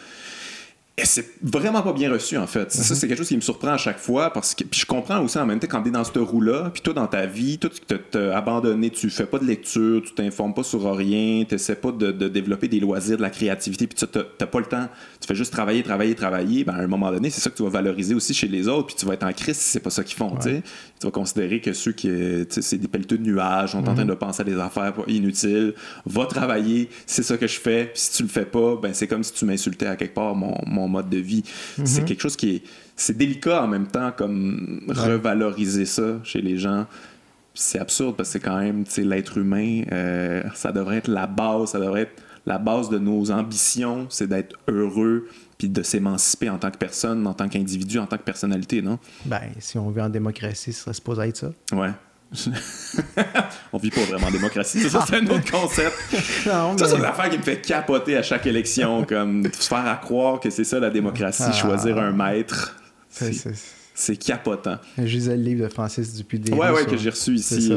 Et 0.97 1.03
c'est 1.03 1.29
vraiment 1.41 1.81
pas 1.81 1.91
bien 1.91 2.09
reçu, 2.09 2.37
en 2.37 2.47
fait. 2.47 2.71
Ça, 2.71 2.79
mhm. 2.79 2.99
c'est 2.99 3.07
quelque 3.09 3.17
chose 3.17 3.27
qui 3.27 3.35
me 3.35 3.41
surprend 3.41 3.71
à 3.71 3.77
chaque 3.77 3.99
fois 3.99 4.31
parce 4.31 4.55
que. 4.55 4.63
Puis 4.63 4.79
je 4.79 4.85
comprends 4.85 5.21
aussi 5.21 5.37
en 5.37 5.45
même 5.45 5.59
temps 5.59 5.67
quand 5.69 5.83
t'es 5.83 5.91
dans 5.91 6.05
cette 6.05 6.15
roue-là, 6.15 6.69
puis 6.73 6.81
toi, 6.81 6.93
dans 6.93 7.07
ta 7.07 7.25
vie, 7.25 7.57
toi, 7.57 7.69
tu 7.69 7.97
t'as 8.11 8.37
abandonné, 8.37 8.89
tu 8.89 9.09
fais 9.09 9.25
pas 9.25 9.37
de 9.37 9.43
lecture, 9.43 10.01
tu 10.01 10.13
t'informes 10.13 10.53
pas 10.53 10.63
sur 10.63 10.89
rien, 10.95 11.43
t'essaies 11.43 11.75
pas 11.75 11.91
de, 11.91 12.11
développer 12.29 12.69
des 12.69 12.79
loisirs, 12.79 13.17
de 13.17 13.21
la 13.21 13.29
créativité, 13.29 13.87
puis 13.87 13.97
tu 13.97 14.05
t'as 14.07 14.45
pas 14.45 14.59
le 14.59 14.67
temps. 14.67 14.87
Tu 15.19 15.27
fais 15.27 15.35
juste 15.35 15.51
travailler, 15.51 15.83
travailler, 15.83 16.15
travailler. 16.15 16.63
Ben, 16.63 16.75
à 16.75 16.77
un 16.77 16.87
moment 16.87 17.11
donné, 17.11 17.29
c'est 17.29 17.41
ça 17.41 17.49
que 17.49 17.57
tu 17.57 17.63
vas 17.63 17.69
valoriser 17.69 18.15
aussi 18.15 18.33
chez 18.33 18.47
les 18.47 18.69
autres, 18.69 18.87
puis 18.87 18.95
tu 18.95 19.05
vas 19.05 19.15
être 19.15 19.25
en 19.25 19.33
crise 19.33 19.57
si 19.57 19.71
c'est 19.71 19.81
pas 19.81 19.89
ça 19.89 20.01
qu'ils 20.01 20.15
font, 20.15 20.37
tu 20.41 20.61
Tu 20.99 21.07
vas 21.07 21.11
considérer 21.11 21.59
que 21.59 21.73
ceux 21.73 21.91
qui. 21.91 22.09
c'est 22.49 22.77
des 22.77 22.87
pelleteux 22.87 23.17
de 23.17 23.23
nuages, 23.23 23.73
sont 23.73 23.79
en 23.79 23.93
train 23.93 24.05
mhm. 24.05 24.11
de 24.11 24.13
penser 24.13 24.43
à 24.43 24.45
des 24.45 24.57
affaires 24.57 24.93
inutiles. 25.07 25.73
Va 26.05 26.25
travailler, 26.25 26.89
c'est 27.05 27.23
ça 27.23 27.35
que 27.35 27.47
je 27.47 27.59
fais, 27.59 27.91
puis 27.93 28.01
si 28.01 28.11
tu 28.13 28.23
le 28.23 28.29
fais 28.29 28.45
pas, 28.45 28.77
ben, 28.81 28.93
c'est 28.93 29.07
comme 29.07 29.25
si 29.25 29.33
tu 29.33 29.43
m'insultais 29.43 29.87
à 29.87 29.97
quelque 29.97 30.13
part 30.13 30.35
mon 30.35 30.84
mode 30.87 31.09
de 31.09 31.17
vie. 31.17 31.43
C'est 31.83 32.01
mhm. 32.01 32.05
quelque 32.05 32.21
chose 32.21 32.35
qui 32.35 32.55
est. 32.55 32.63
C'est 32.95 33.17
délicat 33.17 33.63
en 33.63 33.67
même 33.67 33.87
temps, 33.87 34.11
comme 34.15 34.81
revaloriser 34.87 35.85
ça 35.85 36.19
chez 36.23 36.41
les 36.41 36.57
gens. 36.57 36.85
C'est 37.53 37.79
absurde 37.79 38.15
parce 38.15 38.29
que 38.29 38.33
c'est 38.33 38.39
quand 38.39 38.57
même, 38.57 38.83
l'être 38.97 39.37
humain, 39.37 39.83
euh, 39.91 40.43
ça 40.53 40.71
devrait 40.71 40.97
être 40.97 41.07
la 41.07 41.27
base, 41.27 41.69
ça 41.71 41.79
devrait 41.79 42.01
être 42.01 42.21
la 42.45 42.57
base 42.57 42.89
de 42.89 42.99
nos 42.99 43.31
ambitions, 43.31 44.07
c'est 44.09 44.27
d'être 44.27 44.55
heureux 44.67 45.27
puis 45.57 45.69
de 45.69 45.81
s'émanciper 45.81 46.49
en 46.49 46.57
tant 46.57 46.69
que 46.69 46.77
personne, 46.77 47.25
en 47.25 47.33
tant 47.33 47.47
qu'individu, 47.47 47.97
en 47.99 48.07
tant 48.07 48.17
que 48.17 48.23
personnalité, 48.23 48.81
non? 48.81 48.99
Ben, 49.25 49.41
si 49.59 49.77
on 49.77 49.89
vit 49.89 50.01
en 50.01 50.09
démocratie, 50.09 50.73
ce 50.73 50.81
serait 50.81 50.93
supposé 50.93 51.23
être 51.23 51.37
ça. 51.37 51.51
Ouais. 51.71 51.91
on 53.73 53.77
vit 53.77 53.91
pas 53.91 54.01
vraiment 54.01 54.27
en 54.27 54.31
démocratie. 54.31 54.81
Ça, 54.89 55.05
c'est 55.07 55.15
un 55.15 55.27
autre 55.27 55.49
concept. 55.49 55.95
Ça, 56.43 56.75
c'est 56.77 56.97
l'affaire 56.97 57.29
qui 57.29 57.37
me 57.37 57.43
fait 57.43 57.61
capoter 57.61 58.17
à 58.17 58.23
chaque 58.23 58.45
élection, 58.45 59.05
comme 59.05 59.45
se 59.53 59.67
faire 59.67 59.85
à 59.87 59.95
croire 59.95 60.39
que 60.39 60.49
c'est 60.49 60.63
ça 60.63 60.79
la 60.79 60.89
démocratie, 60.89 61.43
ah. 61.45 61.51
choisir 61.51 61.97
un 61.97 62.11
maître. 62.11 62.75
C'est 63.09 64.17
capotant. 64.17 64.77
Je 64.97 65.03
lisais 65.03 65.37
le 65.37 65.43
livre 65.43 65.63
de 65.67 65.69
Francis 65.71 66.13
Dupudé. 66.13 66.51
Ouais, 66.51 66.69
ouais, 66.69 66.85
que 66.85 66.97
j'ai 66.97 67.09
reçu 67.09 67.35
ici. 67.35 67.73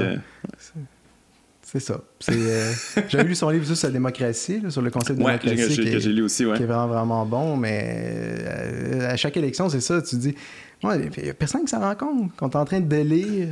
C'est 1.63 1.81
ça. 1.81 2.01
Euh, 2.31 2.33
euh 2.33 2.73
J'avais 3.11 3.25
lu 3.25 3.35
son 3.35 3.51
livre 3.51 3.75
sur 3.75 3.89
la 3.89 3.93
démocratie, 3.93 4.63
sur 4.71 4.81
le 4.81 4.91
concept 4.91 5.19
de 5.19 5.25
démocratie. 5.25 5.77
que 5.77 5.99
j'ai 5.99 6.13
lu 6.13 6.23
aussi, 6.23 6.47
ouais. 6.47 6.57
Qui 6.57 6.63
est 6.63 6.67
vraiment, 6.67 6.89
vraiment 6.89 7.27
bon, 7.27 7.59
mais 7.59 8.39
euh, 8.41 9.11
à 9.11 9.17
chaque 9.17 9.37
élection, 9.37 9.69
c'est 9.69 9.83
ça. 9.83 10.01
Tu 10.01 10.17
dis, 10.17 10.35
il 10.83 11.11
n'y 11.23 11.29
a 11.29 11.35
personne 11.35 11.65
qui 11.65 11.69
s'en 11.69 11.81
rend 11.81 11.95
compte 11.95 12.35
qu'on 12.37 12.49
est 12.49 12.57
en 12.57 12.65
train 12.65 12.81
de 12.81 12.87
délire 12.89 13.49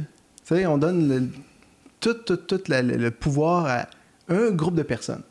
sais, 0.55 0.67
on 0.67 0.79
donne 0.79 1.09
le, 1.09 1.29
tout, 2.01 2.15
tout, 2.15 2.37
tout 2.37 2.63
le 2.69 3.09
pouvoir 3.11 3.67
à 3.67 3.87
un 4.29 4.51
groupe 4.51 4.75
de 4.75 4.83
personnes. 4.83 5.23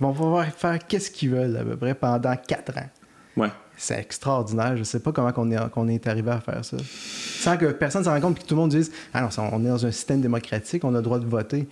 Ils 0.00 0.04
vont 0.04 0.12
pouvoir 0.12 0.46
faire 0.46 0.78
qu'est-ce 0.86 1.10
qu'ils 1.10 1.30
veulent 1.30 1.56
à 1.56 1.64
peu 1.64 1.76
près 1.76 1.94
pendant 1.94 2.34
quatre 2.36 2.76
ans. 2.78 2.88
Ouais. 3.36 3.50
C'est 3.76 3.98
extraordinaire. 3.98 4.76
Je 4.76 4.82
sais 4.82 5.00
pas 5.00 5.12
comment 5.12 5.32
on 5.36 5.50
est, 5.50 5.70
qu'on 5.70 5.88
est 5.88 6.06
arrivé 6.06 6.30
à 6.30 6.40
faire 6.40 6.64
ça. 6.64 6.76
Sans 6.84 7.56
que 7.56 7.66
personne 7.66 8.04
s'en 8.04 8.12
rende 8.12 8.22
compte 8.22 8.38
et 8.38 8.42
que 8.42 8.46
tout 8.46 8.54
le 8.54 8.60
monde 8.60 8.70
dise 8.70 8.90
Ah 9.14 9.22
non, 9.22 9.28
on 9.52 9.64
est 9.64 9.68
dans 9.68 9.86
un 9.86 9.90
système 9.90 10.20
démocratique, 10.20 10.84
on 10.84 10.94
a 10.94 10.98
le 10.98 11.02
droit 11.02 11.18
de 11.18 11.26
voter. 11.26 11.68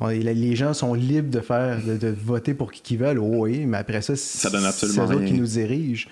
les 0.00 0.56
gens 0.56 0.74
sont 0.74 0.94
libres 0.94 1.30
de 1.30 1.40
faire 1.40 1.78
de, 1.84 2.08
voter 2.08 2.54
pour 2.54 2.72
qui 2.72 2.82
qu'ils 2.82 2.98
veulent. 2.98 3.18
Oh 3.18 3.44
oui, 3.44 3.66
mais 3.66 3.78
après 3.78 4.02
ça, 4.02 4.16
ça 4.16 4.50
donne 4.50 4.64
absolument 4.64 5.06
c'est 5.08 5.14
eux 5.14 5.24
qui 5.24 5.34
nous 5.34 5.46
dirigent. 5.46 6.08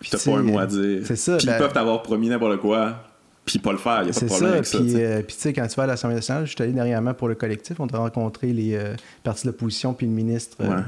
Puis 0.00 0.10
t'as 0.10 0.18
pas 0.18 0.38
un 0.38 0.42
mot 0.42 0.58
à 0.58 0.66
dire. 0.66 1.02
C'est 1.04 1.16
ça. 1.16 1.36
Puis 1.36 1.46
ils 1.46 1.50
ben 1.50 1.58
peuvent 1.58 1.72
t'avoir 1.72 2.02
promis 2.02 2.28
n'importe 2.28 2.58
quoi 2.58 3.09
puis 3.44 3.58
pas 3.58 3.72
le 3.72 3.78
faire. 3.78 4.02
Il 4.02 4.10
n'y 4.10 4.10
a 4.10 4.14
pas 4.14 4.20
de 4.20 4.26
problème 4.26 4.52
avec 4.52 4.66
ça. 4.66 4.78
Puis, 4.78 4.94
euh, 4.96 5.22
puis 5.22 5.34
tu 5.34 5.42
sais, 5.42 5.52
quand 5.52 5.66
tu 5.66 5.74
vas 5.76 5.84
à 5.84 5.86
l'Assemblée 5.86 6.16
nationale, 6.16 6.46
je 6.46 6.50
suis 6.50 6.62
allé 6.62 6.72
dernièrement 6.72 7.14
pour 7.14 7.28
le 7.28 7.34
collectif, 7.34 7.80
on 7.80 7.86
a 7.86 7.98
rencontré 7.98 8.52
les 8.52 8.74
euh, 8.74 8.94
partis 9.22 9.46
de 9.46 9.50
l'opposition 9.50 9.94
puis 9.94 10.06
le 10.06 10.12
ministre. 10.12 10.56
Euh, 10.60 10.80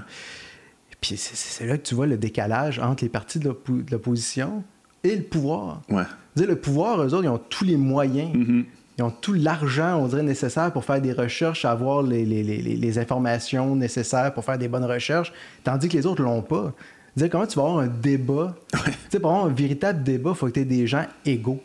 puis 1.00 1.16
c'est 1.16 1.66
là 1.66 1.78
que 1.78 1.82
tu 1.82 1.94
vois 1.94 2.06
le 2.06 2.16
décalage 2.16 2.78
entre 2.78 3.02
les 3.02 3.08
partis 3.08 3.38
de 3.38 3.52
l'opposition 3.90 4.62
et 5.02 5.16
le 5.16 5.22
pouvoir. 5.22 5.82
Ouais. 5.88 6.04
Dire, 6.36 6.46
le 6.46 6.56
pouvoir, 6.56 7.02
eux 7.02 7.12
autres, 7.14 7.24
ils 7.24 7.28
ont 7.28 7.40
tous 7.48 7.64
les 7.64 7.76
moyens. 7.76 8.34
Mm-hmm. 8.34 8.64
Ils 8.98 9.04
ont 9.04 9.10
tout 9.10 9.32
l'argent, 9.32 9.98
on 9.98 10.06
dirait, 10.06 10.22
nécessaire 10.22 10.70
pour 10.72 10.84
faire 10.84 11.00
des 11.00 11.12
recherches, 11.12 11.64
avoir 11.64 12.02
les, 12.02 12.24
les, 12.24 12.42
les, 12.42 12.58
les, 12.60 12.98
informations 12.98 13.74
nécessaires 13.74 14.32
pour 14.32 14.44
faire 14.44 14.58
des 14.58 14.68
bonnes 14.68 14.84
recherches, 14.84 15.32
tandis 15.64 15.88
que 15.88 15.96
les 15.96 16.06
autres 16.06 16.22
l'ont 16.22 16.42
pas. 16.42 16.72
Dire 17.16 17.28
comment 17.30 17.46
tu 17.46 17.58
vas 17.58 17.64
avoir 17.64 17.78
un 17.78 17.88
débat? 17.88 18.54
Tu 18.72 18.78
sais, 19.10 19.20
pour 19.20 19.30
avoir 19.30 19.46
un 19.46 19.52
véritable 19.52 20.02
débat, 20.02 20.30
il 20.30 20.36
faut 20.36 20.46
que 20.46 20.52
tu 20.52 20.60
aies 20.60 20.64
des 20.64 20.86
gens 20.86 21.04
égaux. 21.24 21.60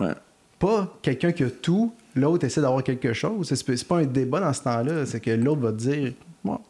Ouais. 0.00 0.14
Pas 0.58 0.96
quelqu'un 1.02 1.32
qui 1.32 1.44
a 1.44 1.50
tout, 1.50 1.92
l'autre 2.14 2.44
essaie 2.44 2.60
d'avoir 2.60 2.82
quelque 2.82 3.12
chose. 3.12 3.52
C'est 3.52 3.88
pas 3.88 3.98
un 3.98 4.04
débat 4.04 4.40
dans 4.40 4.52
ce 4.52 4.62
temps-là. 4.62 5.06
C'est 5.06 5.20
que 5.20 5.30
l'autre 5.30 5.60
va 5.60 5.72
te 5.72 5.78
dire 5.78 6.12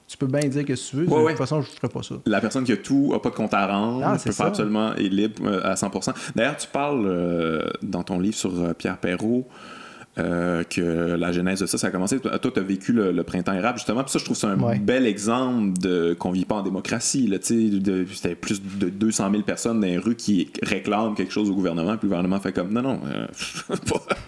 tu 0.06 0.16
peux 0.18 0.26
bien 0.26 0.48
dire 0.48 0.64
que 0.64 0.74
tu 0.74 0.96
veux. 0.96 1.06
de 1.06 1.28
toute 1.28 1.38
façon, 1.38 1.62
je 1.62 1.70
ne 1.70 1.74
ferai 1.74 1.88
pas 1.88 2.02
ça. 2.02 2.16
La 2.26 2.40
personne 2.40 2.64
qui 2.64 2.72
a 2.72 2.76
tout 2.76 3.10
n'a 3.12 3.18
pas 3.18 3.30
de 3.30 3.34
compte 3.34 3.54
à 3.54 3.66
rendre, 3.66 4.02
ah, 4.04 4.16
peut 4.22 4.32
faire 4.32 4.46
absolument 4.46 4.94
est 4.94 5.08
libre 5.08 5.42
euh, 5.46 5.62
à 5.64 5.74
100%. 5.74 6.12
D'ailleurs, 6.34 6.56
tu 6.56 6.68
parles 6.68 7.06
euh, 7.06 7.70
dans 7.82 8.02
ton 8.02 8.18
livre 8.18 8.34
sur 8.34 8.52
euh, 8.60 8.74
Pierre 8.74 8.98
Perrault 8.98 9.46
euh, 10.18 10.62
que 10.64 11.16
la 11.16 11.32
genèse 11.32 11.60
de 11.60 11.66
ça, 11.66 11.78
ça 11.78 11.86
a 11.86 11.90
commencé. 11.90 12.18
Toi, 12.20 12.38
tu 12.38 12.60
as 12.60 12.62
vécu 12.62 12.92
le, 12.92 13.22
printemps 13.22 13.54
érable, 13.54 13.78
justement. 13.78 14.02
Puis 14.02 14.12
ça, 14.12 14.18
je 14.18 14.24
trouve 14.24 14.36
ça 14.36 14.48
un 14.48 14.76
bel 14.76 15.06
exemple 15.06 15.78
de 15.80 16.14
qu'on 16.18 16.32
vit 16.32 16.44
pas 16.44 16.56
en 16.56 16.62
démocratie. 16.62 17.32
C'était 17.40 18.34
plus 18.34 18.60
de 18.62 18.90
200 18.90 19.30
000 19.30 19.42
personnes 19.42 19.80
dans 19.80 19.86
les 19.86 19.96
rues 19.96 20.14
qui 20.14 20.50
réclament 20.62 21.14
quelque 21.14 21.32
chose 21.32 21.48
au 21.48 21.54
gouvernement. 21.54 21.96
Puis 21.96 22.00
le 22.02 22.08
gouvernement 22.08 22.38
fait 22.40 22.52
comme 22.52 22.72
non, 22.72 22.82
non, 22.82 23.00
euh, 23.06 23.26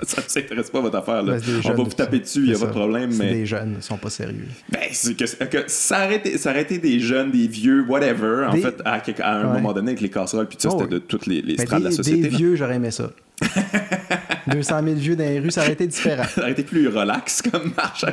ça 0.02 0.22
ne 0.22 0.28
s'intéresse 0.28 0.70
pas 0.70 0.78
à 0.78 0.82
votre 0.82 0.96
affaire. 0.96 1.22
Là. 1.22 1.36
On 1.64 1.68
va 1.68 1.74
vous 1.74 1.90
taper 1.90 2.20
dessus, 2.20 2.40
il 2.40 2.50
n'y 2.50 2.54
a 2.54 2.58
pas 2.58 2.66
de 2.66 2.70
problème. 2.70 3.14
Mais 3.18 3.34
des 3.34 3.46
jeunes, 3.46 3.74
ils 3.76 3.82
sont 3.82 3.98
pas 3.98 4.10
sérieux. 4.10 4.48
Ben, 4.70 4.80
c'est 4.90 5.14
que, 5.14 5.64
ça, 5.66 5.98
arrêtait, 5.98 6.78
des 6.78 6.98
jeunes, 6.98 7.30
des 7.30 7.46
vieux, 7.46 7.84
whatever, 7.86 8.46
en 8.48 8.52
fait, 8.52 8.80
à, 8.86 9.02
à 9.20 9.34
un 9.34 9.52
moment 9.52 9.74
donné, 9.74 9.90
avec 9.90 10.00
les 10.00 10.10
casseroles. 10.10 10.48
Puis 10.48 10.56
ça, 10.60 10.70
oh, 10.72 10.78
c'était 10.78 10.94
de 10.94 10.98
toutes 10.98 11.26
les, 11.26 11.42
les 11.42 11.58
strates 11.58 11.80
de 11.80 11.84
la 11.84 11.90
société. 11.90 12.22
Des 12.22 12.28
vieux, 12.28 12.56
j'aurais 12.56 12.76
aimé 12.76 12.90
ça. 12.90 13.10
200 14.46 14.82
000 14.84 14.94
vieux 14.96 15.16
dans 15.16 15.24
les 15.24 15.40
rues, 15.40 15.50
ça 15.50 15.62
aurait 15.62 15.72
été 15.72 15.86
différent. 15.86 16.24
ça 16.34 16.42
aurait 16.42 16.52
été 16.52 16.62
plus 16.62 16.88
relax 16.88 17.42
comme 17.42 17.72
marche. 17.76 18.04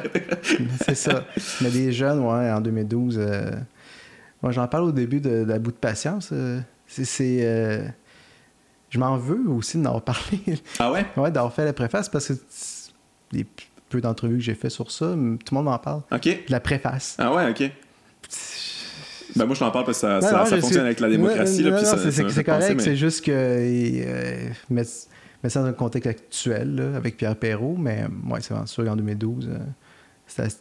c'est 0.85 0.95
ça. 0.95 1.25
Mais 1.61 1.69
des 1.69 1.91
jeunes, 1.91 2.19
ouais, 2.19 2.51
en 2.51 2.61
2012. 2.61 3.17
Euh, 3.19 3.51
moi, 4.41 4.51
j'en 4.51 4.67
parle 4.67 4.85
au 4.85 4.91
début 4.91 5.19
de, 5.19 5.43
la 5.43 5.59
bout 5.59 5.71
de 5.71 5.77
patience. 5.77 6.29
Euh, 6.31 6.59
c'est. 6.87 7.39
Euh, 7.41 7.85
je 8.89 8.99
m'en 8.99 9.17
veux 9.17 9.49
aussi 9.49 9.81
d'en 9.81 9.99
parlé. 10.01 10.39
Ah 10.79 10.91
ouais? 10.91 11.05
Ouais, 11.15 11.31
d'avoir 11.31 11.53
fait 11.53 11.65
la 11.65 11.73
préface 11.73 12.09
parce 12.09 12.27
que 12.27 12.33
les 13.31 13.45
peu 13.89 14.01
d'entrevues 14.01 14.37
que 14.37 14.43
j'ai 14.43 14.55
fait 14.55 14.69
sur 14.69 14.89
ça, 14.89 15.05
tout 15.05 15.15
le 15.15 15.55
monde 15.55 15.65
m'en 15.65 15.77
parle. 15.77 16.01
OK. 16.11 16.43
La 16.49 16.59
préface. 16.59 17.15
Ah 17.17 17.33
ouais, 17.33 17.49
OK. 17.49 17.71
Ben 19.35 19.45
moi, 19.45 19.55
je 19.55 19.59
t'en 19.59 19.71
parle 19.71 19.85
parce 19.85 20.01
que 20.01 20.21
ça, 20.21 20.45
ça, 20.45 20.45
fonctionne 20.45 20.85
avec 20.85 20.99
la 20.99 21.09
démocratie. 21.09 21.65
c'est 22.11 22.43
correct, 22.43 22.81
c'est 22.81 22.95
juste 22.95 23.25
que 23.25 24.49
mais 24.69 24.83
ça 25.49 25.61
dans 25.61 25.67
un 25.67 25.73
contexte 25.73 26.07
actuel 26.07 26.93
avec 26.95 27.17
Pierre 27.17 27.35
Perrault, 27.35 27.75
mais 27.77 28.05
moi, 28.09 28.39
c'est 28.41 28.53
sûr 28.67 28.85
qu'en 28.85 28.95
2012, 28.95 29.49
euh, 29.49 29.57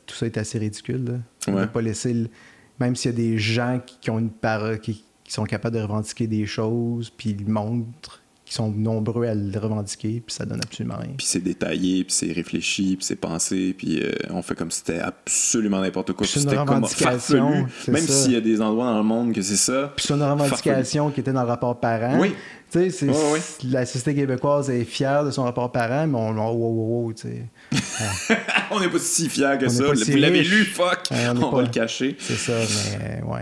tout 0.07 0.15
ça 0.15 0.27
était 0.27 0.41
assez 0.41 0.59
ridicule. 0.59 1.21
On 1.47 1.53
ne 1.53 1.67
pas 1.67 1.83
laisser, 1.83 2.31
même 2.79 2.97
s'il 2.97 3.11
y 3.11 3.15
a 3.15 3.17
des 3.17 3.39
gens 3.39 3.81
qui, 3.85 4.11
ont 4.11 4.19
une 4.19 4.31
parole, 4.31 4.81
qui, 4.81 5.05
sont 5.29 5.45
capables 5.45 5.77
de 5.77 5.83
revendiquer 5.83 6.27
des 6.27 6.45
choses, 6.45 7.09
puis 7.09 7.31
ils 7.39 7.49
montrent 7.49 8.21
qu'ils 8.45 8.57
sont 8.57 8.69
nombreux 8.69 9.27
à 9.27 9.35
le 9.35 9.57
revendiquer, 9.61 10.21
puis 10.27 10.35
ça 10.35 10.45
donne 10.45 10.61
absolument 10.61 10.97
rien. 10.97 11.13
Puis 11.17 11.25
c'est 11.25 11.41
détaillé, 11.41 12.03
puis 12.03 12.13
c'est 12.13 12.33
réfléchi, 12.33 12.97
puis 12.97 13.05
c'est 13.05 13.15
pensé, 13.15 13.73
puis 13.79 14.03
euh, 14.03 14.11
on 14.31 14.43
fait 14.43 14.57
comme 14.57 14.73
si 14.73 14.79
c'était 14.79 14.99
absolument 14.99 15.81
n'importe 15.81 16.15
quoi. 16.15 16.27
C'était 16.27 16.57
comme 16.57 16.85
farfelu, 16.85 17.65
même 17.87 18.07
s'il 18.09 18.33
y 18.33 18.37
a 18.37 18.41
des 18.41 18.61
endroits 18.61 18.87
dans 18.87 18.99
le 18.99 19.05
monde 19.05 19.33
que 19.33 19.43
c'est 19.43 19.55
ça. 19.55 19.93
Puis 19.95 20.07
c'est 20.09 20.15
une 20.15 20.23
revendication 20.25 21.13
qui 21.13 21.21
était 21.21 21.33
dans 21.33 21.43
le 21.43 21.49
rapport 21.49 21.79
parent. 21.79 22.19
Oui. 22.19 22.35
Tu 22.71 22.91
sais, 22.91 23.07
la 23.65 23.85
société 23.85 24.15
québécoise 24.15 24.71
est 24.71 24.85
fière 24.85 25.25
de 25.25 25.33
son 25.33 25.43
rapport 25.43 25.73
parent, 25.73 26.07
mais 26.07 26.17
on, 26.17 26.31
wow, 26.37 26.53
wow, 26.53 27.05
wow, 27.05 27.15
on 28.71 28.81
n'est 28.81 28.89
pas 28.89 28.99
si 28.99 29.29
fiers 29.29 29.57
que 29.59 29.69
ça. 29.69 29.93
Vous 29.93 30.17
l'avez 30.17 30.43
lu, 30.43 30.65
fuck! 30.65 31.01
on, 31.11 31.51
va 31.51 31.63
le 31.63 31.69
cacher. 31.69 32.17
C'est 32.19 32.37
ça, 32.37 32.53
mais 32.99 33.23
ouais. 33.25 33.41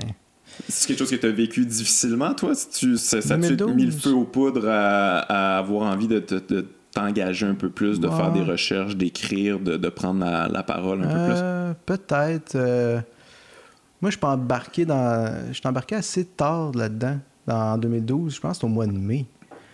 C'est 0.69 0.89
quelque 0.89 0.99
chose 0.99 1.11
que 1.11 1.17
tu 1.17 1.27
as 1.27 1.31
vécu 1.31 1.67
difficilement, 1.67 2.33
toi? 2.35 2.53
Tu, 2.73 2.97
ça 2.97 3.21
t'a 3.21 3.37
mis 3.37 3.85
le 3.85 3.91
feu 3.91 4.13
aux 4.13 4.25
poudres 4.25 4.67
à, 4.69 5.59
avoir 5.59 5.93
envie 5.93 6.09
de, 6.09 6.21
t'engager 6.93 7.47
un 7.47 7.55
peu 7.55 7.69
plus, 7.69 8.01
de 8.01 8.09
faire 8.09 8.33
des 8.33 8.43
recherches, 8.43 8.97
d'écrire, 8.97 9.61
de, 9.61 9.89
prendre 9.89 10.25
la, 10.25 10.63
parole 10.63 11.03
un 11.03 11.07
peu 11.07 11.33
plus? 11.33 11.41
Euh, 11.43 11.75
peut-être. 11.85 12.55
Euh, 12.55 13.01
moi, 14.01 14.11
je 14.11 14.17
suis 14.17 14.27
embarqué 14.27 14.87
dans. 14.87 15.35
Je 15.49 15.55
suis 15.55 15.69
embarqué 15.69 15.97
assez 15.97 16.25
tard 16.25 16.73
là-dedans 16.73 17.19
en 17.49 17.79
2012, 17.79 18.35
je 18.37 18.41
pense 18.41 18.59
que 18.59 18.67
au 18.67 18.69
mois 18.69 18.87
de 18.87 18.93
mai. 18.93 19.27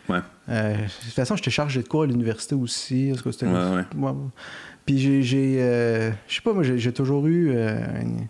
Ouais. 0.09 0.19
Euh, 0.51 0.75
de 0.77 0.83
toute 1.05 1.15
façon, 1.15 1.35
j'étais 1.37 1.51
chargé 1.51 1.83
de 1.83 1.89
cours 1.89 2.03
à 2.03 2.07
l'université 2.07 2.55
aussi. 2.55 3.09
Parce 3.11 3.23
que 3.23 3.33
c'était 3.33 3.47
une- 3.47 3.55
Ouais, 3.55 3.85
ouais. 3.97 4.13
Puis 4.85 4.99
j'ai, 4.99 5.23
j'ai, 5.23 5.57
euh, 5.63 6.11
je 6.29 6.35
sais 6.35 6.43
pas, 6.43 6.53
moi, 6.53 6.63
j'ai, 6.63 6.79
j'ai 6.79 6.93
toujours 6.93 7.27
eu 7.27 7.51
euh, 7.55 7.79
une, 8.03 8.09
une 8.19 8.27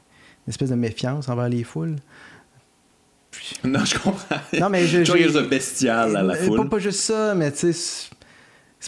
espèce 0.46 0.70
de 0.70 0.76
méfiance 0.76 1.28
envers 1.28 1.48
les 1.48 1.64
foules. 1.64 1.96
Puis- 3.32 3.56
Non, 3.64 3.84
je 3.84 3.98
comprends. 3.98 4.36
Non, 4.60 4.68
mais 4.68 4.86
je- 4.86 4.98
Toujours 5.00 5.16
j'ai- 5.16 5.22
quelque 5.24 5.32
chose 5.32 5.42
de 5.42 5.48
bestial 5.48 6.16
à 6.16 6.22
la 6.22 6.34
foule. 6.36 6.58
Pas, 6.58 6.64
pas 6.66 6.78
juste 6.78 7.00
ça, 7.00 7.34
mais 7.34 7.50
tu 7.50 7.58
sais, 7.58 7.72
c'est- 7.72 8.10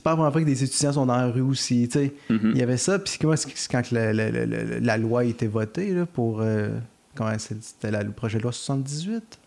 pas 0.04 0.10
la 0.10 0.16
première 0.16 0.32
fois 0.32 0.42
que 0.42 0.46
des 0.46 0.62
étudiants 0.62 0.92
sont 0.92 1.06
dans 1.06 1.16
la 1.16 1.26
rue 1.26 1.40
aussi, 1.40 1.88
tu 1.88 1.98
sais. 1.98 2.14
Mhm. 2.30 2.52
Il 2.54 2.58
y 2.58 2.62
avait 2.62 2.76
ça, 2.76 2.98
puis 3.00 3.14
comment 3.20 3.34
c'est 3.34 3.50
quand 3.68 3.90
la, 3.90 4.12
la- 4.12 4.30
la- 4.30 4.46
la- 4.80 4.96
loi 4.98 5.20
a 5.22 5.24
été 5.24 5.46
votée 5.48 5.92
là, 5.92 6.06
pour... 6.06 6.42
comment 7.16 7.32
c'était 7.38 7.90
la- 7.90 8.02
le 8.04 8.12
projet 8.12 8.38
de 8.38 8.42
loi 8.44 8.52
78? 8.52 9.38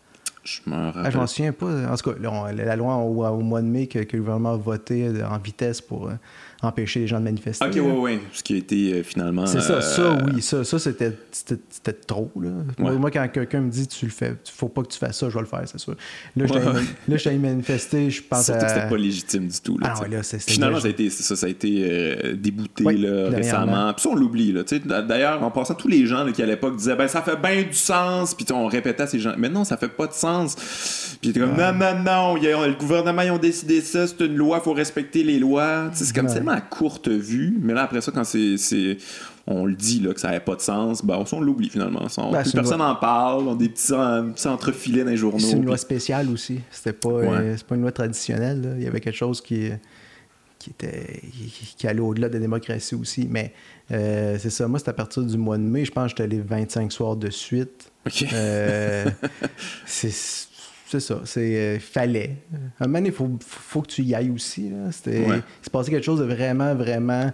Je 0.43 0.61
me 0.67 0.73
Ah, 0.75 0.91
rappelle. 0.91 1.11
je 1.11 1.17
m'en 1.17 1.27
souviens 1.27 1.51
pas. 1.51 1.67
En 1.91 1.95
tout 1.97 2.11
cas, 2.11 2.17
là, 2.19 2.31
on- 2.31 2.45
la 2.45 2.75
loi 2.75 2.95
au, 2.95 3.25
au 3.25 3.39
mois 3.41 3.61
de 3.61 3.67
mai 3.67 3.87
que, 3.87 3.99
que 3.99 4.15
le 4.17 4.23
gouvernement 4.23 4.53
a 4.53 4.57
voté 4.57 5.09
en 5.23 5.37
vitesse 5.37 5.81
pour 5.81 6.07
euh, 6.07 6.13
empêcher 6.61 6.99
les 7.01 7.07
gens 7.07 7.19
de 7.19 7.23
manifester. 7.25 7.65
Ok, 7.65 7.75
là. 7.75 7.81
ouais, 7.81 7.91
ouais. 7.99 8.19
Ce 8.33 8.43
qui 8.43 8.53
a 8.53 8.57
été 8.57 8.93
euh, 8.93 9.03
finalement. 9.03 9.45
C'est 9.45 9.61
ça, 9.61 9.73
euh, 9.75 9.81
ça, 9.81 10.17
oui, 10.25 10.41
ça, 10.41 10.63
ça 10.63 10.77
c'était, 10.79 11.13
c'était, 11.31 11.59
c'était 11.69 11.93
trop. 11.93 12.29
Là. 12.41 12.49
Moi, 12.77 12.91
Ouais. 12.91 12.97
moi, 12.97 13.11
quand 13.11 13.25
quelqu'un 13.29 13.61
me 13.61 13.69
dit 13.69 13.87
tu 13.87 14.05
le 14.05 14.11
fais, 14.11 14.35
faut 14.51 14.67
pas 14.67 14.81
que 14.83 14.89
tu 14.89 14.97
fasses 14.99 15.17
ça, 15.17 15.29
je 15.29 15.35
vais 15.35 15.39
le 15.41 15.45
faire, 15.47 15.61
c'est 15.65 15.77
sûr. 15.79 15.95
Là, 16.35 16.45
je 16.47 16.53
Ouais, 16.53 17.17
je 17.17 17.23
t'allais 17.23 17.37
manifester, 17.37 18.09
je 18.09 18.21
pense 18.21 18.45
Surtout 18.45 18.61
à. 18.61 18.65
que 18.65 18.71
c'était 18.73 18.89
pas 18.89 18.97
légitime 18.97 19.47
du 19.47 19.59
tout. 19.61 19.77
Là, 19.77 19.93
Ah 19.95 20.01
ouais, 20.01 20.09
là, 20.09 20.21
c'est- 20.23 20.39
c'est 20.39 20.51
Finalement, 20.51 20.79
ça 20.79 20.87
a 20.87 20.91
été, 20.91 21.09
c'est 21.09 21.23
ça, 21.23 21.35
ça 21.35 21.45
a 21.45 21.49
été 21.49 21.77
euh, 21.89 22.33
débouté 22.35 22.83
Oui, 22.83 22.97
là, 22.97 23.29
récemment. 23.29 23.93
Puis 23.93 24.03
ça, 24.03 24.09
on 24.09 24.15
l'oublie. 24.15 24.51
là, 24.51 24.63
tu 24.63 24.77
sais. 24.77 24.81
D'ailleurs, 24.85 25.41
en 25.43 25.51
passant, 25.51 25.75
tous 25.75 25.87
les 25.87 26.05
gens 26.05 26.29
qui 26.31 26.41
à 26.43 26.45
l'époque 26.45 26.75
disaient 26.75 26.95
ben 26.95 27.07
ça 27.07 27.21
fait 27.21 27.37
bien 27.41 27.63
du 27.63 27.73
sens. 27.73 28.33
Puis 28.35 28.45
on 28.51 28.67
répétait 28.67 29.03
à 29.03 29.07
ces 29.07 29.19
gens 29.19 29.33
mais 29.37 29.49
non, 29.49 29.63
ça 29.63 29.77
fait 29.77 29.87
pas 29.87 30.07
de 30.07 30.13
sens. 30.13 30.55
Puis 31.21 31.33
comme 31.33 31.55
non, 31.55 31.73
non, 31.73 32.03
non, 32.03 32.35
le 32.35 32.73
gouvernement, 32.77 33.21
ils 33.21 33.31
ont 33.31 33.37
décidé 33.37 33.81
ça, 33.81 34.07
c'est 34.07 34.19
une 34.25 34.35
loi, 34.35 34.59
faut 34.61 34.73
respecter 34.73 35.23
les 35.23 35.39
lois. 35.39 35.89
C'est 35.93 36.13
comme 36.13 36.25
Ouais. 36.27 36.33
À 36.49 36.61
courte 36.61 37.07
vue. 37.07 37.57
Mais 37.61 37.73
là, 37.73 37.83
après 37.83 38.01
ça, 38.01 38.11
quand 38.11 38.23
c'est. 38.23 38.97
on 39.47 39.65
le 39.65 39.73
dit 39.73 39.99
là, 39.99 40.13
que 40.13 40.19
ça 40.19 40.27
n'avait 40.27 40.39
pas 40.39 40.55
de 40.55 40.61
sens, 40.61 41.03
ben, 41.03 41.17
on, 41.31 41.37
on 41.37 41.41
l'oublie 41.41 41.69
finalement. 41.69 42.05
On- 42.17 42.31
Ben, 42.31 42.41
plus 42.43 42.51
personne 42.51 42.77
loi- 42.79 42.89
en 42.91 42.95
parle, 42.95 43.47
on 43.47 43.53
a 43.53 43.55
des 43.55 43.69
petits, 43.69 43.93
en- 43.93 44.31
petits 44.31 44.47
entrefilets 44.47 45.03
dans 45.03 45.09
les 45.11 45.17
journaux. 45.17 45.39
C'est 45.39 45.53
une 45.57 45.65
loi 45.65 45.77
spéciale 45.77 46.29
aussi. 46.29 46.59
C'était 46.71 46.93
pas, 46.93 47.09
Ouais. 47.09 47.27
euh, 47.31 47.55
pas 47.67 47.75
une 47.75 47.81
loi 47.81 47.91
traditionnelle. 47.91 48.61
là. 48.61 48.69
Il 48.77 48.83
y 48.83 48.87
avait 48.87 48.99
quelque 49.01 49.15
chose 49.17 49.41
qui, 49.41 49.69
qui, 50.59 50.69
était, 50.71 51.21
qui, 51.31 51.73
qui 51.77 51.87
allait 51.87 51.99
au-delà 52.01 52.27
de 52.29 52.33
la 52.33 52.39
démocratie 52.39 52.93
aussi. 52.95 53.27
Mais 53.29 53.53
euh, 53.91 54.37
c'est 54.39 54.49
ça, 54.49 54.67
moi, 54.67 54.77
c'est 54.77 54.89
à 54.89 54.93
partir 54.93 55.23
du 55.23 55.37
mois 55.37 55.57
de 55.57 55.63
mai. 55.63 55.85
Je 55.85 55.91
pense 55.91 56.03
que 56.13 56.23
j'étais 56.23 56.23
allé 56.35 56.41
25 56.41 56.91
soirs 56.91 57.15
de 57.15 57.29
suite. 57.29 57.91
Ok. 58.05 58.25
Euh, 58.33 59.05
c'est 59.85 60.11
c'est 60.89 60.99
ça, 60.99 61.21
c'est 61.25 61.55
euh, 61.55 61.79
fallait. 61.79 62.37
Un 62.79 62.87
moment 62.87 62.99
donné, 62.99 63.09
il 63.09 63.15
faut, 63.15 63.29
faut 63.45 63.81
que 63.81 63.87
tu 63.87 64.03
y 64.03 64.15
ailles 64.15 64.31
aussi. 64.31 64.69
là. 64.69 64.91
C'était, 64.91 65.25
Ouais. 65.25 65.41
Passé 65.71 65.91
quelque 65.91 66.03
chose 66.05 66.19
de 66.19 66.25
vraiment, 66.25 66.73
vraiment 66.75 67.31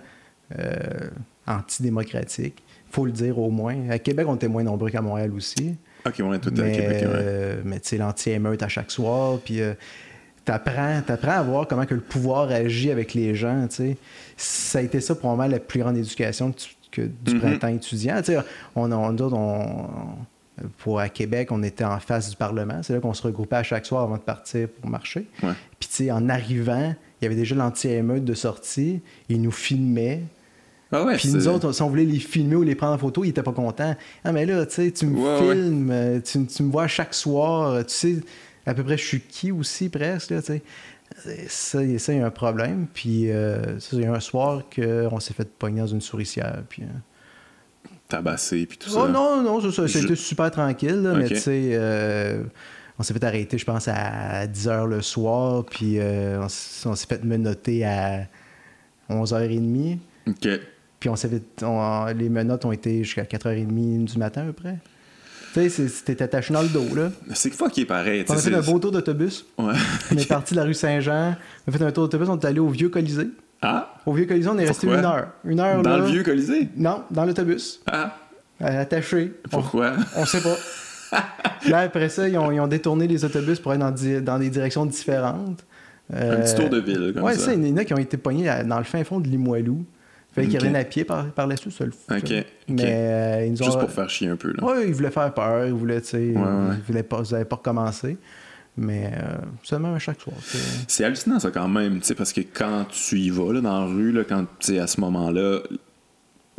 euh, 0.59 1.09
antidémocratique. 1.47 2.61
faut 2.91 3.05
le 3.05 3.11
dire 3.11 3.37
au 3.39 3.49
moins. 3.49 3.89
À 3.89 3.99
Québec, 3.99 4.25
on 4.29 4.35
était 4.35 4.47
moins 4.47 4.63
nombreux 4.63 4.89
qu'à 4.89 5.01
Montréal 5.01 5.31
aussi. 5.33 5.75
Ok, 6.05 6.21
on 6.23 6.33
est 6.33 6.39
tout 6.39 6.49
à 6.49 6.69
Québec. 6.69 6.77
ouais. 7.01 7.03
euh, 7.03 7.61
mais 7.65 7.79
tu 7.79 7.89
sais, 7.89 7.97
l'anti-émeute 7.97 8.61
à 8.63 8.67
chaque 8.67 8.91
soir, 8.91 9.39
puis 9.43 9.59
euh, 9.61 9.73
t'apprends, 10.45 11.01
t'apprends 11.05 11.31
à 11.31 11.41
voir 11.43 11.67
comment 11.67 11.85
que 11.85 11.95
le 11.95 12.01
pouvoir 12.01 12.49
agit 12.51 12.91
avec 12.91 13.13
les 13.13 13.35
gens, 13.35 13.67
tu 13.67 13.75
sais. 13.75 13.97
Ça 14.37 14.79
a 14.79 14.81
été 14.81 15.01
ça 15.01 15.15
probablement 15.15 15.49
la 15.51 15.59
plus 15.59 15.79
grande 15.79 15.97
éducation 15.97 16.51
que, 16.51 16.57
tu- 16.59 16.69
que 16.91 17.01
du 17.01 17.33
Mhm. 17.35 17.39
printemps 17.41 17.67
étudiant. 17.69 18.17
Tu 18.19 18.33
sais, 18.33 18.37
on, 18.75 18.91
on, 18.91 19.17
autres, 19.17 19.35
on- 19.35 20.15
pour 20.77 20.99
à 20.99 21.09
Québec, 21.09 21.51
on 21.51 21.63
était 21.63 21.83
en 21.83 21.99
face 21.99 22.29
du 22.29 22.35
Parlement. 22.35 22.81
C'est 22.83 22.93
là 22.93 22.99
qu'on 22.99 23.13
se 23.13 23.23
regroupait 23.23 23.57
à 23.57 23.63
chaque 23.63 23.85
soir 23.85 24.03
avant 24.03 24.17
de 24.17 24.21
partir 24.21 24.67
pour 24.69 24.89
marcher. 24.89 25.27
Ouais. 25.43 25.53
Puis 25.79 25.89
tu 25.89 25.95
sais, 25.95 26.11
en 26.11 26.29
arrivant, 26.29 26.95
il 27.21 27.25
y 27.25 27.27
avait 27.27 27.35
déjà 27.35 27.55
l'anti-émeute 27.55 28.23
de 28.23 28.33
sortie. 28.33 29.01
Ils 29.29 29.41
nous 29.41 29.51
filmaient. 29.51 30.21
Ah 30.91 31.03
ouais, 31.03 31.17
Puis 31.17 31.29
nous 31.29 31.47
autres, 31.47 31.71
si 31.71 31.81
on 31.81 31.89
voulait 31.89 32.05
les 32.05 32.19
filmer 32.19 32.55
ou 32.55 32.63
les 32.63 32.75
prendre 32.75 32.93
en 32.93 32.97
photo, 32.97 33.23
ils 33.23 33.29
étaient 33.29 33.43
pas 33.43 33.51
contents. 33.51 33.95
Ah, 34.23 34.31
mais 34.31 34.45
là, 34.45 34.65
tu 34.65 34.75
sais, 34.75 34.91
tu 34.91 35.07
me 35.07 35.19
Ouais, 35.19 35.53
filmes, 35.55 35.89
euh, 35.91 36.19
tu, 36.21 36.45
tu 36.45 36.63
me 36.63 36.71
vois 36.71 36.87
chaque 36.87 37.13
soir, 37.13 37.71
euh, 37.71 37.83
tu 37.83 37.93
sais 37.93 38.15
à 38.65 38.73
peu 38.73 38.83
près 38.83 38.97
je 38.97 39.05
suis 39.05 39.21
qui 39.21 39.51
aussi, 39.51 39.89
presque, 39.89 40.31
là, 40.31 40.41
tu 40.41 40.47
sais. 40.47 40.61
Et 41.27 41.45
Ça, 41.47 41.83
il 41.83 41.99
ça, 41.99 42.13
il 42.13 42.19
y 42.19 42.21
a 42.21 42.25
un 42.25 42.31
problème. 42.31 42.87
Puis, 42.93 43.31
euh, 43.31 43.79
ça, 43.79 43.95
il 43.95 44.01
y 44.01 44.05
a 44.05 44.13
un 44.13 44.19
soir 44.19 44.63
qu'on 44.73 45.19
s'est 45.19 45.33
fait 45.33 45.47
pogner 45.47 45.81
dans 45.81 45.87
une 45.87 46.01
souricière. 46.01 46.63
Puis, 46.67 46.83
euh, 46.83 46.87
tabassé 48.07 48.65
puis 48.65 48.77
tout 48.77 48.89
ça. 48.89 49.01
Oh 49.03 49.07
non, 49.07 49.41
non, 49.41 49.61
ça, 49.61 49.71
ça, 49.71 49.87
Je- 49.87 49.99
c'était 49.99 50.15
super 50.15 50.51
tranquille, 50.51 51.01
là, 51.01 51.13
mais 51.15 51.27
tu 51.27 51.35
sais, 51.37 51.69
euh, 51.73 52.43
on 52.99 53.03
s'est 53.03 53.13
fait 53.13 53.23
arrêter, 53.23 53.57
je 53.57 53.65
pense, 53.65 53.87
à 53.87 54.45
10 54.47 54.67
h 54.67 54.85
le 54.87 55.01
soir, 55.01 55.65
puis 55.65 55.99
euh, 55.99 56.39
on, 56.41 56.45
s- 56.45 56.83
on 56.85 56.95
s'est 56.95 57.07
fait 57.07 57.23
menotter 57.23 57.83
à 57.85 58.27
11h30, 59.09 59.97
Ok. 60.27 60.47
puis 60.99 61.09
on 61.09 61.15
s'est 61.15 61.29
les 62.17 62.29
menottes 62.29 62.65
ont 62.65 62.71
été 62.71 63.03
jusqu'à 63.03 63.23
4h30 63.23 64.05
du 64.05 64.17
matin 64.17 64.41
à 64.41 64.45
peu 64.45 64.53
près. 64.53 64.77
Tu 65.53 65.69
sais, 65.69 65.87
c'était 65.87 66.21
attaché 66.21 66.53
dans 66.53 66.61
le 66.61 66.67
dos, 66.67 66.93
là. 66.95 67.11
C'est 67.33 67.53
fucké 67.53 67.85
pareil. 67.85 68.25
tu 68.25 68.31
On 68.31 68.35
a 68.35 68.37
fait 68.39 68.53
un 68.53 68.61
beau 68.61 68.77
tour 68.77 68.91
d'autobus. 68.91 69.45
Ouais. 69.57 69.73
On 70.11 70.17
est 70.17 70.27
parti 70.27 70.53
de 70.53 70.59
la 70.59 70.65
rue 70.65 70.73
Saint-Jean, 70.73 71.35
on 71.65 71.71
a 71.73 71.77
fait 71.77 71.83
un 71.83 71.91
tour 71.91 72.03
d'autobus, 72.09 72.27
on 72.29 72.37
est 72.37 72.45
allé 72.45 72.59
au 72.59 72.67
Vieux 72.67 72.89
Colisée. 72.89 73.27
Ah, 73.67 73.93
Au 74.05 74.13
Vieux 74.13 74.25
Colisée, 74.25 74.49
on 74.49 74.57
est 74.57 74.65
resté 74.65 74.87
une 74.87 74.93
heure. 74.93 75.27
Une 75.43 75.59
heure, 75.59 75.81
dans 75.81 75.89
là. 75.91 75.97
le 75.97 76.05
vieux 76.05 76.23
Colisée? 76.23 76.69
Non, 76.77 77.03
dans 77.11 77.25
l'autobus, 77.25 77.81
Ah, 77.91 78.15
euh, 78.61 78.81
attaché. 78.81 79.33
On- 79.45 79.49
pourquoi? 79.49 79.93
On 80.15 80.25
sait 80.25 80.41
pas. 80.41 80.55
Là, 81.69 81.79
après 81.79 82.09
ça, 82.09 82.27
ils 82.27 82.37
ont, 82.37 82.51
ils 82.51 82.59
ont 82.59 82.67
détourné 82.67 83.07
les 83.07 83.23
autobus 83.25 83.59
pour 83.59 83.71
aller 83.71 83.79
dans, 83.81 83.91
di- 83.91 84.21
dans 84.21 84.37
des 84.37 84.49
directions 84.49 84.85
différentes. 84.85 85.63
Un 86.13 86.17
Euh, 86.17 86.41
petit 86.43 86.55
tour 86.55 86.69
de 86.69 86.79
ville, 86.79 87.11
comme 87.13 87.23
ouais, 87.23 87.33
ça. 87.33 87.45
ça. 87.45 87.53
Il 87.53 87.65
y 87.67 87.71
en 87.71 87.77
a 87.77 87.85
qui 87.85 87.93
ont 87.93 87.97
été 87.97 88.17
pognés 88.17 88.51
dans 88.65 88.77
le 88.77 88.83
fin 88.83 89.03
fond 89.03 89.19
de 89.19 89.27
Limoilou. 89.27 89.83
Fait 90.33 90.43
qu'ils 90.43 90.51
Ok. 90.57 90.61
reviennent 90.63 90.75
à 90.75 90.83
pied 90.83 91.05
par, 91.05 91.25
par 91.31 91.47
la 91.47 91.55
suite, 91.55 91.71
ça 91.73 91.85
le. 91.85 91.91
Mais 92.67 92.83
euh, 92.83 93.45
ils 93.45 93.51
nous 93.53 93.61
ont. 93.61 93.65
Juste 93.65 93.79
pour 93.79 93.89
faire 93.89 94.09
chier 94.09 94.27
un 94.27 94.35
peu, 94.35 94.51
là. 94.55 94.63
Ouais, 94.63 94.87
ils 94.87 94.93
voulaient 94.93 95.09
faire 95.09 95.33
peur, 95.33 95.65
ils 95.65 95.73
voulaient, 95.73 96.01
tu 96.01 96.07
sais, 96.09 96.17
Ouais, 96.17 96.35
ouais. 96.35 96.75
ils 96.77 96.83
voulaient 96.85 97.03
pas, 97.03 97.21
ils 97.27 97.33
avaient 97.35 97.45
pas 97.45 97.55
recommencer. 97.55 98.17
Mais 98.77 99.11
euh, 99.15 99.37
seulement 99.63 99.93
à 99.93 99.99
chaque 99.99 100.19
soir. 100.19 100.35
c'est- 100.87 101.03
hallucinant, 101.05 101.39
ça, 101.39 101.49
quand 101.51 101.67
même, 101.69 102.01
parce 102.17 102.33
que 102.33 102.41
quand 102.41 102.85
tu 102.89 103.19
y 103.19 103.29
vas, 103.29 103.53
là, 103.53 103.61
dans 103.61 103.79
la 103.79 103.85
rue, 103.85 104.11
là, 104.11 104.23
quand, 104.27 104.45
à 104.77 104.87
ce 104.87 104.99
moment-là, 105.01 105.59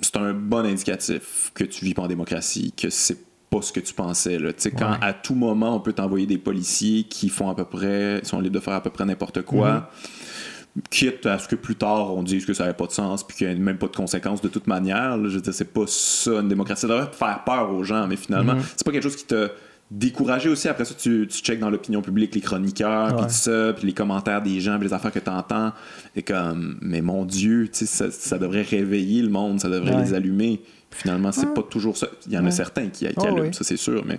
c'est 0.01 0.17
un 0.17 0.33
bon 0.33 0.65
indicatif 0.65 1.51
que 1.55 1.65
tu 1.65 1.85
vis 1.85 1.95
pas 1.95 2.03
en 2.03 2.07
démocratie, 2.09 2.73
que 2.77 2.89
c'est 2.91 3.19
pas 3.51 3.61
ce 3.63 3.73
que 3.73 3.81
tu 3.81 3.93
pensais, 3.95 4.39
là. 4.39 4.51
Quand 4.79 4.97
à 5.01 5.13
tout 5.13 5.35
moment, 5.35 5.77
on 5.77 5.81
peut 5.81 5.93
t'envoyer 5.93 6.27
des 6.27 6.39
policiers 6.39 7.05
qui 7.05 7.29
font 7.29 7.49
à 7.51 7.55
peu 7.55 7.65
près, 7.65 8.21
sont 8.25 8.41
libres 8.41 8.55
de 8.57 8.61
faire 8.61 8.75
à 8.75 8.83
peu 8.83 8.91
près 8.91 9.05
n'importe 9.05 9.43
quoi. 9.43 9.73
Mhm. 9.75 10.83
Quitte 10.91 11.25
à 11.25 11.39
ce 11.39 11.49
que 11.49 11.55
plus 11.57 11.75
tard 11.77 12.15
on 12.15 12.23
dise 12.23 12.45
que 12.45 12.53
ça 12.53 12.65
n'avait 12.65 12.77
pas 12.77 12.87
de 12.87 12.93
sens 12.93 13.27
puis 13.27 13.35
qu'il 13.35 13.47
n'y 13.49 13.55
a 13.55 13.57
même 13.57 13.79
pas 13.79 13.87
de 13.87 13.97
conséquences 13.97 14.43
de 14.43 14.49
toute 14.49 14.67
manière. 14.67 15.17
là. 15.17 15.29
je 15.29 15.37
veux 15.37 15.41
dire, 15.41 15.55
c'est 15.55 15.73
pas 15.73 15.85
ça 15.87 16.33
une 16.41 16.49
démocratie. 16.49 16.83
Ça 16.83 16.89
devrait 16.89 17.11
faire 17.13 17.45
peur 17.45 17.73
aux 17.73 17.83
gens, 17.83 18.07
mais 18.07 18.17
finalement, 18.17 18.55
Mhm. 18.57 18.63
c'est 18.77 18.85
pas 18.85 18.93
quelque 18.93 19.03
chose 19.05 19.17
qui 19.17 19.25
t'a 19.25 19.49
découragé 19.91 20.49
aussi. 20.49 20.69
Après 20.69 20.85
ça, 20.85 20.95
tu, 20.95 21.27
tu 21.31 21.39
checkes 21.39 21.61
dans 21.61 21.71
l'opinion 21.71 22.03
publique 22.03 22.35
les 22.35 22.41
chroniqueurs, 22.41 23.17
puis 23.17 23.27
tout 23.27 23.33
ça, 23.33 23.73
puis 23.77 23.87
les 23.87 23.93
commentaires 23.93 24.43
des 24.43 24.61
gens, 24.61 24.79
puis 24.79 24.89
les 24.89 24.95
affaires 24.95 25.13
que 25.13 25.19
tu 25.19 25.31
entends. 25.31 25.73
Et 26.15 26.23
comme, 26.23 26.79
mais 26.81 27.01
mon 27.01 27.25
Dieu, 27.25 27.69
tu 27.73 27.81
sais, 27.81 27.87
ça, 27.87 28.11
ça 28.11 28.39
devrait 28.39 28.63
réveiller 28.63 29.23
le 29.23 29.29
monde, 29.29 29.61
ça 29.61 29.69
devrait 29.69 29.95
Ouais. 29.95 30.03
les 30.05 30.15
allumer. 30.15 30.61
Puis 30.91 31.01
finalement, 31.03 31.33
c'est 31.33 31.47
Ouais. 31.47 31.55
pas 31.55 31.63
toujours 31.63 31.97
ça. 31.97 32.09
Il 32.27 32.33
y 32.33 32.39
en 32.39 32.47
a 32.47 32.51
certains 32.51 32.89
qui, 32.89 33.07
qui 33.07 33.13
Oh, 33.17 33.25
allument, 33.25 33.43
oui. 33.43 33.55
ça 33.55 33.65
c'est 33.65 33.77
sûr, 33.77 34.05
mais 34.07 34.19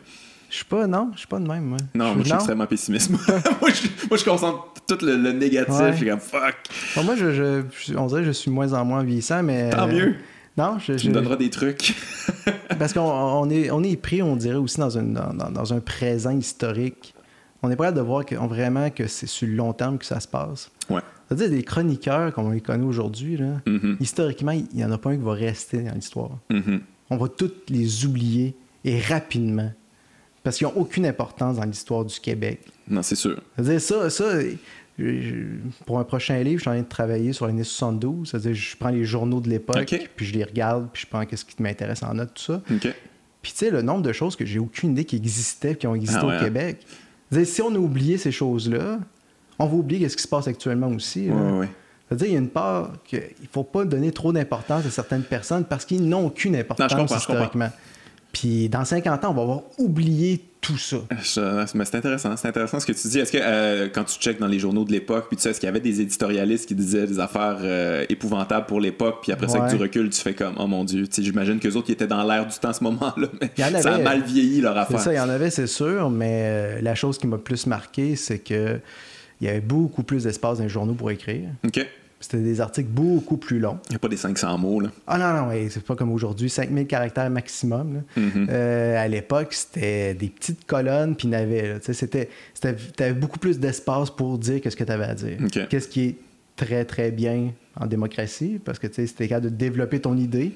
Je 0.50 0.56
suis 0.56 0.66
pas, 0.66 0.88
non, 0.88 1.10
je 1.14 1.20
suis 1.20 1.28
pas 1.28 1.40
de 1.40 1.48
même, 1.48 1.64
moi. 1.66 1.78
non, 1.96 2.06
moi 2.14 2.16
je 2.20 2.24
suis 2.26 2.34
extrêmement 2.34 2.66
pessimiste. 2.68 3.10
moi, 3.62 3.70
je, 4.18 4.24
concentre 4.24 4.74
tout 4.88 4.98
le, 5.06 5.18
le 5.18 5.32
négatif, 5.34 5.76
je 5.92 5.96
suis 5.98 6.08
comme 6.08 6.20
fuck, 6.22 6.56
Bon, 6.96 7.04
moi, 7.04 7.16
je, 7.18 7.64
on 7.98 8.06
dirait 8.08 8.22
que 8.22 8.28
je 8.28 8.32
suis 8.32 8.50
moins 8.52 8.72
en 8.74 8.86
moins 8.86 9.04
vieillissant, 9.04 9.44
mais. 9.44 9.70
tant 9.72 9.88
mieux. 9.88 10.16
Non, 10.58 10.80
je, 10.80 10.94
Tu 10.94 11.10
me 11.10 11.14
donneras 11.14 11.36
des 11.36 11.50
trucs. 11.50 11.96
Parce 12.80 12.94
qu'on 12.94 13.02
on 13.02 13.50
est, 13.50 13.70
on 13.72 13.84
est 13.84 13.96
pris, 13.96 14.22
on 14.22 14.36
dirait, 14.36 14.56
aussi 14.58 14.80
dans, 14.80 14.98
une, 14.98 15.14
dans, 15.14 15.34
dans- 15.34 15.52
dans 15.52 15.74
un 15.74 15.80
présent 15.80 16.32
historique. 16.38 17.14
On 17.64 17.70
est 17.72 17.76
prêt 17.76 17.92
de 17.94 18.02
voir 18.02 18.26
que, 18.26 18.36
on- 18.36 18.48
vraiment 18.48 18.90
que 18.90 19.08
c'est 19.08 19.28
sur 19.28 19.48
le 19.48 19.54
long 19.56 19.74
terme 19.74 19.98
que 19.98 20.06
ça 20.06 20.20
se 20.20 20.28
passe. 20.28 20.72
Ouais. 20.90 21.02
C'est-à-dire 21.28 21.50
des 21.50 21.64
chroniqueurs 21.64 22.34
comme 22.34 22.46
on 22.48 22.52
les 22.52 22.62
connaît 22.62 22.86
aujourd'hui, 22.86 23.38
là, 23.38 23.62
Mhm, 23.66 23.98
historiquement, 24.00 24.52
il 24.52 24.66
n'y 24.74 24.84
en 24.86 24.92
a 24.92 24.98
pas 24.98 25.10
un 25.12 25.18
qui 25.18 25.24
va 25.24 25.34
rester 25.34 25.84
dans 25.84 25.94
l'histoire. 25.94 26.32
mhm. 26.50 26.82
On 27.10 27.18
va 27.18 27.28
tous 27.30 27.52
les 27.70 28.06
oublier 28.06 28.56
et 28.84 29.00
rapidement. 29.00 29.72
Parce 30.44 30.58
qu'ils 30.58 30.68
n'ont 30.68 30.74
aucune 30.78 31.06
importance 31.06 31.58
dans 31.58 31.64
l'histoire 31.66 32.06
du 32.06 32.18
Québec. 32.20 32.62
Non, 32.88 33.02
c'est 33.02 33.16
sûr. 33.16 33.38
C'est-à-dire, 33.56 33.82
ça, 33.82 34.10
pour 35.86 36.00
un 36.00 36.04
prochain 36.04 36.42
livre, 36.42 36.58
je 36.58 36.62
suis 36.62 36.70
en 36.70 36.74
train 36.74 36.82
de 36.82 36.88
travailler 36.88 37.34
sur 37.34 37.46
l'année 37.46 37.64
72. 37.64 38.30
C'est-à-dire, 38.30 38.54
je 38.54 38.78
prends 38.78 38.90
les 38.90 39.06
journaux 39.06 39.40
de 39.40 39.50
l'époque, 39.50 40.10
puis 40.16 40.26
je 40.26 40.34
les 40.34 40.44
regarde, 40.44 40.88
puis 40.92 41.04
je 41.04 41.08
prends 41.08 41.26
qu'est-ce 41.26 41.46
qui 41.46 41.62
m'intéresse 41.62 42.04
en 42.04 42.14
note, 42.14 42.34
tout 42.34 42.44
ça. 42.54 42.62
Puis 42.68 43.52
tu 43.52 43.60
sais, 43.60 43.70
le 43.70 43.82
nombre 43.82 44.02
de 44.02 44.12
choses 44.12 44.36
que 44.36 44.46
j'ai 44.46 44.60
aucune 44.60 44.92
idée 44.92 45.06
qui 45.06 45.16
existaient 45.16 45.76
qui 45.76 45.88
ont 45.88 45.96
existé 45.96 46.20
Ah 46.22 46.26
au 46.26 46.30
hein? 46.30 46.40
Québec. 46.40 46.86
Si 47.44 47.62
on 47.62 47.74
a 47.74 47.78
oublié 47.78 48.18
ces 48.18 48.32
choses-là, 48.32 49.00
on 49.60 49.66
va 49.68 49.76
oublier 49.76 50.10
ce 50.10 50.16
qui 50.16 50.24
se 50.24 50.28
passe 50.28 50.48
actuellement 50.48 50.88
aussi. 50.88 51.30
Ouais, 51.30 51.60
ouais. 51.60 51.70
C'est-à-dire, 52.08 52.28
il 52.28 52.34
y 52.34 52.36
a 52.36 52.40
une 52.40 52.50
part 52.50 52.94
qu'il 53.04 53.20
ne 53.20 53.48
faut 53.52 53.64
pas 53.64 53.86
donner 53.86 54.12
trop 54.12 54.32
d'importance 54.32 54.86
à 54.86 54.90
certaines 54.90 55.24
personnes 55.24 55.66
parce 55.66 55.86
qu'ils 55.86 56.08
n'ont 56.08 56.28
aucune 56.28 56.56
importance 56.56 56.92
Non, 56.92 56.98
je 56.98 57.02
comprends, 57.02 57.20
je 57.20 57.28
comprends. 57.28 57.70
Puis 58.40 58.70
dans 58.70 58.86
50 58.86 59.26
ans, 59.26 59.32
on 59.32 59.34
va 59.34 59.42
avoir 59.42 59.62
oublié 59.80 60.42
tout 60.62 60.78
ça. 60.78 60.98
mais 61.74 61.86
c'est 61.86 61.96
intéressant, 61.96 62.38
c'est 62.38 62.48
intéressant 62.48 62.80
ce 62.80 62.86
que 62.86 62.92
tu 62.92 63.08
dis. 63.08 63.20
Est-ce 63.20 63.32
que 63.32 63.40
euh, 63.42 63.90
quand 63.92 64.04
tu 64.04 64.20
checkes 64.20 64.40
dans 64.40 64.48
les 64.48 64.60
journaux 64.60 64.84
de 64.84 64.92
l'époque, 64.92 65.26
puis 65.28 65.38
tu 65.38 65.44
sais, 65.44 65.50
est-ce 65.50 65.60
qu'il 65.60 65.66
y 65.68 65.70
avait 65.70 65.80
des 65.80 66.02
éditorialistes 66.02 66.68
qui 66.68 66.76
disaient 66.76 67.08
des 67.08 67.20
affaires 67.20 67.58
euh, 67.62 68.06
épouvantables 68.10 68.68
pour 68.68 68.80
l'époque, 68.80 69.20
puis 69.24 69.32
après 69.32 69.48
ça, 69.48 69.62
que 69.62 69.72
tu 69.72 69.78
recules, 69.78 70.10
tu 70.10 70.22
fais 70.22 70.36
comme, 70.36 70.54
oh 70.60 70.68
mon 70.68 70.84
Dieu, 70.84 71.06
j'imagine 71.18 71.60
que 71.60 71.68
les 71.68 71.76
autres 71.76 71.88
qui 71.88 71.94
étaient 71.94 72.08
dans 72.08 72.24
l'air 72.24 72.46
du 72.46 72.56
temps 72.60 72.70
à 72.70 72.74
ce 72.74 72.84
moment-là, 72.84 73.28
mais 73.42 73.82
ça 73.82 73.96
a 73.96 73.98
mal 73.98 74.22
vieilli 74.22 74.62
leur 74.62 74.78
affaire. 74.78 75.00
Ça, 75.00 75.14
il 75.14 75.18
y 75.18 75.20
en 75.20 75.30
avait, 75.30 75.50
c'est 75.50 75.68
sûr, 75.68 76.12
mais 76.12 76.42
euh, 76.44 76.82
la 76.82 76.94
chose 76.94 77.18
qui 77.18 77.26
m'a 77.26 77.38
plus 77.38 77.66
marqué, 77.66 78.16
c'est 78.16 78.40
que 78.40 78.80
il 79.42 79.48
y 79.48 79.50
avait 79.50 79.62
beaucoup 79.62 80.04
plus 80.04 80.24
d'espace 80.24 80.58
dans 80.58 80.64
les 80.64 80.70
journaux 80.70 80.96
pour 80.96 81.10
écrire. 81.12 81.50
OK. 81.66 81.86
C'était 82.20 82.40
des 82.40 82.62
articles 82.62 82.90
beaucoup 82.90 83.38
plus 83.38 83.60
longs. 83.60 83.78
Il 83.90 83.92
n'y 83.92 83.96
a 83.98 84.00
pas 84.00 84.08
des 84.08 84.18
500 84.18 84.58
mots, 84.58 84.80
là. 84.80 84.90
Ah 85.06 85.18
non, 85.20 85.46
non, 85.46 85.68
c'est 85.70 85.84
pas 85.84 85.96
comme 85.96 86.12
aujourd'hui, 86.12 86.50
5000 86.50 86.88
caractères 86.88 87.30
maximum. 87.30 88.02
Mm-hmm. 88.18 88.48
Euh, 88.50 89.04
à 89.04 89.08
l'époque, 89.08 89.54
c'était 89.54 90.16
des 90.16 90.30
petites 90.30 90.66
colonnes, 90.66 91.16
puis 91.16 91.30
c'était, 91.94 92.30
tu 92.60 93.04
avais 93.04 93.14
beaucoup 93.14 93.38
plus 93.40 93.60
d'espace 93.60 94.10
pour 94.10 94.38
dire 94.40 94.62
ce 94.68 94.76
que 94.76 94.84
tu 94.84 94.92
avais 94.92 95.06
à 95.06 95.14
dire. 95.16 95.38
Qu'est-ce 95.70 95.88
qui 95.88 96.02
est 96.06 96.16
très, 96.56 96.86
très 96.86 97.12
bien 97.12 97.52
en 97.80 97.86
démocratie, 97.86 98.60
parce 98.64 98.80
que 98.80 98.88
c'était 98.92 99.28
capable 99.28 99.52
de 99.52 99.56
développer 99.56 100.00
ton 100.00 100.18
idée. 100.18 100.54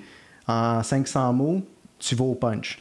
En 0.47 0.81
500 0.81 1.33
mots, 1.33 1.61
tu 1.99 2.15
vas 2.15 2.25
au 2.25 2.33
punch. 2.33 2.79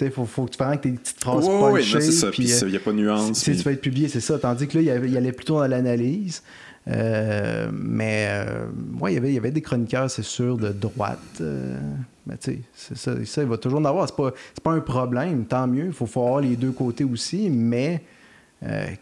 Il 0.00 0.10
faut, 0.10 0.26
faut 0.26 0.44
que 0.44 0.50
tu 0.50 0.58
fasses 0.58 0.80
tes 0.80 0.92
petites 0.92 1.20
phrases 1.20 1.44
oui, 1.48 1.82
c'est 1.84 2.00
ça. 2.12 2.30
Puis 2.30 2.44
il 2.44 2.68
n'y 2.68 2.76
a 2.76 2.80
pas 2.80 2.92
de 2.92 2.96
nuance. 2.96 3.42
Tu 3.42 3.52
vas 3.54 3.72
être 3.72 3.80
publié, 3.80 4.08
c'est 4.08 4.20
ça. 4.20 4.38
Tandis 4.38 4.68
que 4.68 4.78
là, 4.78 4.96
il, 5.04 5.12
y 5.12 5.16
allait 5.16 5.32
plutôt 5.32 5.58
dans 5.58 5.66
l'analyse. 5.66 6.42
Euh, 6.88 7.68
mais 7.72 8.28
euh, 8.30 8.66
il 9.08 9.32
y 9.32 9.38
avait 9.38 9.50
des 9.50 9.60
chroniqueurs, 9.60 10.10
c'est 10.10 10.22
sûr, 10.22 10.56
de 10.56 10.70
droite. 10.70 11.18
Euh, 11.40 11.78
mais 12.26 12.36
tu 12.38 12.62
sais, 12.74 13.24
ça, 13.24 13.42
il 13.42 13.48
va 13.48 13.58
toujours 13.58 13.80
en 13.80 13.84
avoir. 13.84 14.08
C'est 14.08 14.16
pas, 14.16 14.32
pas 14.62 14.72
un 14.72 14.80
problème, 14.80 15.44
tant 15.44 15.66
mieux. 15.66 15.86
Il 15.86 15.92
faut, 15.92 16.06
faut 16.06 16.22
avoir 16.22 16.40
les 16.40 16.56
deux 16.56 16.72
côtés 16.72 17.04
aussi, 17.04 17.50
mais 17.50 18.02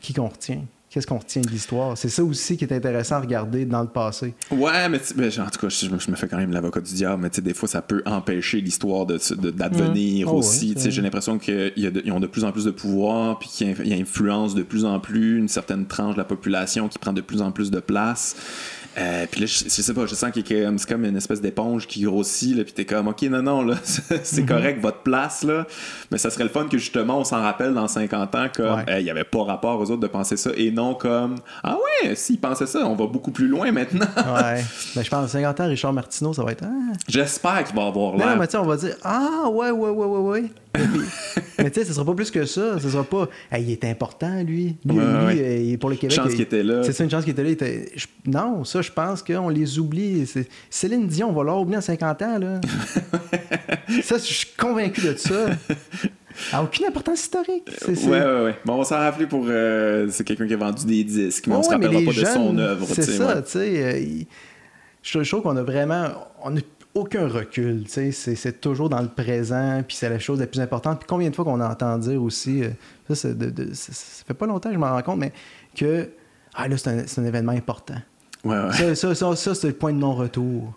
qui 0.00 0.12
qu'on 0.12 0.28
retient? 0.28 0.62
Qu'est-ce 0.96 1.06
qu'on 1.06 1.18
retient 1.18 1.42
de 1.42 1.50
l'histoire. 1.50 1.98
C'est 1.98 2.08
ça 2.08 2.24
aussi 2.24 2.56
qui 2.56 2.64
est 2.64 2.72
intéressant 2.72 3.16
à 3.16 3.20
regarder 3.20 3.66
dans 3.66 3.82
le 3.82 3.88
passé. 3.88 4.32
Ouais, 4.50 4.88
mais, 4.88 4.98
en 4.98 5.50
tout 5.50 5.60
cas, 5.60 5.68
je, 5.68 5.90
me 5.90 6.16
fais 6.16 6.26
quand 6.26 6.38
même 6.38 6.52
l'avocat 6.52 6.80
du 6.80 6.94
diable, 6.94 7.22
mais 7.22 7.42
des 7.42 7.52
fois, 7.52 7.68
ça 7.68 7.82
peut 7.82 8.02
empêcher 8.06 8.62
l'histoire 8.62 9.04
d'advenir 9.04 10.28
de, 10.28 10.32
oh, 10.32 10.38
aussi. 10.38 10.74
J'ai 10.78 11.02
l'impression 11.02 11.38
qu'ils 11.38 12.10
ont 12.10 12.20
de 12.20 12.26
plus 12.26 12.44
en 12.44 12.52
plus 12.52 12.64
de 12.64 12.70
pouvoir, 12.70 13.38
puis 13.38 13.50
qu'ils 13.50 13.92
influencent 13.92 14.54
de 14.54 14.62
plus 14.62 14.86
en 14.86 14.98
plus 14.98 15.36
une 15.36 15.48
certaine 15.48 15.84
tranche 15.84 16.14
de 16.14 16.18
la 16.18 16.24
population 16.24 16.88
qui 16.88 16.98
prend 16.98 17.12
de 17.12 17.20
plus 17.20 17.42
en 17.42 17.52
plus 17.52 17.70
de 17.70 17.80
place. 17.80 18.34
Euh, 18.98 19.26
puis 19.30 19.42
là, 19.42 19.46
je, 19.46 19.68
sais 19.68 19.94
pas, 19.94 20.06
je 20.06 20.14
sens 20.14 20.30
que 20.30 20.40
c'est 20.46 20.88
comme 20.88 21.04
une 21.04 21.16
espèce 21.16 21.40
d'éponge 21.40 21.86
qui 21.86 22.02
grossit, 22.02 22.56
là, 22.56 22.64
puis 22.64 22.72
t'es 22.72 22.84
comme, 22.86 23.08
OK, 23.08 23.22
non, 23.22 23.42
non, 23.42 23.62
là, 23.62 23.74
c'est 23.82 24.42
mhm. 24.42 24.46
correct, 24.46 24.80
votre 24.80 25.00
place, 25.00 25.42
là. 25.42 25.66
Mais 26.10 26.18
ça 26.18 26.30
serait 26.30 26.44
le 26.44 26.50
fun 26.50 26.66
que 26.66 26.78
justement, 26.78 27.18
on 27.18 27.24
s'en 27.24 27.42
rappelle 27.42 27.74
dans 27.74 27.88
50 27.88 28.34
ans, 28.34 28.46
comme, 28.54 28.82
il 28.88 29.04
n'y 29.04 29.10
avait 29.10 29.24
pas 29.24 29.42
rapport 29.42 29.78
aux 29.78 29.90
autres 29.90 30.00
de 30.00 30.06
penser 30.06 30.36
ça, 30.36 30.50
et 30.56 30.70
non 30.70 30.94
comme, 30.94 31.36
ah 31.62 31.76
ouais, 31.76 32.14
s'ils 32.14 32.40
pensaient 32.40 32.66
ça, 32.66 32.86
on 32.86 32.94
va 32.94 33.06
beaucoup 33.06 33.32
plus 33.32 33.48
loin 33.48 33.70
maintenant. 33.70 34.06
ouais. 34.16 34.64
Mais 34.94 35.04
je 35.04 35.10
pense, 35.10 35.30
50 35.30 35.60
ans, 35.60 35.68
Richard 35.68 35.92
Martineau, 35.92 36.32
ça 36.32 36.42
va 36.42 36.52
être. 36.52 36.64
Ah. 36.64 36.92
J'espère 37.08 37.64
qu'il 37.64 37.76
va 37.76 37.86
avoir 37.86 38.16
l'air. 38.16 38.28
Non, 38.28 38.36
mais 38.36 38.46
tu 38.46 38.56
on 38.56 38.64
va 38.64 38.76
dire, 38.76 38.96
ah 39.04 39.48
ouais, 39.50 39.70
ouais, 39.70 39.90
ouais, 39.90 40.06
ouais, 40.06 40.18
ouais. 40.18 40.50
mais 41.58 41.70
tu 41.70 41.80
sais, 41.80 41.86
ce 41.86 41.92
sera 41.92 42.04
pas 42.04 42.14
plus 42.14 42.30
que 42.30 42.44
ça. 42.44 42.78
Ce 42.78 42.90
sera 42.90 43.04
pas. 43.04 43.28
il 43.58 43.70
est 43.70 43.84
important, 43.84 44.42
lui. 44.42 44.76
Lui, 44.84 44.98
euh, 44.98 45.62
il 45.62 45.72
est 45.72 45.76
pour 45.76 45.90
le 45.90 45.96
Québec. 45.96 46.16
Une 46.16 46.24
chance 46.24 46.32
qu'il 46.32 46.42
était 46.42 46.62
là. 46.62 46.82
C'est 46.82 46.92
ça, 46.92 47.04
une 47.04 47.10
chance 47.10 47.24
qu'il 47.24 47.38
était 47.38 47.44
là. 47.44 47.76
Non, 48.26 48.64
ça, 48.64 48.82
je 48.82 48.90
pense 48.90 49.22
qu'on 49.22 49.48
les 49.48 49.78
oublie. 49.78 50.28
Céline 50.70 51.06
Dion, 51.06 51.30
on 51.30 51.32
va 51.32 51.44
leur 51.44 51.60
oublier 51.60 51.78
en 51.78 51.82
50 51.82 52.22
ans. 52.22 52.38
Là. 52.38 52.60
ça, 54.02 54.18
je 54.18 54.22
suis 54.22 54.48
convaincu 54.56 55.00
de 55.00 55.14
ça. 55.16 55.46
a 56.52 56.62
aucune 56.62 56.86
importance 56.86 57.22
historique. 57.22 57.68
Oui, 57.88 57.94
oui, 57.96 58.18
oui. 58.44 58.50
Bon, 58.64 58.74
on 58.74 58.78
va 58.78 58.84
s'en 58.84 58.98
rappeler 58.98 59.26
pour. 59.26 59.44
Euh, 59.48 60.06
c'est 60.10 60.24
quelqu'un 60.24 60.46
qui 60.46 60.54
a 60.54 60.58
vendu 60.58 60.86
des 60.86 61.04
disques, 61.04 61.46
mais 61.46 61.54
on 61.54 61.58
ne 61.58 61.64
se 61.64 61.70
rappellera 61.70 62.00
pas 62.00 62.20
de 62.20 62.26
son 62.26 62.58
œuvre. 62.58 62.86
C'est 62.86 63.02
ça, 63.02 63.42
tu 63.42 63.50
sais. 63.50 63.82
Euh, 63.82 64.24
je 65.02 65.28
trouve 65.28 65.42
qu'on 65.42 65.56
a 65.56 65.62
vraiment. 65.62 66.08
On 66.42 66.56
aucun 66.96 67.28
recul. 67.28 67.84
C'est 67.88 68.60
toujours 68.60 68.88
dans 68.88 69.02
le 69.02 69.08
présent, 69.08 69.82
puis 69.86 69.96
c'est 69.96 70.08
la 70.08 70.18
chose 70.18 70.40
la 70.40 70.46
plus 70.46 70.60
importante. 70.60 70.98
Puis 71.00 71.06
combien 71.06 71.30
de 71.30 71.34
fois 71.34 71.44
qu'on 71.44 71.60
entend 71.60 71.98
dire 71.98 72.22
aussi, 72.22 72.64
euh, 72.64 72.70
ça, 73.08 73.14
ça, 73.14 73.28
fait 74.26 74.34
pas 74.34 74.46
longtemps 74.46 74.70
que 74.70 74.74
je 74.74 74.80
m'en 74.80 74.90
rends 74.90 75.02
compte, 75.02 75.18
mais 75.18 75.32
que 75.76 76.08
ah, 76.54 76.68
là, 76.68 76.76
c'est 76.78 76.88
un, 76.88 76.98
un, 76.98 77.26
événement 77.26 77.52
important. 77.52 78.00
Ouais, 78.44 78.58
ouais. 78.58 78.94
Ça, 78.94 79.14
ça, 79.14 79.36
ça, 79.36 79.54
c'est 79.54 79.68
le 79.68 79.74
point 79.74 79.92
de 79.92 79.98
non-retour. 79.98 80.72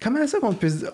Comment 0.00 0.26
ça 0.26 0.38
qu'on 0.38 0.52
peut 0.52 0.68
dire? 0.68 0.90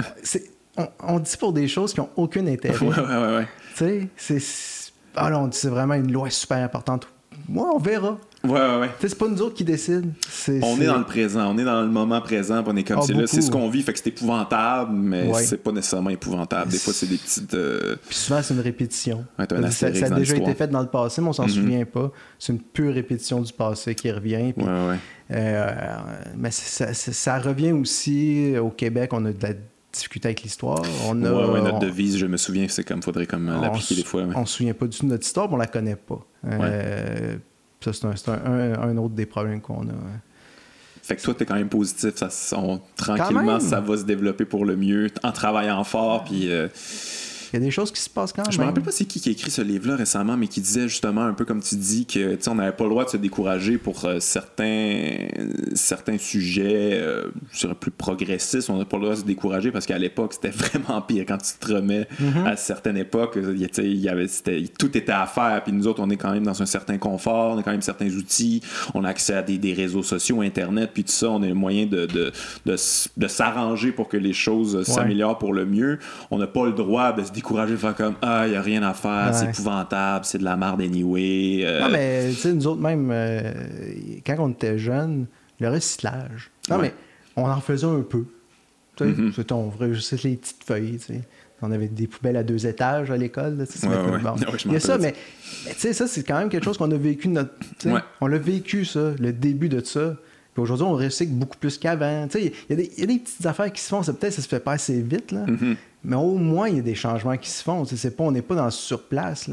On, 0.77 0.87
on, 1.01 1.19
dit 1.19 1.37
pour 1.37 1.53
des 1.53 1.67
choses 1.67 1.93
qui 1.93 2.01
n'ont 2.01 2.11
aucun 2.17 2.47
intérêt. 2.47 2.79
Ouais, 2.87 2.97
ouais, 2.97 3.37
ouais. 3.37 3.49
Tu 3.77 4.09
sais, 4.17 4.39
c'est. 4.39 4.93
Ah 5.17 5.37
on 5.37 5.49
dit 5.49 5.59
c'est 5.59 5.71
vraiment 5.71 5.95
une 5.95 6.13
loi 6.13 6.31
super 6.31 6.59
importante. 6.59 7.09
Moi, 7.49 7.69
on 7.75 7.79
verra. 7.79 8.19
Ouais, 8.45 8.53
ouais, 8.53 8.79
ouais. 8.81 8.91
C'est 9.01 9.19
pas 9.19 9.27
nous 9.27 9.43
autres 9.43 9.55
qui 9.55 9.65
décident. 9.65 10.09
on 10.63 10.81
est... 10.81 10.87
dans 10.87 10.99
le 10.99 11.05
présent, 11.05 11.53
on 11.53 11.59
est 11.59 11.65
dans 11.65 11.83
le 11.83 11.89
moment 11.89 12.21
présent, 12.21 12.63
on 12.65 12.77
est 12.77 12.85
comme 12.85 13.01
ah, 13.01 13.27
c'est 13.27 13.41
ce 13.41 13.51
qu'on 13.51 13.69
vit, 13.69 13.83
fait 13.83 13.93
que 13.93 13.99
c'est 13.99 14.11
épouvantable, 14.11 14.93
mais 14.93 15.33
c'est 15.43 15.63
pas 15.63 15.73
nécessairement 15.73 16.11
épouvantable. 16.11 16.71
Des 16.71 16.79
fois, 16.79 16.93
c'est 16.93 17.07
des 17.07 17.17
petites. 17.17 17.55
Euh, 17.55 17.97
Puis 18.07 18.17
souvent, 18.17 18.41
c'est 18.43 18.55
une 18.55 18.61
répétition. 18.61 19.25
ça, 19.71 19.87
a 19.87 20.11
déjà 20.11 20.37
été 20.37 20.55
fait 20.55 20.69
dans 20.69 20.81
le 20.81 20.89
passé, 20.89 21.21
mais 21.21 21.29
on 21.29 21.33
s'en 21.33 21.47
mm-hmm. 21.47 21.51
souvient 21.51 21.85
pas. 21.85 22.13
C'est 22.39 22.53
une 22.53 22.61
pure 22.61 22.95
répétition 22.95 23.41
du 23.41 23.53
passé 23.53 23.95
qui 23.95 24.11
revient. 24.11 24.55
ouais, 24.57 24.65
ouais. 24.65 24.99
Euh, 25.31 25.99
mais 26.37 26.51
ça, 26.51 27.39
revient 27.39 27.73
aussi 27.73 28.55
au 28.59 28.71
Québec, 28.71 29.11
on 29.13 29.25
a 29.27 29.33
de 29.33 29.43
la 29.43 29.53
difficulté 29.93 30.29
avec 30.29 30.43
l'histoire. 30.43 30.83
On 31.07 31.23
a, 31.25 31.33
ouais, 31.33 31.61
notre 31.61 31.81
devise, 31.81 32.17
je 32.17 32.27
me 32.27 32.37
souviens, 32.37 32.67
c'est 32.69 32.85
comme 32.85 33.03
faudrait 33.03 33.27
comme 33.27 33.47
l'appliquer 33.61 33.97
des 33.97 34.05
fois. 34.05 34.25
On 34.35 34.47
se 34.47 34.57
souvient 34.57 34.75
pas 34.75 34.87
du 34.87 34.97
tout 34.97 35.05
de 35.05 35.11
notre 35.11 35.27
histoire, 35.27 35.49
mais 35.49 35.55
on 35.55 35.59
la 35.59 35.67
connaît 35.67 35.97
pas. 35.97 36.25
Euh, 36.47 37.37
ça, 37.81 37.93
c'est 37.93 38.29
un, 38.29 38.97
autre 38.97 39.15
des 39.15 39.27
problèmes 39.27 39.61
qu'on 39.61 39.89
a. 39.89 39.93
Hein. 39.93 40.21
Fait 41.03 41.17
que 41.17 41.23
toi, 41.23 41.35
t'es 41.35 41.47
quand 41.47 41.55
même 41.55 41.69
positif. 41.69 42.17
Ça, 42.17 42.29
tranquillement, 42.97 43.61
ça 43.61 43.81
va 43.81 43.97
se 43.97 44.05
développer 44.05 44.45
pour 44.45 44.65
le 44.65 44.77
mieux 44.77 45.09
en 45.23 45.33
travaillant 45.33 45.83
fort. 45.85 46.25
Puis. 46.25 46.51
Euh, 46.51 46.69
il 47.53 47.57
y 47.59 47.63
a 47.63 47.65
des 47.65 47.71
choses 47.71 47.91
qui 47.91 48.01
se 48.01 48.11
passent 48.11 48.33
quand 48.33 48.43
même. 48.43 48.53
Je 48.53 48.59
me 48.59 48.65
rappelle 48.65 48.83
pas 48.83 48.91
c'est 48.91 49.05
qui 49.05 49.21
qui 49.21 49.29
a 49.29 49.33
écrit 49.33 49.51
ce 49.51 49.63
livre-là 49.63 49.97
récemment, 49.97 50.37
mais 50.37 50.49
qui 50.49 50.61
disait 50.61 50.89
justement 50.89 51.23
un 51.23 51.35
peu 51.35 51.45
comme 51.45 51.63
tu 51.63 51.77
dis 51.77 52.07
que 52.07 52.39
on 52.49 52.55
n'avait 52.55 52.73
pas 52.73 52.85
le 52.85 52.91
droit 52.91 53.05
de 53.05 53.11
se 53.11 53.17
décourager 53.17 53.79
pour 53.79 54.05
euh, 54.05 54.21
certains, 54.21 55.29
certains 55.75 56.19
sujets 56.19 56.99
euh, 57.01 57.29
plus 57.81 57.91
progressistes. 57.91 58.71
On 58.71 58.79
n'a 58.79 58.85
pas 58.85 58.97
le 58.97 59.03
droit 59.03 59.15
de 59.15 59.21
se 59.21 59.25
décourager 59.27 59.71
parce 59.71 59.87
qu'à 59.87 59.99
l'époque, 59.99 60.35
c'était 60.35 60.51
vraiment 60.57 61.01
pire. 61.03 61.25
Quand 61.27 61.39
tu 61.39 61.53
te 61.59 61.75
remets 61.75 62.07
mm-hmm. 62.21 62.47
à 62.47 62.57
certaines 62.57 62.97
époques, 62.97 63.37
il 63.37 63.97
y 63.97 64.09
avait, 64.09 64.27
tout 64.79 64.97
était 64.97 65.13
à 65.13 65.27
faire. 65.27 65.63
Puis 65.65 65.73
nous 65.73 65.87
autres, 65.87 66.03
on 66.03 66.11
est 66.11 66.17
quand 66.17 66.33
même 66.33 66.45
dans 66.45 66.63
un 66.63 66.67
certain 66.67 66.99
confort, 66.99 67.55
on 67.55 67.59
a 67.59 67.63
quand 67.63 67.73
même 67.73 67.83
certains 67.83 68.11
outils, 68.11 68.63
on 68.95 69.05
a 69.05 69.09
accès 69.09 69.35
à 69.35 69.43
des, 69.43 69.59
des 69.59 69.73
réseaux 69.73 70.03
sociaux, 70.03 70.41
Internet, 70.41 70.91
puis 70.93 71.05
tout 71.05 71.13
ça, 71.13 71.31
on 71.31 71.43
a 71.43 71.47
le 71.47 71.55
moyen 71.55 71.87
de, 71.87 72.07
de, 72.07 72.33
de, 72.65 73.29
s'arranger 73.29 73.93
pour 73.93 74.09
que 74.09 74.17
les 74.17 74.33
choses 74.33 74.83
s'améliorent 74.85 75.39
pour 75.39 75.53
le 75.53 75.67
mieux. 75.67 75.99
On 76.31 76.39
n'a 76.39 76.47
pas 76.47 76.67
le 76.67 76.73
droit 76.73 77.13
de 77.13 77.25
se 77.25 77.33
décourager 77.39 77.73
de 77.73 77.79
faire 77.79 77.95
comme 77.95 78.15
Ah, 78.23 78.47
il 78.47 78.51
n'y 78.51 78.57
a 78.57 78.63
rien 78.63 78.83
à 78.83 78.95
faire, 78.95 79.35
c'est 79.35 79.51
épouvantable, 79.51 80.25
c'est 80.25 80.39
de 80.39 80.45
la 80.45 80.57
merde 80.57 80.81
anyway. 80.81 81.61
Euh. 81.65 81.81
Non, 81.81 81.89
mais 81.91 82.29
tu 82.31 82.35
sais, 82.35 82.53
nous 82.53 82.67
autres, 82.67 82.81
même, 82.81 83.11
euh, 83.13 83.53
quand 84.27 84.37
on 84.39 84.51
était 84.51 84.79
jeunes, 84.79 85.27
le 85.61 85.69
recyclage. 85.69 86.51
Non, 86.71 86.79
mais 86.79 86.95
on 87.37 87.49
en 87.49 87.61
faisait 87.61 87.87
un 87.87 88.03
peu. 88.03 88.25
Tu 88.97 89.05
sais, 89.05 89.11
mm-hmm. 89.11 89.53
on 89.55 89.93
juste 89.93 90.23
les 90.25 90.37
petites 90.37 90.65
feuilles, 90.65 90.99
tu 90.99 91.15
sais. 91.15 91.21
On 91.61 91.73
avait 91.73 91.89
des 91.89 92.07
poubelles 92.07 92.37
à 92.37 92.45
deux 92.45 92.67
étages 92.67 93.11
à 93.11 93.17
l'école. 93.17 93.67
il 94.65 94.73
y 94.73 94.77
a 94.77 94.81
ça, 94.81 94.97
mais, 94.97 95.13
tu 95.13 95.75
sais, 95.77 95.93
ça, 95.93 96.07
c'est 96.07 96.23
quand 96.23 96.39
même 96.39 96.49
quelque 96.49 96.65
chose 96.65 96.79
qu'on 96.79 96.91
a 96.91 96.97
vécu. 96.97 97.29
Notre, 97.29 97.53
On 98.21 98.27
l'a 98.29 98.39
vécu, 98.39 98.85
ça, 98.85 99.13
le 99.19 99.33
début 99.33 99.69
de 99.69 99.83
ça. 99.83 100.17
Puis 100.55 100.63
aujourd'hui, 100.63 100.87
on 100.87 100.93
recycle 100.93 101.33
beaucoup 101.33 101.57
plus 101.57 101.77
qu'avant. 101.79 102.29
Il 102.35 102.45
y, 102.45 102.53
y, 102.71 103.03
a 103.03 103.07
des 103.07 103.19
petites 103.19 103.45
affaires 103.45 103.73
qui 103.73 103.83
se 103.83 103.89
font. 103.89 104.03
Peut-être 104.03 104.33
ça 104.33 104.43
se 104.43 104.49
fait 104.49 104.61
pas 104.61 104.73
assez 104.73 105.01
vite, 105.01 105.33
là. 105.33 105.47
Mm-hmm. 105.47 105.77
Mais 106.05 106.17
au 106.17 106.37
moins, 106.37 106.69
il 106.69 106.77
y 106.77 106.79
a 106.79 106.83
des 106.83 106.95
changements 106.95 107.37
qui 107.37 107.51
se 107.51 107.63
font. 107.63 107.85
C'est 107.85 108.17
pas, 108.17 108.25
on 108.25 108.33
n'est 108.33 108.43
pas 108.43 108.55
dans 108.55 108.71
sur 108.71 109.03
place. 109.03 109.51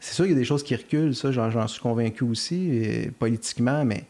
C'est 0.00 0.14
sûr 0.14 0.24
qu'il 0.24 0.32
y 0.32 0.36
a 0.36 0.38
des 0.38 0.44
choses 0.44 0.62
qui 0.62 0.74
reculent, 0.74 1.14
ça, 1.14 1.30
j'en 1.30 1.68
suis 1.68 1.80
convaincu 1.80 2.24
aussi, 2.24 3.08
politiquement, 3.18 3.84
mais 3.84 4.04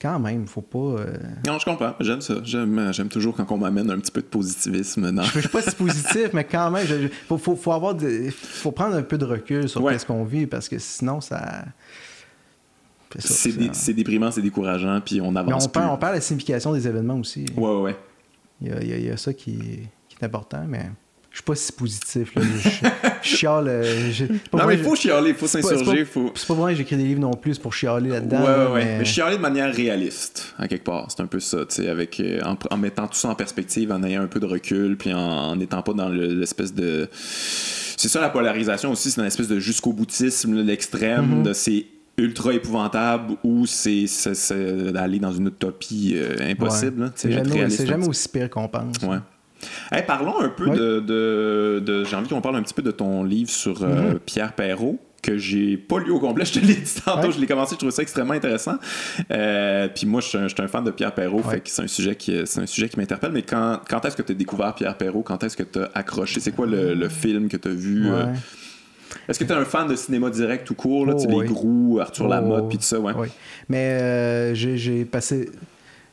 quand 0.00 0.18
même, 0.18 0.42
il 0.42 0.48
faut 0.48 0.60
pas. 0.60 0.78
Euh, 0.78 1.16
non, 1.46 1.58
je 1.58 1.64
comprends. 1.64 1.94
J'aime 2.00 2.20
ça. 2.20 2.34
J'aime 2.44 3.08
toujours 3.08 3.34
quand 3.34 3.50
on 3.50 3.56
m'amène 3.56 3.90
un 3.90 3.98
petit 3.98 4.12
peu 4.12 4.20
de 4.20 4.26
positivisme. 4.26 5.10
Non? 5.10 5.22
Je 5.22 5.40
suis 5.40 5.48
pas 5.48 5.62
si 5.62 5.74
positif, 5.74 6.28
mais 6.32 6.44
quand 6.44 6.70
même, 6.70 6.86
il 6.88 7.08
faut, 7.08 7.38
faut, 7.38 7.72
avoir 7.72 7.96
faut 8.30 8.72
prendre 8.72 8.94
un 8.94 9.02
peu 9.02 9.16
de 9.18 9.24
recul 9.24 9.68
sur 9.68 9.80
ce 9.98 10.06
qu'on 10.06 10.24
vit 10.24 10.46
parce 10.46 10.68
que 10.68 10.78
sinon, 10.78 11.20
ça. 11.20 11.64
C'est 13.18 13.94
déprimant, 13.94 14.30
c'est 14.30 14.42
décourageant, 14.42 15.00
puis 15.02 15.20
on 15.22 15.34
avance. 15.34 15.66
on, 15.66 15.68
Perd, 15.70 15.90
on 15.90 15.96
perd 15.96 16.14
la 16.14 16.20
signification 16.20 16.72
des 16.74 16.86
événements 16.86 17.18
aussi. 17.18 17.46
Ouais, 17.56 17.80
ouais. 17.80 17.96
Il 18.60 18.68
y 18.68 18.72
a, 18.72 18.82
il 18.82 19.04
y 19.06 19.10
a 19.10 19.16
ça 19.16 19.32
qui, 19.32 19.88
qui 20.18 20.22
est 20.24 20.26
important, 20.26 20.64
mais 20.68 20.90
je 21.30 21.36
suis 21.36 21.44
pas 21.44 21.54
si 21.54 21.70
positif. 21.72 22.34
Là. 22.34 22.42
Je, 22.42 22.68
je 23.30 23.36
chiale. 23.36 23.68
euh, 23.68 24.10
je- 24.10 24.24
pas 24.24 24.32
Non, 24.58 24.64
vrai, 24.64 24.66
mais 24.76 24.80
il 24.80 24.84
faut 24.84 24.94
chialer, 24.96 25.30
il 25.30 25.34
faut 25.34 25.46
s'insurger, 25.46 25.98
c'est 25.98 26.04
faut. 26.06 26.32
C'est 26.34 26.46
pas 26.46 26.54
vrai 26.54 26.72
que 26.72 26.78
j'écris 26.78 26.96
des 26.96 27.04
livres 27.04 27.20
non 27.20 27.34
plus 27.34 27.58
pour 27.58 27.74
chialer 27.74 28.08
là-dedans. 28.08 28.40
Ouais, 28.40 28.72
ouais, 28.72 28.84
mais- 28.84 28.98
Mais 29.00 29.04
chialer 29.04 29.36
de 29.36 29.42
manière 29.42 29.72
réaliste, 29.74 30.54
à 30.58 30.66
quelque 30.68 30.84
part. 30.84 31.06
C'est 31.10 31.20
un 31.22 31.26
peu 31.26 31.40
ça, 31.40 31.58
tu 31.66 31.74
sais, 31.82 31.88
avec, 31.88 32.18
euh, 32.20 32.40
en, 32.44 32.56
en 32.70 32.76
mettant 32.78 33.06
tout 33.06 33.16
ça 33.18 33.28
en 33.28 33.34
perspective, 33.34 33.92
en 33.92 34.02
ayant 34.02 34.22
un 34.22 34.26
peu 34.28 34.40
de 34.40 34.46
recul, 34.46 34.96
puis 34.96 35.12
en 35.12 35.56
n'étant 35.56 35.82
pas 35.82 35.92
dans 35.92 36.08
le- 36.08 36.32
l'espèce 36.34 36.72
de. 36.72 37.08
C'est 37.98 38.08
ça 38.08 38.20
la 38.20 38.30
polarisation 38.30 38.90
aussi, 38.92 39.10
c'est 39.10 39.20
une 39.20 39.26
espèce 39.26 39.48
de 39.48 39.58
jusqu'au 39.58 39.92
boutisme, 39.92 40.54
l'extrême, 40.62 41.40
Mm-hmm. 41.40 41.42
de 41.42 41.52
c'est 41.52 41.86
ultra 42.18 42.54
épouvantable 42.54 43.34
ou 43.44 43.66
c'est 43.66 44.06
d'aller 44.92 45.18
dans 45.18 45.32
une 45.32 45.48
utopie 45.48 46.12
euh, 46.16 46.34
impossible. 46.50 47.12
C'est 47.14 47.30
jamais, 47.32 48.06
aussi 48.08 48.28
pire 48.28 48.48
qu'on 48.48 48.68
pense. 48.68 48.96
Ouais. 49.02 49.18
Hey, 49.90 50.02
parlons 50.06 50.40
un 50.40 50.48
peu 50.48 50.68
de, 50.70 51.00
de, 51.00 51.82
de- 51.84 52.04
J'ai 52.04 52.16
envie 52.16 52.28
qu'on 52.28 52.40
parle 52.40 52.56
un 52.56 52.62
petit 52.62 52.74
peu 52.74 52.82
de 52.82 52.90
ton 52.90 53.24
livre 53.24 53.50
sur 53.50 53.82
euh, 53.82 54.12
Mhm. 54.12 54.18
Pierre 54.20 54.52
Perrault 54.52 54.98
que 55.22 55.38
j'ai 55.38 55.76
pas 55.76 55.98
lu 55.98 56.10
au 56.12 56.20
complet, 56.20 56.44
je 56.44 56.52
te 56.52 56.58
l'ai 56.60 56.74
dit 56.74 56.94
tantôt, 57.04 57.26
Ouais. 57.28 57.32
je 57.32 57.40
l'ai 57.40 57.46
commencé, 57.48 57.72
je 57.74 57.78
trouvais 57.78 57.90
ça 57.90 58.02
extrêmement 58.02 58.34
intéressant. 58.34 58.76
Euh, 59.32 59.88
puis 59.92 60.06
moi, 60.06 60.20
je 60.20 60.28
suis 60.28 60.38
un, 60.38 60.46
je 60.46 60.54
suis 60.54 60.62
un 60.62 60.68
fan 60.68 60.84
de 60.84 60.92
Pierre 60.92 61.14
Perrault, 61.14 61.38
Ouais. 61.42 61.54
fait 61.54 61.60
que 61.62 61.70
c'est 61.70 61.82
un 61.82 61.86
sujet 61.88 62.14
qui, 62.14 62.40
c'est 62.44 62.60
un 62.60 62.66
sujet 62.66 62.88
qui 62.88 62.96
m'interpelle. 62.98 63.32
Mais 63.32 63.42
quand, 63.42 63.80
quand 63.88 64.04
est-ce 64.04 64.16
que 64.16 64.22
tu 64.22 64.32
as 64.32 64.34
découvert 64.36 64.74
Pierre 64.74 64.96
Perrault? 64.96 65.22
Quand 65.22 65.42
est-ce 65.42 65.56
que 65.56 65.64
tu 65.64 65.80
as 65.80 65.90
accroché? 65.94 66.38
C'est 66.38 66.52
quoi 66.52 66.66
le, 66.66 66.94
le 66.94 67.08
film 67.08 67.48
que 67.48 67.56
tu 67.56 67.66
as 67.68 67.72
vu 67.72 68.06
euh, 68.06 68.26
Ouais. 68.26 68.32
Est-ce 69.28 69.38
que 69.40 69.44
tu 69.44 69.52
es 69.52 69.56
un 69.56 69.64
fan 69.64 69.88
de 69.88 69.96
cinéma 69.96 70.30
direct 70.30 70.64
tout 70.66 70.74
court, 70.74 71.06
là, 71.06 71.14
Oh, 71.16 71.20
tu 71.20 71.26
les 71.28 71.46
Grous, 71.48 71.98
Arthur 72.00 72.26
Oh, 72.26 72.30
Lamotte, 72.30 72.68
puis 72.68 72.78
tout 72.78 72.84
ça, 72.84 73.00
ouais. 73.00 73.12
Oui. 73.16 73.28
Mais 73.68 73.98
euh, 74.00 74.54
j'ai 74.54 75.04
passé. 75.06 75.50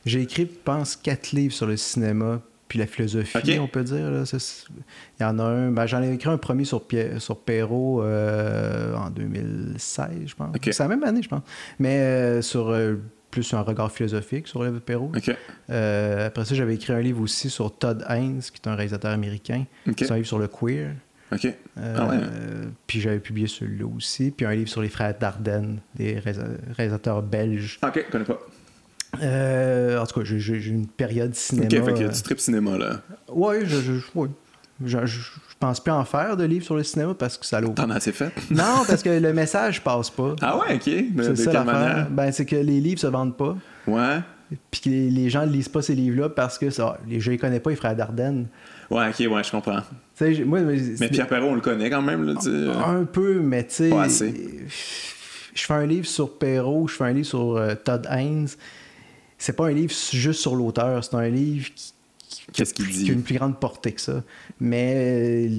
J'ai 0.06 0.22
écrit, 0.22 0.48
je 0.50 0.58
pense, 0.64 0.96
quatre 0.96 1.30
livres 1.32 1.54
sur 1.54 1.66
le 1.66 1.76
cinéma 1.76 2.40
puis 2.68 2.78
la 2.78 2.86
philosophie, 2.86 3.36
Ok. 3.36 3.58
on 3.60 3.68
peut 3.68 3.84
dire. 3.84 4.10
là. 4.10 4.22
Il 4.24 5.22
y 5.22 5.24
en 5.24 5.38
a 5.38 5.42
un. 5.44 5.70
ben, 5.70 5.86
J'en 5.86 6.02
ai 6.02 6.12
écrit 6.12 6.30
un 6.30 6.38
premier 6.38 6.64
sur, 6.64 6.86
Pierre, 6.86 7.20
sur 7.20 7.38
Perrault 7.38 8.02
euh, 8.02 8.94
en 8.96 9.10
2016, 9.10 10.08
je 10.26 10.34
pense. 10.34 10.54
Ok. 10.56 10.68
C'est 10.72 10.78
la 10.82 10.88
même 10.88 11.04
année, 11.04 11.22
je 11.22 11.28
pense. 11.28 11.42
Mais 11.78 11.98
euh, 12.00 12.42
sur 12.42 12.70
euh, 12.70 12.96
plus 13.30 13.52
un 13.54 13.60
regard 13.62 13.90
philosophique 13.92 14.46
sur 14.48 14.62
le 14.62 14.78
Perrault. 14.80 15.12
Ok, 15.16 15.28
après 15.28 16.44
ça, 16.44 16.54
j'avais 16.54 16.74
écrit 16.74 16.92
un 16.92 17.00
livre 17.00 17.20
aussi 17.20 17.50
sur 17.50 17.76
Todd 17.76 18.04
Haynes, 18.08 18.40
qui 18.40 18.60
est 18.62 18.68
un 18.68 18.74
réalisateur 18.76 19.10
américain. 19.12 19.64
ok, 19.88 19.94
C'est 19.98 20.12
un 20.12 20.16
livre 20.16 20.26
sur 20.28 20.38
le 20.38 20.48
queer. 20.48 20.92
ok. 21.32 21.48
Ah 21.76 22.06
ouais. 22.08 22.16
Puis 22.86 23.00
j'avais 23.00 23.18
publié 23.18 23.46
celui-là 23.48 23.86
aussi. 23.86 24.30
Puis 24.30 24.46
un 24.46 24.54
livre 24.54 24.68
sur 24.68 24.82
les 24.82 24.88
frères 24.88 25.14
Dardenne, 25.18 25.80
des 25.96 26.14
réalisa- 26.20 26.56
réalisateurs 26.76 27.22
belges. 27.22 27.78
Ok, 27.82 28.04
je 28.06 28.10
connais 28.12 28.24
pas. 28.24 28.38
Euh, 29.22 29.98
en 30.00 30.06
tout 30.06 30.20
cas, 30.20 30.24
j'ai- 30.24 30.68
une 30.68 30.86
période 30.86 31.34
cinéma. 31.34 31.66
Ok, 31.66 31.84
fait 31.84 31.94
que 31.94 32.04
euh, 32.04 32.12
tu 32.12 32.22
trip 32.22 32.40
cinéma, 32.40 32.76
là. 32.78 33.00
Ouais, 33.32 33.60
je, 33.64 33.76
je, 33.80 33.92
ouais. 34.14 34.28
Je, 34.84 34.98
je- 35.06 35.20
je 35.20 35.54
pense 35.60 35.78
plus 35.80 35.92
en 35.92 36.04
faire 36.04 36.36
de 36.36 36.44
livres 36.44 36.64
sur 36.64 36.74
le 36.76 36.82
cinéma 36.82 37.14
parce 37.14 37.38
que 37.38 37.46
ça 37.46 37.60
l'ouvre. 37.60 37.74
T'en 37.74 37.90
as 37.90 37.96
assez 37.96 38.12
fait? 38.12 38.32
Non, 38.50 38.82
parce 38.88 39.02
que 39.02 39.10
le 39.10 39.32
message 39.32 39.82
passe 39.82 40.10
pas. 40.10 40.34
Ah 40.42 40.58
ouais, 40.58 40.74
ok. 40.74 40.82
C'est 41.22 41.36
ça 41.36 41.52
l'affaire. 41.52 42.08
Ben, 42.10 42.32
c'est 42.32 42.44
que 42.44 42.56
les 42.56 42.80
livres 42.80 43.00
se 43.00 43.06
vendent 43.06 43.36
pas. 43.36 43.56
Ouais. 43.86 44.20
Puis 44.70 44.80
que 44.82 44.88
les, 44.90 45.10
les 45.10 45.30
gens 45.30 45.46
ne 45.46 45.50
lisent 45.52 45.68
pas 45.68 45.80
ces 45.82 45.94
livres-là 45.94 46.28
parce 46.28 46.58
que 46.58 46.70
ça, 46.70 46.98
les 47.08 47.18
gens 47.20 47.30
les 47.30 47.38
connaissent 47.38 47.60
pas, 47.62 47.70
les 47.70 47.76
frères 47.76 47.96
Dardenne. 47.96 48.46
Ouais, 48.90 49.08
ok, 49.08 49.32
ouais, 49.32 49.42
je 49.42 49.50
comprends. 49.50 49.80
Moi, 50.44 50.60
mais, 50.60 50.76
Mais 51.00 51.08
Pierre 51.08 51.26
Perrault, 51.28 51.48
on 51.48 51.54
le 51.54 51.60
connaît 51.60 51.88
quand 51.90 52.02
même, 52.02 52.24
là. 52.24 52.34
Un 52.86 53.04
peu, 53.04 53.40
mais 53.40 53.64
tu 53.66 53.74
sais. 53.74 53.88
Pas 53.90 54.02
assez. 54.02 54.60
Je 55.54 55.64
fais 55.64 55.74
un 55.74 55.86
livre 55.86 56.06
sur 56.06 56.36
Perrault, 56.36 56.88
je 56.88 56.94
fais 56.96 57.04
un 57.04 57.12
livre 57.12 57.26
sur 57.26 57.56
euh, 57.56 57.74
Todd 57.74 58.06
Haynes. 58.10 58.48
C'est 59.44 59.52
pas 59.52 59.66
un 59.66 59.72
livre 59.72 59.92
juste 60.12 60.40
sur 60.40 60.54
l'auteur, 60.56 61.04
c'est 61.04 61.14
un 61.16 61.28
livre 61.28 61.68
qui, 61.74 61.92
Qu'est-ce 62.54 62.72
qu'il 62.72 62.88
qui 62.88 63.10
a 63.10 63.12
une 63.12 63.22
plus 63.22 63.34
grande 63.36 63.60
portée 63.60 63.92
que 63.92 64.00
ça. 64.00 64.22
Mais 64.58 64.94
euh, 65.50 65.58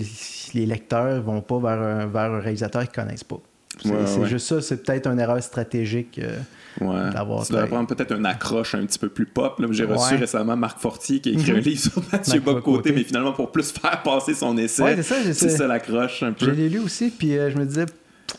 les- 0.55 0.65
lecteurs 0.65 1.21
vont 1.21 1.41
pas 1.41 1.59
vers 1.59 1.81
un, 1.81 2.05
vers 2.07 2.31
un 2.33 2.39
réalisateur 2.39 2.81
qu'ils 2.89 3.03
connaissent 3.03 3.23
pas. 3.23 3.39
C'est 3.83 3.89
Ouais, 3.91 3.97
c'est 4.07 4.19
ouais. 4.21 4.27
juste 4.27 4.47
ça, 4.47 4.59
c'est 4.61 4.83
peut-être 4.83 5.05
une 5.07 5.19
erreur 5.19 5.41
stratégique. 5.43 6.17
euh, 6.19 6.35
Ouais. 6.81 7.09
d'avoir 7.13 7.45
Tu 7.45 7.53
fait. 7.53 7.67
prendre 7.67 7.87
peut-être 7.87 8.13
une 8.17 8.25
accroche 8.25 8.73
un 8.75 8.85
petit 8.85 8.97
peu 8.99 9.07
plus 9.07 9.25
pop. 9.27 9.59
là. 9.59 9.67
J'ai 9.71 9.85
reçu 9.85 10.15
récemment 10.15 10.57
Marc 10.57 10.79
Fortier 10.79 11.19
qui 11.21 11.29
a 11.29 11.31
écrit 11.33 11.51
Mhm. 11.51 11.57
un 11.57 11.61
livre 11.61 11.81
sur 11.81 12.01
Mathieu 12.11 12.39
Bocoté, 12.41 12.91
mais 12.91 13.03
finalement 13.03 13.31
pour 13.33 13.51
plus 13.51 13.71
faire 13.71 14.01
passer 14.03 14.33
son 14.33 14.57
essai. 14.57 14.95
C'est 14.97 15.03
ça, 15.03 15.15
c'est 15.33 15.49
ça 15.49 15.67
l'accroche 15.67 16.23
un 16.23 16.33
Je 16.37 16.45
peu. 16.47 16.51
l'ai 16.51 16.67
lu 16.69 16.79
aussi, 16.79 17.11
puis 17.11 17.37
euh, 17.37 17.49
je 17.51 17.57
me 17.57 17.65
disais, 17.65 17.85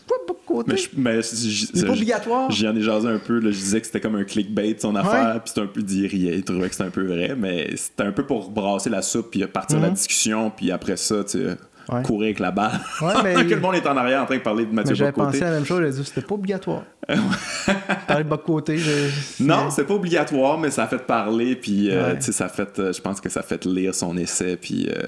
pas 0.06 0.14
de 0.32 0.38
côté? 0.46 0.72
Mais, 0.96 1.22
C'est 1.22 1.86
pas 1.86 1.92
obligatoire. 1.92 2.50
J'y 2.50 2.66
en 2.68 2.76
ai 2.76 2.82
jasé 2.82 3.08
un 3.08 3.18
peu. 3.18 3.38
là. 3.38 3.50
Je 3.50 3.56
disais 3.56 3.80
que 3.80 3.86
c'était 3.86 4.00
comme 4.00 4.16
un 4.16 4.24
clickbait 4.24 4.76
son 4.78 4.94
affaire, 4.96 5.40
puis 5.42 5.48
c'était 5.54 5.60
un 5.62 5.66
peu 5.70 5.82
d'irrier. 5.82 6.34
Il 6.36 6.44
trouvait 6.44 6.68
que 6.68 6.74
c'était 6.74 6.88
un 6.88 6.90
peu 6.90 7.06
vrai, 7.06 7.34
mais 7.38 7.70
c'était 7.76 8.02
un 8.04 8.12
peu 8.12 8.24
pour 8.26 8.50
brasser 8.50 8.90
la 8.90 9.02
soupe, 9.02 9.30
puis 9.30 9.46
partir 9.46 9.80
la 9.80 9.88
Mhm. 9.88 9.94
discussion, 9.94 10.50
puis 10.50 10.70
après 10.70 10.96
ça, 10.96 11.24
tu 11.24 11.38
sais, 11.38 11.56
Ouais. 11.92 12.02
courir 12.02 12.26
avec 12.26 12.40
la 12.40 12.50
balle. 12.50 12.72
Ouais, 13.00 13.12
mais- 13.24 13.34
que 13.46 13.54
le 13.54 13.60
monde 13.60 13.76
est 13.76 13.86
en 13.86 13.96
arrière 13.96 14.22
en 14.22 14.26
train 14.26 14.36
de 14.38 14.42
parler 14.42 14.66
de 14.66 14.72
Mathieu 14.74 14.94
j'avais 14.94 15.12
Bocoté. 15.12 15.38
pensé 15.38 15.42
à 15.44 15.50
la 15.50 15.56
même 15.56 15.64
chose, 15.64 15.78
j'avais 15.80 15.92
dit 15.92 16.04
c'était 16.04 16.22
pas 16.26 16.34
obligatoire. 16.34 16.82
Parler 18.08 18.24
de 18.24 18.28
bas 18.28 18.36
de 18.36 18.42
côté, 18.42 18.78
je... 18.78 18.90
Non, 19.44 19.70
c'est 19.70 19.84
pas 19.84 19.94
obligatoire, 19.94 20.58
mais 20.58 20.70
ça 20.70 20.84
a 20.84 20.86
fait 20.88 20.98
parler, 21.06 21.54
puis 21.56 21.90
euh, 21.90 22.14
Ouais. 22.14 22.20
ça 22.20 22.46
a 22.46 22.48
fait, 22.48 22.78
euh, 22.78 22.92
je 22.92 23.00
pense 23.00 23.20
que 23.20 23.28
ça 23.28 23.40
a 23.40 23.42
fait 23.42 23.64
lire 23.64 23.94
son 23.94 24.16
essai, 24.16 24.56
puis 24.56 24.88
euh, 24.88 25.00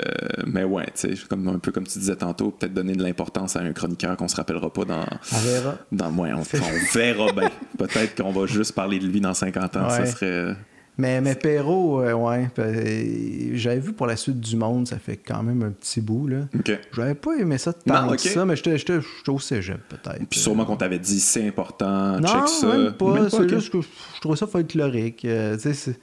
mais 0.46 0.62
ouais, 0.64 0.86
comme 1.28 1.48
un 1.48 1.58
peu 1.58 1.72
comme 1.72 1.86
tu 1.86 1.98
disais 1.98 2.14
tantôt, 2.16 2.50
peut-être 2.52 2.74
donner 2.74 2.94
de 2.94 3.02
l'importance 3.02 3.56
à 3.56 3.60
un 3.60 3.72
chroniqueur 3.72 4.16
qu'on 4.16 4.28
se 4.28 4.36
rappellera 4.36 4.72
pas 4.72 4.84
dans, 4.84 5.04
On 5.32 5.38
verra. 5.38 5.74
dans 5.92 6.12
on, 6.16 6.40
on 6.40 6.94
verra 6.94 7.32
bien. 7.32 7.50
Peut-être 7.78 8.22
qu'on 8.22 8.30
va 8.32 8.46
juste 8.46 8.72
parler 8.74 8.98
de 8.98 9.06
lui 9.06 9.20
dans 9.20 9.34
50 9.34 9.76
ans, 9.76 9.90
ça 9.90 10.06
serait. 10.06 10.54
Mais, 11.00 11.20
mais 11.20 11.36
Perrault, 11.36 12.02
euh, 12.02 12.12
ouais, 12.12 12.50
euh, 12.58 13.50
j'avais 13.54 13.78
vu 13.78 13.92
pour 13.92 14.06
la 14.08 14.16
suite 14.16 14.40
du 14.40 14.56
monde, 14.56 14.88
ça 14.88 14.98
fait 14.98 15.16
quand 15.16 15.44
même 15.44 15.62
un 15.62 15.70
petit 15.70 16.00
bout, 16.00 16.26
là. 16.26 16.48
Ok. 16.58 16.76
J'avais 16.92 17.14
pas 17.14 17.36
aimé 17.36 17.56
ça 17.56 17.72
tant 17.72 18.02
Non, 18.02 18.08
que 18.08 18.12
ok. 18.14 18.18
ça, 18.20 18.44
mais 18.44 18.56
j'étais 18.56 18.98
au 19.28 19.38
cégep, 19.38 19.78
peut-être. 19.88 20.26
Puis 20.28 20.40
sûrement 20.40 20.64
qu'on 20.64 20.76
t'avait 20.76 20.98
dit 20.98 21.20
c'est 21.20 21.46
important, 21.46 22.18
Non, 22.18 22.26
check 22.26 22.48
ça. 22.48 22.66
même 22.76 22.92
pas. 22.94 23.30
C'est 23.30 23.48
juste 23.48 23.70
que 23.70 23.80
je 23.80 24.20
trouvais 24.20 24.36
ça 24.36 24.48
folklorique. 24.48 25.24
euh, 25.24 25.54
tu 25.54 25.62
sais, 25.62 25.74
c'est- 25.74 26.00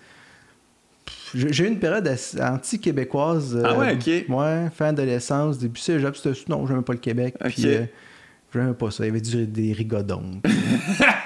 J'ai 1.33 1.65
eu 1.65 1.67
une 1.67 1.79
période 1.79 2.09
anti-québécoise. 2.41 3.53
euh, 3.57 3.63
Ah 3.65 3.77
ouais, 3.77 3.95
ok. 3.95 4.29
Ouais, 4.29 4.69
fin 4.73 4.85
adolescence, 4.87 5.57
début 5.59 5.79
cégep, 5.81 6.15
c'était 6.15 6.39
non, 6.47 6.65
j'aimais 6.65 6.81
pas 6.83 6.93
le 6.93 6.99
Québec. 6.99 7.35
Puis, 7.49 7.65
euh, 7.67 7.81
j'aimais 8.53 8.73
pas 8.73 8.91
ça. 8.91 9.03
Il 9.03 9.07
y 9.07 9.09
avait 9.09 9.19
du, 9.19 9.45
des 9.45 9.73
rigodons. 9.73 10.39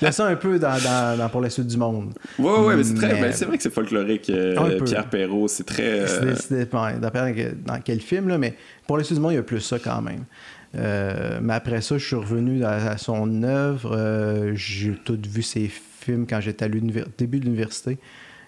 Il 0.00 0.04
y 0.04 0.06
a 0.08 0.12
ça 0.12 0.26
un 0.26 0.36
peu 0.36 0.58
dans, 0.58 0.76
dans- 0.78 1.18
dans 1.18 1.28
Pour 1.28 1.40
la 1.40 1.50
suite 1.50 1.66
du 1.66 1.76
monde. 1.76 2.12
Ouais, 2.38 2.58
ouais, 2.60 2.76
mais 2.76 2.84
c'est 2.84 2.94
très. 2.94 3.14
Mais- 3.14 3.20
ben, 3.22 3.32
c'est 3.32 3.44
vrai 3.44 3.56
que 3.56 3.62
c'est 3.62 3.72
folklorique. 3.72 4.30
euh. 4.30 4.80
Pierre 4.84 5.08
Perrault, 5.08 5.48
c'est 5.48 5.64
très. 5.64 6.00
euh, 6.00 6.06
C'est- 6.06 6.36
dans 7.64 7.80
quel 7.80 8.00
film, 8.00 8.28
là, 8.28 8.38
mais 8.38 8.54
pour 8.86 8.96
le 8.98 9.04
monde, 9.20 9.32
il 9.32 9.36
y 9.36 9.38
a 9.38 9.42
plus 9.42 9.60
ça 9.60 9.78
quand 9.78 10.02
même. 10.02 10.24
Euh, 10.76 11.38
mais 11.40 11.54
après 11.54 11.80
ça, 11.80 11.98
je 11.98 12.04
suis 12.04 12.16
revenu 12.16 12.64
à, 12.64 12.98
son 12.98 13.42
œuvre. 13.44 13.92
euh, 13.96 14.52
j'ai 14.54 14.94
tout 15.04 15.18
vu 15.28 15.42
ses 15.42 15.70
films 16.00 16.26
quand 16.28 16.40
j'étais 16.40 16.64
à 16.64 16.68
début 17.16 17.38
de 17.38 17.44
l'université. 17.44 17.98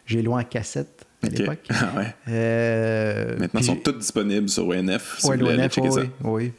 J'ai 0.07 0.23
loin 0.23 0.41
en 0.41 0.45
cassette 0.45 1.05
à 1.23 1.29
l'époque. 1.29 1.59
Ah 1.71 1.93
ouais. 1.97 2.15
Euh, 2.29 3.37
Maintenant, 3.39 3.61
ils 3.61 3.65
sont 3.67 3.77
tous 3.77 3.93
disponibles 3.93 4.49
sur 4.49 4.69
ONF. 4.69 5.17
Si 5.19 5.27
Ouais, 5.29 5.37
l'ONF, 5.37 5.79
oui, 5.79 6.01
oui. 6.23 6.53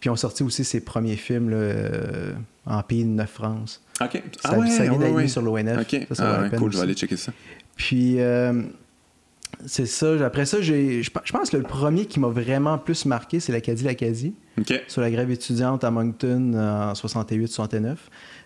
Puis 0.00 0.10
on 0.10 0.16
sorti 0.16 0.42
aussi 0.42 0.64
ses 0.64 0.80
premiers 0.80 1.16
films 1.16 1.48
là, 1.50 1.56
euh, 1.56 2.32
en 2.66 2.82
pays 2.82 3.04
de 3.04 3.10
France. 3.26 3.82
Ok. 4.00 4.22
Ça, 4.42 4.50
ah 4.52 4.58
ouais, 4.58 4.68
ça 4.68 4.82
vient 4.84 4.92
ouais, 5.12 5.28
sur 5.28 5.42
l'ONF. 5.42 5.80
Ok. 5.80 6.06
Ça, 6.10 6.14
ça 6.14 6.40
Ah 6.44 6.56
cool, 6.56 6.72
je 6.72 6.76
vais 6.78 6.82
aller 6.84 6.94
checker 6.94 7.16
ça. 7.16 7.32
Puis, 7.76 8.20
euh, 8.20 8.62
c'est 9.66 9.86
ça. 9.86 10.12
Après 10.24 10.46
ça, 10.46 10.60
j'ai, 10.60 11.02
je 11.02 11.10
pe- 11.10 11.20
je 11.24 11.32
pense 11.32 11.50
que 11.50 11.56
le 11.56 11.62
premier 11.62 12.06
qui 12.06 12.18
m'a 12.20 12.28
vraiment 12.28 12.76
plus 12.78 13.06
marqué, 13.06 13.38
c'est 13.40 13.52
l'Acadie, 13.52 13.84
l'Acadie, 13.84 14.34
Ok. 14.60 14.82
sur 14.88 15.00
la 15.00 15.10
grève 15.10 15.30
étudiante 15.30 15.84
à 15.84 15.90
Moncton 15.90 16.54
en 16.54 16.92
68-69. 16.94 17.96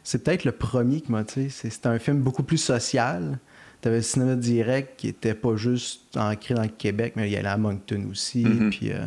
C'est 0.05 0.23
peut-être 0.23 0.45
le 0.45 0.53
premier 0.53 1.01
qui 1.01 1.11
m'a, 1.13 1.25
tu 1.25 1.35
sais, 1.35 1.49
c'est- 1.49 1.71
c'était 1.71 1.89
un 1.89 1.99
film 1.99 2.19
beaucoup 2.19 2.43
plus 2.43 2.59
social. 2.59 3.39
T'avais 3.81 3.97
le 3.97 4.03
cinéma 4.03 4.35
direct 4.35 4.95
qui 4.99 5.09
était 5.09 5.35
pas 5.35 5.57
juste 5.57 6.17
ancré 6.17 6.55
dans 6.55 6.63
le 6.63 6.69
Québec, 6.69 7.13
mais 7.17 7.29
il 7.29 7.33
y 7.33 7.37
allait 7.37 7.49
à 7.49 7.57
Moncton 7.59 8.03
aussi. 8.11 8.45
Mhm. 8.45 8.71
Puis, 8.71 8.91
euh, 8.93 9.07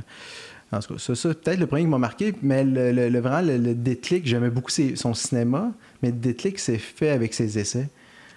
en 0.71 0.79
tout 0.79 0.93
cas, 0.93 0.99
ça, 0.99 1.15
ça 1.15 1.29
peut-être 1.33 1.59
le 1.59 1.67
premier 1.67 1.83
qui 1.83 1.89
m'a 1.89 1.97
marqué, 1.97 2.33
mais 2.41 2.63
le, 2.63 2.91
le- 2.91 3.09
le- 3.09 3.19
vraiment, 3.19 3.41
le, 3.41 3.57
le 3.57 3.73
déclic, 3.75 4.25
j'aimais 4.25 4.49
beaucoup 4.49 4.71
ses- 4.71 4.95
son 4.95 5.13
cinéma, 5.13 5.71
mais 6.01 6.09
le 6.09 6.15
déclic 6.17 6.59
s'est 6.59 6.77
fait 6.77 7.09
avec 7.09 7.33
ses 7.33 7.59
essais. 7.59 7.89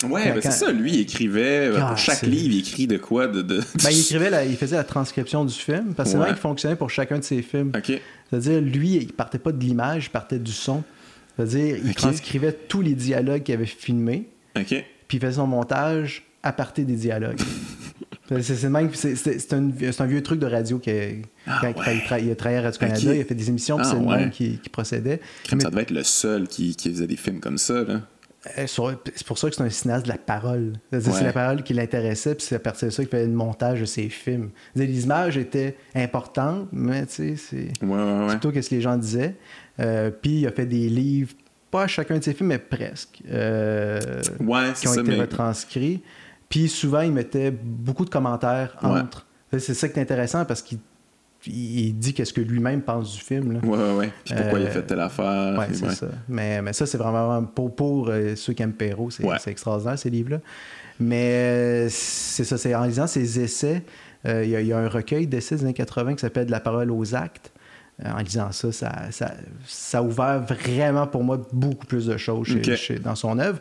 Ouais, 0.08 0.24
Quand- 0.24 0.34
ben 0.34 0.40
c'est 0.42 0.50
ça. 0.50 0.72
Lui, 0.72 0.94
il 0.94 1.00
écrivait. 1.00 1.68
euh, 1.68 1.78
Ah, 1.80 1.88
pour 1.88 1.98
chaque 1.98 2.16
c'est- 2.18 2.26
livre, 2.26 2.52
il 2.54 2.58
écrit 2.58 2.86
de 2.86 2.96
quoi 2.98 3.26
de, 3.28 3.40
de... 3.42 3.60
Ben, 3.82 3.90
il 3.90 4.00
écrivait, 4.00 4.30
la- 4.30 4.44
il 4.44 4.56
faisait 4.56 4.76
la 4.76 4.84
transcription 4.84 5.44
du 5.44 5.54
film, 5.54 5.94
parce 5.94 6.08
que 6.08 6.12
c'est 6.12 6.18
vrai 6.18 6.30
qu'il 6.30 6.38
fonctionnait 6.38 6.76
pour 6.76 6.90
chacun 6.90 7.18
de 7.18 7.24
ses 7.24 7.40
films. 7.42 7.72
C'est-à-dire, 8.30 8.60
lui, 8.60 8.96
il 8.96 9.12
partait 9.12 9.38
pas 9.38 9.52
de 9.52 9.60
l'image, 9.64 10.06
il 10.06 10.10
partait 10.10 10.38
du 10.40 10.52
son. 10.52 10.82
C'est-à-dire, 11.36 11.76
il 11.84 11.94
transcrivait 11.94 12.52
tous 12.52 12.80
les 12.82 12.94
dialogues 12.94 13.42
qu'il 13.44 13.54
avait 13.54 13.64
filmés, 13.66 14.28
puis 14.54 15.18
il 15.18 15.20
faisait 15.20 15.32
son 15.34 15.46
montage 15.46 16.24
à 16.42 16.52
partir 16.52 16.84
des 16.84 16.96
dialogues. 16.96 17.40
c'est 18.40 18.64
même, 18.70 18.90
un, 18.90 20.06
vieux 20.06 20.22
truc 20.22 20.40
de 20.40 20.46
radio 20.46 20.78
qui 20.78 20.90
Ah, 21.46 21.58
quand 21.60 21.66
ouais. 21.80 21.96
il, 21.96 22.00
tra- 22.08 22.22
il 22.22 22.30
a 22.30 22.34
travaillé 22.34 22.58
à 22.60 22.62
Radio-Canada, 22.62 23.14
il 23.14 23.20
a 23.20 23.24
fait 23.24 23.34
des 23.34 23.48
émissions, 23.48 23.76
puis 23.76 23.86
Ah, 23.86 23.90
c'est 23.92 24.00
le 24.00 24.06
ouais. 24.06 24.16
même 24.18 24.30
qui, 24.30 24.58
qui 24.58 24.68
procédait. 24.68 25.20
Mais- 25.52 25.60
Ça 25.60 25.70
devait 25.70 25.82
être 25.82 25.90
le 25.90 26.02
seul 26.04 26.48
qui, 26.48 26.74
qui 26.74 26.90
faisait 26.90 27.06
des 27.06 27.16
films 27.16 27.40
comme 27.40 27.58
ça. 27.58 27.82
Là. 27.84 28.00
Euh, 28.58 28.66
c'est 28.66 29.26
pour 29.26 29.38
ça 29.38 29.48
que 29.48 29.56
c'est 29.56 29.62
un 29.62 29.70
cinéaste 29.70 30.04
de 30.04 30.10
la 30.10 30.18
parole. 30.18 30.74
C'est 30.92 31.22
la 31.22 31.32
parole 31.32 31.62
qui 31.62 31.72
l'intéressait, 31.72 32.34
puis 32.34 32.44
c'est 32.46 32.56
à 32.56 32.58
partir 32.58 32.88
de 32.88 32.92
ça 32.92 33.02
qu'il 33.02 33.10
fait 33.10 33.24
le 33.26 33.32
montage 33.32 33.80
de 33.80 33.86
ses 33.86 34.08
films. 34.10 34.50
Les 34.76 35.02
images 35.04 35.38
étaient 35.38 35.76
importantes, 35.94 36.68
mais 36.72 37.04
c'est 37.08 37.34
plutôt 37.78 38.52
ce 38.52 38.68
que 38.68 38.74
les 38.74 38.80
gens 38.82 38.96
disaient. 38.98 39.34
Euh, 39.80 40.10
puis 40.10 40.40
il 40.40 40.46
a 40.46 40.52
fait 40.52 40.66
des 40.66 40.88
livres, 40.90 41.32
pas 41.70 41.84
à 41.84 41.86
chacun 41.86 42.18
de 42.18 42.22
ses 42.24 42.34
films, 42.34 42.50
mais 42.50 42.58
presque, 42.58 43.20
euh, 43.30 43.98
qui 44.78 44.88
ont 44.88 44.94
été 44.94 45.14
retranscrits. 45.16 46.02
Puis 46.48 46.68
souvent, 46.68 47.00
il 47.00 47.12
mettait 47.12 47.50
beaucoup 47.50 48.04
de 48.04 48.10
commentaires 48.10 48.76
entre. 48.82 49.26
C'est 49.56 49.74
ça 49.74 49.88
qui 49.88 49.98
est 49.98 50.02
intéressant 50.02 50.44
parce 50.44 50.62
qu'il 50.62 50.78
il 51.46 51.92
dit 51.98 52.14
qu'est-ce 52.14 52.32
que 52.32 52.40
lui-même 52.40 52.82
pense 52.82 53.14
du 53.14 53.20
film. 53.20 53.52
Là. 53.52 53.60
Ouais, 53.62 53.94
ouais, 53.94 54.12
Puis 54.24 54.34
pourquoi 54.34 54.60
il 54.60 54.66
a 54.66 54.70
fait 54.70 54.82
telle 54.82 55.00
affaire. 55.00 55.58
Ouais, 55.58 55.66
c'est 55.72 55.90
ça. 55.90 56.06
Mais, 56.28 56.62
mais 56.62 56.72
ça, 56.72 56.86
c'est 56.86 56.98
vraiment 56.98 57.42
pour, 57.44 57.74
pour 57.74 58.08
euh, 58.08 58.34
ceux 58.36 58.52
qui 58.52 58.62
aiment 58.62 58.72
Perrault, 58.72 59.10
c'est 59.10 59.50
extraordinaire, 59.50 59.98
ces 59.98 60.10
livres-là. 60.10 60.40
Mais 61.00 61.32
euh, 61.32 61.88
c'est 61.90 62.44
ça, 62.44 62.56
c'est 62.56 62.74
en 62.74 62.84
lisant 62.84 63.06
ses 63.06 63.40
essais, 63.40 63.82
euh, 64.26 64.44
il 64.44 64.50
y, 64.50 64.72
a 64.72 64.78
un 64.78 64.88
recueil 64.88 65.26
d'essais 65.26 65.56
des 65.56 65.64
années 65.64 65.74
80 65.74 66.14
qui 66.14 66.20
s'appelle 66.20 66.46
De 66.46 66.50
la 66.50 66.60
parole 66.60 66.90
aux 66.90 67.14
actes. 67.14 67.52
en 68.02 68.18
lisant 68.18 68.52
ça 68.52 68.72
ça, 68.72 69.10
ça, 69.10 69.34
ça, 69.66 69.98
a 69.98 70.02
ouvert 70.02 70.40
vraiment 70.42 71.06
pour 71.06 71.24
moi 71.24 71.42
beaucoup 71.52 71.84
plus 71.84 72.06
de 72.06 72.16
choses 72.16 72.48
dans 73.02 73.16
son 73.16 73.38
œuvre. 73.38 73.58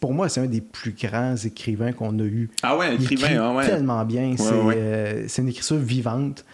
Pour 0.00 0.12
moi, 0.12 0.28
c'est 0.28 0.40
un 0.40 0.46
des 0.46 0.60
plus 0.60 0.92
grands 0.92 1.36
écrivains 1.36 1.92
qu'on 1.92 2.18
a 2.18 2.24
eu. 2.24 2.50
Ah 2.62 2.76
ouais, 2.76 2.94
écrivain, 2.94 3.28
il 3.30 3.36
ah 3.38 3.54
ouais. 3.54 3.66
tellement 3.66 4.04
bien. 4.04 4.34
c'est 4.36 5.42
une 5.42 5.48
écriture 5.48 5.78
vivante. 5.78 6.44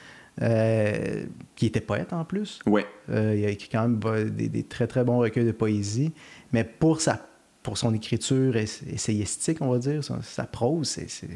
Euh, 0.41 1.27
qui 1.57 1.67
était 1.67 1.83
poète 1.83 2.15
en 2.15 2.25
plus. 2.25 2.59
Ouais. 2.65 2.87
Euh, 3.11 3.35
il 3.37 3.45
a 3.45 3.51
écrit 3.51 3.69
quand 3.71 3.87
même 3.87 4.31
des, 4.31 4.63
très 4.63 4.87
très 4.87 5.05
bons 5.05 5.19
recueils 5.19 5.45
de 5.45 5.53
poésie, 5.53 6.11
mais 6.55 6.65
pour, 6.65 7.03
sa, 7.03 7.21
pour 7.63 7.77
son 7.77 7.93
écriture 7.93 8.57
essayistique, 8.57 9.59
on 9.61 9.71
va 9.71 9.79
dire, 9.79 10.03
sa, 10.03 10.45
prose, 10.45 10.89
c'est, 10.89 11.29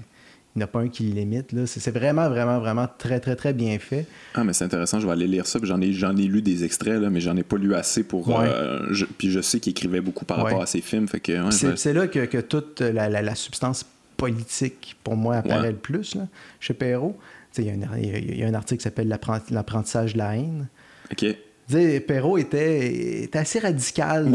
n'y 0.56 0.62
en 0.62 0.64
a 0.64 0.68
pas 0.68 0.80
un 0.80 0.88
qui 0.88 1.04
l'imite. 1.04 1.54
C'est, 1.66 1.90
vraiment, 1.90 2.28
vraiment, 2.28 2.58
vraiment 2.58 2.88
très, 2.98 3.20
très, 3.20 3.36
très 3.36 3.52
bien 3.52 3.78
fait. 3.78 4.06
Ah, 4.34 4.44
mais 4.44 4.52
c'est 4.52 4.64
intéressant, 4.64 5.00
je 5.00 5.06
vais 5.06 5.12
aller 5.12 5.26
lire 5.26 5.46
ça. 5.46 5.58
J'en 5.62 5.80
ai, 5.80 5.92
j'en 5.92 6.16
ai 6.16 6.24
lu 6.24 6.42
des 6.42 6.64
extraits, 6.64 7.00
là, 7.00 7.10
mais 7.10 7.20
j'en 7.20 7.36
ai 7.36 7.42
pas 7.42 7.56
lu 7.56 7.74
assez 7.74 8.02
pour. 8.02 8.38
Euh, 8.40 8.80
puis 9.18 9.30
je 9.30 9.40
sais 9.40 9.60
qu'il 9.60 9.72
écrivait 9.72 10.00
beaucoup 10.00 10.24
par 10.24 10.38
rapport 10.38 10.62
à 10.62 10.66
ses 10.66 10.80
films. 10.80 11.08
Fait 11.08 11.20
que, 11.20 11.50
c'est, 11.50 11.92
là 11.92 12.06
que, 12.06 12.24
que 12.26 12.38
toute 12.38 12.80
la, 12.80 13.08
la, 13.08 13.34
substance 13.34 13.84
politique, 14.16 14.96
pour 15.04 15.16
moi, 15.16 15.36
apparaît 15.36 15.72
le 15.72 15.76
plus 15.76 16.14
là, 16.14 16.26
chez 16.60 16.74
Perrault. 16.74 17.16
Il 17.58 17.64
y, 17.64 18.42
a 18.42 18.46
un 18.46 18.54
article 18.54 18.78
qui 18.78 18.84
s'appelle 18.84 19.08
L'apprentissage 19.08 20.12
de 20.12 20.18
la 20.18 20.36
haine. 20.36 20.68
OK. 21.10 21.24
Perrault 22.06 22.38
était, 22.38 23.28
assez 23.34 23.58
radical 23.58 24.30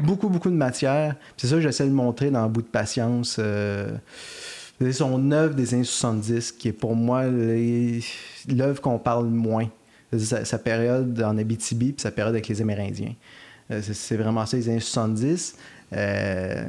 beaucoup, 0.00 0.28
beaucoup 0.28 0.50
de 0.50 0.56
matière. 0.56 1.16
C'est 1.36 1.46
ça 1.46 1.56
que 1.56 1.62
j'essaie 1.62 1.86
de 1.86 1.92
montrer 1.92 2.30
dans 2.30 2.48
Bout 2.48 2.62
de 2.62 2.66
patience. 2.66 3.36
Euh, 3.38 3.92
c'est 4.80 4.92
son 4.92 5.30
œuvre 5.30 5.54
des 5.54 5.74
années 5.74 5.84
70, 5.84 6.52
qui 6.52 6.68
est 6.68 6.72
pour 6.72 6.96
moi 6.96 7.24
l'œuvre 7.26 8.80
qu'on 8.80 8.98
parle 8.98 9.26
moins. 9.26 9.68
Sa, 10.16 10.58
période 10.58 11.20
en 11.22 11.36
Abitibi, 11.38 11.92
puis 11.92 12.00
sa 12.00 12.12
période 12.12 12.34
avec 12.34 12.46
les 12.46 12.62
Amérindiens. 12.62 13.14
Euh, 13.72 13.80
c'est 13.82 14.16
vraiment 14.16 14.46
ça, 14.46 14.56
les 14.56 14.68
années 14.68 14.78
70. 14.78 15.56
Euh, 15.92 16.64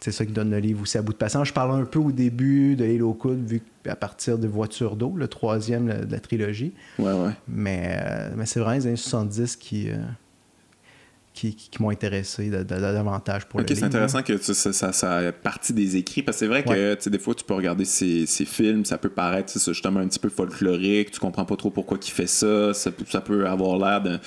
c'est 0.00 0.10
ça 0.10 0.26
qui 0.26 0.32
donne 0.32 0.50
le 0.50 0.58
livre 0.58 0.82
aussi 0.82 0.98
à 0.98 1.02
bout 1.02 1.12
de 1.12 1.18
patience. 1.18 1.46
Je 1.46 1.52
parle 1.52 1.80
un 1.80 1.84
peu 1.84 2.00
au 2.00 2.10
début 2.10 2.74
de 2.74 2.84
Halo 2.84 3.12
Coude, 3.12 3.46
vu 3.46 3.62
à 3.86 3.94
partir 3.94 4.36
de 4.36 4.48
Voiture 4.48 4.96
d'eau, 4.96 5.12
le 5.14 5.28
troisième 5.28 6.06
de 6.06 6.10
la 6.10 6.18
trilogie. 6.18 6.72
Ouais, 6.98 7.12
ouais. 7.12 7.30
Mais, 7.46 8.00
euh, 8.02 8.30
mais 8.36 8.46
c'est 8.46 8.58
vraiment 8.58 8.74
les 8.74 8.86
années 8.88 8.96
70 8.96 9.54
qui, 9.54 9.90
qui, 11.34 11.56
m'ont 11.80 11.90
intéressé 11.90 12.50
davantage 12.50 13.46
pour 13.46 13.60
le 13.60 13.66
livre. 13.66 13.78
c'est 13.78 13.86
intéressant 13.86 14.22
que 14.22 14.36
ça, 14.36 14.72
ça, 14.72 14.92
ça, 14.92 15.32
partie 15.32 15.72
des 15.72 15.96
écrits, 15.96 16.22
parce 16.22 16.36
que 16.36 16.40
c'est 16.40 16.46
vrai 16.46 16.62
que 16.62 17.08
des 17.08 17.18
fois, 17.18 17.34
tu 17.34 17.44
peux 17.44 17.54
regarder 17.54 17.84
ces, 17.84 18.26
ces 18.26 18.44
films, 18.44 18.84
ça 18.84 18.98
peut 18.98 19.08
paraître 19.08 19.52
justement 19.52 20.00
un 20.00 20.08
petit 20.08 20.18
peu 20.18 20.28
folklorique, 20.28 21.10
tu 21.10 21.20
comprends 21.20 21.44
pas 21.44 21.56
trop 21.56 21.70
pourquoi 21.70 21.98
il 22.00 22.10
fait 22.10 22.26
ça, 22.26 22.74
ça, 22.74 22.90
ça 23.08 23.20
peut 23.20 23.46
avoir 23.46 23.78
l'air 23.78 24.00
d'un 24.02 24.20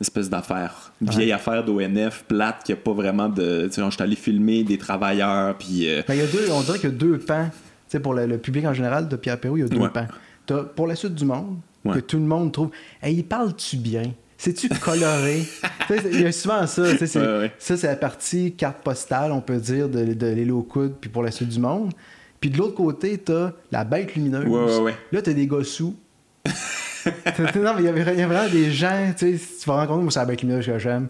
espèce 0.00 0.28
d'affaire. 0.28 0.92
vieille 1.00 1.32
affaire 1.32 1.64
d'ONF 1.64 2.24
plate 2.24 2.62
qui 2.64 2.72
a 2.72 2.76
pas 2.76 2.92
vraiment 2.92 3.28
de. 3.28 3.66
Tu 3.66 3.74
sais, 3.74 3.82
je 3.84 3.90
suis 3.90 4.02
allé 4.02 4.16
filmer 4.16 4.64
des 4.64 4.78
travailleurs. 4.78 5.56
Puis. 5.58 5.88
Euh, 5.88 6.02
ben, 6.06 6.14
y 6.14 6.20
a 6.20 6.26
deux, 6.26 6.50
on 6.50 6.60
dirait 6.62 6.78
qu'il 6.78 6.90
y 6.90 6.92
a 6.92 6.96
deux 6.96 7.18
pans. 7.18 7.48
Tu 7.48 7.92
sais, 7.92 8.00
pour 8.00 8.14
le, 8.14 8.38
public 8.38 8.66
en 8.66 8.74
général 8.74 9.08
de 9.08 9.16
Pierre 9.16 9.40
Perrault, 9.40 9.56
il 9.56 9.60
y 9.60 9.64
a 9.64 9.68
deux 9.68 9.88
pans. 9.88 10.06
As, 10.50 10.64
pour 10.74 10.86
la 10.86 10.94
suite 10.94 11.14
du 11.14 11.24
monde, 11.24 11.58
que 11.84 12.00
tout 12.00 12.18
le 12.18 12.24
monde 12.24 12.52
trouve. 12.52 12.70
Hey, 13.02 13.16
il 13.16 13.24
parle-tu 13.24 13.76
bien? 13.76 14.12
C'est-tu 14.38 14.68
coloré? 14.68 15.42
il 15.90 16.20
y 16.20 16.24
a 16.24 16.32
souvent 16.32 16.64
ça. 16.66 16.96
Ça, 16.96 17.76
c'est 17.76 17.86
la 17.86 17.96
partie 17.96 18.54
carte 18.54 18.82
postale, 18.84 19.32
on 19.32 19.40
peut 19.40 19.58
dire, 19.58 19.88
de, 19.88 20.14
de 20.14 20.26
l'Hélo 20.28 20.62
Coude, 20.62 20.94
puis 21.00 21.10
pour 21.10 21.24
la 21.24 21.32
suite 21.32 21.48
du 21.48 21.58
monde. 21.58 21.92
Puis 22.40 22.50
de 22.50 22.56
l'autre 22.56 22.76
côté, 22.76 23.18
t'as 23.18 23.50
la 23.72 23.84
bête 23.84 24.14
lumineuse. 24.14 24.46
Là, 25.10 25.22
t'as 25.22 25.32
des 25.32 25.48
gars 25.48 25.64
sous. 25.64 25.96
non, 26.46 27.74
mais 27.74 27.80
il 27.80 27.84
y, 27.84 27.88
avait, 27.88 28.02
vraiment 28.02 28.48
des 28.48 28.70
gens, 28.70 29.12
tu 29.16 29.36
sais, 29.36 29.44
tu 29.60 29.68
vas 29.68 29.80
rencontrer, 29.80 30.02
moi, 30.02 30.12
c'est 30.12 30.20
la 30.20 30.26
bête 30.26 30.42
lumineuse 30.42 30.66
que 30.66 30.78
j'aime. 30.78 31.08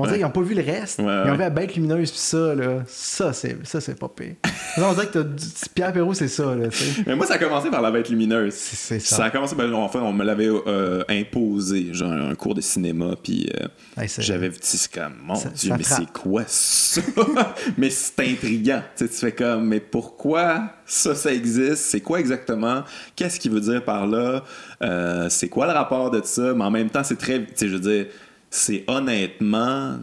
On 0.00 0.04
dirait 0.04 0.16
qu'ils 0.16 0.26
n'ont 0.26 0.32
pas 0.32 0.40
vu 0.40 0.54
le 0.54 0.62
reste. 0.62 0.98
ils 0.98 1.04
ont 1.04 1.32
vu 1.32 1.38
la 1.38 1.50
bête 1.50 1.74
lumineuse, 1.74 2.10
puis 2.10 2.20
ça, 2.20 2.54
là, 2.54 2.82
ça, 2.86 3.32
c'est, 3.32 3.56
ça, 3.66 3.80
c'est 3.80 3.98
pas 3.98 4.08
pire. 4.08 4.34
on 4.78 4.92
dirait 4.94 5.08
que 5.08 5.26
Pierre 5.74 5.92
Perrault, 5.92 6.14
c'est 6.14 6.28
ça, 6.28 6.54
là, 6.54 6.68
Mais 7.06 7.14
moi, 7.14 7.26
ça 7.26 7.34
a 7.34 7.38
commencé 7.38 7.70
par 7.70 7.82
la 7.82 7.90
bête 7.90 8.08
lumineuse. 8.08 8.54
C'est, 8.54 8.98
ça. 8.98 9.16
Ça 9.16 9.24
a 9.24 9.30
commencé, 9.30 9.54
ben, 9.54 9.72
enfin, 9.74 10.00
on 10.00 10.12
me 10.12 10.24
l'avait 10.24 10.48
euh, 10.48 11.04
imposé, 11.08 11.92
genre 11.92 12.12
un 12.12 12.34
cours 12.34 12.54
de 12.54 12.62
cinéma, 12.62 13.14
puis 13.22 13.50
euh, 13.60 14.06
j'avais 14.18 14.48
vu, 14.48 14.56
c'est 14.60 14.90
comme, 14.90 15.14
mon 15.22 15.34
Dieu, 15.54 15.74
mais 15.76 15.84
c'est 15.84 16.10
quoi 16.10 16.44
ça? 16.46 17.02
mais 17.76 17.90
c'est 17.90 18.20
intriguant. 18.20 18.82
Tu 18.96 19.06
fais 19.08 19.32
comme, 19.32 19.66
mais 19.66 19.80
pourquoi 19.80 20.70
ça, 20.86 21.14
ça 21.14 21.32
existe? 21.32 21.76
C'est 21.76 22.00
quoi 22.00 22.20
exactement? 22.20 22.84
Qu'est-ce 23.16 23.38
qu'il 23.38 23.52
veut 23.52 23.60
dire 23.60 23.84
par 23.84 24.06
là? 24.06 24.44
Euh, 24.82 25.28
c'est 25.28 25.48
quoi 25.48 25.66
le 25.66 25.72
rapport 25.72 26.10
de 26.10 26.20
ça? 26.24 26.54
Mais 26.54 26.64
en 26.64 26.70
même 26.70 26.90
temps, 26.90 27.04
c'est 27.04 27.18
très, 27.18 27.40
tu 27.40 27.52
sais, 27.54 27.68
je 27.68 27.74
veux 27.74 27.80
dire, 27.80 28.06
c'est 28.50 28.84
honnêtement 28.88 29.98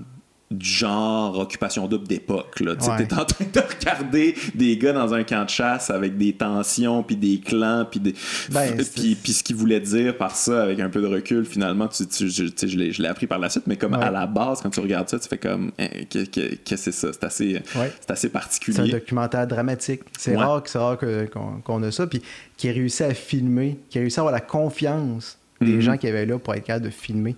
du 0.49 0.65
genre 0.67 1.37
occupation 1.39 1.87
double 1.87 2.07
d'époque. 2.07 2.61
Là. 2.61 2.75
Tu 2.77 2.85
es 2.85 3.13
en 3.13 3.25
train 3.25 3.45
de 3.51 3.59
regarder 3.59 4.33
des 4.55 4.77
gars 4.77 4.93
dans 4.93 5.13
un 5.13 5.23
camp 5.23 5.43
de 5.43 5.49
chasse 5.49 5.89
avec 5.89 6.17
des 6.17 6.33
tensions, 6.33 7.03
puis 7.03 7.17
des 7.17 7.39
clans, 7.39 7.85
puis 7.89 7.99
des... 7.99 8.13
Ben, 8.51 8.77
puis, 8.95 9.33
ce 9.33 9.43
qu'ils 9.43 9.57
voulaient 9.57 9.81
dire 9.81 10.17
par 10.17 10.35
ça, 10.35 10.63
avec 10.63 10.79
un 10.79 10.89
peu 10.89 11.01
de 11.01 11.07
recul, 11.07 11.45
finalement, 11.45 11.89
tu, 11.89 12.07
tu, 12.07 12.29
je, 12.29 12.45
je 12.55 13.01
l'ai 13.01 13.07
appris 13.09 13.27
par 13.27 13.39
la 13.39 13.49
suite, 13.49 13.67
mais 13.67 13.75
comme 13.75 13.93
à 13.95 14.09
la 14.09 14.25
base, 14.25 14.61
quand 14.61 14.69
tu 14.69 14.79
regardes 14.79 15.09
ça, 15.09 15.19
tu 15.19 15.27
fais 15.27 15.37
comme, 15.37 15.71
hein, 15.77 15.87
qu'est-ce 16.09 16.29
que, 16.29 16.75
c'est 16.77 16.93
ça? 16.93 17.11
C'est 17.11 17.23
assez, 17.25 17.61
c'est 17.99 18.11
assez 18.11 18.29
particulier. 18.29 18.77
C'est 18.77 18.83
un 18.83 18.87
documentaire 18.99 19.47
dramatique. 19.47 20.01
C'est 20.17 20.37
rare, 20.37 20.63
rare 20.75 20.97
qu'on, 21.65 21.83
a 21.83 21.91
ça, 21.91 22.07
puis 22.07 22.21
qui 22.55 22.69
a 22.69 22.71
réussi 22.71 23.03
à 23.03 23.13
filmer, 23.13 23.79
qui 23.89 23.97
a 23.97 24.01
réussi 24.01 24.19
à 24.19 24.21
avoir 24.21 24.33
la 24.33 24.39
confiance 24.39 25.37
des 25.59 25.73
mm-hmm. 25.73 25.81
gens 25.81 25.97
qui 25.97 26.07
avaient 26.07 26.25
là 26.25 26.39
pour 26.39 26.53
être 26.53 26.63
capable 26.63 26.85
de 26.85 26.91
filmer. 26.91 27.35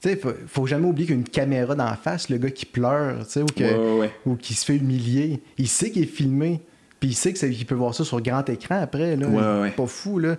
Tu 0.00 0.10
sais, 0.10 0.16
faut, 0.16 0.32
faut 0.46 0.66
jamais 0.66 0.86
oublier 0.86 1.08
qu'une 1.08 1.24
caméra 1.24 1.74
d'en 1.74 1.94
face, 1.94 2.28
le 2.28 2.38
gars 2.38 2.50
qui 2.50 2.66
pleure, 2.66 3.26
tu 3.26 3.32
sais, 3.32 3.42
ou, 3.42 4.04
ou 4.26 4.36
qui 4.36 4.54
se 4.54 4.64
fait 4.64 4.76
humilier, 4.76 5.42
il 5.56 5.68
sait 5.68 5.90
qu'il 5.90 6.02
est 6.02 6.06
filmé, 6.06 6.60
puis 7.00 7.10
il 7.10 7.14
sait 7.14 7.32
qu'il 7.32 7.66
peut 7.66 7.74
voir 7.74 7.94
ça 7.94 8.04
sur 8.04 8.20
grand 8.20 8.48
écran 8.48 8.80
après, 8.80 9.16
là. 9.16 9.26
Ouais, 9.26 9.70
pas 9.70 9.86
fou, 9.86 10.18
là. 10.18 10.36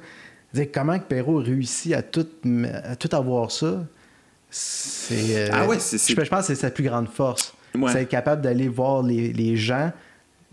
comment 0.74 0.98
que 0.98 1.04
Perrault 1.04 1.38
réussit 1.38 1.94
à 1.94 2.02
tout, 2.02 2.28
à 2.86 2.96
tout 2.96 3.14
avoir 3.14 3.52
ça, 3.52 3.86
c'est... 4.50 5.38
Euh, 5.38 5.50
ah 5.52 5.68
ouais, 5.68 5.78
c'est... 5.80 5.98
Je, 5.98 6.16
pense 6.30 6.48
que 6.48 6.56
c'est 6.56 6.56
sa 6.56 6.72
plus 6.72 6.86
grande 6.86 7.08
force. 7.08 7.54
C'est 7.88 8.04
être 8.04 8.10
capable 8.10 8.42
d'aller 8.42 8.68
voir 8.68 9.04
les, 9.04 9.32
les 9.32 9.56
gens, 9.56 9.92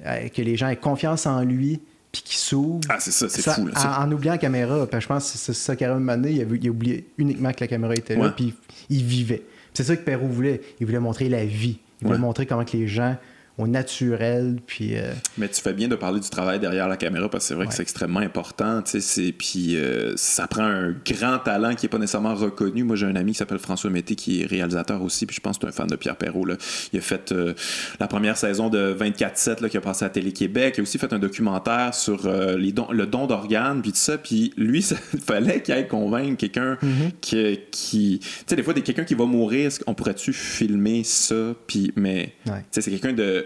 euh, 0.05 0.29
que 0.29 0.43
les 0.43 0.57
gens 0.57 0.69
aient 0.69 0.77
confiance 0.77 1.27
en 1.27 1.43
lui, 1.43 1.81
qui 2.23 2.37
s'ouvre. 2.37 2.81
Ah, 2.89 2.99
c'est 2.99 3.11
ça, 3.11 3.29
c'est 3.29 3.43
fou. 3.43 3.69
En, 3.77 4.13
oubliant 4.13 4.33
la 4.33 4.39
caméra, 4.39 4.87
je 4.99 5.07
pense 5.07 5.33
que 5.33 5.39
c'est 5.39 5.53
ça 5.53 5.77
qu'à 5.77 5.91
un 5.91 5.99
moment 5.99 6.17
donné, 6.17 6.33
il 6.33 6.41
a, 6.43 6.45
il 6.45 6.67
a, 6.67 6.71
oublié 6.71 7.09
uniquement 7.19 7.53
que 7.53 7.61
la 7.61 7.69
caméra 7.69 7.95
était 7.95 8.17
là, 8.17 8.31
puis 8.31 8.55
il, 8.91 9.05
vivait. 9.05 9.43
C'est 9.75 9.85
ça 9.85 9.97
que 9.97 10.03
Perrault 10.03 10.29
voulait. 10.29 10.61
Il 10.81 10.87
voulait 10.87 11.01
montrer 11.01 11.29
la 11.29 11.45
vie. 11.45 11.79
Il 12.01 12.07
voulait 12.07 12.19
montrer 12.19 12.47
comment 12.47 12.65
que 12.65 12.77
les 12.77 12.89
gens 12.89 13.17
au 13.59 13.67
naturel. 13.67 14.59
Puis, 14.67 14.99
euh, 14.99 15.13
Mais 15.39 15.49
tu 15.49 15.63
fais 15.63 15.73
bien 15.73 15.89
de 15.89 15.97
parler 15.97 16.21
du 16.21 16.29
travail 16.29 16.61
derrière 16.61 16.89
la 16.89 16.99
caméra 16.99 17.29
parce 17.31 17.45
que 17.45 17.49
c'est 17.49 17.55
vrai 17.55 17.67
que 17.67 17.73
c'est 17.73 17.83
extrêmement 17.83 18.21
important. 18.21 18.83
Puis 19.39 19.77
euh, 19.77 20.13
ça 20.17 20.47
prend 20.47 20.65
un 20.65 20.95
grand 21.07 21.39
talent 21.39 21.75
qui 21.75 21.87
n'est 21.87 21.91
pas 21.91 21.99
nécessairement 21.99 22.35
reconnu. 22.35 22.85
Moi, 22.85 22.97
j'ai 22.97 23.07
un 23.07 23.17
ami 23.17 23.33
qui 23.33 23.39
s'appelle 23.39 23.59
François 23.59 23.89
Mété 23.89 24.15
qui 24.15 24.43
est 24.43 24.47
réalisateur 24.47 25.03
aussi. 25.03 25.25
Puis 25.25 25.37
je 25.37 25.41
pense 25.41 25.57
que 25.57 25.61
tu 25.61 25.67
es 25.67 25.69
un 25.71 25.73
fan 25.73 25.87
de 25.87 25.97
Pierre 25.97 26.17
Perrault. 26.17 26.45
Là. 26.45 26.57
Il 26.93 26.99
a 26.99 27.03
fait 27.03 27.33
euh, 27.33 27.55
la 27.99 28.09
première 28.09 28.37
saison 28.37 28.69
de 28.69 28.95
24-7 28.99 29.69
qui 29.71 29.77
a 29.79 29.81
passé 29.81 30.05
à 30.05 30.11
Télé-Québec. 30.11 30.75
Il 30.77 30.81
a 30.81 30.83
aussi 30.83 30.99
fait 30.99 31.13
un 31.15 31.19
documentaire 31.19 31.95
sur 31.95 32.29
les 32.29 32.73
dons, 32.73 32.89
le 32.93 33.07
don 33.07 33.27
d'organes. 33.27 33.81
Puis 33.81 33.93
tout 33.93 33.99
ça. 33.99 34.19
Puis 34.19 34.53
lui, 34.59 34.87
il 35.15 35.21
fallait 35.21 35.63
qu'il 35.63 35.73
aille 35.73 35.89
convaincre 35.89 36.37
quelqu'un 36.37 36.77
qui. 37.23 37.61
qui 37.71 38.19
tu 38.21 38.29
sais, 38.47 38.57
des 38.57 38.63
fois, 38.63 38.75
quelqu'un 38.75 39.05
qui 39.05 39.15
va 39.15 39.25
mourir, 39.25 39.71
on 39.87 39.95
pourrait-tu 39.95 40.35
filmer 40.35 41.05
ça? 41.05 41.55
Puis, 41.67 41.93
mais 41.97 42.35
c'est 42.71 42.91
quelqu'un 42.91 43.15
de 43.15 43.46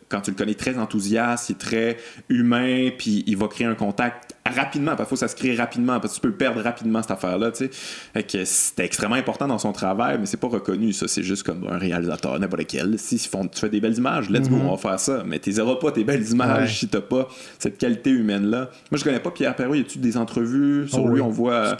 quand 0.11 0.21
tu 0.21 0.31
le 0.31 0.37
connais 0.37 0.53
très 0.53 0.77
enthousiaste, 0.77 1.49
il 1.49 1.53
est 1.53 1.55
très 1.55 1.97
humain, 2.29 2.89
puis 2.97 3.23
il 3.27 3.37
va 3.37 3.47
créer 3.47 3.67
un 3.67 3.75
contact 3.75 4.35
rapidement, 4.45 4.95
parce 4.95 5.07
qu'il 5.07 5.17
faut 5.17 5.27
s'inscrire 5.27 5.57
rapidement, 5.57 5.99
parce 5.99 6.13
que 6.13 6.21
tu 6.21 6.27
peux 6.27 6.33
perdre 6.33 6.61
rapidement 6.61 7.01
cette 7.01 7.11
affaire-là, 7.11 7.51
c'était 7.53 8.85
extrêmement 8.85 9.15
important 9.15 9.47
dans 9.47 9.59
son 9.59 9.71
travail, 9.71 10.17
mais 10.19 10.25
c'est 10.25 10.37
pas 10.37 10.47
reconnu, 10.47 10.93
ça. 10.93 11.07
C'est 11.07 11.23
juste 11.23 11.43
comme 11.43 11.67
un 11.69 11.77
réalisateur, 11.77 12.39
n'importe 12.39 12.61
lequel. 12.61 12.97
Si 12.97 13.17
font, 13.19 13.47
tu 13.47 13.59
fais 13.59 13.69
des 13.69 13.79
belles 13.79 13.97
images, 13.97 14.29
let's 14.29 14.49
go, 14.49 14.55
mhm. 14.57 14.67
on 14.67 14.71
va 14.71 14.77
faire 14.77 14.99
ça. 14.99 15.23
Mais 15.25 15.39
tu 15.39 15.53
pas 15.53 15.91
tes 15.91 16.03
belles 16.03 16.27
images 16.29 16.79
si 16.79 16.87
t'as 16.87 17.01
pas 17.01 17.27
cette 17.59 17.77
qualité 17.77 18.09
humaine-là. 18.09 18.69
Moi, 18.89 18.97
je 18.97 19.03
connais 19.03 19.19
pas 19.19 19.31
Pierre 19.31 19.55
Perrault. 19.55 19.75
Y 19.75 19.81
a-tu 19.81 19.99
des 19.99 20.17
entrevues 20.17 20.87
sur 20.87 21.03
oh 21.03 21.07
lui? 21.07 21.21
On 21.21 21.29
voit. 21.29 21.77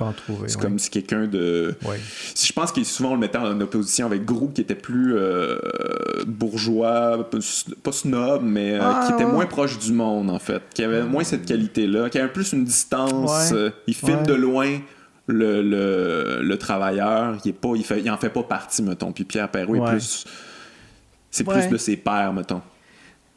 C'est 0.48 0.60
comme 0.60 0.80
si 0.80 0.90
quelqu'un 0.90 1.28
de. 1.28 1.76
Si 2.36 2.48
je 2.48 2.54
pense 2.54 2.72
qu'il 2.72 2.86
souvent 2.86 3.12
on 3.12 3.14
le 3.16 3.20
mettait 3.20 3.38
en 3.38 3.60
opposition 3.60 4.06
avec 4.06 4.26
Grou, 4.26 4.50
qui 4.50 4.62
était 4.62 4.76
plus 4.76 5.16
euh, 5.16 5.58
bourgeois, 6.28 7.30
pas 7.84 7.92
snob, 7.92 8.21
mais 8.42 8.74
euh, 8.74 9.06
qui 9.06 9.14
était 9.14 9.26
moins 9.26 9.46
proche 9.46 9.78
du 9.80 9.92
monde, 9.92 10.30
en 10.30 10.40
fait. 10.40 10.62
Qui 10.74 10.84
avait 10.84 11.04
moins 11.04 11.24
cette 11.24 11.46
qualité-là, 11.46 12.10
qui 12.10 12.20
avait 12.20 12.32
plus 12.32 12.54
une 12.54 12.66
distance. 12.66 13.52
Euh, 13.52 13.70
il 13.88 13.96
filme 13.96 14.24
de 14.24 14.34
loin. 14.34 14.80
Le, 15.28 15.62
le, 15.62 16.58
travailleur, 16.58 17.38
il, 17.46 17.50
est 17.50 17.54
pas, 17.54 17.70
il, 17.76 17.86
fait, 17.86 18.02
il 18.02 18.12
en 18.12 18.18
fait 18.18 18.30
pas 18.30 18.44
partie, 18.44 18.84
mettons. 18.84 19.14
Puis 19.14 19.24
Pierre 19.24 19.50
Perrault 19.50 19.76
est 19.76 19.90
plus. 19.92 20.26
C'est 21.30 21.46
plus 21.46 21.70
de 21.70 21.78
ses 21.78 21.96
pères, 21.96 22.34
mettons. 22.34 22.62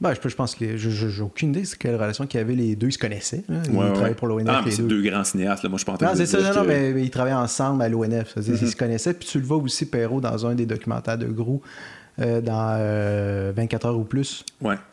Ben, 0.00 0.12
je, 0.12 0.28
je, 0.28 0.34
pense 0.34 0.54
que 0.56 0.76
j'ai 0.76 1.22
aucune 1.22 1.50
idée 1.50 1.62
de 1.62 1.68
quelle 1.78 1.94
relation 1.94 2.26
qu'il 2.26 2.38
y 2.38 2.42
avait 2.42 2.54
les 2.54 2.74
deux. 2.74 2.88
Ils 2.88 2.92
se 2.92 2.98
connaissaient. 2.98 3.44
Ils 3.48 3.72
travaillaient 3.72 4.14
pour 4.14 4.26
l'ONF. 4.26 4.46
Ah, 4.48 4.62
mais 4.64 4.70
c'est 4.72 4.86
deux. 4.86 5.02
grands 5.02 5.24
cinéastes. 5.24 5.62
Là. 5.62 5.68
Moi, 5.68 5.78
je 5.78 5.84
pense 5.84 6.00
Non, 6.00 6.10
c'est 6.14 6.26
ça. 6.26 6.40
Non, 6.40 6.62
non, 6.62 6.64
mais, 6.66 6.90
ils 7.02 7.10
travaillaient 7.10 7.36
ensemble 7.36 7.82
à 7.82 7.88
l'ONF. 7.88 8.34
Ils 8.36 8.42
mm-hmm. 8.42 8.70
se 8.70 8.76
connaissaient. 8.76 9.14
Puis 9.14 9.28
tu 9.28 9.38
le 9.38 9.44
vois 9.44 9.58
aussi, 9.58 9.86
Perrault, 9.86 10.20
dans 10.20 10.46
un 10.46 10.54
des 10.54 10.66
documentaires 10.66 11.16
de 11.16 11.26
Grou. 11.26 11.62
Euh, 12.20 12.40
dans 12.40 13.52
24 13.56 13.84
euh, 13.84 13.88
heures 13.88 13.98
ou 13.98 14.04
plus, 14.04 14.44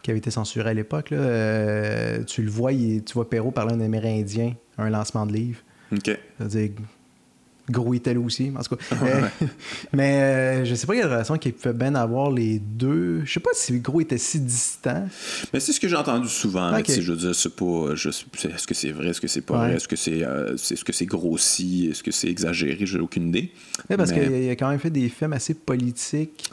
qui 0.02 0.10
avait 0.10 0.18
été 0.18 0.32
censuré 0.32 0.72
à 0.72 0.74
l'époque. 0.74 1.12
Euh, 1.12 2.24
tu 2.24 2.42
le 2.42 2.50
vois, 2.50 2.72
tu 2.72 3.14
vois 3.14 3.30
Perrault 3.30 3.52
parler 3.52 3.76
un 3.76 3.82
Amérindien, 3.82 4.56
un 4.80 4.90
lancement 4.90 5.28
de 5.28 5.34
livre. 5.34 5.60
OK. 5.92 6.18
C'est-à-dire, 6.38 6.72
Gros 7.70 7.94
était 7.94 8.16
là 8.16 8.20
aussi, 8.20 8.52
en 8.58 8.64
tout 8.64 8.76
cas. 8.76 8.96
mais 9.94 10.66
je 10.66 10.74
sais 10.74 10.88
pas 10.88 10.96
quelle 10.96 11.06
relation 11.06 11.38
qu'il 11.38 11.54
pouvait 11.54 11.76
bien 11.76 11.94
avoir 11.94 12.32
les 12.32 12.58
deux. 12.58 13.22
Je 13.24 13.34
sais 13.34 13.40
pas 13.40 13.52
si 13.54 13.80
Gros 13.80 14.02
était 14.02 14.18
si 14.18 14.40
distant. 14.40 15.08
Mais 15.54 15.60
c'est 15.60 15.74
ce 15.74 15.80
que 15.80 15.88
j'ai 15.88 15.96
entendu 15.96 16.28
souvent. 16.28 16.76
je 16.76 17.12
veux 17.12 17.18
dire, 17.18 17.36
c'est 17.36 17.56
pas. 17.56 17.94
est-ce 17.94 18.66
que 18.66 18.74
c'est 18.74 18.92
vrai, 18.92 19.10
est-ce 19.10 19.22
que 19.22 19.28
c'est 19.28 19.42
pas 19.42 19.58
vrai, 19.58 19.76
est-ce 19.76 19.88
que 19.88 19.96
c'est, 19.96 20.22
est-ce 20.22 20.84
que 20.84 20.92
c'est 20.92 21.06
grossi, 21.06 21.90
est-ce 21.92 22.02
que 22.02 22.12
c'est 22.12 22.30
exagéré, 22.30 22.84
j'ai 22.84 23.00
aucune 23.00 23.28
idée. 23.28 23.52
parce 23.90 24.12
qu'il 24.12 24.50
a 24.50 24.56
quand 24.56 24.70
même 24.70 24.80
fait 24.80 24.90
des 24.90 25.08
films 25.08 25.34
assez 25.34 25.54
politiques. 25.54 26.50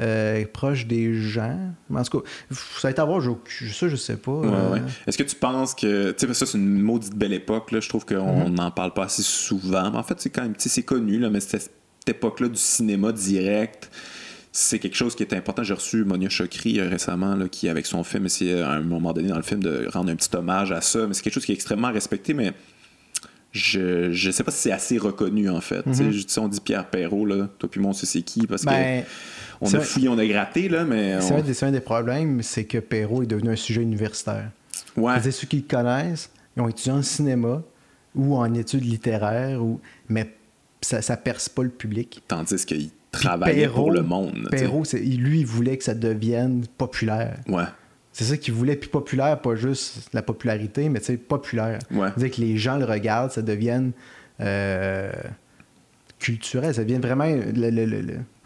Euh, 0.00 0.44
proche 0.50 0.86
des 0.86 1.12
gens. 1.14 1.58
En 1.92 2.02
tout 2.02 2.20
cas, 2.20 2.28
ça 2.50 2.88
va 2.88 2.90
être 2.90 2.98
à 2.98 3.04
voir, 3.04 3.20
je, 3.20 3.66
ça, 3.72 3.88
je 3.88 3.96
sais 3.96 4.16
pas. 4.16 4.32
Euh. 4.32 4.78
Est-ce 5.06 5.18
que 5.18 5.22
tu 5.22 5.36
penses 5.36 5.74
que. 5.74 6.12
Tu 6.12 6.26
sais, 6.26 6.34
ça, 6.34 6.46
c'est 6.46 6.56
une 6.56 6.80
maudite 6.80 7.14
belle 7.14 7.34
époque, 7.34 7.72
là. 7.72 7.80
Je 7.80 7.88
trouve 7.90 8.06
qu'on 8.06 8.48
mhm. 8.48 8.54
n'en 8.54 8.70
parle 8.70 8.94
pas 8.94 9.04
assez 9.04 9.22
souvent. 9.22 9.90
Mais 9.90 9.98
en 9.98 10.02
fait, 10.02 10.18
c'est 10.18 10.30
quand 10.30 10.42
même. 10.42 10.54
c'est 10.56 10.82
connu, 10.82 11.18
là, 11.18 11.28
mais 11.28 11.40
cette 11.40 11.70
époque-là 12.06 12.48
du 12.48 12.58
cinéma 12.58 13.12
direct 13.12 13.90
c'est 14.52 14.78
quelque 14.78 14.96
chose 14.96 15.14
qui 15.14 15.22
est 15.22 15.32
important. 15.32 15.62
J'ai 15.62 15.72
reçu 15.72 16.04
Monia 16.04 16.28
Chokri 16.28 16.78
euh, 16.78 16.88
récemment, 16.88 17.34
là, 17.34 17.48
qui, 17.48 17.70
avec 17.70 17.86
son 17.86 18.04
film, 18.04 18.26
essayait 18.26 18.60
à 18.60 18.70
un 18.70 18.82
moment 18.82 19.14
donné 19.14 19.28
dans 19.28 19.36
le 19.36 19.42
film 19.42 19.62
de 19.62 19.88
rendre 19.90 20.12
un 20.12 20.16
petit 20.16 20.28
hommage 20.36 20.72
à 20.72 20.82
ça. 20.82 21.06
Mais 21.06 21.14
c'est 21.14 21.22
quelque 21.22 21.32
chose 21.32 21.46
qui 21.46 21.52
est 21.52 21.54
extrêmement 21.54 21.90
respecté, 21.90 22.34
mais 22.34 22.52
je 23.50 24.08
ne 24.08 24.32
sais 24.32 24.44
pas 24.44 24.50
si 24.50 24.58
c'est 24.58 24.72
assez 24.72 24.98
reconnu, 24.98 25.48
en 25.48 25.62
fait. 25.62 25.86
Mhm. 25.86 26.22
On 26.36 26.48
dit 26.48 26.60
Pierre 26.60 26.90
Perrault, 26.90 27.24
là, 27.24 27.48
toi 27.58 27.70
puis 27.70 27.80
moi, 27.80 27.90
on 27.90 27.94
sait 27.94 28.06
c'est 28.06 28.22
qui, 28.22 28.46
parce 28.46 28.62
que 28.62 28.68
ben, 28.68 29.04
on 29.62 29.74
a 29.74 29.80
fouillé, 29.80 30.08
on 30.08 30.18
a 30.18 30.26
gratté, 30.26 30.68
là, 30.68 30.84
mais... 30.84 31.20
C'est 31.20 31.62
un, 31.62 31.70
des 31.70 31.80
problèmes, 31.80 32.42
c'est 32.42 32.64
que 32.64 32.78
Perrault 32.78 33.22
est 33.22 33.26
devenu 33.26 33.50
un 33.50 33.56
sujet 33.56 33.82
universitaire. 33.82 34.50
Ouais. 34.96 35.20
ceux 35.30 35.46
qui 35.46 35.56
le 35.56 35.62
connaissent, 35.62 36.30
ils 36.56 36.62
ont 36.62 36.68
étudié 36.68 36.92
en 36.92 37.02
cinéma 37.02 37.62
ou 38.14 38.36
en 38.36 38.52
études 38.54 38.84
littéraires, 38.84 39.62
ou... 39.62 39.80
mais 40.08 40.34
ça 40.80 40.98
ne 40.98 41.16
perce 41.16 41.48
pas 41.48 41.62
le 41.62 41.70
public. 41.70 42.22
Tandis 42.28 42.66
qu'il 42.66 42.90
travaillait 43.12 43.68
pour 43.68 43.90
le 43.90 44.02
monde. 44.02 44.48
Perrault, 44.50 44.84
lui, 44.92 45.40
il 45.40 45.46
voulait 45.46 45.76
que 45.76 45.84
ça 45.84 45.94
devienne 45.94 46.64
populaire. 46.76 47.38
Ouais. 47.48 47.64
C'est 48.12 48.24
ça 48.24 48.36
qu'il 48.36 48.52
voulait, 48.52 48.76
puis 48.76 48.90
populaire, 48.90 49.40
pas 49.40 49.54
juste 49.54 50.10
la 50.12 50.22
popularité, 50.22 50.88
mais 50.88 51.00
populaire. 51.16 51.78
Ouais. 51.90 52.08
Dire 52.16 52.30
que 52.30 52.40
les 52.40 52.58
gens 52.58 52.76
le 52.76 52.84
regardent, 52.84 53.30
ça 53.30 53.40
devienne 53.40 53.92
euh, 54.40 55.10
culturel, 56.18 56.74
ça 56.74 56.84
devient 56.84 57.00
vraiment 57.00 57.24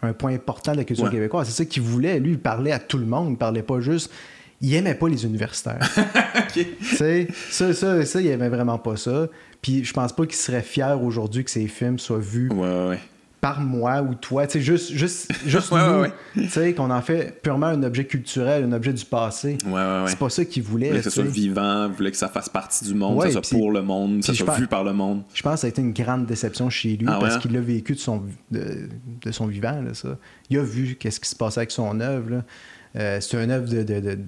un 0.01 0.13
point 0.13 0.33
important 0.33 0.73
de 0.73 0.77
la 0.77 0.83
culture 0.83 1.09
québécoise. 1.09 1.47
C'est 1.47 1.63
ça 1.63 1.65
qu'il 1.65 1.83
voulait. 1.83 2.19
Lui, 2.19 2.31
il 2.31 2.39
parlait 2.39 2.71
à 2.71 2.79
tout 2.79 2.97
le 2.97 3.05
monde, 3.05 3.31
il 3.31 3.37
parlait 3.37 3.63
pas 3.63 3.79
juste. 3.79 4.11
Il 4.61 4.73
aimait 4.73 4.95
pas 4.95 5.07
les 5.07 5.23
universitaires. 5.23 5.87
sais, 6.81 7.27
Ça, 7.51 7.73
ça, 7.73 8.05
ça, 8.05 8.21
il 8.21 8.27
aimait 8.27 8.49
vraiment 8.49 8.79
pas 8.79 8.95
ça. 8.95 9.27
Puis 9.61 9.83
je 9.83 9.93
pense 9.93 10.13
pas 10.13 10.25
qu'il 10.25 10.35
serait 10.35 10.61
fier 10.61 11.01
aujourd'hui 11.01 11.43
que 11.43 11.51
ses 11.51 11.67
films 11.67 11.99
soient 11.99 12.19
vus 12.19 12.49
ouais, 12.49 12.87
ouais 12.89 12.99
par 13.47 13.61
moi 13.61 14.01
ou 14.01 14.13
toi, 14.13 14.45
tu 14.45 14.53
sais, 14.53 14.61
juste, 14.61 14.91
juste, 14.91 15.31
juste 15.45 15.73
tu 16.33 16.49
sais, 16.49 16.73
qu'on 16.73 16.91
en 16.91 17.01
fait 17.01 17.41
purement 17.41 17.67
un 17.67 17.81
objet 17.83 18.03
culturel, 18.03 18.65
un 18.65 18.73
objet 18.73 18.91
du 18.91 19.05
passé. 19.05 19.57
Ouais, 19.65 19.71
ouais, 19.71 20.03
c'est 20.07 20.19
pas 20.19 20.29
ça 20.29 20.43
qu'il 20.43 20.63
voulait. 20.63 20.89
voulait 20.89 20.99
que 20.99 21.09
ça 21.09 21.09
soit 21.09 21.23
vivant, 21.23 21.89
voulait 21.89 22.11
que 22.11 22.17
ça 22.17 22.27
fasse 22.27 22.49
partie 22.49 22.83
du 22.83 22.93
monde, 22.93 23.21
que 23.21 23.31
ça 23.31 23.41
soit 23.41 23.57
pour 23.57 23.71
le 23.71 23.81
monde, 23.81 24.19
que 24.19 24.25
ça 24.25 24.33
soit 24.33 24.55
vu 24.55 24.67
par 24.67 24.83
le 24.83 24.91
monde. 24.91 25.23
Je 25.33 25.41
pense 25.41 25.53
que 25.53 25.59
ça 25.61 25.67
a 25.67 25.69
été 25.69 25.81
une 25.81 25.93
grande 25.93 26.25
déception 26.25 26.69
chez 26.69 26.97
lui 26.97 27.07
ah 27.07 27.19
parce 27.21 27.35
hein? 27.35 27.39
qu'il 27.39 27.53
l'a 27.53 27.61
vécu 27.61 27.93
de 27.93 27.99
son, 27.99 28.23
de, 28.51 29.31
son 29.31 29.47
vivant, 29.47 29.81
là, 29.81 29.93
ça. 29.93 30.17
Il 30.49 30.59
a 30.59 30.63
vu 30.63 30.97
qu'est-ce 30.99 31.21
qui 31.21 31.29
se 31.29 31.35
passait 31.35 31.61
avec 31.61 31.71
son 31.71 32.01
œuvre, 32.01 32.43
euh, 32.97 33.19
c'est 33.21 33.41
une 33.41 33.51
œuvre 33.51 33.69
de, 33.69 33.83
de, 33.83 34.19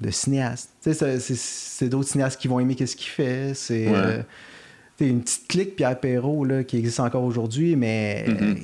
de, 0.00 0.10
cinéaste. 0.10 0.70
Tu 0.82 0.92
sais, 0.92 1.18
c'est 1.20 1.88
d'autres 1.88 2.08
cinéastes 2.08 2.40
qui 2.40 2.48
vont 2.48 2.58
aimer 2.58 2.74
qu'est-ce 2.74 2.96
qu'il 2.96 3.10
fait, 3.10 3.52
c'est... 3.54 3.86
Euh, 3.88 4.22
une 5.08 5.22
petite 5.22 5.48
clique 5.48 5.76
Pierre 5.76 5.98
Perrault 5.98 6.44
là, 6.44 6.64
qui 6.64 6.76
existe 6.78 7.00
encore 7.00 7.24
aujourd'hui, 7.24 7.76
mais 7.76 8.24
mm-hmm. 8.28 8.56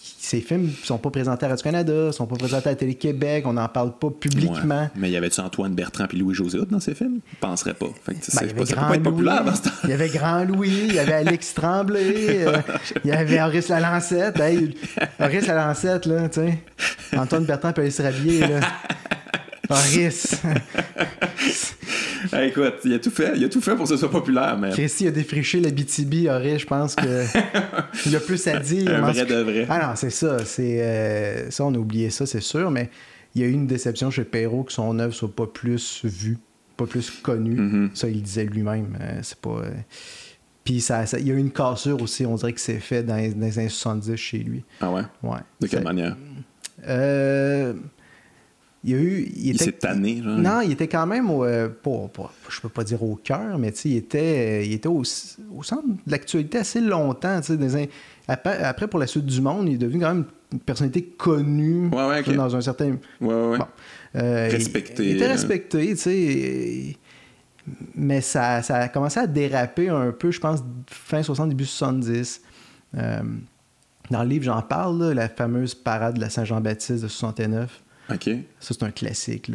ces 0.00 0.40
films 0.40 0.66
ne 0.66 0.86
sont 0.86 0.98
pas 0.98 1.10
présentés 1.10 1.46
à 1.46 1.50
Radio-Canada, 1.50 2.12
sont 2.12 2.26
pas 2.26 2.36
présentés 2.36 2.70
à 2.70 2.74
Télé-Québec, 2.74 3.44
on 3.46 3.54
n'en 3.54 3.68
parle 3.68 3.96
pas 3.98 4.10
publiquement. 4.10 4.88
Mais 4.96 5.10
y 5.10 5.16
avait-tu 5.16 5.40
Antoine 5.40 5.74
Bertrand 5.74 6.06
et 6.12 6.16
Louis-José 6.16 6.58
dans 6.70 6.80
ces 6.80 6.94
films? 6.94 7.20
Je 7.32 7.38
penserais 7.40 7.74
pas. 7.74 7.88
Fait 8.04 8.14
que, 8.14 8.18
ben, 8.18 8.54
pas, 8.54 8.66
ça 8.66 8.76
peut 8.76 8.80
pas 8.88 8.94
être 8.94 9.02
populaire 9.02 9.44
dans 9.44 9.54
ce 9.54 9.62
Il 9.84 9.90
y 9.90 9.92
avait 9.92 10.08
Grand 10.08 10.44
Louis, 10.44 10.86
il 10.88 10.94
y 10.94 10.98
avait 10.98 11.14
Alex 11.14 11.54
Tremblay, 11.54 12.46
euh, 12.46 12.58
il 13.04 13.10
y 13.10 13.12
avait 13.12 13.40
Horace 13.40 13.68
Lalancette. 13.68 14.38
Hey, 14.40 14.76
Horace 15.18 15.46
Lalancette, 15.46 16.06
là, 16.06 16.28
tu 16.28 16.40
sais. 16.40 16.58
Antoine 17.16 17.44
Bertrand 17.44 17.72
peut 17.72 17.82
aller 17.82 17.90
se 17.90 18.02
rhabiller, 18.02 18.40
là. 18.40 18.60
Horace. 19.68 20.42
écoute, 22.42 22.74
il 22.84 22.94
a 22.94 22.98
tout 22.98 23.10
fait. 23.10 23.32
Il 23.36 23.44
a 23.44 23.48
tout 23.48 23.60
fait 23.60 23.74
pour 23.74 23.84
que 23.84 23.90
ce 23.90 23.96
soit 23.96 24.10
populaire. 24.10 24.56
Mais... 24.58 24.70
Christy 24.70 25.06
a 25.06 25.10
défriché 25.10 25.60
la 25.60 25.70
BTB, 25.70 26.26
Horace, 26.28 26.60
je 26.60 26.66
pense 26.66 26.94
que 26.94 27.24
il 28.06 28.16
a 28.16 28.20
plus 28.20 28.46
à 28.46 28.58
dire. 28.60 28.94
Un 28.94 29.10
vrai 29.10 29.26
de 29.26 29.36
vrai. 29.36 29.66
Ah 29.68 29.88
non, 29.88 29.96
c'est 29.96 30.10
ça. 30.10 30.44
C'est 30.44 30.82
euh, 30.82 31.50
ça, 31.50 31.64
on 31.64 31.74
a 31.74 31.78
oublié 31.78 32.10
ça, 32.10 32.26
c'est 32.26 32.40
sûr, 32.40 32.70
mais 32.70 32.90
il 33.34 33.42
y 33.42 33.44
a 33.44 33.48
eu 33.48 33.52
une 33.52 33.66
déception 33.66 34.10
chez 34.10 34.24
Perrault 34.24 34.64
que 34.64 34.72
son 34.72 34.98
œuvre 34.98 35.14
soit 35.14 35.34
pas 35.34 35.46
plus 35.46 36.04
vue, 36.04 36.38
pas 36.76 36.86
plus 36.86 37.10
connue. 37.10 37.60
Mm-hmm. 37.60 37.90
Ça, 37.94 38.08
il 38.08 38.22
disait 38.22 38.44
lui-même. 38.44 38.96
Euh, 39.00 39.20
c'est 39.22 39.38
pas. 39.38 39.58
Euh, 39.62 39.70
puis 40.64 40.80
ça, 40.80 41.04
il 41.18 41.28
y 41.28 41.30
a 41.30 41.34
eu 41.34 41.38
une 41.38 41.52
cassure 41.52 42.02
aussi, 42.02 42.26
on 42.26 42.34
dirait 42.34 42.52
que 42.52 42.60
c'est 42.60 42.80
fait 42.80 43.04
dans, 43.04 43.14
dans 43.14 43.46
les 43.46 43.58
années 43.58 43.68
70 43.68 44.16
chez 44.16 44.38
lui. 44.38 44.64
Ah 44.80 44.90
ouais? 44.90 45.02
Ouais. 45.22 45.38
De 45.60 45.68
quelle 45.68 45.84
manière? 45.84 46.16
Euh, 46.88 47.72
il 48.86 48.92
y 48.92 48.94
a 48.94 48.98
eu. 48.98 49.28
Il, 49.36 49.60
s'est 49.60 49.72
tanné, 49.72 50.22
genre. 50.22 50.38
Non, 50.38 50.60
il 50.60 50.70
était 50.70 50.86
quand 50.86 51.06
même, 51.06 51.28
au, 51.28 51.44
euh, 51.44 51.68
je 52.48 52.60
peux 52.60 52.68
pas 52.68 52.84
dire 52.84 53.02
au 53.02 53.16
cœur, 53.16 53.58
mais 53.58 53.70
il 53.84 53.96
était, 53.96 54.64
il 54.64 54.72
était 54.72 54.88
au, 54.88 55.02
centre 55.02 55.82
de 55.86 56.10
l'actualité 56.10 56.58
assez 56.58 56.80
longtemps. 56.80 57.40
Des, 57.48 57.90
après, 58.28 58.62
après, 58.62 58.86
pour 58.86 59.00
la 59.00 59.08
suite 59.08 59.26
du 59.26 59.40
monde, 59.40 59.68
il 59.68 59.74
est 59.74 59.78
devenu 59.78 60.00
quand 60.00 60.14
même 60.14 60.24
une 60.52 60.60
personnalité 60.60 61.02
connue 61.02 61.90
dans 61.90 62.54
un 62.56 62.60
certain. 62.60 62.96
Ouais, 63.20 63.34
ouais. 63.34 63.58
Euh, 64.14 64.48
respecté. 64.52 65.04
Il, 65.04 65.16
était 65.16 65.26
respecté, 65.26 65.88
tu 65.88 65.96
sais. 65.96 66.96
Mais 67.96 68.20
ça, 68.20 68.62
ça, 68.62 68.76
a 68.76 68.88
commencé 68.88 69.18
à 69.18 69.26
déraper 69.26 69.88
un 69.88 70.12
peu, 70.12 70.30
je 70.30 70.38
pense, 70.38 70.62
fin 70.88 71.24
60, 71.24 71.48
début 71.48 71.64
70. 71.64 72.40
Euh, 72.96 73.20
dans 74.12 74.22
le 74.22 74.28
livre, 74.28 74.44
j'en 74.44 74.62
parle, 74.62 75.10
la 75.10 75.28
fameuse 75.28 75.74
parade 75.74 76.14
de 76.14 76.20
la 76.20 76.30
Saint-Jean-Baptiste 76.30 77.02
de 77.02 77.08
69. 77.08 77.82
OK. 78.10 78.30
Ça, 78.60 78.74
c'est 78.74 78.82
un 78.82 78.90
classique. 78.90 79.50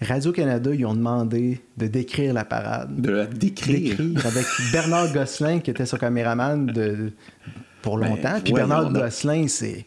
Radio-Canada, 0.00 0.70
ils 0.74 0.86
ont 0.86 0.94
demandé 0.94 1.60
de 1.76 1.86
décrire 1.86 2.34
la 2.34 2.44
parade. 2.44 3.00
De 3.00 3.10
la 3.10 3.26
décrire? 3.26 3.98
avec 4.24 4.46
Bernard 4.72 5.12
Gosselin, 5.12 5.60
qui 5.60 5.70
était 5.70 5.86
son 5.86 5.96
caméraman 5.96 6.66
de, 6.66 7.12
pour 7.82 7.98
ben, 7.98 8.10
longtemps. 8.10 8.40
Puis 8.42 8.52
Bernard 8.52 8.92
Gosselin, 8.92 9.46
c'est 9.48 9.86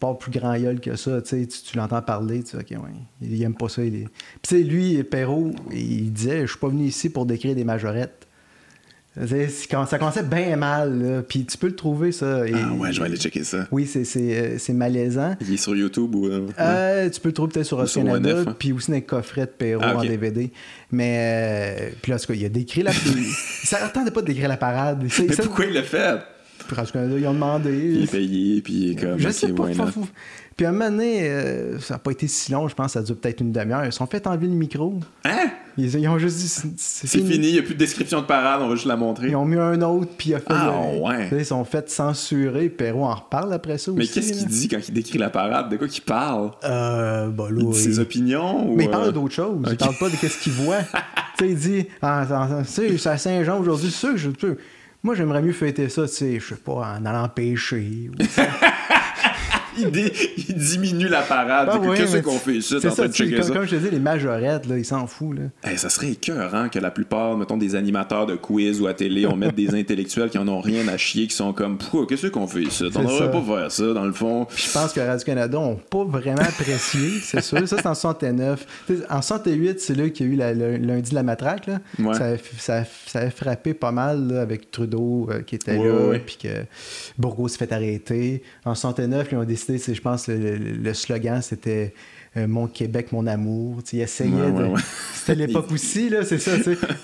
pas 0.00 0.14
plus 0.14 0.30
grand 0.30 0.56
gueule 0.56 0.80
que 0.80 0.96
ça. 0.96 1.20
Tu, 1.22 1.46
tu 1.46 1.76
l'entends 1.76 2.02
parler, 2.02 2.42
tu 2.42 2.52
sais, 2.52 2.56
OK, 2.58 2.70
ouais, 2.70 2.90
il 3.20 3.42
aime 3.42 3.54
pas 3.54 3.68
ça. 3.68 3.84
Il 3.84 4.08
Puis 4.42 4.64
lui, 4.64 5.02
Perrault, 5.04 5.52
il 5.70 6.12
disait 6.12 6.42
Je 6.42 6.52
suis 6.52 6.58
pas 6.58 6.68
venu 6.68 6.84
ici 6.84 7.10
pour 7.10 7.26
décrire 7.26 7.54
des 7.54 7.64
majorettes. 7.64 8.26
Ça 9.14 9.98
commençait 9.98 10.22
bien 10.22 10.56
mal, 10.56 11.24
puis 11.28 11.44
tu 11.44 11.58
peux 11.58 11.66
le 11.66 11.76
trouver, 11.76 12.12
ça. 12.12 12.44
ah 12.44 12.72
ouais, 12.72 12.92
je 12.92 13.00
vais 13.00 13.06
aller 13.06 13.16
checker 13.16 13.44
ça. 13.44 13.66
Oui, 13.70 13.86
c'est 13.86 14.72
malaisant. 14.72 15.36
Il 15.40 15.52
est 15.52 15.56
sur 15.58 15.76
YouTube 15.76 16.14
ou. 16.14 16.28
Euh, 16.28 17.10
tu 17.10 17.20
peux 17.20 17.28
le 17.28 17.34
trouver 17.34 17.52
peut-être 17.52 17.66
sur 17.66 17.84
Canada, 17.92 18.44
hein. 18.46 18.56
puis 18.58 18.72
aussi 18.72 18.90
dans 18.90 18.96
les 18.96 19.02
coffrets 19.02 19.46
de 19.46 19.50
Perrault 19.50 19.82
ah, 19.84 19.96
en 19.96 20.02
DVD. 20.02 20.50
Mais, 20.90 21.92
puis 22.00 22.10
là, 22.10 22.16
en 22.16 22.18
tout 22.18 22.26
cas, 22.28 22.34
il 22.34 22.44
a 22.44 22.48
décrit 22.48 22.82
la. 22.82 22.92
ça 23.64 23.80
n'attendait 23.80 24.10
pas 24.10 24.22
de 24.22 24.26
décrire 24.26 24.48
la 24.48 24.56
parade. 24.56 25.02
Mais 25.02 25.36
pourquoi 25.36 25.66
il 25.66 25.74
l'a 25.74 25.82
fait? 25.82 26.18
Puis 26.66 26.76
Canada, 26.92 27.14
ils 27.18 27.26
ont 27.26 27.34
demandé. 27.34 27.70
Il 27.70 28.04
est 28.04 28.10
payé, 28.10 28.62
puis 28.62 28.72
il 28.72 28.92
est 28.92 28.94
comme. 28.94 29.18
Je 29.18 29.28
sais 29.28 29.48
pas, 29.48 29.66
Puis 30.56 30.66
à 30.66 30.70
un 30.70 30.72
moment 30.72 30.90
donné, 30.90 31.28
euh, 31.28 31.78
ça 31.80 31.94
n'a 31.94 31.98
pas 31.98 32.12
été 32.12 32.26
si 32.28 32.52
long, 32.52 32.68
je 32.68 32.74
pense, 32.74 32.92
ça 32.92 33.00
a 33.00 33.02
duré 33.02 33.18
peut-être 33.18 33.40
une 33.40 33.52
demi-heure. 33.52 33.84
Ils 33.84 33.92
sont 33.92 34.06
fait 34.06 34.26
enlever 34.26 34.46
le 34.46 34.54
micro. 34.54 34.98
Hein? 35.24 35.50
Ils, 35.78 36.08
ont 36.08 36.18
juste 36.18 36.36
dit. 36.38 36.74
C'est 36.76 37.06
fini. 37.06 37.48
il 37.48 37.52
n'y 37.52 37.58
a 37.58 37.62
plus 37.62 37.74
de 37.74 37.78
description 37.78 38.20
de 38.20 38.26
parade, 38.26 38.60
on 38.62 38.68
va 38.68 38.74
juste 38.74 38.86
la 38.86 38.96
montrer. 38.96 39.28
Ils 39.28 39.36
ont 39.36 39.44
mis 39.44 39.56
un 39.56 39.80
autre, 39.82 40.10
puis 40.16 40.30
il 40.30 40.34
a 40.34 40.38
fait. 40.38 40.46
Ah, 40.50 40.72
ouais. 41.00 41.28
Ils 41.32 41.46
sont 41.46 41.64
fait 41.64 41.88
censurer. 41.88 42.68
Perrault 42.68 43.04
en 43.04 43.14
reparle 43.14 43.52
après 43.52 43.78
ça 43.78 43.92
Mais 43.92 44.02
aussi. 44.02 44.12
Mais 44.14 44.22
qu'est-ce 44.22 44.38
qu'il 44.38 44.48
dit 44.48 44.68
quand 44.68 44.80
il 44.88 44.94
décrit 44.94 45.18
la 45.18 45.30
parade? 45.30 45.70
De 45.70 45.76
quoi 45.76 45.88
qu'il 45.88 46.02
parle? 46.02 46.50
Euh, 46.64 47.28
bah, 47.28 47.48
là, 47.50 47.60
il 47.60 47.70
dit 47.70 47.78
ses 47.78 47.98
opinions 47.98 48.74
Mais 48.74 48.84
il 48.84 48.90
parle 48.90 49.08
euh, 49.08 49.12
d'autre 49.12 49.34
chose. 49.34 49.58
Il 49.70 49.76
parle 49.76 49.96
pas 49.98 50.08
de 50.08 50.16
qu'est-ce 50.16 50.42
qu'il 50.42 50.52
voit. 50.52 50.80
tu 51.38 51.44
sais, 51.44 51.50
il 51.50 51.58
dit 51.58 51.86
C'est 52.02 53.06
à 53.08 53.18
Saint-Jean 53.18 53.58
aujourd'hui, 53.60 53.90
c'est 53.90 53.98
sûr 53.98 54.12
que 54.12 54.18
je. 54.18 54.30
Moi, 55.04 55.16
j'aimerais 55.16 55.42
mieux 55.42 55.52
fêter 55.52 55.88
ça, 55.88 56.02
tu 56.02 56.14
sais, 56.14 56.38
je 56.38 56.54
sais 56.54 56.60
pas, 56.60 56.96
en 56.96 57.04
allant 57.04 57.28
pêcher. 57.28 58.08
Ou, 58.08 58.22
il, 59.78 60.54
diminue 60.54 61.08
la 61.08 61.22
parade. 61.22 61.68
Ah 61.72 61.80
Qu'est-ce 61.94 62.18
qu'on 62.18 62.38
fait 62.38 62.56
ici? 62.56 62.76
C'est 62.80 62.90
ça, 62.90 63.08
comme, 63.08 63.54
comme, 63.54 63.64
je 63.64 63.76
te 63.76 63.76
dis, 63.76 63.90
les 63.90 63.98
majorettes, 63.98 64.66
là, 64.66 64.78
ils 64.78 64.84
s'en 64.84 65.06
foutent. 65.06 65.38
Là. 65.38 65.76
ça 65.76 65.88
serait 65.88 66.12
écœurant 66.12 66.68
que 66.68 66.78
la 66.78 66.90
plupart, 66.90 67.36
mettons, 67.36 67.56
des 67.56 67.74
animateurs 67.74 68.26
de 68.26 68.36
quiz 68.36 68.80
ou 68.80 68.86
à 68.86 68.94
télé, 68.94 69.26
on 69.26 69.36
mette 69.36 69.54
des 69.54 69.74
intellectuels 69.74 70.30
qui 70.30 70.38
en 70.38 70.48
ont 70.48 70.60
rien 70.60 70.86
à 70.88 70.96
chier, 70.96 71.26
qui 71.26 71.34
sont 71.34 71.52
comme, 71.52 71.78
qu'est-ce 72.08 72.26
qu'on 72.28 72.46
fait 72.46 72.62
ici? 72.62 72.84
On 72.94 73.02
devrait 73.02 73.30
pas 73.30 73.42
faire 73.42 73.72
ça, 73.72 73.92
dans 73.92 74.04
le 74.04 74.12
fond. 74.12 74.46
je 74.54 74.72
pense 74.72 74.92
que 74.92 75.00
Radio-Canada 75.00 75.58
n'ont 75.58 75.76
pas 75.76 76.04
vraiment 76.04 76.42
apprécié, 76.42 77.10
c'est 77.22 77.42
sûr. 77.42 77.66
Ça, 77.66 77.76
c'est 77.78 77.86
en 77.86 77.94
69. 77.94 78.66
en 79.08 79.22
68, 79.22 79.80
c'est 79.80 79.94
là 79.94 80.08
qu'il 80.10 80.26
y 80.26 80.42
a 80.42 80.52
eu 80.52 80.54
le 80.54 80.76
lundi 80.76 81.10
de 81.10 81.14
la 81.14 81.22
matraque. 81.22 81.66
Là. 81.66 81.80
Ça, 82.58 82.84
ça, 83.06 83.20
a 83.20 83.30
frappé 83.30 83.74
pas 83.74 83.92
mal 83.92 84.36
avec 84.38 84.70
Trudeau 84.70 85.28
euh, 85.30 85.42
qui 85.42 85.54
était 85.54 85.76
là, 85.76 86.18
puis 86.24 86.38
que 86.42 86.48
Bourgault 87.18 87.48
s'est 87.48 87.58
fait 87.58 87.72
arrêter. 87.72 88.42
En 88.64 88.74
69, 88.74 89.28
ils 89.32 89.38
ont 89.38 89.44
décidé 89.44 89.61
je 89.68 90.00
pense, 90.00 90.28
le, 90.28 90.56
le 90.56 90.94
slogan, 90.94 91.42
c'était 91.42 91.94
euh, 92.36 92.46
Mon 92.46 92.66
Québec, 92.66 93.12
mon 93.12 93.26
amour. 93.26 93.80
il 93.92 94.00
essayait 94.00 94.30
de. 94.30 94.68
C'était 95.14 95.34
l'époque 95.34 95.70
aussi, 95.72 96.08
là, 96.08 96.24
c'est 96.24 96.38
ça. 96.38 96.52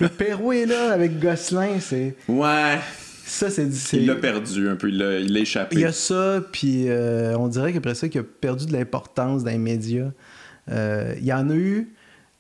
Le 0.01 0.09
Pérou 0.09 0.53
est 0.53 0.65
là 0.65 0.93
avec 0.93 1.21
Gosselin, 1.21 1.81
c'est. 1.81 2.15
Ouais. 2.29 2.79
Ça, 3.27 3.51
c'est 3.51 3.69
Il 3.93 4.07
l'a 4.07 4.15
perdu 4.15 4.71
un 4.71 4.77
peu, 4.77 4.89
il 4.89 4.97
l'a 4.97 5.41
échappé. 5.41 5.77
Il 5.77 5.83
y 5.83 5.85
a 5.85 5.93
ça, 5.93 6.43
puis 6.51 6.89
euh, 6.89 7.37
on 7.37 7.49
dirait 7.49 7.75
qu'après 7.75 7.95
ça, 7.95 8.09
qu'il 8.09 8.23
a 8.23 8.25
perdu 8.25 8.65
de 8.65 8.73
l'importance 8.73 9.45
dans 9.45 9.51
les 9.51 9.59
médias. 9.59 10.11
Euh, 10.71 11.15
il 11.19 11.27
y 11.27 11.33
en 11.35 11.51
a 11.51 11.55
eu. 11.55 11.93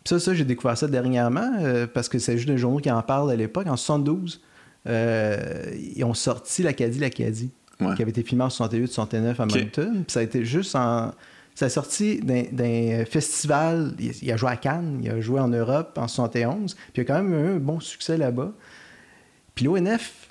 Ça, 0.06 0.18
ça 0.18 0.32
j'ai 0.32 0.44
découvert 0.46 0.78
ça 0.78 0.88
dernièrement, 0.88 1.86
parce 1.92 2.08
que 2.08 2.18
c'est 2.18 2.38
juste 2.38 2.48
des 2.48 2.56
journaux 2.56 2.78
qui 2.78 2.90
en 2.90 3.02
parlent 3.02 3.30
à 3.30 3.36
l'époque. 3.36 3.66
En 3.66 3.76
72, 3.76 4.40
ils 4.86 6.04
ont 6.04 6.14
sorti 6.14 6.62
l'Acadie, 6.62 6.98
l'Acadie 7.00 7.50
qui 7.78 8.02
avait 8.02 8.10
été 8.10 8.22
filmé 8.22 8.44
en 8.44 8.48
68-69 8.48 9.36
à 9.38 9.46
Moncton. 9.46 10.04
ça 10.08 10.20
a 10.20 10.22
été 10.22 10.44
juste 10.44 10.74
en. 10.74 11.12
Ça 11.54 11.66
a 11.66 11.68
sorti 11.68 12.20
d'un 12.20 13.04
festival. 13.04 13.94
Il, 13.98 14.30
a 14.30 14.36
joué 14.36 14.50
à 14.50 14.56
Cannes, 14.56 15.00
il 15.02 15.10
a 15.10 15.20
joué 15.20 15.40
en 15.40 15.48
Europe 15.48 15.98
en 15.98 16.06
71. 16.06 16.74
Puis 16.74 16.84
il 16.96 17.00
a 17.00 17.04
quand 17.04 17.20
même 17.22 17.32
eu 17.32 17.56
un 17.56 17.56
bon 17.56 17.80
succès 17.80 18.16
là-bas. 18.16 18.52
Puis 19.56 19.64
l'ONF, 19.64 20.28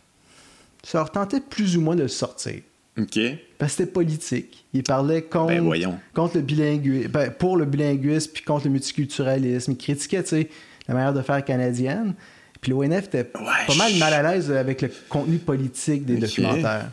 ça 0.84 1.00
leur 1.00 1.12
tentait 1.12 1.42
plus 1.42 1.76
ou 1.76 1.82
moins 1.82 1.98
de 1.98 2.04
le 2.04 2.08
sortir. 2.08 2.62
OK. 2.98 3.20
Parce 3.58 3.74
que 3.74 3.78
c'était 3.78 3.92
politique. 3.92 4.66
Il 4.74 4.84
parlait 4.84 5.22
contre, 5.22 5.54
ben, 5.54 6.00
contre 6.14 6.38
le 6.38 6.44
bilinguisme, 6.44 7.10
ben, 7.10 7.30
pour 7.30 7.58
le 7.58 7.66
bilinguisme, 7.66 8.32
puis 8.34 8.44
contre 8.44 8.66
le 8.66 8.72
multiculturalisme. 8.72 9.74
Il 9.74 9.78
critiquait, 9.78 10.24
tu 10.24 10.30
sais, 10.30 10.50
la 10.88 10.94
manière 10.94 11.14
de 11.14 11.22
faire 11.22 11.44
canadienne. 11.44 12.14
Puis 12.62 12.72
l'ONF 12.72 13.06
était 13.06 13.26
pas 13.26 13.42
mal 13.78 13.94
mal 13.98 14.14
à 14.14 14.32
l'aise 14.32 14.50
avec 14.50 14.82
le 14.82 14.92
contenu 15.10 15.38
politique 15.38 16.06
des 16.06 16.18
documentaires. 16.18 16.90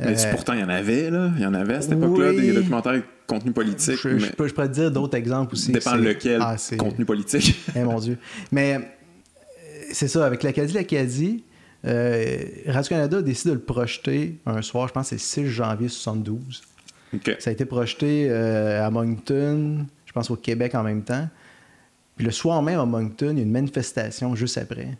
Mais 0.00 0.26
euh, 0.26 0.30
pourtant, 0.30 0.54
il 0.54 0.60
y 0.60 0.62
en 0.62 0.68
avait, 0.68 1.10
là. 1.10 1.30
Il 1.36 1.42
y 1.42 1.46
en 1.46 1.54
avait 1.54 1.74
à 1.74 1.80
cette 1.80 1.92
époque-là, 1.92 2.32
des 2.32 2.52
documentaires 2.52 2.94
de 2.94 3.02
contenu 3.26 3.52
politique. 3.52 3.98
Je, 4.02 4.18
je, 4.18 4.32
peux, 4.32 4.48
je 4.48 4.54
pourrais 4.54 4.68
te 4.68 4.74
dire 4.74 4.90
d'autres 4.90 5.16
exemples 5.16 5.54
aussi. 5.54 5.72
Dépend 5.72 5.96
lequel 5.96 6.40
ah, 6.42 6.56
contenu 6.78 7.04
politique. 7.04 7.60
eh 7.76 7.80
mon 7.80 7.98
Dieu. 7.98 8.18
Mais 8.50 8.76
euh, 8.76 8.78
c'est 9.92 10.08
ça, 10.08 10.24
avec 10.24 10.42
l'Acadie, 10.42 10.72
l'Acadie, 10.72 11.44
euh, 11.86 12.38
Radio-Canada 12.66 13.18
a 13.18 13.22
décidé 13.22 13.50
de 13.50 13.54
le 13.54 13.60
projeter 13.60 14.38
un 14.46 14.62
soir, 14.62 14.88
je 14.88 14.92
pense 14.92 15.10
que 15.10 15.16
c'est 15.18 15.42
le 15.42 15.48
6 15.48 15.52
janvier 15.52 15.88
72. 15.88 16.62
Ça 17.38 17.50
a 17.50 17.52
été 17.52 17.64
projeté 17.64 18.30
à 18.30 18.88
Moncton, 18.90 19.86
je 20.06 20.12
pense 20.12 20.30
au 20.30 20.36
Québec 20.36 20.74
en 20.76 20.84
même 20.84 21.02
temps. 21.02 21.28
Puis 22.16 22.24
le 22.24 22.30
soir 22.30 22.62
même 22.62 22.78
à 22.78 22.84
Moncton, 22.84 23.30
il 23.32 23.38
y 23.38 23.40
a 23.40 23.44
une 23.44 23.50
manifestation 23.50 24.36
juste 24.36 24.58
après. 24.58 24.96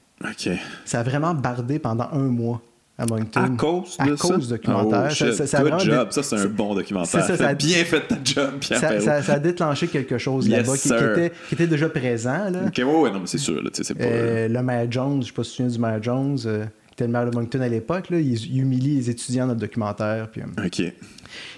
Ça 0.84 1.00
a 1.00 1.02
vraiment 1.02 1.34
bardé 1.34 1.78
pendant 1.78 2.08
un 2.12 2.28
mois 2.28 2.62
à 3.00 3.06
Moncton. 3.06 3.40
À 3.40 3.48
cause 3.48 3.96
de 3.96 4.12
à 4.12 4.16
cause 4.16 4.38
du 4.40 4.48
documentaire. 4.48 5.08
Oh, 5.10 5.32
ça, 5.32 5.46
ça, 5.46 5.62
Good 5.62 5.80
job. 5.80 6.08
Ça, 6.10 6.22
c'est 6.22 6.36
un 6.36 6.46
bon 6.46 6.74
documentaire. 6.74 7.24
Ça, 7.24 7.36
ça 7.36 7.48
a 7.48 7.54
bien 7.54 7.84
fait 7.84 8.00
ta 8.06 8.16
job, 8.22 8.58
Pierre 8.60 8.78
ça, 8.78 9.22
ça, 9.22 9.32
a 9.32 9.38
déclenché 9.38 9.88
quelque 9.88 10.18
chose 10.18 10.48
là-bas 10.48 10.76
qui, 10.76 10.88
était, 10.88 11.32
qui, 11.48 11.54
était, 11.54 11.66
déjà 11.66 11.88
présent. 11.88 12.50
Là. 12.50 12.60
OK, 12.66 12.76
ouais, 12.76 13.10
non, 13.10 13.20
mais 13.20 13.26
c'est 13.26 13.38
sûr. 13.38 13.62
Là, 13.62 13.70
pas, 13.70 14.04
euh, 14.04 14.48
le 14.48 14.62
maire 14.62 14.86
Jones, 14.90 15.14
je 15.14 15.16
ne 15.16 15.22
sais 15.22 15.32
pas 15.32 15.44
si 15.44 15.50
tu 15.50 15.56
te 15.56 15.62
souviens 15.62 15.72
du 15.72 15.78
maire 15.78 16.02
Jones, 16.02 16.38
euh, 16.44 16.64
qui 16.88 16.92
était 16.92 17.06
le 17.06 17.12
maire 17.12 17.30
de 17.30 17.34
Moncton 17.34 17.60
à 17.60 17.68
l'époque, 17.68 18.06
il, 18.10 18.18
il, 18.18 18.60
humilie 18.60 18.96
les 18.96 19.10
étudiants 19.10 19.46
dans 19.46 19.54
le 19.54 19.60
documentaire. 19.60 20.28
Puis, 20.30 20.42
euh, 20.42 20.66
OK. 20.66 20.78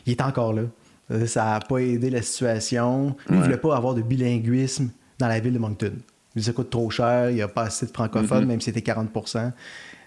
Il 0.06 0.12
est 0.12 0.22
encore 0.22 0.52
là. 0.52 0.62
Ça 1.26 1.44
n'a 1.44 1.60
pas 1.60 1.78
aidé 1.78 2.08
la 2.08 2.22
situation. 2.22 3.16
Il 3.28 3.36
ne 3.36 3.42
voulait 3.42 3.56
pas 3.56 3.76
avoir 3.76 3.94
de 3.94 4.02
bilinguisme 4.02 4.90
dans 5.18 5.28
la 5.28 5.40
ville 5.40 5.52
de 5.52 5.58
Moncton. 5.58 5.92
Il 6.34 6.42
ça 6.42 6.52
coûte 6.52 6.70
trop 6.70 6.88
cher, 6.88 7.28
il 7.28 7.34
n'y 7.34 7.42
a 7.42 7.48
pas 7.48 7.64
assez 7.64 7.84
de 7.86 7.90
francophones, 7.90 8.44
mm-hmm. 8.44 8.46
même 8.46 8.60
si 8.60 8.66
c'était 8.66 8.80
40 8.80 9.10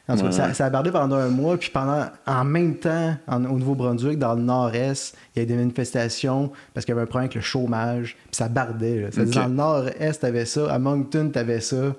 ça, 0.07 0.65
a 0.65 0.69
bardé 0.69 0.91
pendant 0.91 1.15
un 1.15 1.29
mois, 1.29 1.57
puis 1.57 1.69
pendant, 1.71 2.05
en 2.27 2.43
même 2.43 2.75
temps, 2.75 3.15
au 3.27 3.57
Nouveau-Brunswick, 3.57 4.19
dans 4.19 4.35
le 4.35 4.41
nord-est, 4.41 5.17
il 5.35 5.39
y 5.39 5.41
a 5.41 5.45
des 5.45 5.55
manifestations 5.55 6.51
parce 6.73 6.85
qu'il 6.85 6.93
y 6.93 6.95
avait 6.95 7.03
un 7.03 7.07
problème 7.07 7.25
avec 7.25 7.35
le 7.35 7.41
chômage, 7.41 8.15
puis 8.25 8.35
ça 8.35 8.47
bardait. 8.47 9.09
Dans 9.09 9.47
le 9.47 9.53
nord-est, 9.53 10.21
t'avais 10.21 10.45
ça, 10.45 10.71
à 10.71 10.77
Moncton, 10.77 11.29
t'avais 11.33 11.59
ça. 11.59 11.95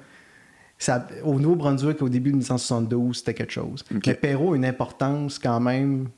ça. 0.79 1.07
Au 1.25 1.41
Nouveau-Brunswick, 1.41 2.01
au 2.01 2.09
début 2.09 2.31
de 2.31 2.37
1972, 2.37 3.19
c'était 3.19 3.35
quelque 3.35 3.53
chose. 3.53 3.85
Mais 3.91 4.15
Perrault 4.15 4.53
a 4.53 4.57
une 4.57 4.67
importance 4.67 5.39
quand 5.41 5.61
même 5.61 6.09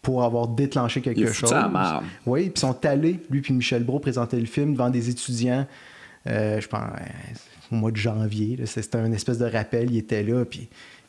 pour 0.00 0.24
avoir 0.24 0.48
déclenché 0.48 1.02
quelque 1.02 1.20
il 1.20 1.28
chose. 1.28 1.50
Ça 1.50 2.00
oui, 2.24 2.44
puis 2.44 2.52
ils 2.56 2.60
sont 2.60 2.86
allés, 2.86 3.20
lui 3.28 3.42
puis 3.42 3.52
Michel 3.52 3.84
Brault, 3.84 3.98
présenter 3.98 4.40
le 4.40 4.46
film 4.46 4.72
devant 4.72 4.88
des 4.88 5.10
étudiants, 5.10 5.66
euh, 6.26 6.60
je 6.60 6.68
pense, 6.68 6.80
au 7.70 7.74
mois 7.74 7.90
de 7.90 7.96
janvier. 7.96 8.58
C'était 8.64 8.96
un 8.96 9.12
espèce 9.12 9.36
de 9.36 9.44
rappel, 9.44 9.90
il 9.90 9.98
était 9.98 10.22
là, 10.22 10.46
puis 10.46 10.68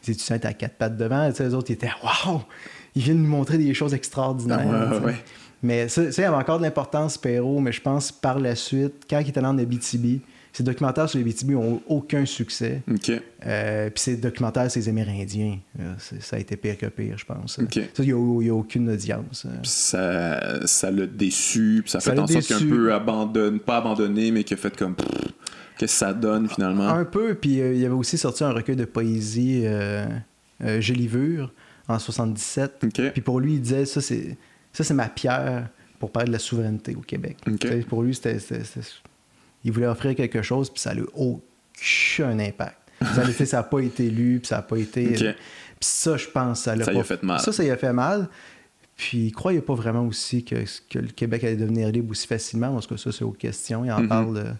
les 0.09 0.15
étudiants 0.15 0.35
étaient 0.35 0.47
à 0.47 0.53
quatre 0.53 0.75
pattes 0.75 0.97
devant. 0.97 1.27
Les 1.27 1.53
autres, 1.53 1.69
ils 1.69 1.73
étaient 1.73 1.91
Waouh! 2.03 2.41
Ils 2.95 3.01
viennent 3.03 3.21
nous 3.21 3.29
montrer 3.29 3.57
des 3.57 3.73
choses 3.73 3.93
extraordinaires. 3.93 5.01
Mais 5.61 5.89
ça, 5.89 6.03
il 6.03 6.17
y 6.17 6.23
avait 6.23 6.35
encore 6.35 6.57
de 6.57 6.63
l'importance, 6.63 7.17
Perrault, 7.17 7.59
mais 7.59 7.71
je 7.71 7.81
pense 7.81 8.11
par 8.11 8.39
la 8.39 8.55
suite, 8.55 9.05
quand 9.09 9.19
il 9.19 9.29
était 9.29 9.41
dans 9.41 9.57
Abitibi, 9.57 10.21
ces 10.53 10.63
documentaires 10.63 11.09
sur 11.09 11.19
les 11.19 11.23
Abitibi 11.23 11.53
n'ont 11.53 11.81
aucun 11.87 12.25
succès. 12.25 12.81
Euh, 13.45 13.89
puis 13.89 14.01
ces 14.01 14.17
documentaires 14.17 14.71
sur 14.71 14.79
les 14.79 14.89
Amérindiens, 14.89 15.59
euh, 15.79 15.93
ça 15.97 16.37
a 16.37 16.39
été 16.39 16.55
pire 16.55 16.77
que 16.77 16.87
pire, 16.87 17.17
je 17.17 17.25
pense. 17.25 17.57
Ça, 17.57 17.63
il 17.99 18.15
n'y 18.15 18.49
a, 18.49 18.53
aucune 18.53 18.89
audience. 18.89 19.45
Euh. 19.45 19.57
ça, 19.63 20.65
ça 20.65 20.91
l'a 20.91 21.05
déçu, 21.05 21.81
puis 21.83 21.91
ça, 21.91 21.99
fait 21.99 22.17
en 22.17 22.25
sorte 22.25 22.47
qu'un 22.47 22.67
peu 22.67 22.93
abandonné, 22.93 23.59
pas 23.59 23.77
abandonné, 23.77 24.31
mais 24.31 24.43
qu'il 24.43 24.57
a 24.57 24.59
fait 24.59 24.75
comme 24.75 24.95
que 25.79 25.87
ça 25.87 26.13
donne 26.13 26.49
finalement? 26.49 26.89
Un 26.89 27.05
peu, 27.05 27.33
puis 27.35 27.61
euh, 27.61 27.73
il 27.73 27.79
y 27.79 27.85
avait 27.85 27.95
aussi 27.95 28.17
sorti 28.17 28.43
un 28.43 28.51
recueil 28.51 28.75
de 28.75 28.85
poésie, 28.85 29.61
euh, 29.63 30.05
euh 30.61 30.81
Gélivure, 30.81 31.51
en 31.87 31.97
77. 31.97 32.85
Puis 33.13 33.21
pour 33.21 33.39
lui, 33.39 33.53
il 33.53 33.61
disait 33.61 33.85
ça, 33.85 34.01
c'est 34.01 34.37
ça 34.73 34.83
c'est 34.83 34.93
ma 34.93 35.07
pierre 35.07 35.69
pour 35.97 36.11
parler 36.11 36.27
de 36.27 36.33
la 36.33 36.39
souveraineté 36.39 36.95
au 36.95 37.01
Québec. 37.01 37.37
Pour 37.87 38.03
lui, 38.03 38.13
c'était, 38.13 38.37
il 39.63 39.71
voulait 39.71 39.87
offrir 39.87 40.15
quelque 40.15 40.41
chose, 40.41 40.69
puis 40.69 40.81
ça 40.81 40.93
n'a 40.93 41.01
aucun 41.13 42.39
impact. 42.39 42.77
ça 43.45 43.57
n'a 43.57 43.63
pas 43.63 43.79
été 43.79 44.09
lu, 44.09 44.39
puis 44.39 44.47
ça 44.47 44.57
n'a 44.57 44.61
pas 44.63 44.77
été. 44.77 45.07
Puis 45.07 45.35
ça, 45.79 46.17
je 46.17 46.27
pense, 46.27 46.61
ça 46.61 46.75
l'a 46.75 46.83
ça 46.83 46.91
pas... 46.91 46.99
a 46.99 47.03
fait 47.03 47.23
mal. 47.23 47.39
Ça, 47.39 47.53
ça 47.53 47.63
y 47.63 47.71
a 47.71 47.77
fait 47.77 47.93
mal. 47.93 48.27
Puis 48.97 49.27
il 49.27 49.31
croyait 49.31 49.61
pas 49.61 49.75
vraiment 49.75 50.05
aussi 50.05 50.43
que, 50.43 50.55
que 50.89 50.99
le 50.99 51.07
Québec 51.07 51.45
allait 51.45 51.55
devenir 51.55 51.89
libre 51.89 52.11
aussi 52.11 52.27
facilement. 52.27 52.73
Parce 52.73 52.85
que 52.85 52.97
ça, 52.97 53.13
c'est 53.13 53.23
aux 53.23 53.31
questions. 53.31 53.85
Il 53.85 53.91
en 53.93 54.01
mm-hmm. 54.01 54.07
parle 54.09 54.55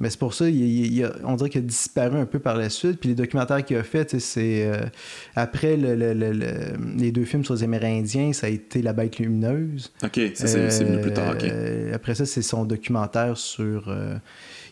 Mais 0.00 0.10
c'est 0.10 0.18
pour 0.18 0.32
ça, 0.32 0.44
on 0.44 1.36
dirait 1.36 1.50
qu'il 1.50 1.60
a 1.60 1.64
disparu 1.64 2.18
un 2.18 2.26
peu 2.26 2.38
par 2.38 2.56
la 2.56 2.70
suite. 2.70 3.00
Puis 3.00 3.08
les 3.08 3.14
documentaires 3.14 3.64
qu'il 3.64 3.76
a 3.76 3.82
fait, 3.82 4.18
c'est 4.20 4.66
euh, 4.66 4.86
après 5.34 5.76
les 5.76 7.12
deux 7.12 7.24
films 7.24 7.44
sur 7.44 7.54
les 7.54 7.64
Amérindiens, 7.64 8.32
ça 8.32 8.46
a 8.46 8.50
été 8.50 8.80
La 8.80 8.92
Bête 8.92 9.18
lumineuse. 9.18 9.92
Ok, 10.04 10.20
ça 10.34 10.46
c'est 10.46 10.84
venu 10.84 11.00
plus 11.00 11.12
tard. 11.12 11.34
Euh, 11.42 11.94
après 11.94 12.14
ça, 12.14 12.26
c'est 12.26 12.42
son 12.42 12.64
documentaire 12.64 13.36
sur. 13.36 13.88
Euh, 13.88 14.16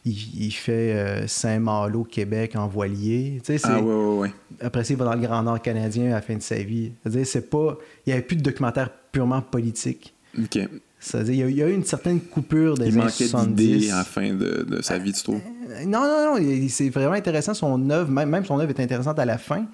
il, 0.04 0.52
fait 0.52 1.26
Saint-Malo, 1.26 2.04
Québec, 2.04 2.54
en 2.54 2.68
voilier. 2.68 3.42
Ah, 3.64 3.80
ouais, 3.80 3.92
ouais, 3.92 4.18
ouais. 4.18 4.32
Après 4.60 4.84
ça, 4.84 4.94
il 4.94 4.96
va 4.96 5.06
dans 5.06 5.14
le 5.14 5.20
Grand 5.20 5.42
Nord 5.42 5.60
canadien 5.60 6.06
à 6.06 6.14
la 6.14 6.22
fin 6.22 6.36
de 6.36 6.42
sa 6.42 6.56
vie. 6.56 6.92
C'est 7.24 7.50
pas. 7.50 7.76
Il 8.06 8.10
n'y 8.10 8.12
avait 8.12 8.22
plus 8.22 8.36
de 8.36 8.42
documentaire 8.42 8.90
purement 9.10 9.42
politique. 9.42 10.14
OK. 10.38 10.60
C'est-à-dire, 10.98 11.48
il 11.48 11.56
y, 11.56 11.62
a 11.62 11.68
eu 11.68 11.74
une 11.74 11.84
certaine 11.84 12.20
coupure 12.20 12.76
des 12.76 12.88
il 12.88 12.94
manquait 12.96 13.28
d'idées 13.48 13.90
à 13.90 13.98
la 13.98 14.04
fin 14.04 14.32
de, 14.32 14.66
de 14.68 14.82
sa 14.82 14.98
vie, 14.98 15.12
tu 15.12 15.22
trouves? 15.22 15.40
Euh, 15.70 15.84
non, 15.84 16.00
non, 16.00 16.40
non. 16.40 16.68
C'est 16.68 16.88
vraiment 16.88 17.14
intéressant. 17.14 17.54
Son 17.54 17.90
œuvre, 17.90 18.10
même, 18.10 18.30
même 18.30 18.44
son 18.44 18.58
œuvre 18.58 18.70
est 18.70 18.80
intéressante 18.80 19.18
à 19.18 19.24
la 19.24 19.38
fin. 19.38 19.66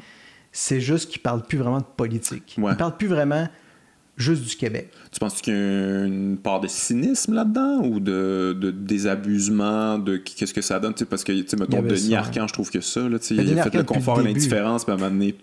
C'est 0.51 0.81
juste 0.81 1.11
qu'il 1.11 1.23
parle 1.23 1.43
plus 1.43 1.59
vraiment 1.59 1.78
de 1.78 1.86
politique. 1.97 2.57
Il 2.59 2.77
parle 2.77 2.97
plus 2.97 3.07
vraiment 3.07 3.49
juste 4.16 4.44
du 4.44 4.56
Québec. 4.56 4.90
Tu 5.10 5.18
penses 5.18 5.40
qu'il 5.40 5.55
y 5.55 5.56
a 5.56 6.05
une 6.05 6.36
part 6.36 6.60
de 6.60 6.68
cynisme 6.68 7.34
là-dedans 7.34 7.82
ou 7.84 7.98
de, 7.98 8.56
de 8.59 8.70
désabusement 8.70 9.98
de 9.98 10.16
qu'est-ce 10.16 10.52
que 10.52 10.60
ça 10.60 10.78
donne? 10.78 10.94
Parce 11.09 11.24
que 11.24 11.32
tu 11.32 11.44
sais 11.47 11.56
mettons 11.56 11.82
Denis 11.82 12.14
Arcand 12.14 12.47
je 12.47 12.52
trouve 12.52 12.70
que 12.70 12.80
ça 12.80 13.09
là 13.09 13.18
tu 13.18 13.34
il 13.34 13.59
a 13.59 13.64
fait 13.64 13.74
le 13.74 13.84
confort 13.84 14.20
et 14.20 14.24
l'indifférence 14.24 14.84
puis 14.84 14.93
à 14.93 14.94
un 14.94 14.98
moment 14.98 15.10
donné 15.10 15.34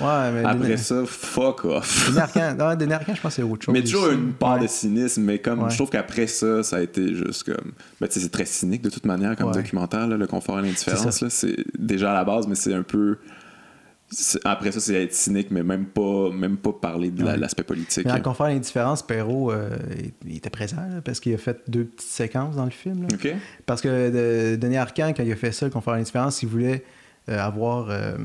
ouais, 0.00 0.44
après 0.44 0.76
ça 0.76 1.02
fuck 1.06 1.64
off. 1.64 2.08
Denis 2.08 2.18
Arcand, 2.20 2.54
non, 2.58 2.74
Denis 2.76 2.94
je 3.06 3.20
pense 3.20 3.20
que 3.20 3.30
c'est 3.30 3.42
autre 3.42 3.64
chose. 3.64 3.72
mais 3.72 3.82
toujours 3.82 4.10
une 4.10 4.32
part 4.32 4.58
de 4.58 4.66
cynisme 4.66 5.22
mais 5.22 5.38
comme 5.38 5.68
je 5.68 5.76
trouve 5.76 5.90
qu'après 5.90 6.26
ça 6.26 6.62
ça 6.62 6.76
a 6.76 6.80
été 6.80 7.14
juste 7.14 7.44
comme 7.44 7.72
ben, 8.00 8.06
c'est 8.08 8.30
très 8.30 8.46
cynique 8.46 8.82
de 8.82 8.90
toute 8.90 9.06
manière 9.06 9.36
comme 9.36 9.52
documentaire 9.52 10.06
là, 10.06 10.16
le 10.16 10.26
confort 10.26 10.58
et 10.60 10.62
l'indifférence 10.62 11.24
c'est 11.28 11.56
déjà 11.78 12.12
à 12.12 12.14
la 12.14 12.24
base 12.24 12.46
mais 12.46 12.54
c'est 12.54 12.74
un 12.74 12.82
peu 12.82 13.18
après 14.44 14.72
ça, 14.72 14.80
c'est 14.80 15.02
être 15.02 15.14
cynique, 15.14 15.50
mais 15.50 15.62
même 15.62 15.86
pas, 15.86 16.30
même 16.30 16.56
pas 16.56 16.72
parler 16.72 17.10
de 17.10 17.24
l'aspect 17.24 17.62
politique. 17.62 18.04
Mais 18.04 18.12
en 18.12 18.20
confort 18.20 18.46
l'indifférence, 18.46 19.02
Perrault, 19.02 19.50
euh, 19.50 19.76
il 20.26 20.36
était 20.36 20.50
présent 20.50 20.82
parce 21.04 21.20
qu'il 21.20 21.34
a 21.34 21.38
fait 21.38 21.58
deux 21.68 21.84
petites 21.84 22.10
séquences 22.10 22.56
dans 22.56 22.64
le 22.64 22.70
film. 22.70 23.06
Parce 23.66 23.80
que 23.80 24.56
Denis 24.56 24.76
Arcand, 24.76 25.12
quand 25.16 25.22
il 25.22 25.32
a 25.32 25.36
fait 25.36 25.52
ça, 25.52 25.66
le 25.66 25.72
confort 25.72 25.94
l'indifférence, 25.94 26.42
il 26.42 26.48
voulait 26.48 26.84
euh, 27.28 27.38
avoir 27.38 27.88
euh, 27.90 28.16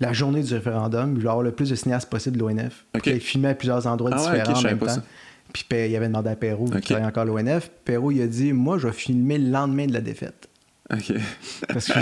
la 0.00 0.12
journée 0.12 0.42
du 0.42 0.54
référendum, 0.54 1.10
il 1.10 1.16
voulait 1.16 1.28
avoir 1.28 1.42
le 1.42 1.52
plus 1.52 1.70
de 1.70 1.74
cinéastes 1.74 2.10
possible 2.10 2.36
de 2.36 2.42
l'ONF. 2.42 2.84
Il 3.04 3.20
filmait 3.20 3.50
à 3.50 3.54
plusieurs 3.54 3.86
endroits 3.86 4.10
ah 4.12 4.16
différents 4.16 4.58
en 4.58 4.62
même 4.62 4.78
temps. 4.78 5.02
Puis 5.52 5.64
il 5.70 5.96
avait 5.96 6.08
demandé 6.08 6.30
à 6.30 6.36
Perrault, 6.36 6.66
qui 6.66 6.80
travaillait 6.80 7.08
encore 7.08 7.24
l'ONF. 7.24 7.70
Perrault, 7.84 8.10
il 8.10 8.20
a 8.22 8.26
dit 8.26 8.52
Moi, 8.52 8.78
je 8.78 8.88
vais 8.88 8.92
filmer 8.92 9.38
le 9.38 9.50
lendemain 9.50 9.86
de 9.86 9.92
la 9.92 10.00
défaite. 10.00 10.48
OK. 10.92 11.14
Parce 11.68 11.86
que 11.86 11.98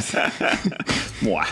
Moi. 1.24 1.42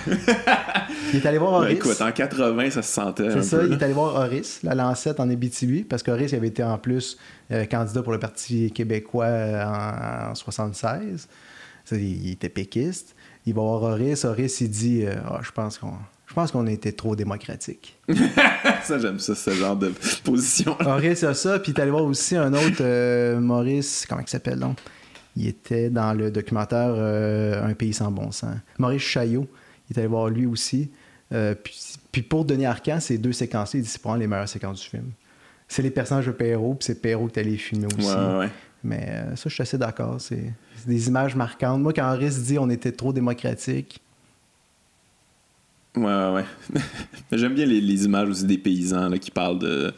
il 1.12 1.16
est 1.16 1.26
allé 1.26 1.38
voir 1.38 1.52
ben, 1.52 1.58
Horace. 1.58 1.72
écoute, 1.72 2.00
en 2.02 2.12
80, 2.12 2.70
ça 2.70 2.82
se 2.82 2.92
sentait. 2.92 3.30
C'est 3.30 3.42
ça, 3.42 3.64
il 3.64 3.72
est 3.72 3.82
allé 3.82 3.94
voir 3.94 4.14
Horace, 4.16 4.60
la 4.62 4.74
Lancette 4.74 5.18
en 5.18 5.30
Abitibi, 5.30 5.82
parce 5.82 6.02
qu'Horace 6.02 6.34
avait 6.34 6.48
été 6.48 6.62
en 6.62 6.76
plus 6.76 7.16
euh, 7.50 7.64
candidat 7.64 8.02
pour 8.02 8.12
le 8.12 8.18
Parti 8.18 8.70
québécois 8.70 9.24
euh, 9.24 9.64
en, 10.30 10.34
76. 10.34 11.28
il, 11.92 12.30
était 12.30 12.50
péquiste. 12.50 13.14
Il 13.46 13.54
va 13.54 13.62
voir 13.62 13.82
Horace. 13.82 14.26
Horace, 14.26 14.60
il 14.60 14.70
dit 14.70 15.04
euh, 15.06 15.14
ah, 15.26 15.40
Je 15.42 15.50
pense 15.52 15.78
qu'on. 15.78 15.94
Je 16.26 16.34
pense 16.34 16.50
qu'on 16.50 16.66
a 16.66 16.70
été 16.70 16.94
trop 16.94 17.14
démocratique. 17.14 17.94
ça, 18.84 18.98
j'aime 18.98 19.18
ça, 19.18 19.34
ce 19.34 19.50
genre 19.50 19.76
de 19.76 19.92
position. 20.24 20.74
Horace 20.80 21.24
a 21.24 21.34
ça, 21.34 21.58
puis 21.58 21.72
il 21.72 21.78
est 21.78 21.82
allé 21.82 21.90
voir 21.90 22.04
aussi 22.04 22.36
un 22.36 22.54
autre, 22.54 23.38
Maurice, 23.38 24.06
comment 24.08 24.22
il 24.22 24.30
s'appelle 24.30 24.58
donc? 24.58 24.78
Il 25.36 25.46
était 25.46 25.90
dans 25.90 26.12
le 26.12 26.30
documentaire 26.30 26.92
euh, 26.94 27.64
Un 27.64 27.74
pays 27.74 27.92
sans 27.92 28.10
bon 28.10 28.30
sens. 28.30 28.54
Maurice 28.78 29.02
Chaillot, 29.02 29.46
il 29.88 29.96
est 29.96 29.98
allé 29.98 30.08
voir 30.08 30.28
lui 30.28 30.46
aussi. 30.46 30.90
Euh, 31.32 31.54
puis, 32.10 32.22
pour 32.22 32.44
Denis 32.44 32.66
Arcand, 32.66 33.00
ces 33.00 33.16
deux 33.16 33.32
séquences, 33.32 33.74
il 33.74 33.82
dit 33.82 33.88
c'est 33.88 34.18
les 34.18 34.26
meilleures 34.26 34.48
séquences 34.48 34.82
du 34.82 34.88
film. 34.88 35.10
C'est 35.66 35.82
les 35.82 35.90
personnages 35.90 36.26
de 36.26 36.32
Perrault, 36.32 36.74
puis 36.74 36.86
c'est 36.86 37.00
Perrault 37.00 37.28
qui 37.28 37.38
est 37.38 37.42
allé 37.42 37.56
filmer 37.56 37.86
aussi. 37.86 38.50
Mais 38.84 39.06
euh, 39.08 39.36
ça, 39.36 39.48
je 39.48 39.54
suis 39.54 39.62
assez 39.62 39.78
d'accord. 39.78 40.20
C'est 40.20 40.52
des 40.86 41.08
images 41.08 41.36
marquantes. 41.36 41.80
Moi, 41.80 41.92
quand 41.92 42.04
Henri 42.04 42.28
dit 42.28 42.58
on 42.58 42.68
était 42.68 42.92
trop 42.92 43.12
démocratique, 43.12 44.00
Ouais, 45.94 46.04
ouais, 46.04 46.44
ouais. 46.72 46.80
J'aime 47.32 47.54
bien 47.54 47.66
les, 47.66 48.04
images 48.04 48.28
aussi 48.28 48.44
des 48.44 48.56
paysans 48.56 49.10
là, 49.10 49.18
qui, 49.18 49.30
parlent 49.30 49.58
de, 49.58 49.92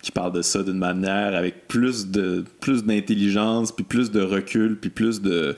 qui 0.00 0.12
parlent 0.12 0.32
de 0.32 0.42
ça 0.42 0.62
d'une 0.62 0.78
manière 0.78 1.34
avec 1.34 1.66
plus 1.66 2.06
de 2.06 2.44
plus 2.60 2.84
d'intelligence, 2.84 3.72
puis 3.72 3.84
plus 3.84 4.12
de 4.12 4.20
recul, 4.20 4.78
puis 4.78 4.90
plus 4.90 5.20
de, 5.20 5.56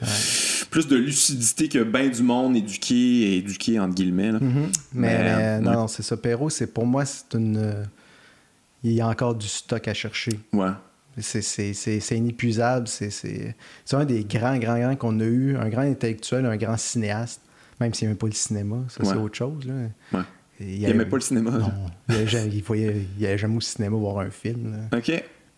plus 0.71 0.87
de 0.87 0.95
lucidité 0.95 1.69
que 1.69 1.83
bien 1.83 2.09
du 2.09 2.23
monde 2.23 2.55
éduqué 2.55 2.95
et 2.95 3.37
éduqué, 3.37 3.79
entre 3.79 3.93
guillemets. 3.93 4.31
Là. 4.31 4.39
Mm-hmm. 4.39 4.77
Mais, 4.93 5.59
non, 5.61 5.87
c'est 5.87 6.03
ça. 6.03 6.17
Perrault, 6.17 6.49
c'est, 6.49 6.73
pour 6.73 6.87
moi, 6.87 7.05
c'est 7.05 7.35
une. 7.35 7.85
Il 8.83 8.91
y 8.91 9.01
a 9.01 9.07
encore 9.07 9.35
du 9.35 9.47
stock 9.47 9.87
à 9.87 9.93
chercher. 9.93 10.39
Ouais. 10.51 10.71
C'est 11.19 12.17
inépuisable. 12.17 12.87
C'est 12.87 13.55
un 13.93 14.05
des 14.05 14.23
grands, 14.23 14.57
grands, 14.57 14.79
grands 14.79 14.95
qu'on 14.95 15.19
a 15.19 15.25
eu. 15.25 15.55
Un 15.57 15.69
grand 15.69 15.81
intellectuel, 15.83 16.45
un 16.47 16.57
grand 16.57 16.77
cinéaste 16.77 17.41
même 17.79 17.93
s'il 17.93 18.07
n'aimait 18.07 18.17
pas 18.17 18.27
le 18.27 18.33
cinéma, 18.33 18.77
ça 18.87 19.03
c'est 19.03 19.15
autre 19.15 19.35
chose. 19.35 19.65
Là. 19.65 20.23
Il 20.59 20.81
n'aimait 20.81 21.05
pas 21.05 21.17
le 21.17 21.21
cinéma. 21.21 21.51
Non, 21.51 21.71
il 22.09 22.15
n'allait 22.15 23.37
jamais, 23.37 23.57
au 23.57 23.61
cinéma 23.61 23.97
voir 23.97 24.19
un 24.19 24.29
film. 24.29 24.89
OK. 24.93 25.09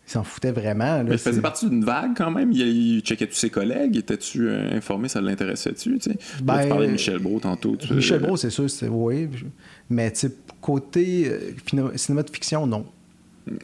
Il 0.07 0.11
s'en 0.11 0.23
foutait 0.23 0.53
vraiment. 0.53 1.03
Mais 1.03 1.11
il 1.11 1.17
faisait 1.17 1.41
partie 1.41 1.69
d'une 1.69 1.83
vague 1.83 2.15
quand 2.15 2.31
même. 2.31 2.51
Il, 2.53 3.01
checkait 3.01 3.27
tous 3.27 3.35
ses 3.35 3.49
collègues. 3.49 3.97
Étais-tu 3.97 4.47
euh, 4.47 4.71
informé, 4.71 5.09
ça 5.09 5.19
l'intéressait-tu? 5.19 5.99
Tu 5.99 6.11
ben, 6.41 6.63
tu 6.63 6.69
parlais 6.69 6.87
de 6.87 6.93
Michel 6.93 7.19
Brault 7.19 7.41
tantôt. 7.41 7.75
Michel 7.91 8.21
Brault, 8.21 8.37
c'est 8.37 8.49
sûr, 8.49 8.67
oui. 8.89 9.27
Mais 9.89 10.13
côté 10.61 11.29
euh, 11.29 11.91
cinéma 11.97 12.23
de 12.23 12.29
fiction, 12.29 12.65
non. 12.65 12.85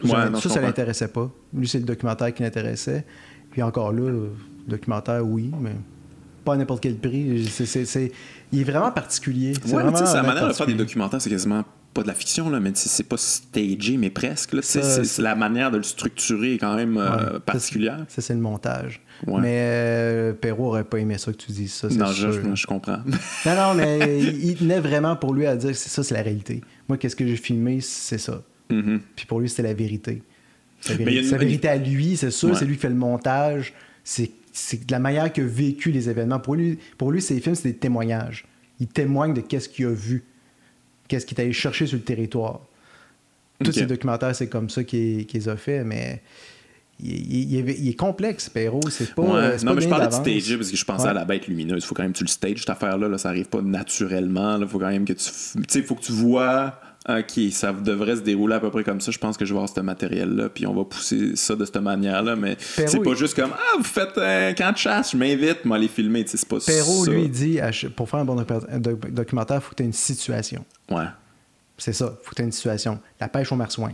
Ouais, 0.04 0.30
non 0.30 0.40
ça, 0.40 0.50
ça 0.50 0.62
l'intéressait 0.62 1.08
pas. 1.08 1.32
Lui, 1.54 1.68
c'est 1.68 1.80
le 1.80 1.86
documentaire 1.86 2.34
qui 2.34 2.44
l'intéressait. 2.44 3.06
Puis 3.52 3.62
encore 3.62 3.94
là, 3.94 4.12
documentaire, 4.68 5.26
oui, 5.26 5.50
mais 5.62 5.76
pas 6.44 6.54
à 6.54 6.58
n'importe 6.58 6.84
quel 6.84 6.98
prix. 6.98 7.46
Il 8.52 8.60
est 8.60 8.64
vraiment 8.64 8.92
particulier. 8.92 9.54
C'est 9.54 9.74
ouais, 9.74 9.84
vraiment 9.84 10.06
sa 10.06 10.24
manière 10.24 10.48
de 10.48 10.54
faire 10.54 10.68
des 10.68 10.74
documentaires, 10.74 11.22
c'est 11.22 11.30
quasiment 11.30 11.64
pas 11.94 12.02
de 12.02 12.08
la 12.08 12.14
fiction, 12.14 12.50
là, 12.50 12.60
mais 12.60 12.72
c'est 12.74 13.08
pas 13.08 13.18
stagé, 13.18 13.98
mais 13.98 14.10
presque. 14.10 14.56
C'est, 14.64 15.20
la 15.20 15.36
manière 15.36 15.72
de 15.72 15.78
le 15.78 15.84
structurer 15.84 16.58
quand 16.58 16.76
même 16.76 16.98
euh, 16.98 17.40
particulière. 17.40 18.06
Ça, 18.08 18.22
c'est 18.22 18.34
le 18.34 18.40
montage. 18.40 19.02
Mais 19.28 19.60
euh, 19.60 20.34
Perrault 20.34 20.68
aurait 20.68 20.84
pas 20.84 20.98
aimé 21.00 21.18
ça 21.18 21.32
que 21.32 21.38
tu 21.38 21.52
dises 21.52 21.74
ça. 21.74 21.88
Non, 21.90 22.08
je, 22.08 22.56
je, 22.56 22.66
comprends. 22.66 22.98
non, 23.46 23.56
non, 23.56 23.74
mais 23.76 24.20
il 24.20 24.56
tenait 24.56 24.80
vraiment 24.80 25.16
pour 25.16 25.34
lui 25.34 25.46
à 25.46 25.56
dire 25.56 25.76
ça, 25.76 26.04
c'est 26.04 26.16
la 26.16 26.24
réalité. 26.24 26.62
Moi, 26.90 26.98
qu'est-ce 26.98 27.16
que 27.16 27.26
j'ai 27.26 27.36
filmé, 27.36 27.80
c'est 27.82 28.18
ça. 28.18 28.42
Mm-hmm. 28.72 29.00
Puis 29.16 29.26
pour 29.26 29.40
lui, 29.40 29.50
c'était 29.50 29.64
la 29.64 29.74
vérité. 29.74 30.24
Sa, 30.82 30.96
vérité 30.96 31.70
à 31.70 31.78
lui, 31.78 32.18
c'est 32.18 32.32
sûr, 32.32 32.58
c'est 32.58 32.66
lui 32.66 32.76
qui 32.76 32.82
fait 32.82 32.90
le 32.90 32.96
montage. 32.96 33.74
C'est 34.04 34.32
c'est 34.54 34.86
de 34.86 34.92
la 34.92 35.00
manière 35.00 35.34
qu'il 35.34 35.44
a 35.44 35.48
vécu 35.48 35.92
les 35.92 36.10
événements. 36.10 36.40
Pour 36.40 36.56
lui, 36.56 36.78
pour 36.98 37.12
lui 37.12 37.22
ces 37.22 37.40
films, 37.42 37.56
c'est 37.56 37.70
des 37.70 37.78
témoignages. 37.78 38.46
Il 38.80 38.88
témoigne 38.88 39.34
de 39.34 39.42
qu'est-ce 39.42 39.68
qu'il 39.68 39.88
a 39.88 39.92
vu, 39.92 40.24
qu'est-ce 41.08 41.26
qu'il 41.26 41.38
est 41.38 41.42
allé 41.42 41.54
chercher 41.54 41.88
sur 41.88 41.98
le 41.98 42.04
territoire. 42.04 42.62
Tous 43.64 43.72
ces 43.72 43.86
documentaires, 43.86 44.36
c'est 44.36 44.50
comme 44.50 44.70
ça 44.70 44.84
qu'il 44.84 45.26
les 45.32 45.50
a 45.50 45.56
fait, 45.58 45.84
mais 45.84 46.22
il, 47.00 47.88
est 47.90 47.98
complexe, 47.98 48.50
Perrault. 48.50 48.82
C'est 48.90 49.16
pas. 49.16 49.22
Ouais. 49.24 49.58
non, 49.64 49.74
mais 49.74 49.82
je 49.82 49.90
parlais 49.90 50.08
de 50.08 50.14
stage 50.14 50.56
parce 50.58 50.70
que 50.70 50.78
je 50.78 50.86
pensais 50.86 51.08
à 51.08 51.14
la 51.14 51.26
bête 51.26 51.48
lumineuse. 51.48 51.84
Il 51.84 51.88
faut 51.88 51.96
quand 51.96 52.04
même 52.04 52.14
que 52.14 52.20
tu 52.20 52.24
le 52.24 52.30
stages, 52.30 52.60
cette 52.60 52.70
affaire-là. 52.70 53.08
Là, 53.08 53.18
ça 53.18 53.30
arrive 53.30 53.48
pas 53.48 53.62
naturellement. 53.62 54.60
Il 54.60 54.68
faut 54.68 54.80
quand 54.80 54.90
même 54.90 55.06
que 55.06 55.14
tu. 55.14 55.24
Tu 55.24 55.64
sais, 55.68 55.80
il 55.80 55.86
faut 55.86 55.96
que 55.96 56.04
tu 56.04 56.12
vois 56.12 56.80
OK, 57.10 57.52
ça 57.52 57.74
devrait 57.74 58.16
se 58.16 58.22
dérouler 58.22 58.56
à 58.56 58.60
peu 58.62 58.70
près 58.70 58.84
comme 58.84 59.02
ça. 59.02 59.12
Je 59.12 59.18
pense 59.18 59.36
que 59.36 59.44
je 59.44 59.54
vais 59.54 59.58
avoir 59.58 59.70
ce 59.70 59.80
matériel-là, 59.82 60.48
puis 60.48 60.66
on 60.66 60.74
va 60.74 60.86
pousser 60.86 61.36
ça 61.36 61.56
de 61.56 61.66
cette 61.66 61.78
manière-là. 61.78 62.38
Mais 62.38 62.56
c'est 62.60 63.04
pas 63.04 63.14
juste 63.14 63.36
comme 63.36 63.52
Ah, 63.54 63.78
vous 63.78 63.84
faites 63.84 64.18
un 64.18 64.54
camp 64.54 64.72
de 64.72 64.78
chasse, 64.78 65.12
je 65.12 65.18
m'invite, 65.18 65.66
moi, 65.66 65.78
les 65.78 65.90
filmer. 65.90 66.24
C'est 66.26 66.48
pas 66.48 66.60
Perrault, 66.66 67.06
lui, 67.06 67.28
dit 67.28 67.60
pour 67.96 68.10
faire 68.10 68.20
un 68.22 68.26
bon 68.26 68.42
documentaire, 69.10 69.58
il 69.58 69.62
faut 69.62 69.72
que 69.72 69.76
tu 69.76 69.84
aies 69.84 69.88
une 69.88 69.94
situation. 69.94 70.64
Ouais. 70.90 71.06
C'est 71.78 71.94
ça, 71.94 72.16
il 72.18 72.24
faut 72.24 72.30
que 72.32 72.36
tu 72.36 72.42
aies 72.42 72.46
une 72.46 72.52
situation. 72.52 73.00
La 73.20 73.28
pêche 73.28 73.52
au 73.52 73.56
marsouin. 73.56 73.92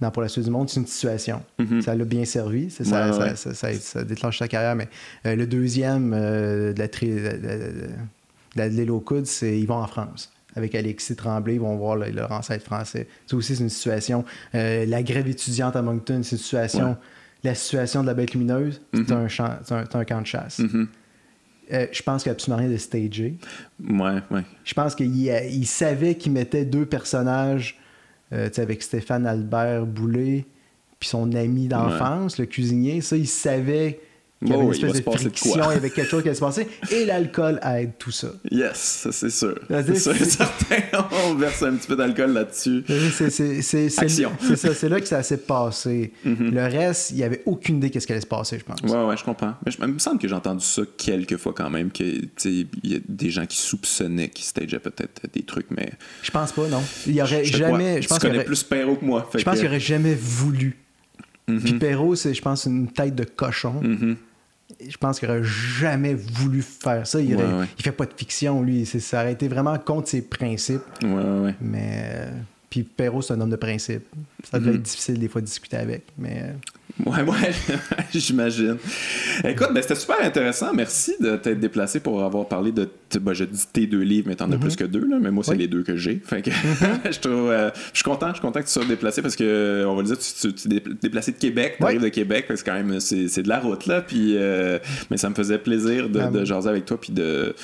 Dans 0.00 0.10
Pour 0.10 0.22
la 0.22 0.28
suite 0.28 0.44
du 0.44 0.50
monde, 0.50 0.68
c'est 0.68 0.80
une 0.80 0.86
situation. 0.86 1.42
Mm-hmm. 1.58 1.82
Ça 1.82 1.94
l'a 1.94 2.04
bien 2.04 2.24
servi, 2.24 2.70
ça, 2.70 2.84
ça, 3.34 4.04
déclenche 4.04 4.38
sa 4.38 4.48
carrière. 4.48 4.74
Mais 4.74 4.88
euh, 5.26 5.36
le 5.36 5.46
deuxième 5.46 6.14
euh, 6.14 6.72
de 6.72 6.78
la, 6.78 6.88
de, 6.88 8.70
de, 8.70 8.76
l'île 8.76 8.90
aux 8.90 9.00
coudes, 9.00 9.26
c'est 9.26 9.58
Ils 9.58 9.66
vont 9.66 9.76
en 9.76 9.86
France 9.86 10.32
avec 10.56 10.74
Alexis 10.74 11.16
Tremblay, 11.16 11.54
ils 11.54 11.60
vont 11.60 11.76
voir 11.76 11.96
leur 11.96 12.32
ancêtre 12.32 12.64
français. 12.64 13.06
Ça 13.26 13.36
aussi, 13.36 13.56
c'est 13.56 13.62
une 13.62 13.70
situation. 13.70 14.24
Euh, 14.54 14.84
la 14.86 15.02
grève 15.02 15.28
étudiante 15.28 15.76
à 15.76 15.82
Moncton, 15.82 16.20
c'est 16.22 16.36
une 16.36 16.42
situation. 16.42 16.96
La 17.42 17.54
situation 17.54 18.02
de 18.02 18.06
la 18.06 18.14
bête 18.14 18.34
lumineuse, 18.34 18.82
c'est 18.92 19.00
mm-hmm. 19.00 19.72
un, 19.72 19.98
un, 19.98 20.04
camp 20.04 20.20
de 20.20 20.26
chasse. 20.26 20.60
Mm-hmm. 20.60 20.86
Euh, 21.72 21.86
je 21.90 22.02
pense 22.02 22.22
qu'il 22.22 22.30
n'y 22.30 22.32
a 22.32 22.36
absolument 22.36 22.58
rien 22.58 22.70
de 22.70 22.76
stagé. 22.76 23.38
Ouais, 23.88 24.18
ouais. 24.30 24.42
Je 24.64 24.74
pense 24.74 24.94
qu'il 24.94 25.16
il 25.16 25.66
savait 25.66 26.16
qu'il 26.16 26.32
mettait 26.32 26.64
deux 26.64 26.84
personnages 26.84 27.78
euh, 28.32 28.50
avec 28.58 28.82
Stéphane 28.82 29.26
Albert 29.26 29.86
Boulet 29.86 30.44
puis 31.00 31.08
son 31.08 31.32
ami 31.32 31.66
d'enfance, 31.66 32.38
le 32.38 32.44
cuisinier. 32.44 33.00
Ça, 33.00 33.16
il 33.16 33.26
savait 33.26 34.00
qu'il 34.40 34.48
y 34.48 34.52
avait 34.52 34.62
Oh 34.62 34.66
une 34.66 34.72
espèce 34.72 35.02
de 35.04 35.10
friction, 35.10 35.54
il 35.70 35.74
y 35.74 35.76
avait 35.76 35.90
quelque 35.90 36.08
chose 36.08 36.22
qui 36.22 36.28
allait 36.28 36.34
se 36.34 36.40
passer, 36.40 36.66
et 36.90 37.04
l'alcool 37.04 37.60
aide 37.62 37.92
tout 37.98 38.10
ça. 38.10 38.28
Yes, 38.50 39.06
c'est 39.10 39.30
sûr. 39.30 39.58
C'est 39.68 39.98
sûr 39.98 40.12
et 40.20 40.24
certain. 40.24 40.76
On 41.26 41.34
verse 41.34 41.62
un 41.62 41.74
petit 41.76 41.86
peu 41.86 41.96
d'alcool 41.96 42.32
là-dessus. 42.32 42.84
C'est- 43.12 43.90
ça, 43.90 44.74
c'est 44.74 44.88
là 44.88 45.00
que 45.00 45.06
ça 45.06 45.22
s'est 45.22 45.36
passé. 45.38 46.12
Le 46.24 46.60
reste, 46.62 47.10
il 47.10 47.16
n'y 47.16 47.22
avait 47.22 47.42
aucune 47.46 47.76
idée 47.76 47.90
qu'est-ce 47.90 48.06
qui 48.06 48.12
allait 48.12 48.20
se 48.22 48.26
passer, 48.26 48.58
je 48.58 48.64
pense. 48.64 48.80
Ouais, 48.90 49.04
ouais, 49.04 49.16
je 49.16 49.24
comprends. 49.24 49.54
Mais 49.64 49.72
je- 49.72 49.78
il 49.80 49.86
me 49.88 49.98
semble 49.98 50.18
que 50.18 50.26
j'ai 50.28 50.34
entendu 50.34 50.64
ça 50.64 50.82
quelques 50.96 51.36
fois 51.36 51.52
quand 51.52 51.70
même, 51.70 51.90
que 51.90 52.02
tu 52.02 52.28
sais, 52.36 52.50
il 52.82 52.92
y 52.92 52.96
a 52.96 52.98
des 53.08 53.30
gens 53.30 53.46
qui 53.46 53.58
soupçonnaient 53.58 54.28
qu'ils 54.28 54.44
stageaient 54.46 54.78
peut-être 54.80 55.22
des 55.32 55.42
trucs, 55.42 55.70
mais. 55.70 55.92
Je 56.22 56.30
pense 56.30 56.52
pas, 56.52 56.66
non. 56.68 56.82
Il 57.06 57.14
y 57.14 57.20
aurait 57.22 57.44
Je 57.44 57.56
jamais. 57.56 58.00
Je 58.02 58.08
pense 58.08 58.18
tu 58.18 58.20
qu'il 58.22 58.28
connais 58.30 58.38
aurait- 58.38 58.46
plus 58.46 58.62
Perrault 58.62 58.96
que 58.96 59.04
moi. 59.04 59.28
Je 59.36 59.42
pense 59.44 59.58
qu'il 59.58 59.66
aurait 59.66 59.80
jamais 59.80 60.14
voulu. 60.14 60.78
Mhm. 61.48 61.60
Puis 61.60 61.72
Perrault, 61.74 62.14
c'est, 62.14 62.32
je 62.32 62.42
pense, 62.42 62.64
une 62.66 62.88
tête 62.90 63.14
de 63.14 63.24
cochon. 63.24 63.80
Mhm. 63.82 64.16
Je 64.88 64.96
pense 64.96 65.18
qu'il 65.20 65.28
aurait 65.28 65.42
jamais 65.44 66.14
voulu 66.14 66.62
faire 66.62 67.06
ça. 67.06 67.20
Il, 67.20 67.34
aurait- 67.34 67.44
Ouais, 67.44 67.58
ouais. 67.60 67.66
il 67.78 67.82
fait 67.84 67.92
pas 67.92 68.06
de 68.06 68.12
fiction, 68.16 68.62
lui. 68.62 68.86
Ça 68.86 69.20
aurait 69.22 69.32
été 69.32 69.46
vraiment 69.48 69.76
contre 69.78 70.08
ses 70.08 70.22
principes. 70.22 70.82
Ouais. 71.02 71.54
Mais. 71.60 72.02
euh, 72.04 72.30
Puis 72.70 72.84
Perrault, 72.84 73.20
c'est 73.22 73.34
un 73.34 73.40
homme 73.40 73.50
de 73.50 73.56
principe. 73.56 74.04
Ça 74.44 74.58
devait 74.58 74.70
Mhm. 74.70 74.76
être 74.76 74.82
difficile 74.82 75.18
des 75.18 75.28
fois 75.28 75.40
de 75.40 75.46
discuter 75.46 75.76
avec. 75.76 76.04
Mais. 76.16 76.54
Ouais, 77.06 77.22
ouais, 77.26 77.52
j'imagine. 78.12 78.76
Écoute, 79.44 79.68
ben, 79.72 79.80
c'était 79.82 79.94
super 79.94 80.20
intéressant. 80.22 80.72
Merci 80.74 81.14
de 81.20 81.36
t'être 81.36 81.60
déplacé 81.60 82.00
pour 82.00 82.22
avoir 82.22 82.46
parlé 82.48 82.72
de. 82.72 82.88
Ben, 83.20 83.32
je 83.32 83.44
dis 83.44 83.64
tes 83.72 83.86
deux 83.86 84.00
livres, 84.02 84.28
mais 84.28 84.36
t'en 84.36 84.50
as 84.52 84.56
plus 84.58 84.76
que 84.76 84.84
deux, 84.84 85.04
là, 85.06 85.18
mais 85.20 85.30
moi, 85.30 85.42
c'est. 85.44 85.52
Oui. 85.52 85.58
les 85.58 85.68
deux 85.68 85.82
que 85.82 85.96
j'ai. 85.96 86.20
Fait 86.24 86.42
que 86.42 86.50
je 87.10 87.18
trouve. 87.20 87.50
euh, 87.50 87.70
je 87.92 87.98
suis 87.98 88.04
content, 88.04 88.28
je 88.28 88.34
suis 88.34 88.40
content 88.42 88.60
que 88.60 88.66
tu 88.66 88.72
sois 88.72 88.84
déplacé 88.84 89.22
parce 89.22 89.36
que, 89.36 89.84
on 89.86 89.94
va 89.96 90.02
le 90.02 90.08
dire, 90.08 90.18
tu, 90.18 90.52
t'es 90.52 90.82
déplacé 91.02 91.32
de 91.32 91.38
Québec, 91.38 91.76
tu 91.78 91.84
arrives 91.84 92.02
de 92.02 92.08
Québec, 92.08 92.46
fait 92.46 92.54
que 92.54 92.58
c'est 92.58 92.64
quand 92.66 92.74
même. 92.74 93.00
C'est, 93.00 93.42
de 93.42 93.48
la 93.48 93.58
route, 93.60 93.86
là. 93.86 94.00
Puis, 94.02 94.36
euh, 94.36 94.78
mais 95.10 95.16
ça 95.16 95.28
me 95.30 95.34
faisait 95.34 95.58
plaisir 95.58 96.08
de, 96.08 96.20
Ah, 96.20 96.26
de 96.30 96.44
jaser 96.44 96.68
avec 96.68 96.84
toi, 96.84 97.00
puis 97.00 97.12
de 97.12 97.54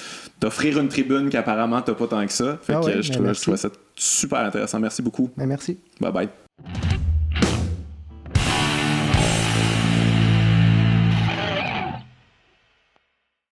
t'offrir 0.41 0.79
une 0.79 0.89
tribune 0.89 1.29
qu'apparemment 1.31 1.81
t'as 1.83 1.95
pas 1.95 2.07
tant 2.07 2.25
que 2.27 2.33
ça. 2.33 2.59
Fait 2.63 2.75
Ah 2.75 2.81
que 2.85 3.03
je, 3.03 3.09
ben, 3.09 3.15
trouvais, 3.15 3.35
je 3.35 3.41
trouvais 3.41 3.57
ça 3.57 3.69
super 3.95 4.41
intéressant. 4.41 4.81
Merci 4.81 5.03
beaucoup. 5.03 5.31
mais 5.37 5.47
merci. 5.47 5.79
Bye 6.01 6.13
bye. 6.13 7.06